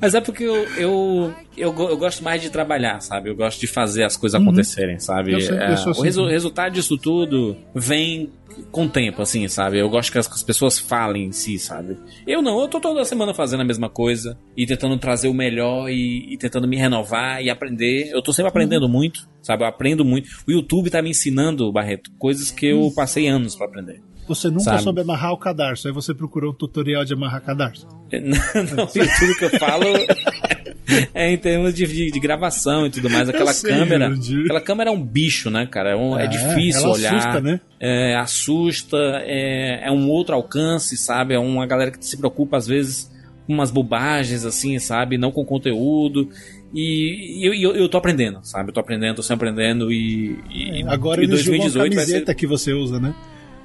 Mas 0.00 0.14
é 0.14 0.20
porque 0.20 0.44
eu, 0.44 0.54
eu, 0.76 1.34
eu, 1.56 1.74
eu 1.88 1.96
gosto 1.96 2.22
mais 2.22 2.42
de 2.42 2.50
trabalhar, 2.50 3.00
sabe? 3.00 3.30
Eu 3.30 3.36
gosto 3.36 3.58
de 3.60 3.66
fazer 3.66 4.04
as 4.04 4.16
coisas 4.16 4.40
acontecerem, 4.40 4.98
sabe? 4.98 5.34
Uhum. 5.34 5.40
Sei, 5.40 5.50
eu 5.50 5.60
É, 5.60 5.72
assim 5.72 5.88
o 5.90 6.02
resu- 6.02 6.20
também. 6.20 6.32
resultado 6.32 6.72
disso 6.74 6.98
tudo 6.98 7.56
vem 7.74 8.30
com 8.70 8.84
o 8.84 8.88
tempo, 8.88 9.20
assim, 9.22 9.48
sabe? 9.48 9.78
Eu 9.78 9.88
gosto 9.88 10.12
que 10.12 10.18
as, 10.18 10.28
que 10.28 10.34
as 10.34 10.42
pessoas 10.42 10.78
falem 10.78 11.24
em 11.26 11.32
si, 11.32 11.58
sabe? 11.58 11.96
Eu 12.26 12.42
não, 12.42 12.60
eu 12.60 12.68
tô 12.68 12.78
toda 12.80 13.04
semana 13.04 13.32
fazendo 13.34 13.60
a 13.62 13.64
mesma 13.64 13.88
coisa 13.88 14.38
e 14.56 14.66
tentando 14.66 14.96
trazer 14.98 15.28
o 15.28 15.34
melhor 15.34 15.88
e, 15.90 16.32
e 16.32 16.36
tentando 16.36 16.68
me 16.68 16.76
renovar 16.76 17.42
e 17.42 17.48
aprender. 17.50 18.10
Eu 18.12 18.22
tô 18.22 18.32
sempre 18.32 18.44
Uhum. 18.44 18.48
aprendendo 18.50 18.88
muito, 18.88 19.26
sabe? 19.42 19.62
Eu 19.64 19.68
aprendo 19.68 20.04
muito. 20.04 20.28
O 20.46 20.52
YouTube 20.52 20.90
tá 20.90 21.00
me 21.02 21.10
ensinando, 21.10 21.72
Barreto, 21.72 22.10
coisas 22.18 22.50
que 22.50 22.66
eu 22.66 22.92
passei 22.94 23.26
anos 23.26 23.56
pra 23.56 23.66
aprender. 23.66 24.00
Você 24.26 24.48
nunca 24.48 24.62
Sabe. 24.64 24.82
soube 24.82 25.00
amarrar 25.02 25.32
o 25.32 25.36
cadarço, 25.36 25.86
aí 25.86 25.92
você 25.92 26.14
procurou 26.14 26.52
um 26.52 26.54
tutorial 26.54 27.04
de 27.04 27.12
amarrar 27.12 27.42
cadarço. 27.42 27.86
Não, 28.12 28.84
o 28.84 28.98
YouTube 28.98 29.38
que 29.38 29.44
eu 29.44 29.50
falo 29.58 29.84
é 31.12 31.30
em 31.32 31.36
termos 31.36 31.74
de, 31.74 31.86
de- 31.86 32.10
de 32.10 32.20
gravação 32.20 32.86
e 32.86 32.90
tudo 32.90 33.10
mais. 33.10 33.28
Aquela 33.28 33.52
sei, 33.52 33.70
câmera. 33.70 34.06
Jurandir. 34.06 34.40
Aquela 34.44 34.60
câmera 34.60 34.90
é 34.90 34.92
um 34.92 35.02
bicho, 35.02 35.50
né, 35.50 35.66
cara? 35.66 35.90
É, 35.90 35.96
um- 35.96 36.18
é 36.18 36.24
É, 36.24 36.26
difícil 36.26 36.88
olhar. 36.88 37.14
assusta, 37.14 37.40
né? 37.40 37.60
É, 37.80 38.16
assusta, 38.16 38.96
é, 39.24 39.86
é 39.86 39.90
um 39.90 40.08
outro 40.08 40.34
alcance, 40.34 40.96
sabe? 40.96 41.34
É 41.34 41.38
uma 41.38 41.66
galera 41.66 41.90
que 41.90 42.04
se 42.04 42.16
preocupa, 42.16 42.56
às 42.56 42.66
vezes, 42.66 43.10
com 43.46 43.52
umas 43.52 43.70
bobagens, 43.70 44.44
assim, 44.44 44.78
sabe? 44.78 45.18
Não 45.18 45.30
com 45.32 45.44
conteúdo. 45.44 46.30
E, 46.72 47.40
e 47.42 47.46
eu, 47.64 47.74
eu, 47.74 47.88
tô 47.88 47.98
aprendendo, 47.98 48.40
sabe? 48.42 48.70
Eu 48.70 48.74
tô 48.74 48.80
aprendendo, 48.80 49.16
tô 49.16 49.22
sempre 49.22 49.48
aprendendo 49.48 49.92
e. 49.92 50.36
e 50.50 50.82
Agora 50.88 51.20
e 51.20 51.24
ele 51.24 51.36
jogou 51.36 51.60
a 51.60 51.68
2018 51.68 51.94
vai 51.94 52.04
ser. 52.04 52.34
que 52.34 52.46
você 52.46 52.72
usa, 52.72 52.98
né? 52.98 53.14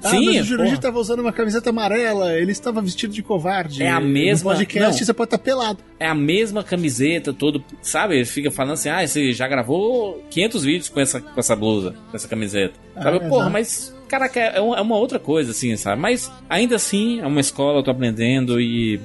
Ah, 0.02 0.10
Sim, 0.10 0.26
mas 0.26 0.40
o 0.40 0.44
Jurandir 0.44 0.74
estava 0.74 0.98
usando 0.98 1.20
uma 1.20 1.32
camiseta 1.32 1.70
amarela, 1.70 2.32
ele 2.34 2.52
estava 2.52 2.80
vestido 2.80 3.12
de 3.12 3.22
covarde. 3.22 3.82
É 3.82 3.90
a 3.90 4.00
mesma- 4.00 4.52
No 4.52 4.58
podcast 4.58 4.98
não. 5.00 5.06
você 5.06 5.12
pode 5.12 5.26
estar 5.28 5.38
pelado. 5.38 5.78
é 5.98 6.06
a 6.06 6.14
mesma 6.14 6.64
camiseta, 6.64 7.32
todo, 7.32 7.62
sabe? 7.82 8.14
Ele 8.16 8.24
fica 8.24 8.50
falando 8.50 8.72
assim, 8.72 8.88
ah, 8.88 9.06
você 9.06 9.32
já 9.32 9.46
gravou 9.46 10.24
500 10.30 10.64
vídeos 10.64 10.88
com 10.88 11.00
essa, 11.00 11.20
com 11.20 11.38
essa 11.38 11.54
blusa, 11.54 11.94
com 12.10 12.16
essa 12.16 12.26
camiseta. 12.26 12.74
Sabe? 12.94 13.18
Ah, 13.18 13.28
Porra, 13.28 13.50
mas, 13.50 13.94
caraca, 14.08 14.40
é 14.40 14.60
uma, 14.60 14.76
é 14.78 14.80
uma 14.80 14.96
outra 14.96 15.18
coisa, 15.18 15.50
assim, 15.50 15.76
sabe? 15.76 16.00
Mas, 16.00 16.32
ainda 16.48 16.76
assim, 16.76 17.20
é 17.20 17.26
uma 17.26 17.40
escola, 17.40 17.80
eu 17.80 17.82
tô 17.82 17.90
aprendendo 17.90 18.58
e, 18.58 18.98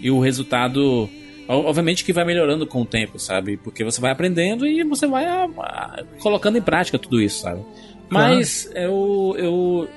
e 0.00 0.10
o 0.10 0.20
resultado, 0.20 1.08
obviamente 1.46 2.02
que 2.02 2.12
vai 2.14 2.24
melhorando 2.24 2.66
com 2.66 2.80
o 2.80 2.86
tempo, 2.86 3.18
sabe? 3.18 3.58
Porque 3.58 3.84
você 3.84 4.00
vai 4.00 4.10
aprendendo 4.10 4.66
e 4.66 4.82
você 4.84 5.06
vai 5.06 5.26
ah, 5.26 5.48
ah, 5.58 6.02
colocando 6.20 6.56
em 6.56 6.62
prática 6.62 6.98
tudo 6.98 7.20
isso, 7.20 7.40
sabe? 7.42 7.60
Mas, 8.08 8.70
eu, 8.74 9.34
eu, 9.38 9.88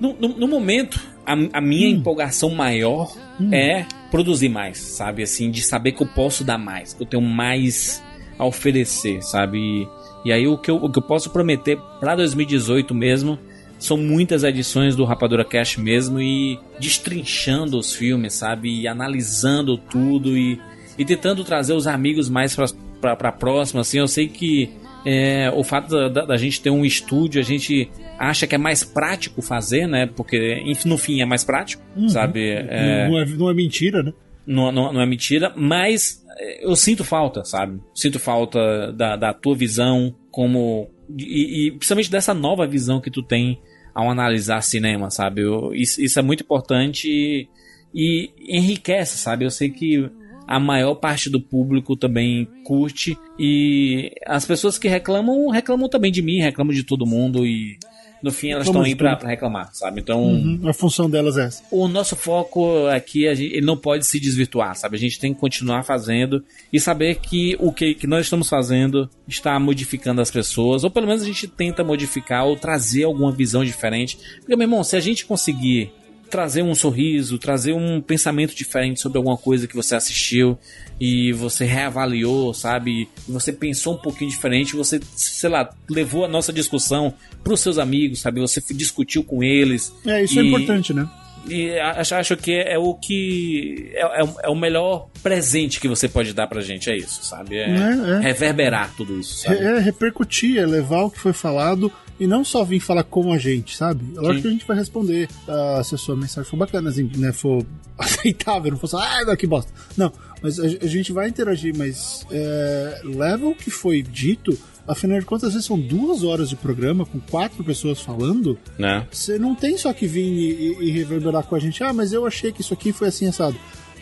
no, 0.00 0.14
no, 0.14 0.28
no 0.28 0.48
momento, 0.48 1.00
a, 1.26 1.32
a 1.58 1.60
minha 1.60 1.88
empolgação 1.88 2.50
maior 2.50 3.12
é 3.52 3.84
produzir 4.10 4.48
mais, 4.48 4.78
sabe? 4.78 5.22
Assim, 5.22 5.50
de 5.50 5.62
saber 5.62 5.92
que 5.92 6.02
eu 6.02 6.06
posso 6.06 6.44
dar 6.44 6.58
mais, 6.58 6.92
que 6.92 7.02
eu 7.02 7.06
tenho 7.06 7.22
mais 7.22 8.02
a 8.38 8.44
oferecer, 8.44 9.22
sabe? 9.22 9.58
E, 9.58 9.88
e 10.26 10.32
aí 10.32 10.46
o 10.46 10.58
que, 10.58 10.70
eu, 10.70 10.76
o 10.76 10.90
que 10.90 10.98
eu 10.98 11.02
posso 11.02 11.30
prometer 11.30 11.78
pra 12.00 12.14
2018 12.14 12.94
mesmo 12.94 13.38
são 13.78 13.96
muitas 13.96 14.44
edições 14.44 14.96
do 14.96 15.04
Rapadura 15.04 15.44
Cash 15.44 15.76
mesmo 15.76 16.20
e 16.20 16.58
destrinchando 16.78 17.78
os 17.78 17.94
filmes, 17.94 18.34
sabe? 18.34 18.80
E 18.80 18.88
analisando 18.88 19.76
tudo 19.76 20.36
e, 20.36 20.60
e 20.98 21.04
tentando 21.04 21.44
trazer 21.44 21.74
os 21.74 21.86
amigos 21.86 22.28
mais 22.28 22.54
pra, 22.54 22.66
pra, 23.00 23.16
pra 23.16 23.32
próxima, 23.32 23.82
assim. 23.82 23.98
Eu 23.98 24.08
sei 24.08 24.28
que 24.28 24.70
é, 25.04 25.50
o 25.54 25.62
fato 25.62 25.88
da, 25.90 26.08
da- 26.08 26.24
da 26.26 26.36
gente 26.36 26.60
ter 26.60 26.70
um 26.70 26.84
estúdio, 26.84 27.40
a 27.40 27.44
gente 27.44 27.90
acha 28.18 28.46
que 28.46 28.54
é 28.54 28.58
mais 28.58 28.82
prático 28.84 29.42
fazer, 29.42 29.86
né? 29.86 30.06
Porque 30.06 30.62
no 30.86 30.96
fim 30.96 31.20
é 31.20 31.24
mais 31.24 31.44
prático, 31.44 31.82
sabe? 32.08 32.40
É, 32.48 33.08
Não, 33.08 33.18
é, 33.18 33.26
não 33.26 33.50
é 33.50 33.54
mentira, 33.54 34.02
né? 34.02 34.12
não, 34.46 34.70
não, 34.72 34.92
não 34.92 35.00
é 35.00 35.06
mentira, 35.06 35.52
mas 35.56 36.22
eu 36.60 36.74
sinto 36.76 37.02
falta, 37.04 37.44
sabe? 37.44 37.80
Sinto 37.94 38.18
falta 38.18 38.92
da, 38.92 39.16
da 39.16 39.32
tua 39.32 39.54
visão, 39.54 40.14
como. 40.30 40.90
E, 41.18 41.66
e 41.66 41.70
principalmente 41.72 42.10
dessa 42.10 42.32
nova 42.34 42.66
visão 42.66 43.00
que 43.00 43.10
tu 43.10 43.22
tem 43.22 43.58
ao 43.94 44.10
analisar 44.10 44.60
cinema, 44.62 45.10
sabe? 45.10 45.42
Eu- 45.42 45.72
isso, 45.74 46.00
isso 46.02 46.18
é 46.18 46.22
muito 46.22 46.42
importante 46.42 47.08
e, 47.08 47.48
e 47.94 48.30
enriquece, 48.58 49.16
sabe? 49.18 49.44
Eu 49.44 49.50
sei 49.50 49.70
que 49.70 50.10
a 50.46 50.60
maior 50.60 50.94
parte 50.94 51.30
do 51.30 51.40
público 51.40 51.96
também 51.96 52.48
curte 52.64 53.16
e 53.38 54.12
as 54.26 54.44
pessoas 54.44 54.78
que 54.78 54.88
reclamam, 54.88 55.48
reclamam 55.48 55.88
também 55.88 56.12
de 56.12 56.22
mim, 56.22 56.40
reclamam 56.40 56.72
de 56.74 56.84
todo 56.84 57.06
mundo 57.06 57.46
e. 57.46 57.78
no 58.22 58.30
fim 58.30 58.50
elas 58.50 58.66
estão 58.66 58.82
aí 58.82 58.94
pra 58.94 59.16
reclamar, 59.16 59.70
sabe? 59.72 60.00
Então, 60.00 60.22
Uhum, 60.22 60.60
a 60.68 60.72
função 60.72 61.08
delas 61.10 61.36
é 61.36 61.44
essa. 61.46 61.62
o 61.70 61.88
nosso 61.88 62.14
foco 62.16 62.86
aqui, 62.88 63.26
a 63.28 63.34
gente, 63.34 63.52
ele 63.54 63.66
não 63.66 63.76
pode 63.76 64.06
se 64.06 64.18
desvirtuar, 64.20 64.74
sabe? 64.76 64.96
A 64.96 65.00
gente 65.00 65.18
tem 65.18 65.32
que 65.34 65.40
continuar 65.40 65.82
fazendo 65.82 66.42
e 66.72 66.78
saber 66.80 67.16
que 67.16 67.56
o 67.58 67.72
que, 67.72 67.94
que 67.94 68.06
nós 68.06 68.26
estamos 68.26 68.48
fazendo 68.48 69.08
está 69.28 69.58
modificando 69.58 70.20
as 70.20 70.30
pessoas, 70.30 70.84
ou 70.84 70.90
pelo 70.90 71.06
menos 71.06 71.22
a 71.22 71.26
gente 71.26 71.46
tenta 71.48 71.82
modificar 71.84 72.46
ou 72.46 72.56
trazer 72.56 73.04
alguma 73.04 73.32
visão 73.32 73.64
diferente. 73.64 74.18
Porque, 74.38 74.56
meu 74.56 74.64
irmão, 74.66 74.84
se 74.84 74.96
a 74.96 75.00
gente 75.00 75.24
conseguir 75.26 75.92
trazer 76.34 76.62
um 76.62 76.74
sorriso, 76.74 77.38
trazer 77.38 77.74
um 77.74 78.00
pensamento 78.00 78.56
diferente 78.56 79.00
sobre 79.00 79.18
alguma 79.18 79.36
coisa 79.36 79.68
que 79.68 79.76
você 79.76 79.94
assistiu 79.94 80.58
e 81.00 81.32
você 81.32 81.64
reavaliou, 81.64 82.52
sabe? 82.52 83.08
E 83.28 83.30
você 83.30 83.52
pensou 83.52 83.94
um 83.94 83.98
pouquinho 83.98 84.28
diferente, 84.32 84.74
você, 84.74 84.98
sei 85.14 85.48
lá, 85.48 85.70
levou 85.88 86.24
a 86.24 86.28
nossa 86.28 86.52
discussão 86.52 87.14
pros 87.44 87.60
seus 87.60 87.78
amigos, 87.78 88.18
sabe? 88.20 88.40
Você 88.40 88.60
discutiu 88.74 89.22
com 89.22 89.44
eles. 89.44 89.94
É, 90.04 90.24
isso 90.24 90.40
é 90.40 90.42
E- 90.42 90.48
importante, 90.48 90.92
né? 90.92 91.08
E 91.48 91.78
acho, 91.78 92.14
acho 92.14 92.36
que 92.36 92.52
é 92.52 92.78
o 92.78 92.94
que. 92.94 93.90
É, 93.94 94.20
é 94.20 94.24
o- 94.24 94.40
é 94.44 94.48
o 94.48 94.54
melhor 94.54 95.08
presente 95.22 95.80
que 95.80 95.88
você 95.88 96.08
pode 96.08 96.32
dar 96.32 96.46
pra 96.46 96.60
gente, 96.60 96.90
é 96.90 96.96
isso, 96.96 97.24
sabe? 97.24 97.56
É, 97.56 97.64
É, 97.68 97.70
é. 98.16 98.20
reverberar 98.20 98.94
tudo 98.96 99.18
isso, 99.18 99.34
sabe? 99.42 99.56
É, 99.58 99.76
é 99.76 99.78
repercutir, 99.78 100.58
é 100.58 100.66
levar 100.66 101.02
o 101.04 101.10
que 101.10 101.18
foi 101.18 101.32
falado 101.32 101.90
e 102.20 102.26
não 102.26 102.44
só 102.44 102.62
vir 102.64 102.80
falar 102.80 103.02
com 103.04 103.32
a 103.32 103.38
gente, 103.38 103.76
sabe? 103.76 104.04
É 104.16 104.20
Lógico 104.20 104.34
Sim. 104.36 104.42
que 104.42 104.48
a 104.48 104.50
gente 104.52 104.66
vai 104.66 104.76
responder 104.76 105.28
ah, 105.48 105.82
se 105.84 105.94
a 105.94 105.98
sua 105.98 106.14
mensagem 106.16 106.48
for 106.48 106.56
bacana, 106.56 106.90
assim, 106.90 107.10
né, 107.16 107.32
for 107.32 107.64
aceitável, 107.98 108.70
não 108.72 108.78
for 108.78 108.86
só, 108.88 108.98
ah, 108.98 109.36
que 109.36 109.46
bosta. 109.46 109.72
Não, 109.96 110.12
mas 110.42 110.58
a, 110.60 110.64
a 110.64 110.86
gente 110.86 111.12
vai 111.12 111.28
interagir, 111.28 111.74
mas 111.76 112.24
é, 112.30 113.00
leva 113.04 113.46
o 113.48 113.54
que 113.54 113.70
foi 113.70 114.02
dito, 114.02 114.56
afinal 114.86 115.18
de 115.18 115.24
contas, 115.26 115.48
às 115.48 115.52
vezes 115.54 115.66
são 115.66 115.78
duas 115.78 116.22
horas 116.22 116.48
de 116.48 116.56
programa 116.56 117.04
com 117.06 117.18
quatro 117.20 117.62
pessoas 117.64 118.00
falando, 118.00 118.58
Né? 118.78 119.06
você 119.10 119.38
não 119.38 119.54
tem 119.54 119.76
só 119.78 119.92
que 119.92 120.06
vir 120.06 120.22
e, 120.24 120.50
e- 120.50 120.88
e 120.88 120.90
reverberar 120.90 121.44
com 121.44 121.54
a 121.54 121.58
gente, 121.58 121.82
ah, 121.82 121.92
mas 121.92 122.12
eu 122.12 122.26
achei 122.26 122.52
que 122.52 122.60
isso 122.60 122.74
aqui 122.74 122.92
foi 122.92 123.08
assim 123.08 123.26
assado. 123.26 123.56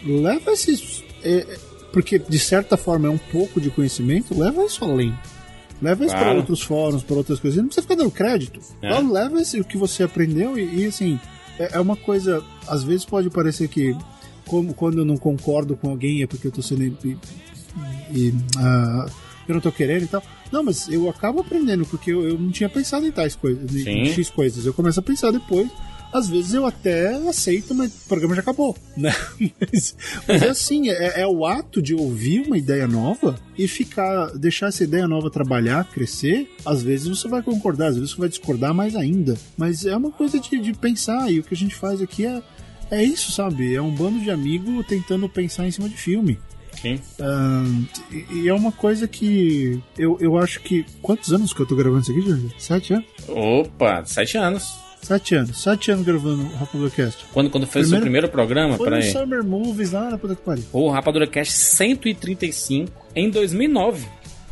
Leva 0.05 0.51
esses. 0.53 1.03
é, 1.23 1.31
é, 1.39 1.59
porque 1.93 2.19
de 2.19 2.39
certa 2.39 2.77
forma 2.77 3.07
é 3.07 3.11
um 3.11 3.19
pouco 3.19 3.61
de 3.61 3.71
conhecimento, 3.71 4.37
leva 4.39 4.65
isso 4.65 4.83
além. 4.85 5.15
Leva 5.81 6.05
isso 6.05 6.15
para 6.15 6.25
Claro. 6.25 6.39
outros 6.39 6.63
fóruns, 6.63 7.03
para 7.03 7.17
outras 7.17 7.39
coisas. 7.41 7.59
Não 7.59 7.67
precisa 7.67 7.83
ficar 7.83 7.97
dando 7.97 8.11
crédito. 8.11 8.61
É. 8.81 8.93
Só 8.93 9.01
leva 9.01 9.41
esse, 9.41 9.61
o 9.61 9.65
que 9.65 9.77
você 9.77 10.03
aprendeu 10.05 10.57
e, 10.59 10.83
e, 10.83 10.87
assim, 10.87 11.19
é, 11.59 11.77
é 11.77 11.81
uma 11.81 11.97
coisa. 11.97 12.43
Às 12.69 12.83
vezes 12.85 13.05
pode 13.05 13.29
parecer 13.31 13.69
que, 13.69 13.95
como 14.47 14.73
quando 14.75 14.99
eu 14.99 15.05
não 15.05 15.17
concordo 15.17 15.77
com 15.77 15.91
alguém 15.91 16.23
é 16.23 16.27
porque 16.27 16.47
eu 16.47 16.53
tô 16.53 16.63
sendo. 16.63 16.83
E, 16.85 17.17
e, 18.15 18.35
ah, 18.59 19.07
eu 19.49 19.55
não 19.55 19.61
tô 19.61 19.71
querendo 19.73 20.05
e 20.05 20.07
tal. 20.09 20.23
Não, 20.53 20.63
mas 20.63 20.89
eu 20.89 21.09
acabo 21.09 21.41
aprendendo, 21.41 21.85
porque 21.87 22.13
eu, 22.13 22.29
eu 22.29 22.39
não 22.39 22.51
tinha 22.51 22.69
pensado 22.69 23.07
em 23.07 23.11
tais 23.11 23.35
coisas, 23.35 23.75
em- 23.75 23.89
em. 24.09 24.13
X 24.13 24.29
coisas. 24.31 24.67
Eu 24.67 24.75
começo 24.75 25.01
a 25.01 25.03
pensar 25.03 25.31
depois. 25.31 25.69
Às 26.13 26.29
vezes 26.29 26.53
eu 26.53 26.67
até 26.67 27.15
aceito, 27.27 27.75
mas 27.75 27.91
o 28.05 28.07
programa 28.09 28.35
já 28.35 28.43
acabou, 28.43 28.77
né? 28.95 29.15
Mas, 29.59 29.97
mas 30.29 30.43
é 30.43 30.49
assim, 30.53 30.91
é, 30.91 31.23
é 31.23 31.27
o 31.27 31.47
ato 31.47 31.81
de 31.81 31.95
ouvir 31.95 32.41
uma 32.47 32.59
ideia 32.59 32.87
nova 32.87 33.35
e 33.57 33.67
ficar, 33.67 34.27
deixar 34.37 34.67
essa 34.67 34.85
ideia 34.85 35.09
nova 35.09 35.31
trabalhar, 35.31 35.85
crescer. 35.91 36.51
Às 36.67 36.83
vezes 36.83 37.09
você 37.09 37.27
vai 37.29 37.41
concordar, 37.43 37.87
às 37.87 37.95
vezes 37.97 38.11
você 38.11 38.19
vai 38.19 38.29
discordar 38.29 38.75
mais 38.75 38.95
ainda. 38.95 39.39
Mas 39.57 39.87
é 39.87 39.97
uma 39.97 40.11
coisa 40.11 40.39
de, 40.39 40.59
de 40.61 40.75
pensar, 40.75 41.33
e 41.33 41.39
o 41.41 41.43
que 41.43 41.55
a 41.55 41.57
gente 41.57 41.75
faz 41.75 42.03
aqui 42.03 42.27
é, 42.27 42.43
é 42.91 43.03
isso, 43.03 43.33
sabe? 43.33 43.75
É 43.75 43.81
um 43.81 43.91
bando 43.95 44.21
de 44.21 44.31
amigos 44.31 44.87
tentando 44.87 45.27
pensar 45.31 45.67
em 45.67 45.71
cima 45.71 45.89
de 45.89 45.97
filme. 45.97 46.39
Sim. 46.83 46.99
Ahn, 47.21 47.85
e, 48.33 48.49
é 48.49 48.53
uma 48.55 48.73
coisa 48.73 49.07
que 49.09 49.81
eu, 49.97 50.19
eu 50.21 50.37
acho 50.37 50.61
que. 50.61 50.85
Quantos 51.01 51.33
anos 51.33 51.53
que 51.53 51.61
eu 51.61 51.67
tô 51.67 51.77
gravando 51.77 52.03
isso 52.03 52.11
aqui, 52.11 52.21
Jorge? 52.21 52.49
Sete 52.59 52.93
anos? 52.95 53.07
Opa, 53.29 54.05
sete 54.05 54.37
anos. 54.37 54.75
Sete 55.01 55.35
anos. 55.35 55.61
Sete 55.63 55.91
anos 55.91 56.05
gravando 56.05 56.43
o 56.45 56.55
Rapaduracast. 56.57 57.25
Quando, 57.33 57.51
quando 57.51 57.67
fez 57.67 57.87
o 57.87 57.91
seu 57.91 58.01
Primeiro- 58.01 58.29
programa, 58.29 58.77
Foi 58.77 58.89
no. 58.91 59.03
Summer 59.03 59.43
Movies 59.45 59.93
lá 59.93 60.11
na 60.11 60.19
puta 60.19 60.35
que 60.37 60.43
pariu. 60.43 60.65
O 60.73 60.91
Rapadura 60.91 61.27
Cast 61.27 61.53
135 61.53 62.91
em 63.15 63.31
2009. 63.31 64.07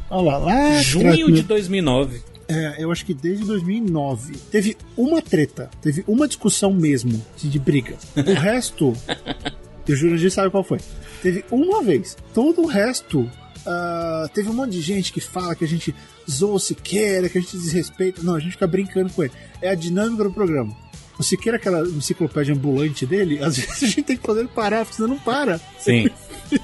Olha 0.09 0.23
lá, 0.23 0.39
lá 0.39 0.83
junho 0.83 1.31
de 1.33 1.43
2009. 1.43 2.21
É, 2.49 2.83
eu 2.83 2.91
acho 2.91 3.07
que 3.07 3.15
desde 3.15 3.45
2009 3.45 4.35
teve 4.51 4.77
uma 4.97 5.23
treta, 5.23 5.71
teve 5.81 6.03
uma 6.09 6.27
discussão 6.27 6.73
mesmo 6.73 7.25
de 7.37 7.59
briga. 7.61 7.95
O 8.17 8.33
resto, 8.35 8.93
e 9.91 9.93
o 9.93 9.97
Jurandir 9.97 10.31
sabe 10.31 10.51
qual 10.51 10.63
foi. 10.63 10.79
Teve 11.23 11.45
uma 11.51 11.83
vez. 11.83 12.17
Todo 12.33 12.63
o 12.63 12.67
resto. 12.67 13.29
ah, 13.67 14.29
teve 14.33 14.49
um 14.49 14.55
monte 14.55 14.71
de 14.73 14.81
gente 14.81 15.13
que 15.13 15.21
fala 15.21 15.55
que 15.55 15.65
a 15.65 15.69
gente 15.69 15.95
zoa 16.31 16.55
o 16.55 16.59
Siqueira, 16.61 17.29
que 17.29 17.39
a 17.39 17.41
gente 17.41 17.57
desrespeita. 17.57 18.23
Não, 18.23 18.35
a 18.35 18.39
gente 18.41 18.53
fica 18.53 18.67
brincando 18.67 19.11
com 19.13 19.23
ele. 19.23 19.33
É 19.61 19.69
a 19.71 19.75
dinâmica 19.75 20.25
do 20.25 20.33
programa. 20.33 20.75
O 21.19 21.23
Siqueira, 21.23 21.57
aquela 21.59 21.83
enciclopédia 21.87 22.55
ambulante 22.55 23.05
dele, 23.05 23.39
às 23.45 23.57
vezes 23.57 23.83
a 23.83 23.87
gente 23.87 24.03
tem 24.05 24.17
que 24.17 24.27
fazer 24.27 24.41
ele 24.41 24.49
parar, 24.49 24.85
porque 24.85 24.97
senão 24.97 25.09
não 25.11 25.19
para. 25.19 25.61
Sim. 25.79 26.09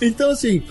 Então, 0.00 0.30
assim, 0.30 0.62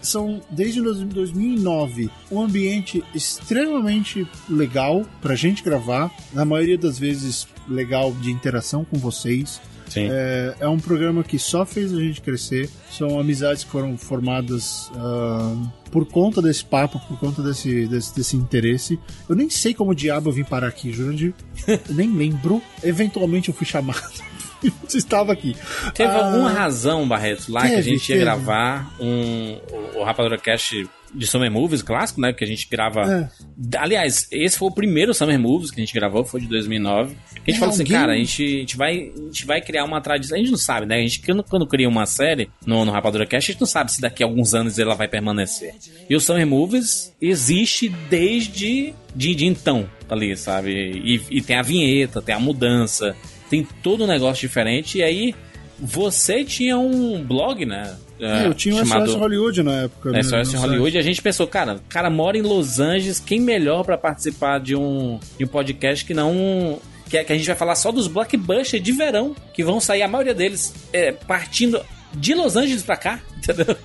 são 0.00 0.40
desde 0.50 0.82
dois- 0.82 0.98
2009 0.98 2.10
um 2.30 2.42
ambiente 2.42 3.02
extremamente 3.14 4.26
legal 4.48 5.06
pra 5.20 5.34
gente 5.36 5.62
gravar, 5.62 6.10
na 6.32 6.44
maioria 6.44 6.76
das 6.76 6.98
vezes 6.98 7.46
legal 7.68 8.12
de 8.12 8.30
interação 8.30 8.84
com 8.84 8.98
vocês. 8.98 9.60
Sim. 9.92 10.08
É, 10.10 10.54
é 10.60 10.68
um 10.68 10.78
programa 10.78 11.22
que 11.22 11.38
só 11.38 11.64
fez 11.66 11.92
a 11.92 12.00
gente 12.00 12.20
crescer. 12.20 12.68
São 12.90 13.18
amizades 13.18 13.64
que 13.64 13.70
foram 13.70 13.96
formadas 13.98 14.90
ah, 14.96 15.54
por 15.90 16.06
conta 16.06 16.40
desse 16.40 16.64
papo, 16.64 16.98
por 17.08 17.18
conta 17.18 17.42
desse, 17.42 17.86
desse, 17.86 18.14
desse 18.14 18.36
interesse. 18.36 18.98
Eu 19.28 19.34
nem 19.34 19.50
sei 19.50 19.74
como 19.74 19.94
diabo 19.94 20.30
eu 20.30 20.32
vim 20.32 20.44
parar 20.44 20.68
aqui, 20.68 20.92
Jurandir. 20.92 21.34
Eu 21.66 21.80
nem 21.94 22.10
lembro. 22.14 22.62
Eventualmente 22.82 23.48
eu 23.48 23.54
fui 23.54 23.66
chamado. 23.66 24.00
Você 24.86 24.98
estava 24.98 25.32
aqui. 25.32 25.56
Teve 25.92 26.10
Ah, 26.12 26.26
alguma 26.26 26.50
razão, 26.50 27.06
Barreto, 27.08 27.50
lá 27.50 27.62
que 27.62 27.66
a 27.66 27.70
teve, 27.76 27.82
gente 27.90 28.08
ia 28.10 28.14
teve. 28.14 28.24
gravar 28.24 28.94
um, 29.00 29.58
o, 29.94 29.98
o 29.98 30.04
Rapadura 30.04 30.38
Cast 30.38 30.88
de 31.14 31.26
Summer 31.26 31.50
Movies 31.50 31.82
clássico, 31.82 32.20
né? 32.20 32.32
Que 32.32 32.42
a 32.44 32.46
gente 32.46 32.66
grava. 32.70 33.00
É. 33.02 33.76
Aliás, 33.78 34.26
esse 34.30 34.58
foi 34.58 34.68
o 34.68 34.72
primeiro 34.72 35.12
Summer 35.12 35.38
Movies 35.38 35.70
que 35.70 35.80
a 35.80 35.84
gente 35.84 35.94
gravou, 35.94 36.24
foi 36.24 36.40
de 36.40 36.46
2009. 36.46 37.14
A 37.34 37.38
gente 37.38 37.56
É, 37.56 37.58
falou 37.58 37.74
assim, 37.74 37.82
alguém- 37.82 37.96
cara, 37.96 38.12
a 38.12 38.16
gente, 38.16 38.42
a, 38.42 38.58
gente 38.60 38.76
vai, 38.76 39.12
a 39.16 39.20
gente 39.26 39.46
vai 39.46 39.60
criar 39.60 39.84
uma 39.84 40.00
tradição. 40.00 40.36
A 40.36 40.40
gente 40.40 40.50
não 40.50 40.58
sabe, 40.58 40.86
né? 40.86 40.96
A 40.96 41.00
gente, 41.02 41.20
quando, 41.20 41.42
quando 41.44 41.66
cria 41.66 41.88
uma 41.88 42.06
série 42.06 42.48
no, 42.66 42.84
no 42.84 42.92
Rapadura 42.92 43.26
Cast, 43.26 43.50
a 43.50 43.52
gente 43.52 43.60
não 43.60 43.66
sabe 43.66 43.92
se 43.92 44.00
daqui 44.00 44.22
a 44.22 44.26
alguns 44.26 44.54
anos 44.54 44.78
ela 44.78 44.94
vai 44.94 45.08
permanecer. 45.08 45.74
E 46.08 46.16
o 46.16 46.20
Summer 46.20 46.46
Movies 46.46 47.12
existe 47.20 47.88
desde 48.08 48.94
de, 49.14 49.34
de 49.34 49.46
então, 49.46 49.88
ali, 50.08 50.36
sabe? 50.36 50.70
E, 50.72 51.20
e 51.30 51.40
tem 51.42 51.56
a 51.56 51.62
vinheta, 51.62 52.22
tem 52.22 52.34
a 52.34 52.38
mudança, 52.40 53.14
tem 53.50 53.66
todo 53.82 54.04
um 54.04 54.06
negócio 54.06 54.40
diferente. 54.40 54.98
E 54.98 55.02
aí, 55.02 55.34
você 55.78 56.44
tinha 56.44 56.78
um 56.78 57.22
blog, 57.22 57.64
né? 57.66 57.94
É, 58.22 58.46
eu 58.46 58.54
tinha 58.54 58.74
o 58.76 58.78
SOS 58.86 59.14
Hollywood 59.18 59.62
na 59.62 59.72
época. 59.82 60.10
né, 60.12 60.22
SOS 60.22 60.52
Hollywood, 60.60 60.96
e 60.96 60.98
a 61.00 61.02
gente 61.02 61.20
pensou, 61.20 61.46
cara, 61.46 61.74
o 61.76 61.80
cara 61.88 62.08
mora 62.08 62.38
em 62.38 62.42
Los 62.42 62.78
Angeles, 62.80 63.18
quem 63.20 63.40
melhor 63.40 63.84
pra 63.84 63.98
participar 63.98 64.60
de 64.60 64.76
um, 64.76 65.18
de 65.38 65.44
um 65.44 65.48
podcast 65.48 66.04
que 66.04 66.14
não. 66.14 66.78
Que, 67.08 67.18
é- 67.18 67.24
que 67.24 67.32
a 67.32 67.36
gente 67.36 67.46
vai 67.46 67.56
falar 67.56 67.74
só 67.74 67.90
dos 67.92 68.06
blockbusters 68.06 68.82
de 68.82 68.92
verão, 68.92 69.34
que 69.52 69.62
vão 69.62 69.80
sair, 69.80 70.02
a 70.02 70.08
maioria 70.08 70.32
deles, 70.34 70.72
é, 70.92 71.12
partindo 71.12 71.80
de 72.14 72.34
Los 72.34 72.56
Angeles 72.56 72.82
pra 72.82 72.96
cá, 72.96 73.20
entendeu? 73.36 73.76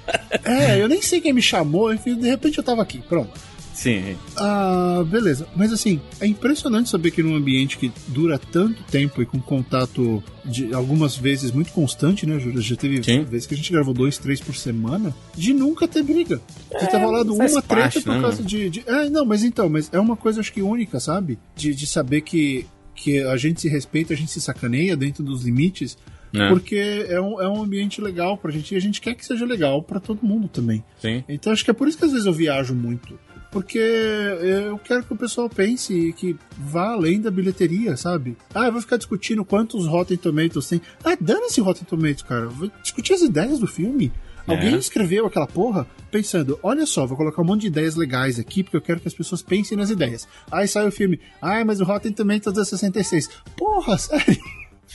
É, 0.46 0.82
eu 0.82 0.88
nem 0.88 1.02
sei 1.02 1.20
quem 1.20 1.34
me 1.34 1.42
chamou, 1.42 1.94
enfim, 1.94 2.16
de 2.16 2.28
repente 2.30 2.58
eu 2.58 2.64
tava 2.64 2.82
aqui, 2.82 3.00
pronto. 3.10 3.32
Sim. 3.78 4.18
Ah, 4.36 5.06
beleza. 5.08 5.48
Mas 5.56 5.72
assim, 5.72 6.02
é 6.20 6.26
impressionante 6.26 6.90
saber 6.90 7.12
que 7.12 7.22
num 7.22 7.36
ambiente 7.36 7.78
que 7.78 7.92
dura 8.08 8.40
tanto 8.40 8.82
tempo 8.86 9.22
e 9.22 9.26
com 9.26 9.40
contato 9.40 10.24
de 10.44 10.74
algumas 10.74 11.16
vezes 11.16 11.52
muito 11.52 11.72
constante, 11.72 12.26
né, 12.26 12.40
Júlio? 12.40 12.60
Já 12.60 12.76
teve 12.76 13.04
Sim. 13.04 13.24
vezes 13.24 13.46
que 13.46 13.54
a 13.54 13.58
gente 13.58 13.72
gravou 13.72 13.94
dois, 13.94 14.18
três 14.18 14.42
por 14.42 14.56
semana, 14.56 15.14
de 15.36 15.54
nunca 15.54 15.88
ter 15.88 16.02
briga. 16.02 16.42
Você 16.72 16.88
tá 16.88 16.98
rolando 16.98 17.36
faz 17.36 17.52
uma 17.52 17.62
treta 17.62 17.82
parte, 17.84 18.02
por 18.02 18.16
né, 18.16 18.22
causa 18.22 18.38
mano? 18.38 18.50
de, 18.50 18.70
de. 18.72 18.84
É, 18.88 19.10
não, 19.12 19.24
mas 19.24 19.44
então, 19.44 19.70
mas 19.70 19.92
é 19.94 20.00
uma 20.00 20.18
coisa 20.18 20.40
acho 20.40 20.52
que 20.52 20.64
única, 20.64 21.00
sabe? 21.00 21.38
De, 21.56 21.76
de 21.76 21.86
saber 21.86 22.22
que, 22.22 22.66
que 22.96 23.22
a 23.22 23.38
gente 23.38 23.62
se 23.62 23.70
respeita, 23.70 24.12
a 24.12 24.18
gente 24.18 24.32
se 24.32 24.42
sacaneia 24.42 24.98
dentro 24.98 25.24
dos 25.24 25.44
limites. 25.44 25.96
É. 26.34 26.50
Porque 26.50 27.06
é 27.08 27.22
um, 27.22 27.42
é 27.42 27.48
um 27.48 27.62
ambiente 27.62 28.02
legal 28.02 28.38
pra 28.38 28.52
gente 28.52 28.74
e 28.74 28.78
a 28.78 28.82
gente 28.82 29.00
quer 29.00 29.14
que 29.14 29.26
seja 29.26 29.46
legal 29.46 29.82
pra 29.84 30.00
todo 30.00 30.26
mundo 30.26 30.48
também. 30.48 30.84
Sim. 31.00 31.24
Então 31.30 31.54
acho 31.54 31.64
que 31.64 31.72
é 31.72 31.74
por 31.74 31.88
isso 31.88 31.98
que 31.98 32.06
às 32.06 32.12
vezes 32.12 32.26
eu 32.26 32.34
viajo 32.34 32.74
muito. 32.74 33.18
Porque 33.62 33.78
eu 33.80 34.78
quero 34.80 35.04
que 35.04 35.14
o 35.14 35.18
pessoal 35.18 35.50
pense 35.50 35.94
e 35.94 36.14
que 36.14 36.36
vá 36.58 36.90
além 36.94 37.20
da 37.22 37.32
bilheteria, 37.32 37.98
sabe? 37.98 38.38
Ah, 38.54 38.66
eu 38.68 38.72
vou 38.72 38.82
ficar 38.82 38.98
discutindo 38.98 39.44
quantos 39.44 39.86
Rotten 39.88 40.18
Tomatoes 40.18 40.68
tem. 40.68 40.82
Ah, 41.04 41.18
dane-se 41.20 41.60
Rotten 41.62 41.84
Tomatoes, 41.86 42.22
cara. 42.22 42.44
Eu 42.46 42.52
Vou 42.52 42.72
discutir 42.82 43.14
as 43.14 43.22
ideias 43.22 43.60
do 43.60 43.68
filme. 43.68 44.12
Alguém 44.46 44.76
É. 44.76 44.78
escreveu 44.78 45.26
aquela 45.26 45.46
porra 45.48 45.86
pensando, 46.10 46.58
olha 46.64 46.86
só, 46.86 47.06
vou 47.06 47.18
colocar 47.18 47.42
um 47.42 47.46
monte 47.46 47.62
de 47.62 47.68
ideias 47.68 47.96
legais 47.96 48.40
aqui, 48.40 48.64
porque 48.64 48.78
eu 48.78 48.82
quero 48.82 49.00
que 49.02 49.08
as 49.08 49.14
pessoas 49.14 49.42
pensem 49.42 49.78
nas 49.78 49.90
ideias. 49.90 50.26
Aí 50.50 50.66
sai 50.68 50.88
o 50.88 50.92
filme, 50.92 51.20
ah, 51.42 51.66
mas 51.66 51.82
o 51.82 51.84
Rotten 51.84 52.14
Tomatoes 52.14 52.58
é 52.58 52.64
66. 52.64 53.30
Porra, 53.58 53.98
sério? 54.00 54.38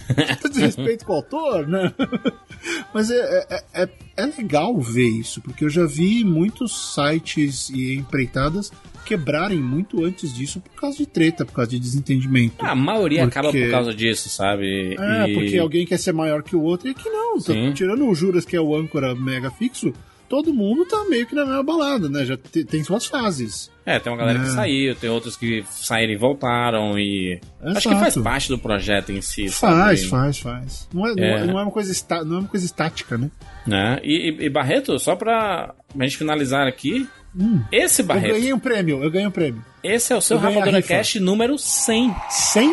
Desrespeito 0.53 1.05
com 1.05 1.13
o 1.13 1.17
autor, 1.17 1.67
né? 1.67 1.93
Mas 2.95 3.11
é, 3.11 3.47
é- 3.51 3.83
é- 3.83 3.89
é 4.17 4.27
legal 4.27 4.79
ver 4.81 5.09
isso, 5.09 5.41
porque 5.41 5.65
eu 5.65 5.71
já 5.71 5.85
vi 5.87 6.25
muitos 6.25 6.95
sites 6.95 7.71
e 7.71 7.95
empreitadas 7.95 8.71
quebrarem 9.05 9.59
muito 9.61 10.05
antes 10.05 10.33
disso 10.33 10.61
por 10.61 10.71
causa 10.81 10.97
de 10.99 11.07
treta, 11.07 11.45
por 11.45 11.53
causa 11.55 11.71
de 11.73 11.79
desentendimento. 11.81 12.55
Ah, 12.61 12.71
a 12.71 12.75
maioria 12.75 13.23
Porque- 13.23 13.39
acaba 13.39 13.53
por 13.53 13.71
causa 13.71 13.95
disso, 13.95 14.29
sabe? 14.29 14.95
É, 14.99 15.29
E- 15.29 15.35
porque 15.35 15.59
alguém 15.59 15.85
quer 15.85 15.99
ser 15.99 16.13
maior 16.13 16.43
que 16.43 16.55
o 16.55 16.63
outro 16.63 16.87
e 16.89 16.93
aqui 16.93 17.09
não. 17.09 17.41
Sim. 17.41 17.73
tirando 17.73 18.07
o 18.07 18.15
Juras, 18.15 18.45
que 18.45 18.55
é 18.55 18.61
o 18.61 18.77
âncora 18.77 19.15
mega 19.15 19.51
fixo, 19.51 19.93
todo 20.33 20.51
mundo 20.55 20.87
tá 20.87 21.05
meio 21.11 21.27
que 21.27 21.35
na 21.35 21.45
mesma 21.45 21.63
balada, 21.63 22.09
né? 22.09 22.25
Já 22.25 22.39
te- 22.39 22.65
tem 22.65 22.83
suas 22.83 23.05
fases. 23.05 23.71
É, 23.85 23.99
tem 23.99 24.11
uma 24.11 24.19
galera 24.19 24.39
que 24.39 24.47
É. 24.47 24.49
saiu, 24.51 24.95
tem 24.97 25.11
outros 25.11 25.37
que 25.37 25.63
saíram 25.71 26.11
e 26.15 26.17
voltaram 26.17 26.99
e. 26.99 27.39
Acho 27.63 27.83
que 27.83 27.89
Exato. 27.89 27.99
faz 28.01 28.17
parte 28.17 28.49
do 28.49 28.59
projeto 28.59 29.13
em 29.13 29.21
si. 29.21 29.51
Faz, 29.51 30.01
sabe? 30.01 30.11
faz, 30.11 30.39
faz. 30.39 30.89
Não 30.95 31.07
é, 31.07 31.15
não 31.15 31.23
É. 31.23 31.31
é- 31.33 31.45
não 31.45 31.59
é 31.59 31.63
uma 31.65 31.71
coisa 31.71 31.93
está, 31.93 32.25
não 32.25 32.37
é 32.37 32.39
uma 32.41 32.49
coisa 32.49 32.65
estática, 32.65 33.19
né? 33.19 33.31
Né? 33.67 34.01
E, 34.03 34.31
e- 34.31 34.47
e 34.47 34.49
Barreto, 34.49 34.99
só 34.99 35.15
pra 35.15 35.75
gente 36.01 36.17
finalizar 36.17 36.67
aqui, 36.67 37.07
Hum. 37.39 37.61
esse 37.71 38.01
Eu 38.01 38.07
Barreto, 38.07 38.33
ganhei 38.33 38.55
um 38.55 38.59
prêmio, 38.59 39.05
eu 39.05 39.11
ganhei 39.11 39.27
um 39.29 39.31
prêmio. 39.31 39.63
esse 39.85 40.15
é 40.15 40.17
o 40.17 40.21
seu 40.23 40.39
Eu 40.39 40.41
Rapadura. 40.41 40.81
Cast 40.81 41.21
número 41.21 41.59
100. 41.59 42.15
100? 42.31 42.71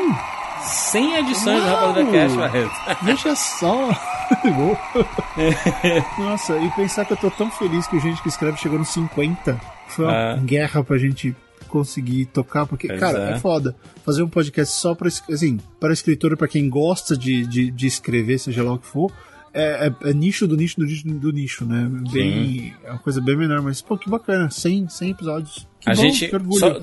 100 0.62 1.16
edições 1.18 1.62
do 1.64 1.68
Uau! 1.70 1.80
Rapadura 1.94 2.12
Cast, 2.12 2.38
Barreto. 2.38 2.72
Veja 3.04 3.36
só. 3.36 3.90
Nossa, 6.20 6.58
e 6.58 6.70
pensar 6.72 7.06
que 7.06 7.14
eu 7.14 7.18
tô 7.18 7.32
tão 7.32 7.50
feliz 7.52 7.88
que 7.88 7.96
o 7.96 8.00
gente 8.00 8.22
que 8.22 8.30
escreve 8.30 8.58
chegou 8.58 8.78
nos 8.80 8.90
50. 8.90 9.60
Foi 9.88 10.06
uma 10.06 10.34
Ah. 10.34 10.36
guerra 10.38 10.84
pra 10.84 10.98
gente 10.98 11.36
conseguir 11.68 12.26
tocar, 12.26 12.66
porque, 12.66 12.88
Pois 12.88 13.00
cara, 13.00 13.32
é. 13.32 13.34
é. 13.34 13.40
foda. 13.40 13.76
Fazer 14.06 14.24
um 14.24 14.30
podcast 14.30 14.76
só 14.76 14.94
pra, 14.96 15.08
assim, 15.08 15.60
para 15.80 15.94
escritor, 15.94 16.36
pra 16.38 16.48
quem 16.48 16.70
gosta 16.70 17.16
de, 17.18 17.46
de, 17.46 17.72
de 17.72 17.88
escrever, 17.88 18.40
seja 18.40 18.64
lá 18.64 18.74
o 18.74 18.80
que 18.80 18.88
for, 18.88 19.12
é, 19.54 19.88
é- 19.88 20.10
é 20.10 20.14
nicho 20.14 20.48
do 20.48 20.56
nicho 20.56 20.80
do 20.80 20.86
nicho 20.86 21.08
do 21.08 21.32
nicho, 21.32 21.66
né? 21.66 21.88
Bem, 22.12 22.74
é 22.84 22.92
uma 22.92 23.00
coisa 23.00 23.20
bem 23.22 23.36
menor, 23.36 23.62
mas, 23.62 23.82
pô, 23.82 23.98
que 23.98 24.10
bacana. 24.10 24.50
100, 24.50 24.90
100 24.90 25.10
episódios. 25.12 25.68
Que 25.80 25.90
a 25.90 25.96
bom, 25.96 26.02
gente. 26.02 26.30
só- 26.60 26.80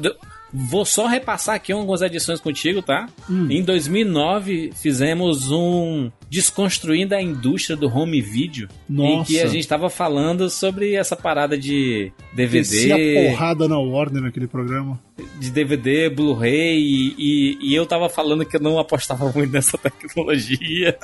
vou 0.70 0.84
só 0.84 1.06
repassar 1.06 1.54
aqui 1.56 1.72
algumas 1.72 2.00
edições 2.02 2.40
contigo, 2.40 2.80
tá? 2.82 3.08
Hum. 3.28 3.46
Em 3.50 3.62
2009 3.62 4.72
fizemos 4.74 5.50
um 5.50 6.10
Desconstruindo 6.28 7.14
a 7.14 7.22
Indústria 7.22 7.76
do 7.76 7.86
Home 7.88 8.20
Video. 8.20 8.68
Em 8.90 8.94
Nossa. 8.94 9.30
que 9.30 9.40
a 9.40 9.46
gente 9.46 9.66
tava 9.68 9.88
falando 9.88 10.50
sobre 10.50 10.94
essa 10.94 11.14
parada 11.14 11.56
de 11.56 12.10
DVD, 12.34 13.28
porrada 13.30 13.68
na 13.68 13.78
Warner 13.78 14.22
naquele 14.22 14.48
programa. 14.48 14.98
de 15.38 15.50
DVD, 15.50 16.10
Blu-ray, 16.10 16.76
e, 16.78 17.14
e- 17.16 17.58
e 17.70 17.74
eu 17.74 17.86
tava 17.86 18.08
falando 18.08 18.44
que 18.44 18.56
eu 18.56 18.60
não 18.60 18.78
apostava 18.78 19.30
muito 19.32 19.52
nessa 19.52 19.78
tecnologia. 19.78 20.98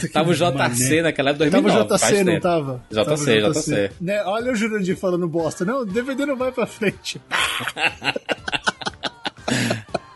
Que 0.00 0.08
tava 0.08 0.30
o 0.30 0.34
JC 0.34 0.52
mané. 0.52 1.02
naquela 1.02 1.30
época, 1.30 1.50
Tava 1.50 1.62
2009. 1.62 1.98
JC, 1.98 2.24
não 2.24 2.40
tava? 2.40 2.84
JC, 2.90 3.40
Tava 3.40 3.52
JC. 3.54 3.90
Né? 4.00 4.22
Olha 4.24 4.52
o 4.52 4.54
Jurandir 4.54 4.96
falando 4.96 5.26
bosta. 5.26 5.64
Não, 5.64 5.80
o 5.80 5.86
DVD 5.86 6.26
não 6.26 6.36
vai 6.36 6.52
pra 6.52 6.66
frente. 6.66 7.20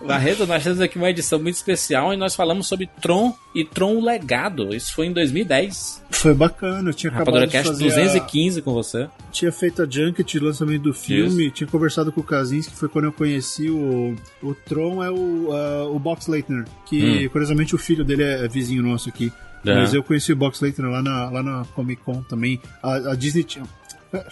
Barreto, 0.06 0.46
nós 0.46 0.62
temos 0.62 0.80
aqui 0.80 0.96
uma 0.96 1.10
edição 1.10 1.38
muito 1.38 1.56
especial 1.56 2.14
e 2.14 2.16
nós 2.16 2.34
falamos 2.34 2.66
sobre 2.66 2.88
Tron 3.00 3.34
e 3.54 3.64
Tron 3.64 3.96
o 3.96 4.04
Legado. 4.04 4.74
Isso 4.74 4.94
foi 4.94 5.06
em 5.06 5.12
2010. 5.12 6.04
Foi 6.10 6.32
bacana, 6.32 6.90
eu 6.90 6.94
tinha 6.94 7.12
acabado 7.12 7.46
de 7.46 7.62
fazer 7.62 7.84
215 7.84 8.62
com 8.62 8.72
você. 8.72 9.02
a... 9.02 9.10
Tinha 9.30 9.52
feito 9.52 9.82
a 9.82 9.86
junket 9.88 10.38
lançamento 10.38 10.82
do 10.82 10.94
filme, 10.94 11.50
tinha 11.50 11.66
conversado 11.66 12.12
com 12.12 12.20
o 12.20 12.24
Kazinski, 12.24 12.72
que 12.72 12.78
foi 12.78 12.88
quando 12.88 13.06
eu 13.06 13.12
conheci 13.12 13.68
o... 13.68 14.14
O 14.42 14.54
Tron 14.54 15.02
é 15.02 15.10
o, 15.10 15.52
ah, 15.52 15.88
o 15.90 15.98
Box 15.98 16.30
Leitner, 16.30 16.64
que 16.86 17.28
curiosamente 17.30 17.74
o 17.74 17.78
filho 17.78 18.04
dele 18.04 18.22
é 18.22 18.48
vizinho 18.48 18.82
nosso 18.82 19.08
aqui. 19.08 19.32
É. 19.64 19.74
Mas 19.74 19.92
eu 19.92 20.02
conheci 20.02 20.32
o 20.32 20.36
Box 20.36 20.60
Leitner 20.62 20.90
lá 20.90 21.02
na, 21.02 21.30
lá 21.30 21.42
na 21.42 21.64
Comic 21.74 22.02
Con 22.02 22.22
também. 22.22 22.60
A, 22.82 23.12
a 23.12 23.14
Disney 23.14 23.42
tinha... 23.42 23.64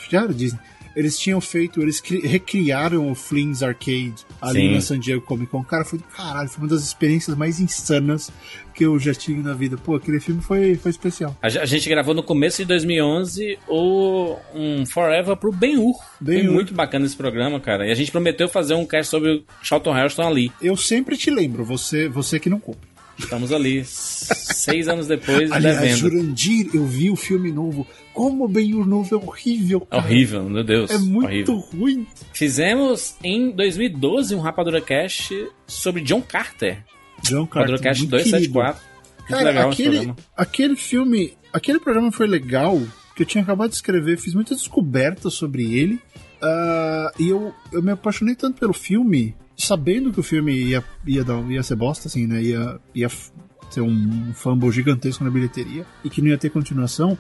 Já 0.09 0.23
era 0.23 0.33
Disney. 0.33 0.61
Eles 0.97 1.19
tinham 1.19 1.41
feito, 1.41 1.81
eles 1.83 2.01
cri- 2.01 2.21
recriaram 2.27 3.11
o 3.11 3.15
Flynn's 3.15 3.63
Arcade 3.63 4.15
ali 4.41 4.61
Sim. 4.61 4.75
na 4.75 4.81
San 4.81 4.99
Diego 5.01 5.21
Comic 5.23 5.51
Con. 5.51 5.65
Cara, 5.65 5.85
foi 5.85 5.99
do 5.99 6.05
caralho, 6.05 6.49
foi 6.49 6.63
uma 6.63 6.69
das 6.69 6.83
experiências 6.85 7.37
mais 7.37 7.59
insanas 7.59 8.31
que 8.75 8.85
eu 8.85 8.99
já 8.99 9.13
tive 9.15 9.43
na 9.43 9.55
vida. 9.55 9.77
Pô, 9.77 9.97
aquele 9.97 10.21
filme 10.21 10.41
foi, 10.41 10.75
foi 10.77 10.91
especial. 10.91 11.37
A 11.43 11.49
ge- 11.49 11.59
a 11.59 11.67
gente 11.67 11.89
gravou 11.89 12.15
no 12.15 12.23
começo 12.23 12.59
de 12.59 12.65
2011 12.67 13.59
o 13.69 14.37
um 14.55 14.87
Forever 14.87 15.37
pro 15.37 15.51
Ben-Hur. 15.53 15.95
Foi 15.95 16.27
Ben-Hur. 16.35 16.53
muito 16.53 16.73
bacana 16.75 17.05
esse 17.07 17.17
programa, 17.17 17.59
cara. 17.61 17.87
E 17.87 17.91
a 17.91 17.95
gente 17.95 18.11
prometeu 18.13 18.49
fazer 18.49 18.75
um 18.75 18.87
cast 18.87 19.11
sobre 19.11 19.31
o 19.33 19.45
Charlton 19.63 19.97
Heston 19.99 20.23
ali. 20.29 20.53
Eu 20.63 20.77
sempre 20.77 21.17
te 21.17 21.31
lembro, 21.31 21.65
você, 21.65 22.09
você 22.09 22.39
que 22.39 22.49
não 22.51 22.61
compra. 22.61 22.89
Estamos 23.19 23.53
ali, 23.53 23.85
seis 23.85 24.89
anos 24.89 25.07
depois, 25.07 25.51
Aliás, 25.53 25.79
devendo. 25.79 25.97
Jurandir, 25.99 26.71
eu 26.75 26.85
vi 26.85 27.11
o 27.11 27.17
filme 27.17 27.53
novo. 27.53 27.87
Como 28.15 28.45
o 28.45 28.49
Ben-Hur 28.49 28.87
novo 28.87 29.15
é 29.15 29.19
horrível. 29.19 29.81
cara. 29.81 30.03
Horrível, 30.03 30.49
meu 30.49 30.63
Deus. 30.63 30.91
É 30.91 30.99
muito 30.99 31.53
horrível. 31.53 31.57
ruim. 31.57 32.07
Fizemos 32.33 33.17
em 33.23 33.51
2012 33.51 34.35
um 34.37 34.41
Rapadura 34.41 34.81
Cast 34.81 35.49
sobre 35.67 36.01
John 36.01 36.23
Carter. 36.23 36.85
John 37.23 37.47
Carter, 37.47 37.77
Rapadura 37.77 37.99
muito 37.99 38.11
274. 38.11 38.81
Muito 38.81 38.95
Cara, 39.27 39.45
legal 39.45 39.71
aquele, 39.71 40.15
aquele 40.37 40.77
filme, 40.77 41.33
aquele 41.53 41.81
programa 41.81 42.13
foi 42.13 42.27
legal, 42.27 42.81
que 43.17 43.23
eu 43.23 43.27
tinha 43.27 43.43
acabado 43.43 43.71
de 43.71 43.77
escrever, 43.77 44.19
fiz 44.19 44.35
muitas 44.35 44.59
descobertas 44.59 45.35
sobre 45.35 45.75
ele, 45.75 45.99
ah, 46.43 47.11
e 47.19 47.31
eu, 47.31 47.55
eu 47.73 47.83
me 47.83 47.91
apaixonei 47.91 48.35
tanto 48.35 48.61
pelo 48.61 48.75
filme, 48.75 49.35
sabendo 49.57 50.13
que 50.13 50.21
o 50.21 50.23
filme 50.23 50.53
ia, 50.53 50.85
ia, 51.07 51.25
dar, 51.25 51.41
ia 51.51 51.63
ser 51.63 51.75
bosta, 51.77 52.07
assim, 52.07 52.27
né, 52.27 52.43
ia, 52.43 52.79
ia 52.95 53.09
ser 53.71 53.81
um 53.81 54.33
fumble 54.35 54.71
gigantesco 54.71 55.25
na 55.25 55.31
bilheteria, 55.31 55.87
e 56.05 56.11
que 56.11 56.21
não 56.21 56.29
ia 56.29 56.39
ter 56.39 56.51
continuação, 56.51 57.17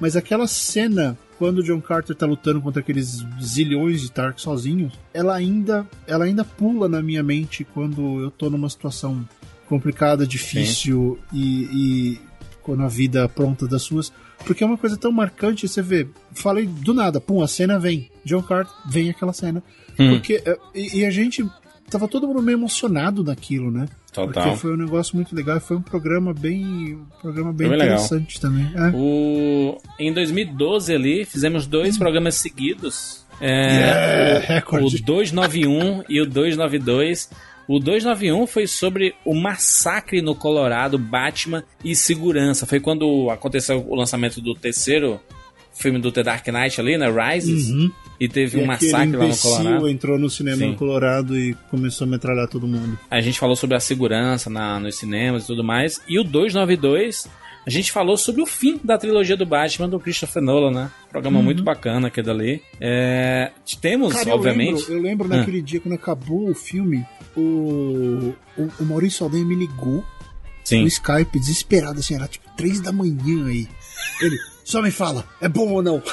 mas 0.00 0.16
aquela 0.16 0.46
cena, 0.46 1.18
quando 1.38 1.58
o 1.58 1.62
John 1.62 1.80
Carter 1.80 2.14
tá 2.14 2.26
lutando 2.26 2.60
contra 2.60 2.80
aqueles 2.80 3.24
zilhões 3.42 4.00
de 4.00 4.10
Tark 4.10 4.38
sozinho, 4.40 4.90
ela 5.12 5.34
ainda, 5.34 5.86
ela 6.06 6.24
ainda 6.24 6.44
pula 6.44 6.88
na 6.88 7.02
minha 7.02 7.22
mente 7.22 7.64
quando 7.64 8.20
eu 8.20 8.30
tô 8.30 8.48
numa 8.50 8.68
situação 8.68 9.26
complicada, 9.68 10.26
difícil 10.26 11.18
e, 11.32 11.64
e 11.72 12.20
quando 12.62 12.82
a 12.82 12.88
vida 12.88 13.28
pronta 13.28 13.66
das 13.66 13.82
suas. 13.82 14.12
Porque 14.44 14.62
é 14.62 14.66
uma 14.66 14.78
coisa 14.78 14.96
tão 14.96 15.10
marcante, 15.10 15.66
você 15.66 15.82
vê. 15.82 16.06
Falei 16.32 16.66
do 16.66 16.94
nada, 16.94 17.20
pum, 17.20 17.42
a 17.42 17.48
cena 17.48 17.78
vem. 17.78 18.10
John 18.24 18.42
Carter, 18.42 18.72
vem 18.88 19.10
aquela 19.10 19.32
cena. 19.32 19.62
Hum. 19.98 20.10
Porque. 20.10 20.42
é, 20.44 20.56
E, 20.74 20.98
e 20.98 21.04
a 21.04 21.10
gente. 21.10 21.44
Tava 21.90 22.06
todo 22.06 22.26
mundo 22.26 22.42
meio 22.42 22.56
emocionado 22.56 23.24
naquilo, 23.24 23.70
né? 23.70 23.88
Total. 24.12 24.44
Porque 24.44 24.58
foi 24.58 24.72
um 24.72 24.76
negócio 24.76 25.14
muito 25.14 25.34
legal 25.34 25.58
e 25.58 25.60
foi 25.60 25.76
um 25.76 25.82
programa 25.82 26.32
bem. 26.32 26.94
Um 26.94 27.20
programa 27.20 27.52
bem 27.52 27.68
Foi 27.68 27.76
bem 27.76 27.86
legal. 27.86 28.04
interessante 28.04 28.40
também. 28.40 28.70
É. 28.74 28.90
O... 28.94 29.78
Em 29.98 30.12
2012 30.12 30.94
ali, 30.94 31.24
fizemos 31.24 31.66
dois 31.66 31.98
programas 31.98 32.34
seguidos. 32.36 33.26
É, 33.40 34.42
Yeah, 34.48 34.66
o, 34.72 34.86
o 34.86 34.90
291 34.90 36.04
e 36.08 36.20
o 36.20 36.26
292. 36.26 37.30
O 37.68 37.78
291 37.78 38.46
foi 38.46 38.66
sobre 38.66 39.14
o 39.24 39.34
massacre 39.34 40.22
no 40.22 40.34
Colorado, 40.34 40.98
Batman 40.98 41.62
e 41.84 41.94
segurança. 41.94 42.66
Foi 42.66 42.80
quando 42.80 43.28
aconteceu 43.30 43.84
o 43.86 43.94
lançamento 43.94 44.40
do 44.40 44.54
terceiro 44.54 45.20
filme 45.74 46.00
do 46.00 46.10
The 46.10 46.22
Dark 46.22 46.46
Knight 46.48 46.80
ali, 46.80 46.96
né? 46.96 47.06
Rises. 47.10 47.68
Uhum. 47.68 47.90
E 48.20 48.28
teve 48.28 48.58
E 48.58 48.62
um 48.62 48.66
massacre 48.66 49.16
lá 49.16 49.26
no 49.26 49.36
Colorado. 49.36 49.88
entrou 49.88 50.18
no 50.18 50.28
cinema 50.28 50.56
Sim. 50.58 50.68
no 50.70 50.74
Colorado 50.76 51.38
e 51.38 51.54
começou 51.70 52.06
a 52.06 52.10
metralhar 52.10 52.48
todo 52.48 52.66
mundo. 52.66 52.98
A 53.10 53.20
gente 53.20 53.38
falou 53.38 53.54
sobre 53.54 53.76
a 53.76 53.80
segurança 53.80 54.50
na, 54.50 54.80
nos 54.80 54.96
cinemas 54.98 55.44
e 55.44 55.46
tudo 55.46 55.62
mais. 55.62 56.00
E 56.08 56.18
o 56.18 56.24
292, 56.24 57.28
a 57.64 57.70
gente 57.70 57.92
falou 57.92 58.16
sobre 58.16 58.42
o 58.42 58.46
fim 58.46 58.80
da 58.82 58.98
trilogia 58.98 59.36
do 59.36 59.46
Batman 59.46 59.88
do 59.88 60.00
Christopher 60.00 60.42
Nolan, 60.42 60.70
né? 60.72 60.90
Programa 61.10 61.40
muito 61.40 61.62
bacana 61.62 62.08
aquele 62.08 62.26
dali. 62.26 62.62
É, 62.80 63.52
temos, 63.80 64.12
Cara, 64.14 64.34
obviamente. 64.34 64.70
Eu 64.72 64.78
lembro, 64.78 64.94
eu 64.94 65.02
lembro 65.02 65.32
Ah. 65.32 65.36
naquele 65.38 65.62
dia, 65.62 65.78
quando 65.78 65.94
acabou 65.94 66.50
o 66.50 66.54
filme, 66.54 67.06
o, 67.36 68.34
o, 68.56 68.68
o 68.80 68.84
Maurício 68.84 69.22
Alden 69.24 69.44
me 69.44 69.54
ligou 69.54 70.04
Sim. 70.64 70.80
no 70.82 70.88
Skype, 70.88 71.38
desesperado, 71.38 72.00
assim, 72.00 72.14
era 72.16 72.26
tipo 72.26 72.46
três 72.56 72.80
da 72.80 72.90
manhã 72.90 73.46
aí. 73.46 73.68
Ele, 74.20 74.36
só 74.64 74.82
me 74.82 74.90
fala, 74.90 75.24
é 75.40 75.48
bom 75.48 75.68
ou 75.72 75.82
não? 75.82 76.02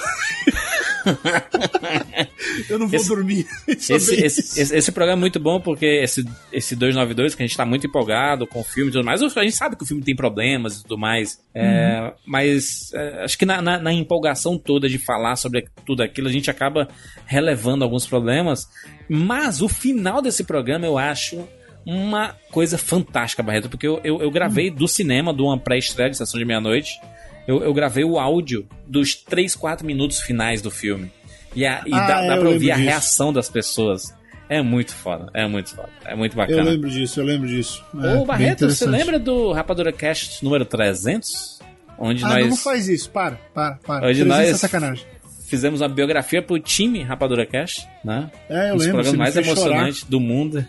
eu 2.69 2.80
não 2.80 2.88
vou 2.88 2.95
Esse- 2.95 3.07
dormir. 3.07 3.45
Esse, 3.68 3.94
esse, 3.94 4.26
esse, 4.26 4.76
esse 4.76 4.91
programa 4.91 5.19
é 5.19 5.22
muito 5.22 5.40
bom 5.40 5.60
porque 5.60 5.86
esse, 5.86 6.26
esse 6.52 6.76
292, 6.76 7.36
que 7.36 7.44
a 7.44 7.45
gente 7.48 7.56
tá 7.57 7.65
muito 7.65 7.88
empolgado 7.88 8.48
com 8.48 8.60
o 8.60 8.64
filme 8.64 8.90
e 8.90 8.94
tudo 8.94 9.03
mais, 9.06 9.22
a 9.22 9.44
gente 9.44 9.56
sabe 9.56 9.76
que 9.76 9.84
o 9.84 9.86
filme 9.86 10.03
tem 10.03 10.15
problemas 10.15 10.77
e 10.80 10.84
tudo 10.84 10.98
mais, 10.98 11.40
é, 11.53 12.14
mas 12.26 12.91
é, 12.94 13.23
acho 13.23 13.38
que 13.38 13.45
na, 13.45 13.61
na, 13.61 13.80
na 13.80 13.94
empolgação 13.94 14.57
toda 14.57 14.88
de 14.90 14.98
falar 14.98 15.36
sobre 15.36 15.65
tudo 15.86 16.02
aquilo, 16.03 16.27
a 16.27 16.32
gente 16.32 16.49
acaba 16.49 16.88
relevando 17.26 17.84
alguns 17.84 18.06
problemas, 18.06 18.68
mas 19.10 19.61
o 19.61 19.68
final 19.69 20.22
desse 20.22 20.44
programa 20.44 20.86
eu 20.86 20.98
acho 20.98 21.48
uma 21.86 22.36
coisa 22.52 22.77
fantástica, 22.80 23.44
Barreto, 23.44 23.69
porque 23.69 23.86
eu, 23.88 24.02
eu, 24.03 24.19
eu 24.22 24.32
gravei 24.32 24.72
do 24.72 24.88
cinema, 24.88 25.32
de 25.32 25.41
uma 25.44 25.57
pré-estreia 25.57 26.10
de 26.10 26.18
Sessão 26.18 26.40
de 26.40 26.45
Meia-Noite, 26.45 26.99
eu, 27.48 27.64
eu 27.64 27.74
gravei 27.74 28.04
o 28.04 28.18
áudio 28.20 28.68
dos 28.88 29.16
3, 29.16 29.56
4 29.56 29.86
minutos 29.86 30.20
finais 30.20 30.62
do 30.62 30.70
filme. 30.72 31.12
E, 31.56 31.66
a, 31.66 31.82
e 31.86 31.94
Ah, 31.94 32.08
dá, 32.08 32.24
é, 32.24 32.28
dá 32.28 32.36
eu 32.36 32.40
pra 32.42 32.50
ouvir 32.50 32.72
a 32.72 32.76
disso. 32.76 32.86
reação 32.88 33.32
das 33.34 33.50
pessoas. 33.50 34.14
É 34.48 34.62
muito 34.62 34.94
foda, 34.94 35.30
é 35.34 35.48
muito 35.48 35.74
foda, 35.76 35.90
é 36.06 36.16
muito 36.16 36.34
Eu 36.34 36.38
bacana. 36.38 36.70
lembro 36.70 36.88
disso, 36.90 37.20
eu 37.20 37.26
lembro 37.26 37.48
disso. 37.48 37.84
É, 38.04 38.14
Ô, 38.14 38.26
Barreto, 38.26 38.70
você 38.70 38.86
lembra 38.86 39.18
do 39.18 39.52
Rapadura 39.52 39.92
Cast 39.92 40.44
número 40.44 40.64
300? 40.66 41.60
onde 41.98 42.24
ah, 42.26 42.28
nós 42.28 42.42
não, 42.42 42.50
não 42.50 42.58
faz 42.58 42.88
isso. 42.90 43.10
Para, 43.10 43.40
para, 43.54 43.76
para. 43.86 44.06
Hoje 44.06 44.24
300 44.24 44.28
nós- 44.28 44.50
é 44.50 44.54
sacanagem. 44.58 45.06
fizemos 45.48 45.82
uma 45.82 45.88
biografia 45.88 46.42
pro 46.44 46.60
time 46.60 47.02
Rapadura 47.02 47.46
Cash, 47.46 47.88
né? 48.04 48.30
É, 48.50 48.70
eu 48.70 48.74
um 48.74 48.78
dos 48.78 48.86
lembro. 48.86 49.02
programas 49.04 49.08
Você 49.08 49.12
me 49.14 49.18
mais 49.18 49.36
emocionantes 49.38 50.04
do 50.04 50.20
mundo. 50.20 50.64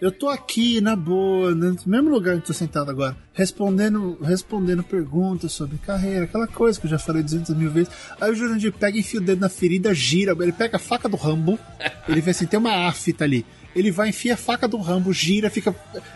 Eu 0.00 0.12
tô 0.12 0.28
aqui, 0.28 0.80
na 0.80 0.94
boa, 0.94 1.54
no 1.54 1.76
mesmo 1.86 2.10
lugar 2.10 2.36
que 2.36 2.46
tô 2.46 2.52
sentado 2.52 2.90
agora, 2.90 3.16
respondendo, 3.32 4.18
respondendo 4.22 4.82
perguntas 4.82 5.52
sobre 5.52 5.78
carreira, 5.78 6.24
aquela 6.24 6.46
coisa 6.46 6.78
que 6.78 6.86
eu 6.86 6.90
já 6.90 6.98
falei 6.98 7.22
200 7.22 7.56
mil 7.56 7.70
vezes. 7.70 7.92
Aí 8.20 8.30
o 8.30 8.34
Jurandir 8.34 8.72
pega, 8.72 8.98
enfia 8.98 9.20
o 9.20 9.22
dedo 9.22 9.40
na 9.40 9.48
ferida, 9.48 9.94
gira, 9.94 10.36
ele 10.38 10.52
pega 10.52 10.76
a 10.76 10.80
faca 10.80 11.08
do 11.08 11.16
Rambo, 11.16 11.58
ele 12.08 12.20
vê 12.20 12.30
assim, 12.30 12.46
tem 12.46 12.58
uma 12.58 12.86
afta 12.86 13.24
ali. 13.24 13.44
Ele 13.74 13.90
vai, 13.90 14.08
enfia 14.08 14.34
a 14.34 14.38
faca 14.38 14.66
do 14.66 14.78
Rambo, 14.78 15.12
gira, 15.12 15.50
fica. 15.50 15.74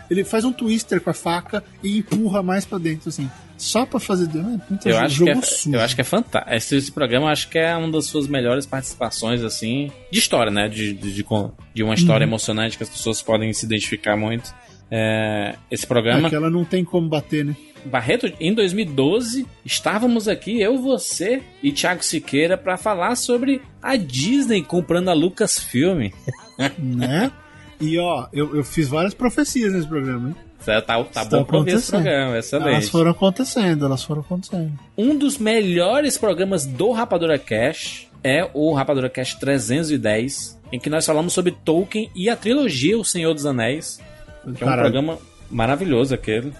Ele 0.09 0.23
faz 0.23 0.43
um 0.43 0.51
twister 0.51 0.99
com 0.99 1.11
a 1.11 1.13
faca 1.13 1.63
e 1.83 1.99
empurra 1.99 2.41
mais 2.41 2.65
pra 2.65 2.79
dentro, 2.79 3.09
assim. 3.09 3.29
Só 3.61 3.85
pra 3.85 3.99
fazer. 3.99 4.27
É, 4.35 4.41
muito 4.41 4.89
Eu 4.89 4.97
acho, 4.97 5.09
que 5.09 5.25
jogo 5.25 5.31
é, 5.31 5.41
sujo. 5.43 5.75
eu 5.75 5.81
acho 5.81 5.93
que 5.95 6.01
é 6.01 6.03
fantástico. 6.03 6.55
Esse, 6.55 6.75
esse 6.77 6.91
programa 6.91 7.27
eu 7.27 7.29
acho 7.29 7.47
que 7.47 7.59
é 7.59 7.75
uma 7.75 7.91
das 7.91 8.05
suas 8.05 8.27
melhores 8.27 8.65
participações, 8.65 9.43
assim, 9.43 9.91
de 10.11 10.17
história, 10.17 10.51
né? 10.51 10.67
De, 10.67 10.93
de, 10.93 11.13
de, 11.13 11.25
de 11.73 11.83
uma 11.83 11.93
história 11.93 12.25
Uhum. 12.25 12.29
emocionante 12.31 12.75
que 12.75 12.83
as 12.83 12.89
pessoas 12.89 13.21
podem 13.21 13.53
se 13.53 13.65
identificar 13.65 14.17
muito. 14.17 14.51
É, 14.89 15.55
esse 15.69 15.85
programa. 15.85 16.27
É 16.27 16.29
que 16.29 16.35
ela 16.35 16.49
não 16.49 16.65
tem 16.65 16.83
como 16.83 17.07
bater, 17.07 17.45
né? 17.45 17.55
Barreto, 17.85 18.31
em 18.39 18.53
2012, 18.53 19.45
estávamos 19.65 20.27
aqui, 20.27 20.59
eu, 20.61 20.77
você 20.79 21.41
e 21.63 21.71
Thiago 21.71 22.03
Siqueira, 22.03 22.57
para 22.57 22.77
falar 22.77 23.15
sobre 23.15 23.61
a 23.81 23.95
Disney 23.95 24.63
comprando 24.63 25.09
a 25.09 25.13
Lucasfilm. 25.13 26.09
né? 26.77 27.31
E 27.79 27.97
ó, 27.97 28.27
eu, 28.33 28.55
eu 28.55 28.63
fiz 28.63 28.87
várias 28.87 29.13
profecias 29.13 29.73
nesse 29.73 29.87
programa, 29.87 30.29
hein? 30.29 30.35
Tá, 30.65 30.81
tá 30.81 30.99
Está 31.01 31.25
bom 31.25 31.43
pra 31.43 31.57
ouvir 31.57 31.71
esse 31.75 31.89
programa, 31.91 32.37
excelente. 32.37 32.69
Elas 32.69 32.89
foram 32.89 33.11
acontecendo, 33.11 33.85
elas 33.85 34.03
foram 34.03 34.21
acontecendo. 34.21 34.71
Um 34.97 35.17
dos 35.17 35.37
melhores 35.37 36.17
programas 36.17 36.65
do 36.65 36.91
Rapadura 36.91 37.39
Cash 37.39 38.07
é 38.23 38.47
o 38.53 38.73
Rapadura 38.73 39.09
Cash 39.09 39.35
310, 39.35 40.59
em 40.71 40.79
que 40.79 40.89
nós 40.89 41.05
falamos 41.05 41.33
sobre 41.33 41.51
Tolkien 41.65 42.09
e 42.15 42.29
a 42.29 42.35
trilogia 42.35 42.97
O 42.97 43.03
Senhor 43.03 43.33
dos 43.33 43.45
Anéis, 43.45 43.99
que 44.43 44.47
é 44.47 44.51
um 44.51 44.53
Caralho. 44.69 44.81
programa 44.91 45.17
maravilhoso 45.49 46.13
aquele. 46.13 46.53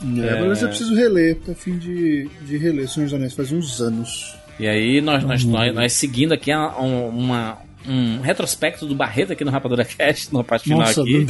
É, 0.00 0.40
mas 0.46 0.62
eu 0.62 0.68
preciso 0.68 0.94
reler, 0.94 1.36
tô 1.44 1.52
a 1.52 1.54
fim 1.54 1.76
de, 1.76 2.28
de 2.46 2.56
reler 2.56 2.88
Senhor 2.88 3.06
dos 3.06 3.14
Anéis 3.14 3.34
faz 3.34 3.50
uns 3.52 3.80
anos. 3.80 4.34
E 4.58 4.66
aí 4.66 5.00
nós, 5.00 5.22
nós, 5.24 5.44
Uhum. 5.44 5.50
nós, 5.50 5.74
nós 5.74 5.92
seguindo 5.92 6.32
aqui 6.32 6.50
a- 6.50 6.80
um, 6.80 7.08
uma, 7.08 7.58
um 7.86 8.20
retrospecto 8.20 8.86
do 8.86 8.94
Barreto 8.94 9.32
aqui 9.32 9.44
no 9.44 9.50
Rapadura 9.50 9.84
Cast, 9.84 10.32
na 10.32 10.42
parte 10.42 10.64
final 10.64 10.80
Nossa, 10.80 11.02
aqui. 11.02 11.26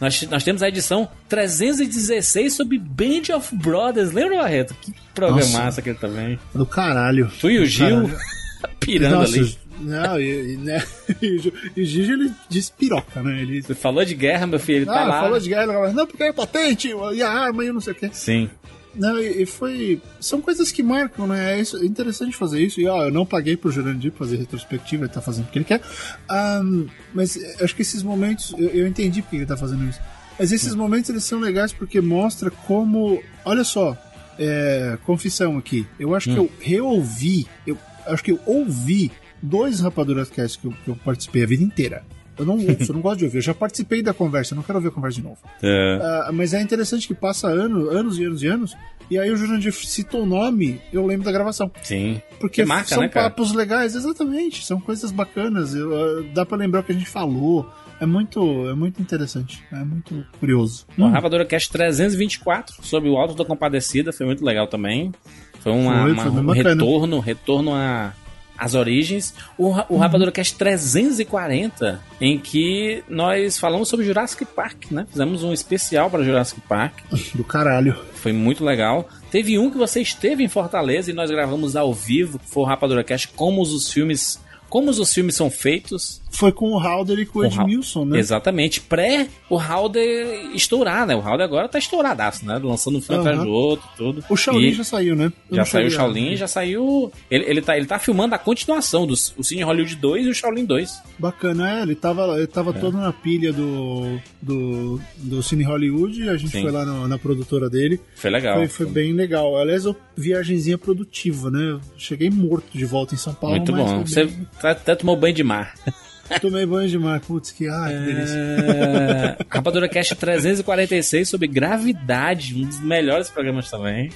Nós, 0.00 0.22
nós 0.22 0.42
temos 0.42 0.62
a 0.62 0.68
edição 0.68 1.08
316 1.28 2.54
sobre 2.54 2.78
Band 2.78 3.34
of 3.36 3.54
Brothers. 3.54 4.12
Lembra, 4.12 4.38
Barreto? 4.38 4.74
Que 4.80 4.94
programaço 5.14 5.58
Nossa. 5.58 5.80
aquele 5.80 5.98
também. 5.98 6.38
do 6.54 6.64
caralho. 6.64 7.30
Tu 7.40 7.50
e 7.50 7.58
o 7.58 7.66
Gil 7.66 8.08
caralho. 8.08 8.18
pirando 8.80 9.14
Nossa, 9.16 9.36
ali. 9.38 9.58
Não, 9.80 10.20
e, 10.20 10.54
e, 10.54 10.56
né? 10.58 10.82
e 11.22 11.80
o 11.80 11.84
Gigi 11.84 12.12
ele 12.12 12.32
despiroca, 12.48 13.22
né? 13.22 13.40
Ele 13.40 13.62
Você 13.62 13.74
falou 13.74 14.04
de 14.04 14.14
guerra, 14.14 14.46
meu 14.46 14.60
filho, 14.60 14.78
ele 14.78 14.86
tá 14.86 15.02
ah, 15.02 15.04
lá. 15.04 15.20
falou 15.22 15.38
de 15.38 15.48
guerra, 15.48 15.92
não, 15.92 16.06
porque 16.06 16.22
é 16.22 16.32
patente, 16.32 16.92
e 17.14 17.22
a 17.22 17.30
arma 17.30 17.64
e 17.64 17.72
não 17.72 17.80
sei 17.80 17.92
o 17.94 17.96
quê. 17.96 18.10
Sim. 18.12 18.50
Não, 18.94 19.18
e, 19.18 19.46
foi. 19.46 20.00
São 20.20 20.40
coisas 20.40 20.72
que 20.72 20.82
marcam, 20.82 21.26
né? 21.26 21.56
É, 21.56 21.60
isso, 21.60 21.76
é 21.76 21.86
interessante 21.86 22.36
fazer 22.36 22.60
isso. 22.60 22.80
E 22.80 22.86
ó, 22.86 23.04
eu 23.04 23.10
não 23.10 23.24
paguei 23.24 23.56
pro 23.56 23.70
Jurandir 23.70 24.12
fazer 24.12 24.36
retrospectiva, 24.36 25.04
ele 25.04 25.12
tá 25.12 25.20
fazendo 25.20 25.46
o 25.46 25.48
que 25.48 25.58
ele 25.58 25.64
quer. 25.64 25.80
Ahn, 26.28 26.86
mas 27.14 27.36
eh, 27.36 27.56
acho 27.62 27.74
que 27.74 27.82
esses 27.82 28.02
momentos. 28.02 28.52
Eu, 28.58 28.68
eu 28.70 28.86
entendi 28.86 29.22
porque 29.22 29.36
ele 29.36 29.46
tá 29.46 29.56
fazendo 29.56 29.88
isso. 29.88 30.00
Mas 30.38 30.52
esses 30.52 30.74
momentos 30.74 31.10
eles 31.10 31.24
são 31.24 31.38
legais 31.38 31.72
porque 31.72 32.00
mostra 32.00 32.50
como. 32.50 33.22
Olha 33.44 33.62
só, 33.62 33.96
é, 34.38 34.98
confissão 35.04 35.58
aqui. 35.58 35.86
Eu 35.98 36.14
acho 36.14 36.30
que 36.30 36.36
eu 36.36 36.50
reouvi. 36.58 37.46
Eu 37.66 37.76
acho 38.06 38.24
que 38.24 38.32
eu 38.32 38.40
ouvi 38.46 39.12
dois 39.42 39.80
Rapaduras 39.80 40.30
Cast 40.30 40.58
que 40.58 40.66
eu, 40.66 40.74
que 40.84 40.90
eu 40.90 40.96
participei 40.96 41.44
a 41.44 41.46
vida 41.46 41.62
inteira. 41.62 42.04
Eu 42.40 42.46
não 42.46 42.54
ouço, 42.54 42.90
eu 42.90 42.94
não 42.94 43.00
gosto 43.00 43.18
de 43.18 43.24
ouvir. 43.26 43.38
Eu 43.38 43.42
já 43.42 43.54
participei 43.54 44.02
da 44.02 44.12
conversa, 44.14 44.54
eu 44.54 44.56
não 44.56 44.62
quero 44.62 44.78
ouvir 44.78 44.88
a 44.88 44.90
conversa 44.90 45.18
de 45.18 45.24
novo. 45.24 45.38
É. 45.62 45.98
Ah, 46.02 46.30
mas 46.32 46.52
é 46.54 46.60
interessante 46.60 47.06
que 47.06 47.14
passa 47.14 47.46
ano, 47.48 47.88
anos 47.90 48.18
e 48.18 48.24
anos 48.24 48.42
e 48.42 48.46
anos, 48.46 48.76
e 49.10 49.18
aí 49.18 49.30
o 49.30 49.36
Jurandir 49.36 49.72
citou 49.74 50.22
o 50.22 50.26
nome, 50.26 50.80
eu 50.92 51.04
lembro 51.06 51.24
da 51.24 51.32
gravação. 51.32 51.70
Sim. 51.82 52.20
Porque 52.40 52.62
Que 52.62 52.68
marca, 52.68 52.88
são 52.88 53.00
né, 53.02 53.08
papos 53.08 53.52
legais, 53.52 53.94
exatamente, 53.94 54.64
são 54.64 54.80
coisas 54.80 55.10
bacanas, 55.10 55.74
eu, 55.74 55.92
ah, 55.94 56.24
dá 56.32 56.46
pra 56.46 56.56
lembrar 56.56 56.80
o 56.80 56.82
que 56.82 56.92
a 56.92 56.94
gente 56.94 57.08
falou. 57.08 57.68
É 58.00 58.06
muito, 58.06 58.40
é 58.68 58.74
muito 58.74 59.02
interessante, 59.02 59.62
é 59.70 59.84
muito 59.84 60.24
curioso. 60.38 60.86
O 60.96 61.04
Hum, 61.04 61.10
Rapadura 61.10 61.44
Cast 61.44 61.70
324 61.70 62.76
sobre 62.82 63.10
o 63.10 63.16
Alto 63.18 63.34
da 63.34 63.44
Compadecida 63.44 64.10
foi 64.12 64.24
muito 64.24 64.42
legal 64.44 64.66
também. 64.66 65.12
Foi, 65.60 65.70
uma, 65.72 66.02
Foi, 66.02 66.12
uma- 66.12 66.22
foi 66.22 66.30
um 66.40 66.46
bacana. 66.46 66.70
retorno, 66.70 67.18
retorno 67.20 67.74
a 67.74 68.14
às 68.60 68.74
origens. 68.74 69.32
O, 69.56 69.70
o 69.88 69.96
Rapadura 69.96 70.30
Cast 70.30 70.54
340, 70.56 71.98
em 72.20 72.38
que 72.38 73.02
nós 73.08 73.58
falamos 73.58 73.88
sobre 73.88 74.04
Jurassic 74.04 74.44
Park, 74.44 74.90
né? 74.90 75.06
Fizemos 75.10 75.42
um 75.42 75.52
especial 75.52 76.10
para 76.10 76.22
Jurassic 76.22 76.60
Park. 76.60 76.98
do 77.34 77.42
caralho. 77.42 77.98
Foi 78.14 78.32
muito 78.32 78.62
legal. 78.62 79.08
Teve 79.30 79.58
um 79.58 79.70
que 79.70 79.78
você 79.78 80.02
esteve 80.02 80.44
em 80.44 80.48
Fortaleza 80.48 81.10
e 81.10 81.14
nós 81.14 81.30
gravamos 81.30 81.74
ao 81.74 81.94
vivo, 81.94 82.38
foi 82.44 82.62
o 82.62 82.66
Rapadura 82.66 83.02
Cast, 83.02 83.28
como 83.28 83.62
os 83.62 83.90
filmes, 83.90 84.38
como 84.68 84.90
os 84.90 85.14
filmes 85.14 85.34
são 85.34 85.50
feitos. 85.50 86.19
Foi 86.32 86.52
com 86.52 86.70
o 86.72 86.78
Halder 86.78 87.18
e 87.18 87.26
com 87.26 87.40
o 87.40 87.42
Com 87.42 87.48
o 87.48 87.52
Hal- 87.52 87.66
Edmilson, 87.66 88.04
né? 88.04 88.18
Exatamente. 88.18 88.80
Pré 88.80 89.26
o 89.48 89.56
Halder 89.58 90.50
estourar, 90.54 91.06
né? 91.06 91.14
O 91.14 91.20
Halder 91.20 91.44
agora 91.44 91.68
tá 91.68 91.78
estouradaço, 91.78 92.46
né? 92.46 92.58
Lançando 92.62 92.98
um 92.98 93.00
filme 93.02 93.20
Aham. 93.20 93.28
atrás 93.30 93.44
do 93.46 93.52
outro, 93.52 93.88
tudo. 93.96 94.24
O 94.30 94.36
Shaolin 94.36 94.68
E 94.68 94.74
já 94.74 94.84
saiu, 94.84 95.16
né? 95.16 95.32
Eu 95.50 95.56
já 95.56 95.64
saiu 95.64 95.88
o 95.88 95.90
Shaolin, 95.90 96.36
já 96.36 96.46
saiu. 96.46 97.12
Ele, 97.30 97.44
ele, 97.46 97.60
tá, 97.62 97.76
ele 97.76 97.86
tá 97.86 97.98
filmando 97.98 98.34
a 98.34 98.38
continuação 98.38 99.06
do 99.06 99.14
o 99.36 99.42
Cine 99.44 99.62
Hollywood 99.62 99.96
2 99.96 100.26
e 100.26 100.28
o 100.30 100.34
Shaolin 100.34 100.64
2. 100.64 101.02
Bacana, 101.18 101.80
é, 101.80 101.82
ele 101.82 101.94
tava, 101.96 102.22
ele 102.38 102.46
tava 102.46 102.72
todo 102.72 102.96
na 102.96 103.12
pilha 103.12 103.52
do, 103.52 104.18
do, 104.40 105.00
do 105.16 105.42
Cine 105.42 105.64
Hollywood, 105.64 106.28
a 106.28 106.36
gente 106.36 106.52
Sim. 106.52 106.62
foi 106.62 106.70
lá 106.70 106.84
na, 106.86 107.08
na 107.08 107.18
produtora 107.18 107.68
dele. 107.68 108.00
Foi 108.14 108.30
legal. 108.30 108.56
Foi, 108.56 108.68
foi 108.68 108.86
bem 108.86 109.12
legal. 109.12 109.56
Aliás, 109.58 109.84
eu, 109.84 109.96
viagenzinha 110.16 110.78
produtiva, 110.78 111.50
né? 111.50 111.72
Eu 111.72 111.80
cheguei 111.98 112.30
morto 112.30 112.66
de 112.72 112.84
volta 112.84 113.14
em 113.14 113.18
São 113.18 113.34
Paulo. 113.34 113.56
Muito 113.56 113.72
bom. 113.72 114.00
Você 114.06 114.24
bem- 114.24 114.46
tá- 114.60 114.70
até 114.70 114.94
tomou 114.94 115.16
banho 115.16 115.34
de 115.34 115.42
mar. 115.42 115.74
Tomei 116.40 116.66
banho 116.66 116.88
de 116.88 116.98
mar. 116.98 117.20
Putz, 117.20 117.50
que, 117.50 117.68
ai, 117.68 117.92
que 117.92 118.04
delícia. 118.04 118.38
É... 118.38 119.36
Rapadura 119.48 119.88
Cast 119.88 120.14
346 120.14 121.28
sobre 121.28 121.48
gravidade, 121.48 122.54
um 122.54 122.66
dos 122.66 122.80
melhores 122.80 123.28
programas 123.28 123.70
também. 123.70 124.10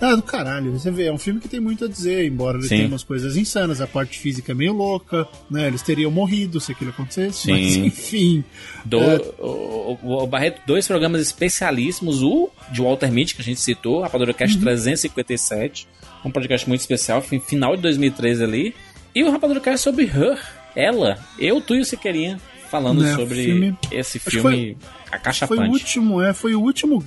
Ah, 0.00 0.14
do 0.14 0.22
caralho. 0.22 0.70
Você 0.78 0.92
vê, 0.92 1.06
é 1.06 1.12
um 1.12 1.18
filme 1.18 1.40
que 1.40 1.48
tem 1.48 1.58
muito 1.58 1.84
a 1.84 1.88
dizer, 1.88 2.24
embora 2.24 2.56
ele 2.58 2.68
Sim. 2.68 2.76
tenha 2.76 2.86
umas 2.88 3.02
coisas 3.02 3.36
insanas. 3.36 3.80
A 3.80 3.86
parte 3.86 4.16
física 4.16 4.52
é 4.52 4.54
meio 4.54 4.72
louca, 4.72 5.26
né? 5.50 5.66
Eles 5.66 5.82
teriam 5.82 6.08
morrido 6.08 6.60
se 6.60 6.70
aquilo 6.70 6.90
acontecesse. 6.90 7.38
Sim. 7.46 7.50
Mas, 7.52 7.76
enfim. 7.76 8.44
Do, 8.84 9.00
É. 9.00 9.16
o, 9.40 9.98
o- 10.00 10.22
o 10.22 10.26
Barreto, 10.28 10.60
dois 10.64 10.86
programas 10.86 11.20
especialíssimos, 11.20 12.22
o 12.22 12.48
de 12.70 12.80
Walter 12.80 13.10
Mitty, 13.10 13.34
que 13.34 13.40
a 13.42 13.44
gente 13.44 13.58
citou, 13.60 14.00
Rapadura 14.02 14.32
Cast 14.32 14.54
Uhum. 14.56 14.62
357, 14.62 15.88
um 16.24 16.30
podcast 16.30 16.68
muito 16.68 16.80
especial, 16.80 17.20
fi- 17.20 17.40
final 17.40 17.74
de 17.74 17.82
2013 17.82 18.44
ali, 18.44 18.74
e 19.12 19.24
o 19.24 19.32
Rapadura 19.32 19.58
Cast 19.58 19.82
sobre 19.82 20.04
Her, 20.04 20.38
ela, 20.74 21.18
eu, 21.38 21.60
tu 21.60 21.74
e 21.74 21.80
o 21.80 21.84
Siqueirinha, 21.84 22.40
falando 22.70 23.02
Né, 23.02 23.14
sobre 23.14 23.44
filme- 23.44 23.78
esse 23.90 24.18
filme, 24.18 24.76
A 25.10 25.18
Caixa 25.18 25.46
Foi 25.46 25.58
o 25.58 25.70
último, 25.70 26.22
é, 26.22 26.32
foi 26.34 26.54
o 26.54 26.60
último, 26.60 27.02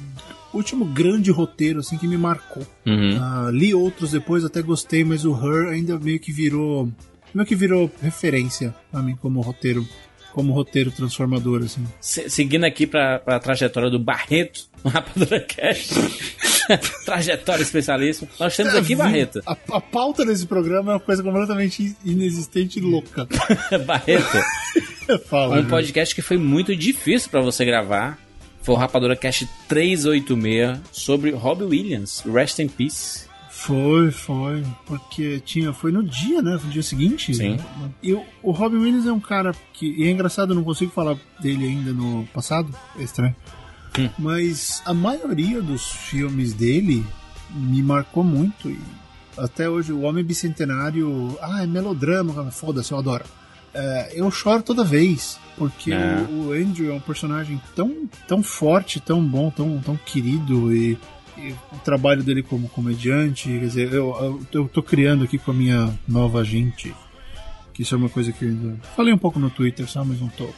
último 0.53 0.85
grande 0.85 1.29
roteiro, 1.31 1.79
assim, 1.79 1.97
que 1.97 2.07
me 2.07 2.17
marcou. 2.17 2.65
Uhum. 2.85 3.17
Ah, 3.21 3.49
li 3.51 3.73
outros 3.73 4.11
depois, 4.11 4.43
até 4.43 4.61
gostei, 4.61 5.03
mas 5.03 5.23
o 5.25 5.33
Her 5.33 5.69
ainda 5.71 5.97
meio 5.99 6.19
que 6.19 6.31
virou. 6.31 6.89
Meio 7.33 7.45
que 7.47 7.55
virou 7.55 7.89
referência 8.01 8.73
pra 8.91 9.01
mim 9.01 9.15
como 9.15 9.39
roteiro. 9.41 9.87
Como 10.33 10.53
roteiro 10.53 10.89
transformador, 10.91 11.61
assim. 11.61 11.85
Se- 11.99 12.29
seguindo 12.29 12.63
aqui 12.63 12.87
pra, 12.87 13.19
pra 13.19 13.37
trajetória 13.37 13.89
do 13.89 13.99
Barreto, 13.99 14.61
no 14.83 14.89
Rapadura 14.89 15.41
Cast, 15.41 15.93
trajetória 17.05 17.63
especialíssima, 17.63 18.29
nós 18.39 18.55
temos 18.55 18.73
aqui, 18.75 18.95
Barreto, 18.95 19.41
A, 19.45 19.57
a 19.71 19.81
pauta 19.81 20.25
desse 20.25 20.45
programa 20.45 20.91
é 20.91 20.95
uma 20.95 20.99
coisa 20.99 21.23
completamente 21.23 21.95
inexistente 22.03 22.79
e 22.79 22.81
louca. 22.81 23.27
Barreto, 23.85 24.37
Fala. 25.25 25.59
Um 25.59 25.65
podcast 25.65 26.15
que 26.15 26.21
foi 26.21 26.37
muito 26.37 26.75
difícil 26.75 27.29
pra 27.29 27.41
você 27.41 27.65
gravar. 27.65 28.17
Foi 28.61 28.75
o 28.75 28.77
Rapadura 28.77 29.15
Cast 29.15 29.49
386 29.67 30.79
sobre 30.91 31.31
Robbie 31.31 31.65
Williams, 31.65 32.23
Rest 32.25 32.59
in 32.59 32.67
Peace. 32.67 33.25
Foi, 33.49 34.11
foi. 34.11 34.63
Porque 34.85 35.39
tinha. 35.45 35.73
Foi 35.73 35.91
no 35.91 36.03
dia, 36.03 36.41
né? 36.41 36.59
No 36.63 36.69
dia 36.69 36.81
seguinte. 36.81 37.33
Sim. 37.33 37.57
E 38.01 38.13
o, 38.13 38.23
o 38.41 38.51
Robin 38.51 38.77
Williams 38.77 39.05
é 39.05 39.11
um 39.11 39.19
cara 39.19 39.53
que. 39.73 39.85
E 39.85 40.07
é 40.07 40.11
engraçado, 40.11 40.51
eu 40.51 40.55
não 40.55 40.63
consigo 40.63 40.91
falar 40.91 41.15
dele 41.39 41.65
ainda 41.65 41.91
no 41.91 42.27
passado. 42.33 42.73
É 42.97 43.03
estranho. 43.03 43.35
Hum. 43.97 44.09
Mas 44.17 44.81
a 44.85 44.93
maioria 44.93 45.61
dos 45.61 45.91
filmes 45.91 46.53
dele 46.53 47.05
me 47.49 47.81
marcou 47.81 48.23
muito. 48.23 48.69
E 48.69 48.79
até 49.37 49.69
hoje, 49.69 49.91
o 49.91 50.01
Homem 50.01 50.23
Bicentenário. 50.23 51.37
Ah, 51.41 51.63
é 51.63 51.67
melodrama, 51.67 52.49
foda-se, 52.51 52.91
eu 52.91 52.97
adoro. 52.97 53.25
É, 53.73 54.11
eu 54.13 54.29
choro 54.31 54.63
toda 54.63 54.83
vez. 54.83 55.39
Porque 55.57 55.91
É. 55.91 56.25
o, 56.29 56.47
o 56.47 56.51
Andrew 56.53 56.91
é 56.91 56.93
um 56.95 56.99
personagem 56.99 57.61
tão, 57.75 58.09
tão 58.27 58.41
forte, 58.41 58.99
tão 58.99 59.23
bom, 59.23 59.49
tão, 59.51 59.79
tão 59.79 59.97
querido 59.97 60.73
e. 60.73 60.97
o 61.71 61.77
trabalho 61.83 62.23
dele 62.23 62.43
como 62.43 62.69
comediante, 62.69 63.47
quer 63.49 63.59
dizer, 63.59 63.93
eu, 63.93 64.15
eu, 64.19 64.41
eu 64.51 64.67
tô 64.67 64.83
criando 64.83 65.23
aqui 65.23 65.37
com 65.37 65.51
a 65.51 65.53
minha 65.53 65.97
nova 66.07 66.43
gente, 66.43 66.93
que 67.73 67.81
isso 67.83 67.95
é 67.95 67.97
uma 67.97 68.09
coisa 68.09 68.31
que 68.31 68.45
eu 68.45 68.77
falei 68.95 69.13
um 69.13 69.17
pouco 69.17 69.39
no 69.39 69.49
Twitter, 69.49 69.87
só, 69.89 70.03
mas 70.03 70.19
não 70.19 70.27
tô 70.29 70.49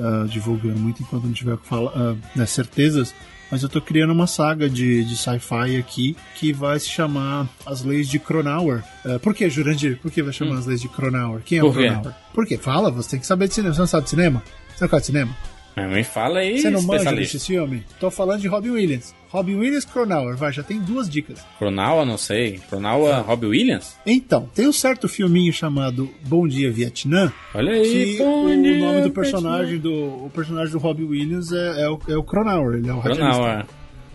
uh, 0.00 0.26
divulgando 0.26 0.78
muito 0.78 1.02
enquanto 1.02 1.24
não 1.24 1.32
tiver 1.32 1.54
uh, 1.54 2.18
né, 2.34 2.46
certezas. 2.46 3.14
Mas 3.50 3.64
eu 3.64 3.68
tô 3.68 3.80
criando 3.80 4.12
uma 4.12 4.28
saga 4.28 4.70
de, 4.70 5.04
de 5.04 5.16
sci-fi 5.16 5.76
aqui 5.76 6.16
que 6.36 6.52
vai 6.52 6.78
se 6.78 6.88
chamar 6.88 7.48
As 7.66 7.82
Leis 7.82 8.08
de 8.08 8.18
Cronauer. 8.18 8.84
Uh, 9.04 9.18
por 9.18 9.34
que, 9.34 9.50
Jurandir? 9.50 9.98
Por 10.00 10.10
que 10.10 10.22
vai 10.22 10.32
chamar 10.32 10.54
hum. 10.54 10.58
As 10.58 10.66
Leis 10.66 10.80
de 10.80 10.88
Cronauer? 10.88 11.42
Quem 11.44 11.58
é 11.58 11.60
por 11.60 11.70
o 11.70 11.72
Cronauer? 11.72 12.14
Por 12.32 12.46
quê? 12.46 12.56
Fala, 12.56 12.90
você 12.90 13.10
tem 13.10 13.20
que 13.20 13.26
saber 13.26 13.48
de 13.48 13.54
cinema. 13.54 13.74
Você 13.74 13.80
não 13.80 13.86
sabe 13.88 14.04
de 14.04 14.10
cinema? 14.10 14.42
Você 14.68 14.84
não 14.84 14.88
gosta 14.88 15.00
de 15.00 15.06
cinema? 15.06 15.36
Me 15.76 16.04
fala 16.04 16.40
aí, 16.40 16.60
Você 16.60 16.70
não 16.70 16.82
manja 16.82 17.12
desse 17.12 17.38
filme? 17.38 17.84
Tô 17.98 18.10
falando 18.10 18.40
de 18.40 18.48
Robin 18.48 18.70
Williams. 18.70 19.14
Robin 19.30 19.54
Williams 19.54 19.84
Cronauer, 19.84 20.36
vai, 20.36 20.52
já 20.52 20.62
tem 20.62 20.80
duas 20.80 21.08
dicas. 21.08 21.44
Cronauer, 21.56 22.04
não 22.04 22.18
sei. 22.18 22.60
Cronauer, 22.68 23.14
ah. 23.14 23.20
Robin 23.20 23.46
Williams? 23.46 23.96
Então, 24.04 24.48
tem 24.52 24.66
um 24.66 24.72
certo 24.72 25.08
filminho 25.08 25.52
chamado 25.52 26.10
Bom 26.26 26.48
Dia 26.48 26.70
Vietnã. 26.70 27.32
Olha 27.54 27.72
aí, 27.72 28.16
que 28.16 28.22
o 28.22 28.48
dia, 28.48 28.78
nome 28.78 29.02
do 29.02 29.10
personagem 29.12 29.78
do 29.78 30.26
o 30.26 30.30
personagem 30.34 30.72
do 30.72 30.78
Robin 30.78 31.04
Williams 31.04 31.52
é, 31.52 31.82
é, 31.82 31.88
o, 31.88 32.00
é 32.08 32.16
o 32.16 32.24
Cronauer, 32.24 32.78
ele 32.78 32.88
é 32.88 32.92
o 32.92 33.00
Cronauer. 33.00 33.66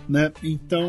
Né? 0.07 0.31
Então, 0.43 0.87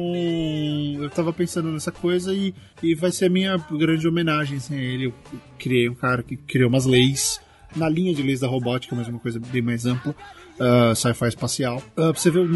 eu 1.01 1.09
tava 1.09 1.33
pensando 1.33 1.71
nessa 1.71 1.93
coisa 1.93 2.35
e, 2.35 2.53
e 2.83 2.95
vai 2.95 3.13
ser 3.13 3.27
a 3.27 3.31
minha 3.31 3.57
grande 3.71 4.07
homenagem 4.09 4.57
assim, 4.57 4.75
a 4.75 4.83
ele. 4.83 5.07
Eu 5.07 5.15
criei 5.57 5.89
um 5.89 5.95
cara 5.95 6.23
que 6.25 6.37
criou 6.37 6.69
umas 6.69 6.85
leis 6.85 7.41
na 7.77 7.89
linha 7.89 8.13
de 8.13 8.23
leis 8.23 8.41
da 8.41 8.49
robótica, 8.49 8.97
mas 8.97 9.07
uma 9.07 9.21
coisa 9.21 9.39
bem 9.39 9.63
mais 9.63 9.87
ampla 9.87 10.15
uh, 10.61 10.95
sci-fi 10.95 11.29
espacial. 11.29 11.79
Uh, 11.79 12.13
pra 12.13 12.15
você 12.15 12.31
ver 12.31 12.47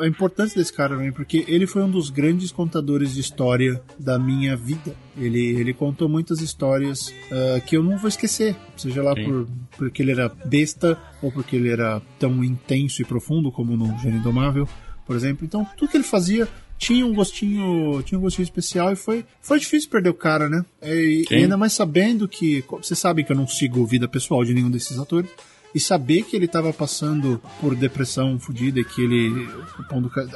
a 0.00 0.06
importância 0.06 0.58
desse 0.58 0.72
cara 0.72 0.94
também, 0.94 1.12
porque 1.12 1.44
ele 1.48 1.66
foi 1.66 1.82
um 1.82 1.90
dos 1.90 2.10
grandes 2.10 2.50
contadores 2.52 3.14
de 3.14 3.20
história 3.20 3.82
da 3.98 4.18
minha 4.18 4.56
vida. 4.56 4.94
Ele, 5.16 5.40
ele 5.40 5.72
contou 5.72 6.08
muitas 6.08 6.40
histórias 6.40 7.08
uh, 7.08 7.60
que 7.66 7.76
eu 7.76 7.82
não 7.82 7.96
vou 7.96 8.08
esquecer, 8.08 8.56
seja 8.76 9.02
lá 9.02 9.14
por, 9.14 9.46
porque 9.76 10.02
ele 10.02 10.12
era 10.12 10.28
besta 10.28 10.98
ou 11.22 11.30
porque 11.30 11.56
ele 11.56 11.70
era 11.70 12.02
tão 12.18 12.42
intenso 12.42 13.00
e 13.00 13.04
profundo 13.04 13.50
como 13.52 13.76
no 13.76 13.98
Gênio 13.98 14.18
Indomável, 14.18 14.68
por 15.06 15.14
exemplo. 15.14 15.44
Então, 15.44 15.66
tudo 15.76 15.90
que 15.90 15.96
ele 15.96 16.04
fazia 16.04 16.48
tinha 16.76 17.06
um 17.06 17.14
gostinho, 17.14 18.02
tinha 18.02 18.18
um 18.18 18.22
gostinho 18.22 18.44
especial 18.44 18.92
e 18.92 18.96
foi, 18.96 19.24
foi 19.40 19.60
difícil 19.60 19.88
perder 19.88 20.10
o 20.10 20.14
cara, 20.14 20.48
né? 20.48 20.64
E, 20.82 21.24
e 21.30 21.34
ainda 21.34 21.56
mais 21.56 21.72
sabendo 21.72 22.26
que, 22.28 22.64
você 22.68 22.96
sabe 22.96 23.22
que 23.22 23.32
eu 23.32 23.36
não 23.36 23.46
sigo 23.46 23.86
vida 23.86 24.08
pessoal 24.08 24.44
de 24.44 24.52
nenhum 24.52 24.70
desses 24.70 24.98
atores 24.98 25.30
e 25.74 25.80
saber 25.80 26.22
que 26.22 26.36
ele 26.36 26.44
estava 26.44 26.72
passando 26.72 27.40
por 27.60 27.74
depressão 27.74 28.38
fodida 28.38 28.80
e 28.80 28.84
que 28.84 29.02
ele 29.02 29.48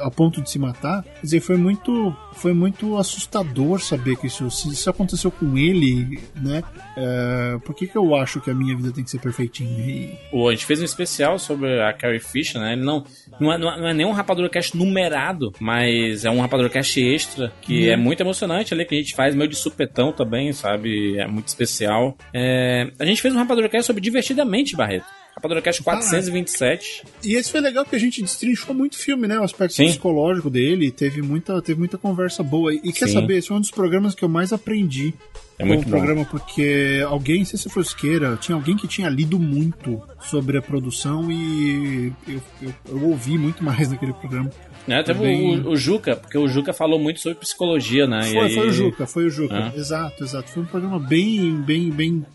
a 0.01 0.11
ponto 0.11 0.41
de 0.41 0.49
se 0.49 0.59
matar, 0.59 1.03
quer 1.03 1.21
dizer, 1.21 1.39
foi 1.39 1.57
muito 1.57 2.15
foi 2.33 2.53
muito 2.53 2.97
assustador 2.97 3.79
saber 3.81 4.15
que 4.17 4.27
isso 4.27 4.49
se 4.51 4.69
isso 4.69 4.89
aconteceu 4.89 5.31
com 5.31 5.57
ele, 5.57 6.19
né? 6.35 6.61
É, 6.97 7.57
por 7.63 7.73
que, 7.73 7.87
que 7.87 7.97
eu 7.97 8.15
acho 8.15 8.41
que 8.41 8.49
a 8.49 8.53
minha 8.53 8.75
vida 8.75 8.91
tem 8.91 9.03
que 9.03 9.09
ser 9.09 9.19
perfeitinha? 9.19 9.69
E... 9.79 10.17
a 10.33 10.51
gente 10.51 10.65
fez 10.65 10.81
um 10.81 10.85
especial 10.85 11.39
sobre 11.39 11.81
a 11.81 11.93
Carrie 11.93 12.19
Fisher, 12.19 12.59
né? 12.59 12.73
Ele 12.73 12.83
não 12.83 13.03
não 13.39 13.53
é, 13.53 13.57
não 13.57 13.87
é 13.87 13.93
nem 13.93 14.05
um 14.05 14.11
Rapadura 14.11 14.49
Cast 14.49 14.75
numerado, 14.75 15.53
mas 15.59 16.25
é 16.25 16.29
um 16.29 16.41
Rapadura 16.41 16.69
Cast 16.69 16.99
extra, 17.01 17.51
que 17.61 17.87
uhum. 17.87 17.93
é 17.93 17.95
muito 17.95 18.19
emocionante 18.21 18.73
ali, 18.73 18.85
que 18.85 18.95
a 18.95 18.97
gente 18.97 19.15
faz 19.15 19.33
meio 19.35 19.49
de 19.49 19.55
supetão 19.55 20.11
também, 20.11 20.51
sabe? 20.51 21.17
É 21.17 21.27
muito 21.27 21.47
especial. 21.47 22.17
É, 22.33 22.91
a 22.99 23.05
gente 23.05 23.21
fez 23.21 23.33
um 23.33 23.37
Rapadura 23.37 23.69
Cast 23.69 23.87
sobre 23.87 24.01
Divertidamente, 24.01 24.75
Barreto. 24.75 25.05
Rapadura 25.39 25.61
Cast 25.61 25.81
427. 25.81 27.03
Ah, 27.05 27.09
e 27.23 27.35
esse 27.35 27.49
foi 27.49 27.61
legal 27.61 27.85
porque 27.85 27.95
a 27.95 27.99
gente 27.99 28.21
destrinchou 28.21 28.75
muito 28.75 28.97
filme, 28.97 29.25
né? 29.25 29.39
O 29.39 29.43
aspecto 29.43 29.73
Sim. 29.73 29.85
psicológico 29.85 30.49
dele, 30.49 30.91
teve 30.91 31.21
muita, 31.21 31.61
teve 31.61 31.79
muita 31.79 31.97
conversa 31.97 32.43
boa. 32.43 32.73
E 32.73 32.91
quer 32.91 33.07
Sim. 33.07 33.13
saber, 33.13 33.37
esse 33.37 33.47
foi 33.47 33.57
um 33.57 33.61
dos 33.61 33.71
programas 33.71 34.13
que 34.13 34.23
eu 34.23 34.29
mais 34.29 34.51
aprendi 34.51 35.13
é 35.57 35.65
muito 35.65 35.83
bom. 35.85 35.91
programa 35.91 36.25
porque 36.25 37.03
alguém, 37.05 37.43
se 37.43 37.57
você 37.57 37.69
fosqueira, 37.69 38.37
tinha 38.37 38.55
alguém 38.55 38.77
que 38.77 38.87
tinha 38.87 39.09
lido 39.09 39.37
muito 39.37 40.01
sobre 40.21 40.57
a 40.57 40.61
produção 40.61 41.29
e 41.29 42.13
eu, 42.27 42.41
eu, 42.61 42.73
eu 42.89 43.03
ouvi 43.09 43.37
muito 43.37 43.63
mais 43.63 43.89
naquele 43.91 44.13
programa. 44.13 44.49
É, 44.87 45.03
teve 45.03 45.19
bem... 45.19 45.59
o, 45.59 45.71
o, 45.71 45.77
Juca, 45.77 46.15
porque 46.15 46.37
o 46.37 46.47
Juca 46.47 46.73
falou 46.73 46.97
muito 46.97 47.19
sobre 47.19 47.37
psicologia, 47.39 48.07
né? 48.07 48.23
Foi, 48.23 48.39
aí... 48.39 48.55
foi 48.55 48.67
o 48.67 48.71
Juca, 48.71 49.05
foi 49.05 49.25
o 49.25 49.29
Juca. 49.29 49.71
É. 49.75 49.77
Exato, 49.77 50.23
exato. 50.23 50.49
Foi 50.49 50.63
um 50.63 50.65
programa 50.65 50.97
bem, 50.97 51.61
bem, 51.61 51.89
bem 51.89 52.25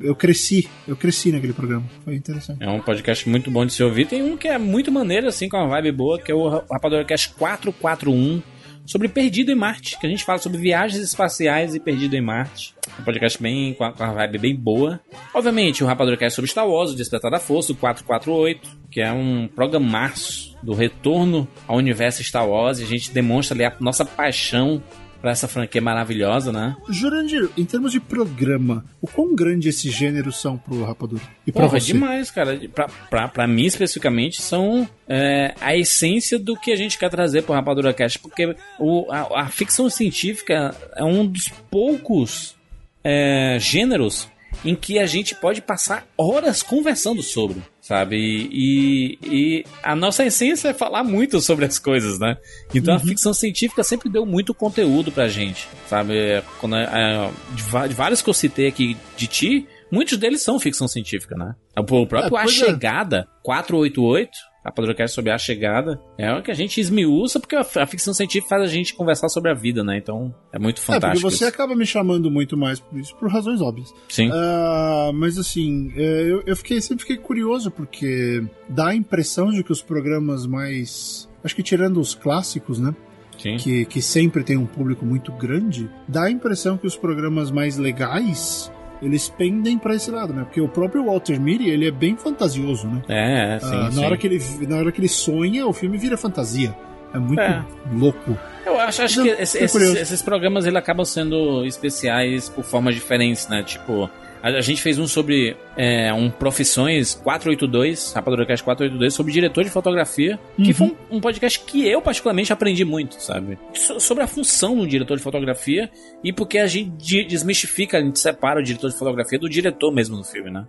eu 0.00 0.14
cresci, 0.14 0.68
eu 0.86 0.96
cresci 0.96 1.32
naquele 1.32 1.52
programa. 1.52 1.84
Foi 2.04 2.14
interessante. 2.14 2.62
É 2.62 2.68
um 2.68 2.80
podcast 2.80 3.28
muito 3.28 3.50
bom 3.50 3.64
de 3.64 3.72
se 3.72 3.82
ouvir. 3.82 4.06
Tem 4.06 4.22
um 4.22 4.36
que 4.36 4.48
é 4.48 4.58
muito 4.58 4.90
maneiro, 4.90 5.28
assim, 5.28 5.48
com 5.48 5.56
uma 5.56 5.68
vibe 5.68 5.92
boa, 5.92 6.18
que 6.20 6.30
é 6.30 6.34
o 6.34 6.48
Rapadorcast 6.48 7.34
441, 7.34 8.42
sobre 8.86 9.08
Perdido 9.08 9.50
em 9.50 9.54
Marte, 9.54 9.98
que 9.98 10.06
a 10.06 10.10
gente 10.10 10.24
fala 10.24 10.38
sobre 10.38 10.58
viagens 10.58 11.02
espaciais 11.02 11.74
e 11.74 11.80
Perdido 11.80 12.14
em 12.14 12.20
Marte. 12.20 12.74
Um 13.00 13.02
podcast 13.02 13.42
bem 13.42 13.74
com 13.74 13.84
a, 13.84 13.92
com 13.92 14.02
a 14.04 14.12
vibe 14.12 14.38
bem 14.38 14.54
boa. 14.56 15.00
Obviamente, 15.34 15.82
o 15.82 15.86
Rapadorcast 15.86 16.36
sobre 16.36 16.50
Star 16.50 16.68
Wars, 16.68 16.92
o 16.92 16.96
Despertar 16.96 17.30
da 17.30 17.40
Força, 17.40 17.72
o 17.72 17.76
448, 17.76 18.78
que 18.90 19.00
é 19.00 19.12
um 19.12 19.48
programaço 19.48 20.56
do 20.62 20.72
retorno 20.72 21.48
ao 21.66 21.76
universo 21.76 22.22
Star 22.22 22.48
Wars. 22.48 22.78
E 22.78 22.84
a 22.84 22.86
gente 22.86 23.10
demonstra 23.10 23.56
ali 23.56 23.64
a 23.64 23.74
nossa 23.80 24.04
paixão 24.04 24.82
pra 25.26 25.32
essa 25.32 25.48
franquia 25.48 25.80
maravilhosa, 25.80 26.52
né? 26.52 26.76
Jurandir, 26.88 27.50
em 27.58 27.64
termos 27.64 27.90
de 27.90 27.98
programa, 27.98 28.84
o 29.02 29.08
quão 29.08 29.34
grande 29.34 29.68
esses 29.68 29.92
gêneros 29.92 30.40
são 30.40 30.56
pro 30.56 30.84
Rapadura? 30.84 31.20
E 31.44 31.50
pra 31.50 31.62
Porra, 31.62 31.80
você? 31.80 31.86
demais, 31.86 32.30
cara. 32.30 32.56
Pra, 32.72 32.86
pra, 33.10 33.26
pra 33.26 33.46
mim, 33.48 33.64
especificamente, 33.64 34.40
são 34.40 34.88
é, 35.08 35.52
a 35.60 35.76
essência 35.76 36.38
do 36.38 36.56
que 36.56 36.70
a 36.70 36.76
gente 36.76 36.96
quer 36.96 37.10
trazer 37.10 37.42
pro 37.42 37.56
Rapadura 37.56 37.92
Cast, 37.92 38.20
porque 38.20 38.54
o, 38.78 39.10
a, 39.10 39.40
a 39.40 39.48
ficção 39.48 39.90
científica 39.90 40.72
é 40.94 41.02
um 41.02 41.26
dos 41.26 41.48
poucos 41.48 42.54
é, 43.02 43.58
gêneros 43.58 44.28
em 44.64 44.76
que 44.76 44.96
a 45.00 45.06
gente 45.06 45.34
pode 45.34 45.60
passar 45.60 46.06
horas 46.16 46.62
conversando 46.62 47.20
sobre, 47.20 47.60
sabe? 47.86 48.16
E, 48.50 49.18
e 49.22 49.64
a 49.80 49.94
nossa 49.94 50.24
essência 50.24 50.70
é 50.70 50.74
falar 50.74 51.04
muito 51.04 51.40
sobre 51.40 51.64
as 51.64 51.78
coisas, 51.78 52.18
né? 52.18 52.36
Então 52.74 52.94
uhum. 52.94 53.00
a 53.00 53.04
ficção 53.04 53.32
científica 53.32 53.84
sempre 53.84 54.08
deu 54.08 54.26
muito 54.26 54.52
conteúdo 54.52 55.12
pra 55.12 55.28
gente, 55.28 55.68
sabe? 55.86 56.42
Quando, 56.58 56.74
é, 56.74 57.30
de, 57.54 57.88
de 57.88 57.94
vários 57.94 58.20
que 58.20 58.28
eu 58.28 58.34
citei 58.34 58.66
aqui 58.66 58.96
de 59.16 59.28
ti, 59.28 59.68
muitos 59.88 60.18
deles 60.18 60.42
são 60.42 60.58
ficção 60.58 60.88
científica, 60.88 61.36
né? 61.36 61.54
O 61.76 61.84
próprio 61.84 62.36
é, 62.36 62.40
A 62.40 62.44
é. 62.44 62.48
Chegada, 62.48 63.28
488, 63.44 64.30
a 64.66 64.72
podcast 64.72 65.14
sobre 65.14 65.30
a 65.30 65.38
chegada, 65.38 66.00
é 66.18 66.32
o 66.32 66.42
que 66.42 66.50
a 66.50 66.54
gente 66.54 66.80
esmiuça, 66.80 67.38
porque 67.38 67.54
a, 67.54 67.86
ficção 67.86 68.12
científica 68.12 68.56
faz 68.56 68.62
a 68.62 68.66
gente 68.66 68.94
conversar 68.94 69.28
sobre 69.28 69.52
a 69.52 69.54
vida, 69.54 69.84
né? 69.84 69.96
Então 69.96 70.34
é 70.52 70.58
muito 70.58 70.80
fantástico. 70.80 71.18
É, 71.18 71.20
porque 71.20 71.36
você 71.36 71.44
acaba 71.44 71.76
me 71.76 71.86
chamando 71.86 72.28
muito 72.28 72.56
mais 72.56 72.80
por 72.80 72.98
isso, 72.98 73.14
por 73.14 73.30
razões 73.30 73.60
óbvias. 73.60 73.94
Sim. 74.08 74.28
Uh, 74.28 75.12
mas 75.14 75.38
assim, 75.38 75.92
é, 75.96 76.22
eu, 76.22 76.42
eu 76.44 76.56
fiquei, 76.56 76.80
sempre 76.80 77.02
fiquei 77.02 77.16
curioso, 77.16 77.70
porque 77.70 78.44
dá 78.68 78.88
a 78.88 78.94
impressão 78.94 79.50
de 79.50 79.62
que 79.62 79.70
os 79.70 79.80
programas 79.80 80.46
mais. 80.46 81.28
Acho 81.44 81.54
que 81.54 81.62
tirando 81.62 82.00
os 82.00 82.14
clássicos, 82.14 82.80
né? 82.80 82.94
Que, 83.38 83.84
que 83.84 84.02
sempre 84.02 84.42
tem 84.42 84.56
um 84.56 84.66
público 84.66 85.04
muito 85.04 85.30
grande, 85.30 85.88
dá 86.08 86.24
a 86.24 86.30
impressão 86.30 86.76
que 86.76 86.86
os 86.86 86.96
programas 86.96 87.50
mais 87.50 87.76
legais 87.76 88.72
eles 89.02 89.28
pendem 89.28 89.78
para 89.78 89.94
esse 89.94 90.10
lado, 90.10 90.32
né? 90.32 90.44
Porque 90.44 90.60
o 90.60 90.68
próprio 90.68 91.04
Walter 91.04 91.40
Mitty, 91.40 91.68
ele 91.68 91.86
é 91.86 91.90
bem 91.90 92.16
fantasioso, 92.16 92.86
né? 92.88 93.02
É, 93.08 93.56
é 93.56 93.60
sim, 93.60 93.66
ah, 93.66 93.82
na 93.84 93.92
sim. 93.92 94.04
hora 94.04 94.16
que 94.16 94.26
ele 94.26 94.42
na 94.66 94.76
hora 94.76 94.92
que 94.92 95.00
ele 95.00 95.08
sonha, 95.08 95.66
o 95.66 95.72
filme 95.72 95.98
vira 95.98 96.16
fantasia. 96.16 96.74
É 97.14 97.18
muito 97.18 97.40
é. 97.40 97.64
louco. 97.92 98.36
Eu 98.64 98.78
acho, 98.80 99.02
acho 99.02 99.22
que 99.22 99.28
esse, 99.28 99.58
esses, 99.58 99.94
esses, 99.94 100.22
programas 100.22 100.66
ele 100.66 100.76
acabam 100.76 101.04
sendo 101.04 101.64
especiais 101.64 102.48
por 102.48 102.64
formas 102.64 102.94
diferentes, 102.94 103.48
né? 103.48 103.62
Tipo, 103.62 104.10
a, 104.54 104.60
gente 104.60 104.80
fez 104.80 104.98
um 104.98 105.06
sobre 105.06 105.56
é, 105.76 106.12
um 106.12 106.30
Profissões 106.30 107.14
482, 107.14 108.12
Rapadura 108.12 108.46
Cast 108.46 108.62
482, 108.62 109.14
sobre 109.14 109.32
diretor 109.32 109.64
de 109.64 109.70
fotografia, 109.70 110.38
uhum. 110.56 110.64
que 110.64 110.72
foi 110.72 110.86
um, 110.86 111.16
um, 111.16 111.20
podcast 111.20 111.60
que 111.60 111.86
eu 111.86 112.00
particularmente 112.00 112.52
aprendi 112.52 112.84
muito, 112.84 113.20
sabe? 113.20 113.58
So, 113.74 113.98
sobre 113.98 114.22
a 114.22 114.26
função 114.26 114.76
do 114.76 114.86
diretor 114.86 115.16
de 115.16 115.22
fotografia 115.22 115.90
e 116.22 116.32
porque 116.32 116.58
a 116.58 116.66
gente 116.66 117.24
desmistifica, 117.24 117.98
a 117.98 118.00
gente 118.00 118.18
separa 118.20 118.60
o 118.60 118.62
diretor 118.62 118.90
de 118.90 118.96
fotografia 118.96 119.38
do 119.38 119.48
diretor 119.48 119.92
mesmo 119.92 120.16
no 120.16 120.24
filme, 120.24 120.50
né? 120.50 120.64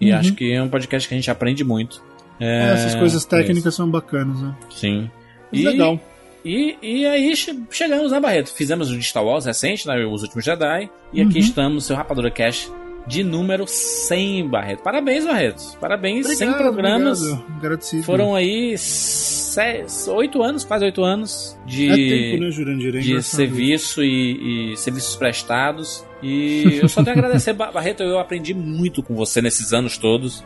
E 0.00 0.10
uhum. 0.10 0.18
acho 0.18 0.34
que 0.34 0.52
é 0.52 0.62
um 0.62 0.68
podcast 0.68 1.08
que 1.08 1.14
a 1.14 1.18
gente 1.18 1.30
aprende 1.30 1.62
muito. 1.62 2.02
É, 2.40 2.72
essas 2.72 2.94
coisas 2.94 3.24
técnicas 3.24 3.74
são 3.74 3.88
bacanas, 3.88 4.40
né? 4.40 4.56
Sim. 4.70 5.10
E, 5.52 5.62
legal. 5.62 6.00
E, 6.44 6.76
e 6.82 7.06
aí 7.06 7.34
chegamos, 7.70 8.12
né, 8.12 8.18
Barreto? 8.18 8.52
Fizemos 8.52 8.90
o 8.90 8.96
de 8.96 9.04
Star 9.04 9.24
Wars 9.24 9.44
recente, 9.44 9.86
né, 9.86 10.04
Os 10.06 10.22
Últimos 10.22 10.44
Jedi. 10.44 10.90
E 11.12 11.20
aqui 11.20 11.34
uhum. 11.34 11.38
estamos, 11.38 11.84
seu 11.84 11.94
Rapadura 11.94 12.30
Cast 12.30 12.70
de 13.10 13.24
número 13.24 13.66
100, 13.66 14.48
Barreto. 14.48 14.82
Parabéns, 14.84 15.24
Barreto. 15.26 15.76
Parabéns, 15.80 16.26
obrigado, 16.26 16.48
100 16.50 16.58
programas. 16.58 17.20
Agradecido. 17.56 18.04
Foram 18.04 18.36
aí 18.36 18.76
oito 20.14 20.40
anos, 20.44 20.64
quase 20.64 20.84
oito 20.84 21.02
anos 21.02 21.58
de, 21.66 21.88
é 21.88 21.96
tempo, 21.96 22.44
né, 22.44 22.50
Jurandir? 22.52 22.96
É 22.96 23.00
de 23.00 23.22
serviço 23.22 24.04
e, 24.04 24.72
e, 24.72 24.76
serviços 24.76 25.16
prestados. 25.16 26.06
E 26.22 26.78
eu 26.80 26.88
só 26.88 27.02
tenho 27.02 27.16
a 27.16 27.18
agradecer, 27.18 27.52
Barreto. 27.52 28.04
Eu 28.04 28.20
aprendi 28.20 28.54
muito 28.54 29.02
com 29.02 29.16
você 29.16 29.42
nesses 29.42 29.72
anos 29.72 29.98
todos. 29.98 30.44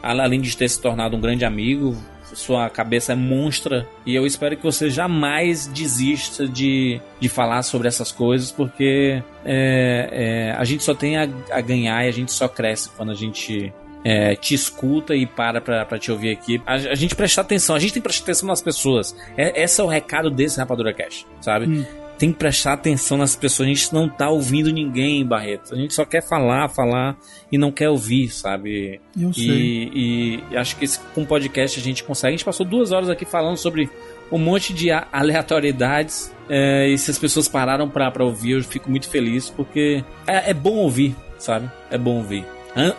Além 0.00 0.40
de 0.40 0.56
ter 0.56 0.68
se 0.68 0.80
tornado 0.80 1.16
um 1.16 1.20
grande 1.20 1.44
amigo, 1.44 1.96
sua 2.34 2.68
cabeça 2.68 3.12
é 3.12 3.16
monstra 3.16 3.88
e 4.04 4.14
eu 4.14 4.26
espero 4.26 4.56
que 4.56 4.62
você 4.62 4.90
jamais 4.90 5.66
desista 5.66 6.46
de, 6.46 7.00
de 7.20 7.28
falar 7.28 7.62
sobre 7.62 7.88
essas 7.88 8.12
coisas, 8.12 8.50
porque 8.52 9.22
é, 9.44 10.08
é, 10.12 10.52
a 10.52 10.64
gente 10.64 10.82
só 10.82 10.94
tem 10.94 11.16
a, 11.16 11.28
a 11.50 11.60
ganhar 11.60 12.04
e 12.04 12.08
a 12.08 12.12
gente 12.12 12.32
só 12.32 12.48
cresce 12.48 12.90
quando 12.96 13.12
a 13.12 13.14
gente 13.14 13.72
é, 14.04 14.36
te 14.36 14.54
escuta 14.54 15.14
e 15.16 15.26
para 15.26 15.60
pra, 15.60 15.84
pra 15.86 15.98
te 15.98 16.12
ouvir 16.12 16.30
aqui. 16.30 16.60
A, 16.66 16.74
a, 16.74 16.94
gente 16.94 17.14
prestar 17.14 17.42
atenção, 17.42 17.74
a 17.74 17.78
gente 17.78 17.94
tem 17.94 18.02
que 18.02 18.08
prestar 18.08 18.24
atenção 18.24 18.46
nas 18.46 18.60
pessoas. 18.60 19.16
É, 19.36 19.62
esse 19.62 19.80
é 19.80 19.84
o 19.84 19.86
recado 19.86 20.30
desse 20.30 20.58
Rapadura 20.58 20.92
Cash, 20.92 21.26
sabe? 21.40 21.66
Hum. 21.66 22.03
Tem 22.24 22.32
que 22.32 22.38
prestar 22.38 22.72
atenção 22.72 23.18
nas 23.18 23.36
pessoas. 23.36 23.68
A 23.68 23.68
gente 23.74 23.92
não 23.92 24.08
tá 24.08 24.30
ouvindo 24.30 24.72
ninguém, 24.72 25.26
Barreto. 25.26 25.74
A 25.74 25.76
gente 25.76 25.92
só 25.92 26.06
quer 26.06 26.26
falar, 26.26 26.70
falar 26.70 27.18
e 27.52 27.58
não 27.58 27.70
quer 27.70 27.90
ouvir, 27.90 28.30
sabe? 28.30 28.98
Eu 29.14 29.30
sei. 29.30 29.90
E, 29.92 30.42
e 30.50 30.56
acho 30.56 30.74
que 30.76 30.86
esse, 30.86 30.98
com 31.14 31.22
podcast 31.26 31.78
a 31.78 31.82
gente 31.82 32.02
consegue. 32.02 32.28
A 32.28 32.36
gente 32.38 32.44
passou 32.46 32.64
duas 32.64 32.92
horas 32.92 33.10
aqui 33.10 33.26
falando 33.26 33.58
sobre 33.58 33.90
um 34.32 34.38
monte 34.38 34.72
de 34.72 34.90
aleatoriedades. 34.90 36.34
É, 36.48 36.88
e 36.88 36.96
se 36.96 37.10
as 37.10 37.18
pessoas 37.18 37.46
pararam 37.46 37.90
pra, 37.90 38.10
pra 38.10 38.24
ouvir, 38.24 38.52
eu 38.52 38.64
fico 38.64 38.90
muito 38.90 39.06
feliz, 39.10 39.50
porque 39.50 40.02
é, 40.26 40.48
é 40.48 40.54
bom 40.54 40.76
ouvir, 40.76 41.14
sabe? 41.38 41.70
É 41.90 41.98
bom 41.98 42.16
ouvir. 42.16 42.46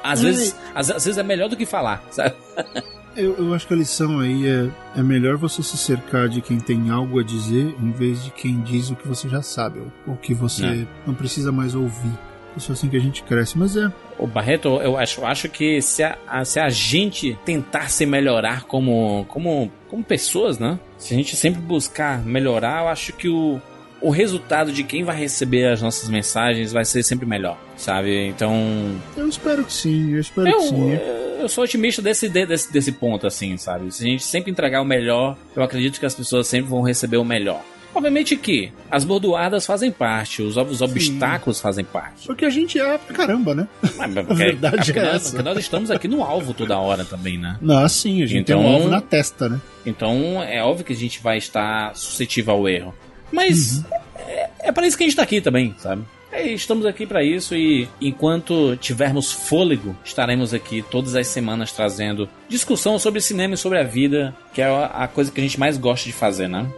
Às 0.03 0.21
vezes, 0.21 0.55
às, 0.75 0.91
às, 0.91 1.03
vezes 1.03 1.17
é 1.17 1.23
melhor 1.23 1.49
do 1.49 1.57
que 1.57 1.65
falar, 1.65 2.03
sabe? 2.11 2.35
Eu, 3.15 3.35
eu 3.37 3.53
acho 3.53 3.67
que 3.67 3.73
a 3.73 3.77
lição 3.77 4.19
aí 4.19 4.47
é, 4.47 4.69
é 4.99 5.03
melhor 5.03 5.37
você 5.37 5.63
se 5.63 5.77
cercar 5.77 6.27
de 6.27 6.41
quem 6.41 6.59
tem 6.59 6.89
algo 6.89 7.19
a 7.19 7.23
dizer 7.23 7.73
em 7.81 7.91
vez 7.91 8.23
de 8.23 8.31
quem 8.31 8.59
diz 8.61 8.89
o 8.89 8.95
que 8.95 9.07
você 9.07 9.29
já 9.29 9.41
sabe, 9.41 9.79
ou 9.79 10.13
o 10.13 10.17
que 10.17 10.33
você 10.33 10.65
é. 10.65 10.87
não 11.07 11.13
precisa 11.13 11.51
mais 11.51 11.75
ouvir. 11.75 12.11
Isso 12.57 12.71
é 12.71 12.73
assim 12.73 12.89
que 12.89 12.95
a 12.95 13.01
gente 13.01 13.23
cresce, 13.23 13.57
mas 13.57 13.75
é. 13.75 13.91
O 14.17 14.25
Barreto, 14.25 14.79
eu 14.81 14.97
acho, 14.97 15.25
acho 15.25 15.49
que 15.49 15.81
se 15.81 16.03
a, 16.03 16.17
a, 16.27 16.45
se 16.45 16.59
a 16.59 16.69
gente 16.69 17.37
tentar 17.43 17.89
se 17.89 18.05
melhorar 18.05 18.63
como, 18.63 19.25
como, 19.27 19.71
como 19.89 20.03
pessoas, 20.03 20.57
né? 20.57 20.79
Se 20.97 21.13
a 21.13 21.17
gente 21.17 21.35
sempre 21.35 21.61
buscar 21.61 22.23
melhorar, 22.23 22.83
eu 22.83 22.87
acho 22.87 23.11
que 23.11 23.27
o, 23.27 23.61
o 24.01 24.09
resultado 24.09 24.71
de 24.71 24.83
quem 24.83 25.03
vai 25.03 25.17
receber 25.17 25.67
as 25.67 25.81
nossas 25.81 26.07
mensagens 26.09 26.71
vai 26.71 26.85
ser 26.85 27.03
sempre 27.03 27.25
melhor, 27.25 27.57
sabe? 27.75 28.27
Então. 28.27 28.95
Eu 29.17 29.27
espero 29.27 29.65
que 29.65 29.73
sim, 29.73 30.13
eu 30.13 30.19
espero 30.21 30.47
eu, 30.47 30.59
que 30.59 30.67
sim. 30.67 30.91
Eu 30.91 31.24
sou 31.47 31.63
otimista 31.63 32.01
desse, 32.01 32.29
desse, 32.29 32.71
desse 32.71 32.91
ponto, 32.91 33.27
assim, 33.27 33.57
sabe? 33.57 33.91
Se 33.93 34.03
a 34.03 34.07
gente 34.07 34.23
sempre 34.23 34.51
entregar 34.51 34.81
o 34.81 34.85
melhor, 34.85 35.37
eu 35.55 35.63
acredito 35.63 35.99
que 35.99 36.05
as 36.05 36.15
pessoas 36.15 36.47
sempre 36.47 36.69
vão 36.69 36.81
receber 36.81 37.17
o 37.17 37.25
melhor. 37.25 37.61
Obviamente 37.95 38.35
que 38.35 38.73
as 38.91 39.05
bordoadas 39.05 39.65
fazem 39.65 39.89
parte, 39.89 40.41
os, 40.41 40.57
os 40.57 40.81
obstáculos 40.81 41.61
fazem 41.61 41.85
parte. 41.85 42.27
Porque 42.27 42.43
a 42.43 42.49
gente 42.49 42.77
é 42.77 42.97
pra 42.97 43.15
caramba, 43.15 43.55
né? 43.55 43.67
Mas, 43.97 44.17
a 44.17 44.21
verdade 44.21 44.91
é, 44.91 45.01
é, 45.01 45.15
essa. 45.15 45.29
Porque 45.29 45.43
nós 45.43 45.57
estamos 45.57 45.89
aqui 45.89 46.05
no 46.05 46.21
alvo 46.21 46.53
toda 46.53 46.77
hora 46.77 47.05
também, 47.05 47.37
né? 47.37 47.57
Ah, 47.69 47.87
sim, 47.87 48.21
a 48.21 48.25
gente 48.25 48.41
então, 48.41 48.61
tem 48.61 48.69
um 48.69 48.73
alvo 48.73 48.89
na 48.89 48.99
testa, 48.99 49.47
né? 49.47 49.61
Então 49.85 50.43
é 50.43 50.61
óbvio 50.61 50.83
que 50.83 50.91
a 50.91 50.95
gente 50.95 51.21
vai 51.21 51.37
estar 51.37 51.95
suscetível 51.95 52.55
ao 52.55 52.67
erro. 52.67 52.93
Mas 53.31 53.77
uhum. 53.77 53.83
é, 54.27 54.49
é 54.59 54.71
para 54.73 54.85
isso 54.85 54.97
que 54.97 55.03
a 55.05 55.07
gente 55.07 55.15
tá 55.15 55.23
aqui 55.23 55.39
também, 55.39 55.73
sabe? 55.77 56.03
É, 56.35 56.51
estamos 56.51 56.85
aqui 56.85 57.07
para 57.07 57.23
isso 57.23 57.55
e 57.55 57.87
enquanto 58.01 58.75
tivermos 58.75 59.31
fôlego, 59.31 59.95
estaremos 60.03 60.53
aqui 60.53 60.83
todas 60.91 61.15
as 61.15 61.27
semanas 61.27 61.71
trazendo 61.71 62.27
discussão 62.49 62.99
sobre 62.99 63.21
cinema 63.21 63.53
e 63.53 63.57
sobre 63.57 63.79
a 63.79 63.83
vida, 63.83 64.35
que 64.53 64.61
é 64.61 64.65
a 64.65 65.07
coisa 65.07 65.31
que 65.31 65.39
a 65.39 65.43
gente 65.43 65.57
mais 65.57 65.77
gosta 65.77 66.05
de 66.05 66.11
fazer, 66.11 66.49
né? 66.49 66.69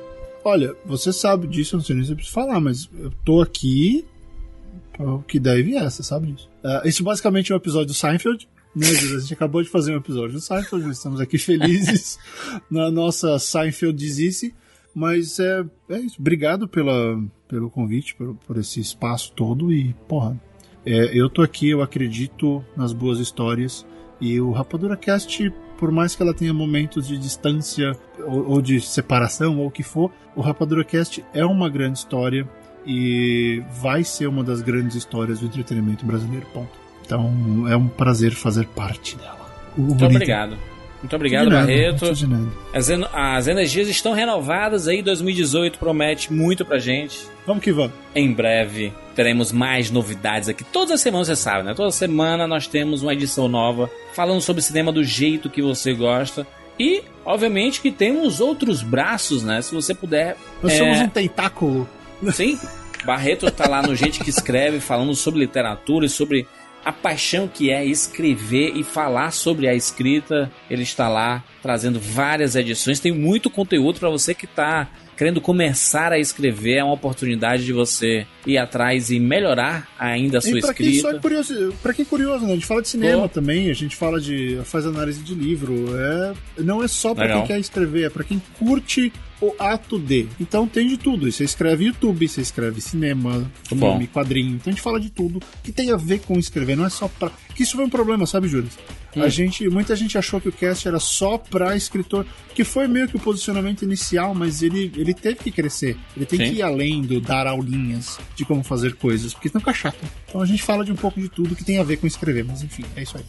Olha, 0.45 0.75
você 0.85 1.11
sabe 1.11 1.47
disso, 1.47 1.73
eu 1.73 1.79
não 1.79 1.83
sei 1.83 1.95
nem 1.95 2.05
se 2.05 2.11
eu 2.11 2.15
preciso 2.15 2.35
falar, 2.35 2.59
mas 2.59 2.87
eu 2.99 3.11
tô 3.25 3.41
aqui 3.41 4.05
o 4.99 5.23
que 5.23 5.39
deve 5.39 5.75
é, 5.75 5.89
você 5.89 6.03
sabe 6.03 6.33
disso. 6.33 6.47
Uh, 6.63 6.87
esse 6.87 7.01
basicamente 7.01 7.51
é 7.51 7.55
um 7.55 7.57
episódio 7.57 7.87
do 7.87 7.93
Seinfeld. 7.95 8.47
Né, 8.75 8.85
a 8.87 9.19
gente 9.19 9.33
acabou 9.33 9.63
de 9.63 9.69
fazer 9.69 9.91
um 9.91 9.97
episódio 9.97 10.33
do 10.33 10.39
Seinfeld, 10.39 10.87
estamos 10.91 11.19
aqui 11.19 11.37
felizes 11.39 12.19
na 12.69 12.91
nossa 12.91 13.39
Seinfeld 13.39 13.97
dizice. 13.97 14.53
Mas 14.97 15.39
é, 15.39 15.63
é 15.91 15.99
isso. 15.99 16.19
Obrigado 16.19 16.67
pela, 16.67 17.23
pelo 17.47 17.69
convite, 17.69 18.15
por, 18.15 18.33
por 18.33 18.57
esse 18.57 18.79
espaço 18.79 19.31
todo. 19.33 19.71
E, 19.71 19.93
porra, 20.07 20.35
é, 20.83 21.11
eu 21.13 21.29
tô 21.29 21.43
aqui, 21.43 21.69
eu 21.69 21.83
acredito 21.83 22.65
nas 22.75 22.93
boas 22.93 23.19
histórias. 23.19 23.85
E 24.19 24.41
o 24.41 24.49
Rapadura 24.49 24.97
Cast, 24.97 25.53
por 25.77 25.91
mais 25.91 26.15
que 26.15 26.23
ela 26.23 26.33
tenha 26.33 26.51
momentos 26.51 27.07
de 27.07 27.15
distância 27.15 27.95
ou, 28.25 28.53
ou 28.53 28.59
de 28.59 28.81
separação 28.81 29.59
ou 29.59 29.67
o 29.67 29.71
que 29.71 29.83
for, 29.83 30.11
o 30.35 30.41
Rapadura 30.41 30.83
Cast 30.83 31.23
é 31.31 31.45
uma 31.45 31.69
grande 31.69 31.99
história 31.99 32.49
e 32.83 33.61
vai 33.79 34.03
ser 34.03 34.25
uma 34.25 34.43
das 34.43 34.61
grandes 34.61 34.95
histórias 34.95 35.41
do 35.41 35.45
entretenimento 35.45 36.07
brasileiro. 36.07 36.47
Ponto. 36.51 36.71
Então 37.05 37.67
é 37.69 37.77
um 37.77 37.87
prazer 37.87 38.31
fazer 38.31 38.65
parte 38.65 39.15
dela. 39.15 39.47
Muito 39.77 40.03
obrigado. 40.03 40.57
Muito 41.01 41.15
obrigado, 41.15 41.49
nada, 41.49 41.65
Barreto. 41.65 42.05
As, 42.73 42.89
as, 43.13 43.47
energias 43.47 43.87
estão 43.87 44.13
renovadas 44.13 44.87
aí, 44.87 45.01
2018 45.01 45.77
promete 45.77 46.33
muito 46.33 46.65
pra 46.65 46.79
gente. 46.79 47.19
Vamos 47.45 47.63
que 47.63 47.71
vamos. 47.71 47.93
Em 48.15 48.31
breve 48.31 48.91
teremos 49.15 49.51
mais 49.51 49.89
novidades 49.89 50.49
aqui. 50.49 50.63
Todas 50.63 50.91
as 50.91 51.01
semanas, 51.01 51.27
você 51.27 51.35
sabe, 51.35 51.63
né? 51.63 51.73
Toda 51.73 51.91
semana 51.91 52.47
nós 52.47 52.67
temos 52.67 53.01
uma 53.01 53.13
edição 53.13 53.47
nova 53.47 53.89
falando 54.13 54.41
sobre 54.41 54.61
cinema 54.61 54.91
do 54.91 55.03
jeito 55.03 55.49
que 55.49 55.61
você 55.61 55.93
gosta. 55.93 56.45
E, 56.79 57.03
obviamente, 57.25 57.81
que 57.81 57.91
temos 57.91 58.39
outros 58.39 58.83
braços, 58.83 59.43
né? 59.43 59.61
Se 59.61 59.73
você 59.73 59.93
puder. 59.93 60.37
Nós 60.61 60.73
é... 60.73 60.77
somos 60.77 60.99
um 60.99 61.09
tentáculo. 61.09 61.89
Sim. 62.31 62.59
Barreto 63.05 63.49
tá 63.51 63.67
lá 63.67 63.81
no 63.81 63.95
Gente 63.95 64.19
que 64.19 64.29
Escreve, 64.29 64.79
falando 64.79 65.15
sobre 65.15 65.39
literatura 65.39 66.05
e 66.05 66.09
sobre 66.09 66.47
a 66.87 66.91
paixão 66.93 67.49
que 67.49 67.69
é 67.69 67.85
escrever 67.85 68.71
e 68.77 68.81
falar 68.81 69.31
sobre 69.31 69.67
a 69.67 69.75
escrita. 69.75 70.49
Ele 70.69 70.83
está 70.83 71.09
lá 71.09 71.43
trazendo 71.61 71.99
várias 71.99 72.55
edições, 72.55 72.97
tem 73.01 73.11
muito 73.11 73.49
conteúdo 73.49 73.99
para 73.99 74.09
você 74.09 74.33
que 74.33 74.45
está 74.45 74.87
querendo 75.17 75.41
começar 75.41 76.13
a 76.13 76.19
escrever, 76.19 76.75
é 76.75 76.83
uma 76.83 76.93
oportunidade 76.93 77.65
de 77.65 77.73
você 77.73 78.25
ir 78.45 78.57
atrás 78.57 79.09
e 79.09 79.19
melhorar 79.19 79.89
ainda 79.99 80.37
a 80.37 80.41
sua 80.41 80.59
e 80.59 80.61
pra 80.61 80.69
escrita. 80.69 80.91
Quem 80.91 81.01
só 81.01 81.11
é 81.11 81.19
curioso, 81.19 81.73
pra 81.81 81.93
quem 81.93 82.03
é 82.03 82.07
curioso, 82.07 82.45
né? 82.45 82.51
A 82.51 82.55
gente 82.55 82.67
fala 82.67 82.81
de 82.81 82.87
cinema 82.87 83.27
também, 83.27 83.69
a 83.69 83.73
gente 83.73 83.95
fala 83.95 84.21
de. 84.21 84.61
faz 84.63 84.85
análise 84.85 85.21
de 85.21 85.33
livro. 85.33 85.87
É, 85.97 86.33
não 86.59 86.81
é 86.81 86.87
só 86.87 87.13
para 87.13 87.33
quem 87.33 87.47
quer 87.47 87.59
escrever, 87.59 88.05
é 88.05 88.09
para 88.09 88.23
quem 88.23 88.41
curte 88.57 89.11
o 89.41 89.53
ato 89.59 89.99
de. 89.99 90.27
Então 90.39 90.67
tem 90.67 90.87
de 90.87 90.97
tudo. 90.97 91.31
Você 91.31 91.43
escreve 91.43 91.85
YouTube, 91.85 92.27
você 92.27 92.41
escreve 92.41 92.81
cinema, 92.81 93.49
filme, 93.63 94.07
quadrinho. 94.07 94.55
Então 94.55 94.71
a 94.71 94.71
gente 94.71 94.81
fala 94.81 94.99
de 94.99 95.09
tudo 95.09 95.39
que 95.63 95.71
tem 95.71 95.91
a 95.91 95.97
ver 95.97 96.19
com 96.21 96.37
escrever, 96.37 96.75
não 96.75 96.85
é 96.85 96.89
só 96.89 97.07
pra. 97.07 97.31
Que 97.53 97.63
isso 97.63 97.75
foi 97.75 97.85
um 97.85 97.89
problema, 97.89 98.25
sabe, 98.25 98.47
Júlio? 98.47 98.69
Hum. 99.15 99.23
A 99.23 99.29
gente, 99.29 99.67
muita 99.69 99.95
gente 99.95 100.17
achou 100.17 100.39
que 100.39 100.49
o 100.49 100.51
cast 100.51 100.87
era 100.87 100.99
só 100.99 101.37
pra 101.37 101.75
escritor, 101.75 102.25
que 102.53 102.63
foi 102.63 102.87
meio 102.87 103.07
que 103.07 103.15
o 103.15 103.19
posicionamento 103.19 103.83
inicial, 103.83 104.35
mas 104.35 104.61
ele, 104.61 104.91
ele 104.95 105.13
teve 105.13 105.35
que 105.35 105.51
crescer. 105.51 105.97
Ele 106.15 106.25
tem 106.25 106.39
Sim. 106.39 106.45
que 106.45 106.59
ir 106.59 106.61
além 106.61 107.01
do 107.01 107.19
dar 107.19 107.47
aulinhas 107.47 108.19
de 108.35 108.45
como 108.45 108.63
fazer 108.63 108.95
coisas, 108.95 109.33
porque 109.33 109.49
senão 109.49 109.61
fica 109.61 109.73
chato. 109.73 109.97
Então 110.27 110.41
a 110.41 110.45
gente 110.45 110.61
fala 110.61 110.85
de 110.85 110.91
um 110.91 110.95
pouco 110.95 111.19
de 111.19 111.29
tudo 111.29 111.55
que 111.55 111.63
tem 111.63 111.79
a 111.79 111.83
ver 111.83 111.97
com 111.97 112.07
escrever, 112.07 112.45
mas 112.45 112.61
enfim, 112.61 112.83
é 112.95 113.03
isso 113.03 113.17
aí. 113.17 113.23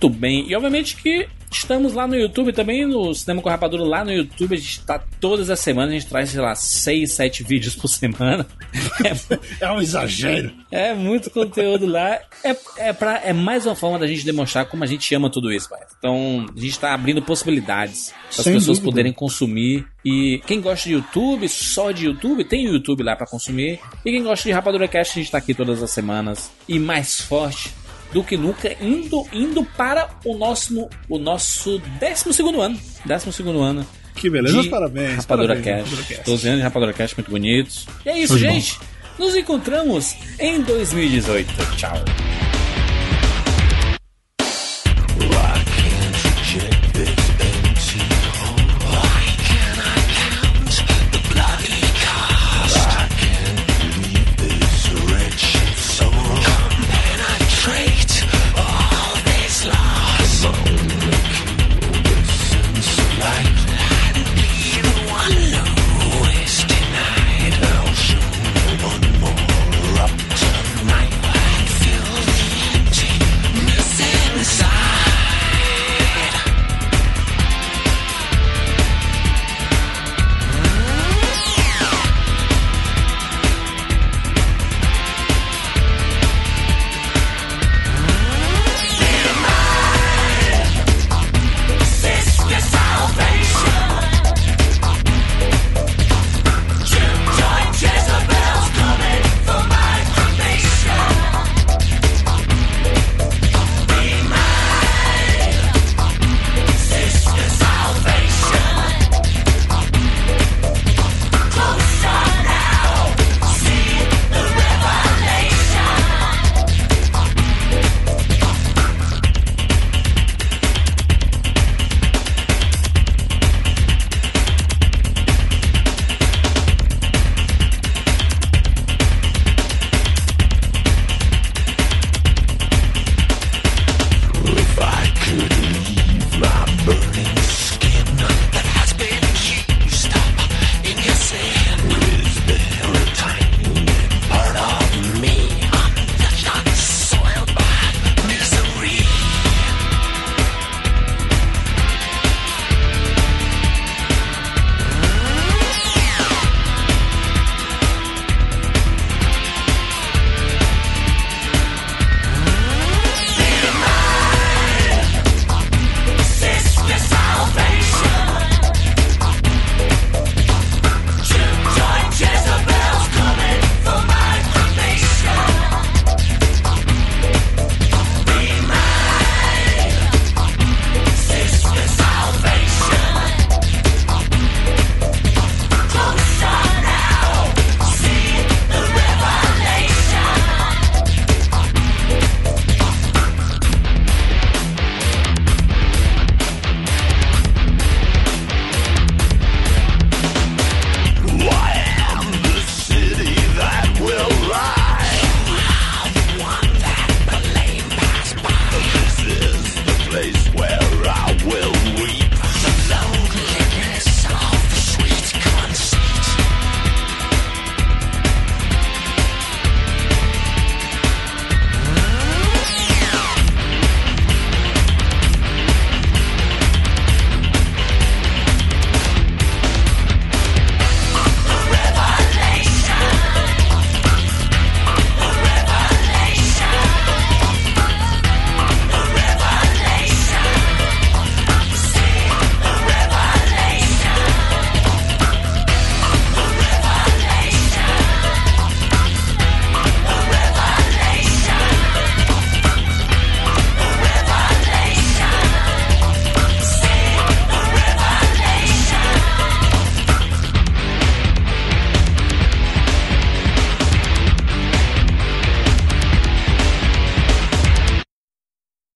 Muito 0.00 0.10
bem. 0.10 0.48
E 0.48 0.54
obviamente 0.54 0.96
que 0.96 1.28
estamos 1.50 1.92
lá 1.92 2.06
no 2.06 2.16
YouTube 2.16 2.52
também, 2.52 2.86
no 2.86 3.14
Cinema 3.14 3.42
com 3.42 3.48
Rapadura, 3.48 3.82
lá 3.84 4.04
no 4.04 4.12
YouTube. 4.12 4.54
A 4.54 4.58
gente 4.58 4.80
está 4.80 4.98
todas 5.20 5.50
as 5.50 5.60
semanas, 5.60 5.90
a 5.90 5.98
gente 5.98 6.06
traz, 6.06 6.30
sei 6.30 6.40
lá, 6.40 6.54
6, 6.54 7.12
7 7.12 7.42
vídeos 7.42 7.74
por 7.74 7.88
semana. 7.88 8.46
É, 8.98 9.64
é 9.64 9.72
um 9.72 9.80
exagero. 9.80 10.52
É 10.70 10.92
muito 10.92 11.30
conteúdo 11.30 11.86
lá. 11.86 12.18
É, 12.42 12.56
é, 12.78 12.92
pra, 12.92 13.20
é 13.24 13.32
mais 13.32 13.64
uma 13.64 13.76
forma 13.76 13.98
da 13.98 14.06
gente 14.06 14.24
demonstrar 14.24 14.66
como 14.66 14.82
a 14.82 14.86
gente 14.86 15.14
ama 15.14 15.30
tudo 15.30 15.52
isso, 15.52 15.68
pai. 15.68 15.80
Então, 15.98 16.46
a 16.48 16.60
gente 16.60 16.70
está 16.70 16.92
abrindo 16.92 17.22
possibilidades 17.22 18.08
para 18.08 18.40
as 18.40 18.44
pessoas 18.44 18.66
dúvida. 18.78 18.84
poderem 18.84 19.12
consumir. 19.12 19.86
E 20.04 20.42
quem 20.46 20.60
gosta 20.60 20.88
de 20.88 20.96
YouTube, 20.96 21.48
só 21.48 21.92
de 21.92 22.06
YouTube, 22.06 22.44
tem 22.44 22.68
o 22.68 22.72
YouTube 22.74 23.04
lá 23.04 23.14
para 23.14 23.26
consumir. 23.26 23.78
E 24.04 24.10
quem 24.10 24.22
gosta 24.22 24.48
de 24.48 24.52
Rapadura 24.52 24.88
Cast, 24.88 25.12
a 25.12 25.14
gente 25.14 25.26
está 25.26 25.38
aqui 25.38 25.54
todas 25.54 25.82
as 25.82 25.90
semanas. 25.90 26.50
E 26.68 26.78
mais 26.78 27.20
forte 27.20 27.72
do 28.12 28.22
que 28.22 28.36
nunca, 28.36 28.74
indo, 28.80 29.26
indo 29.32 29.64
para 29.64 30.08
o 30.24 30.36
nosso, 30.36 30.88
o 31.08 31.18
nosso 31.18 31.80
12 32.00 32.42
ano. 32.60 32.78
12 33.04 33.42
ano. 33.42 33.86
Que 34.14 34.28
beleza, 34.28 34.68
parabéns. 34.68 35.16
Rapadura 35.16 35.54
parabéns, 35.54 35.88
Cash. 36.08 36.20
12 36.24 36.48
anos 36.48 36.58
de 36.58 36.64
Rapadura 36.64 36.92
Cash 36.92 37.14
muito 37.14 37.30
bonitos. 37.30 37.86
E 38.04 38.08
é 38.08 38.18
isso, 38.18 38.38
gente. 38.38 38.78
Nos 39.18 39.34
encontramos 39.34 40.14
em 40.38 40.60
2018. 40.62 41.76
Tchau. 41.76 42.57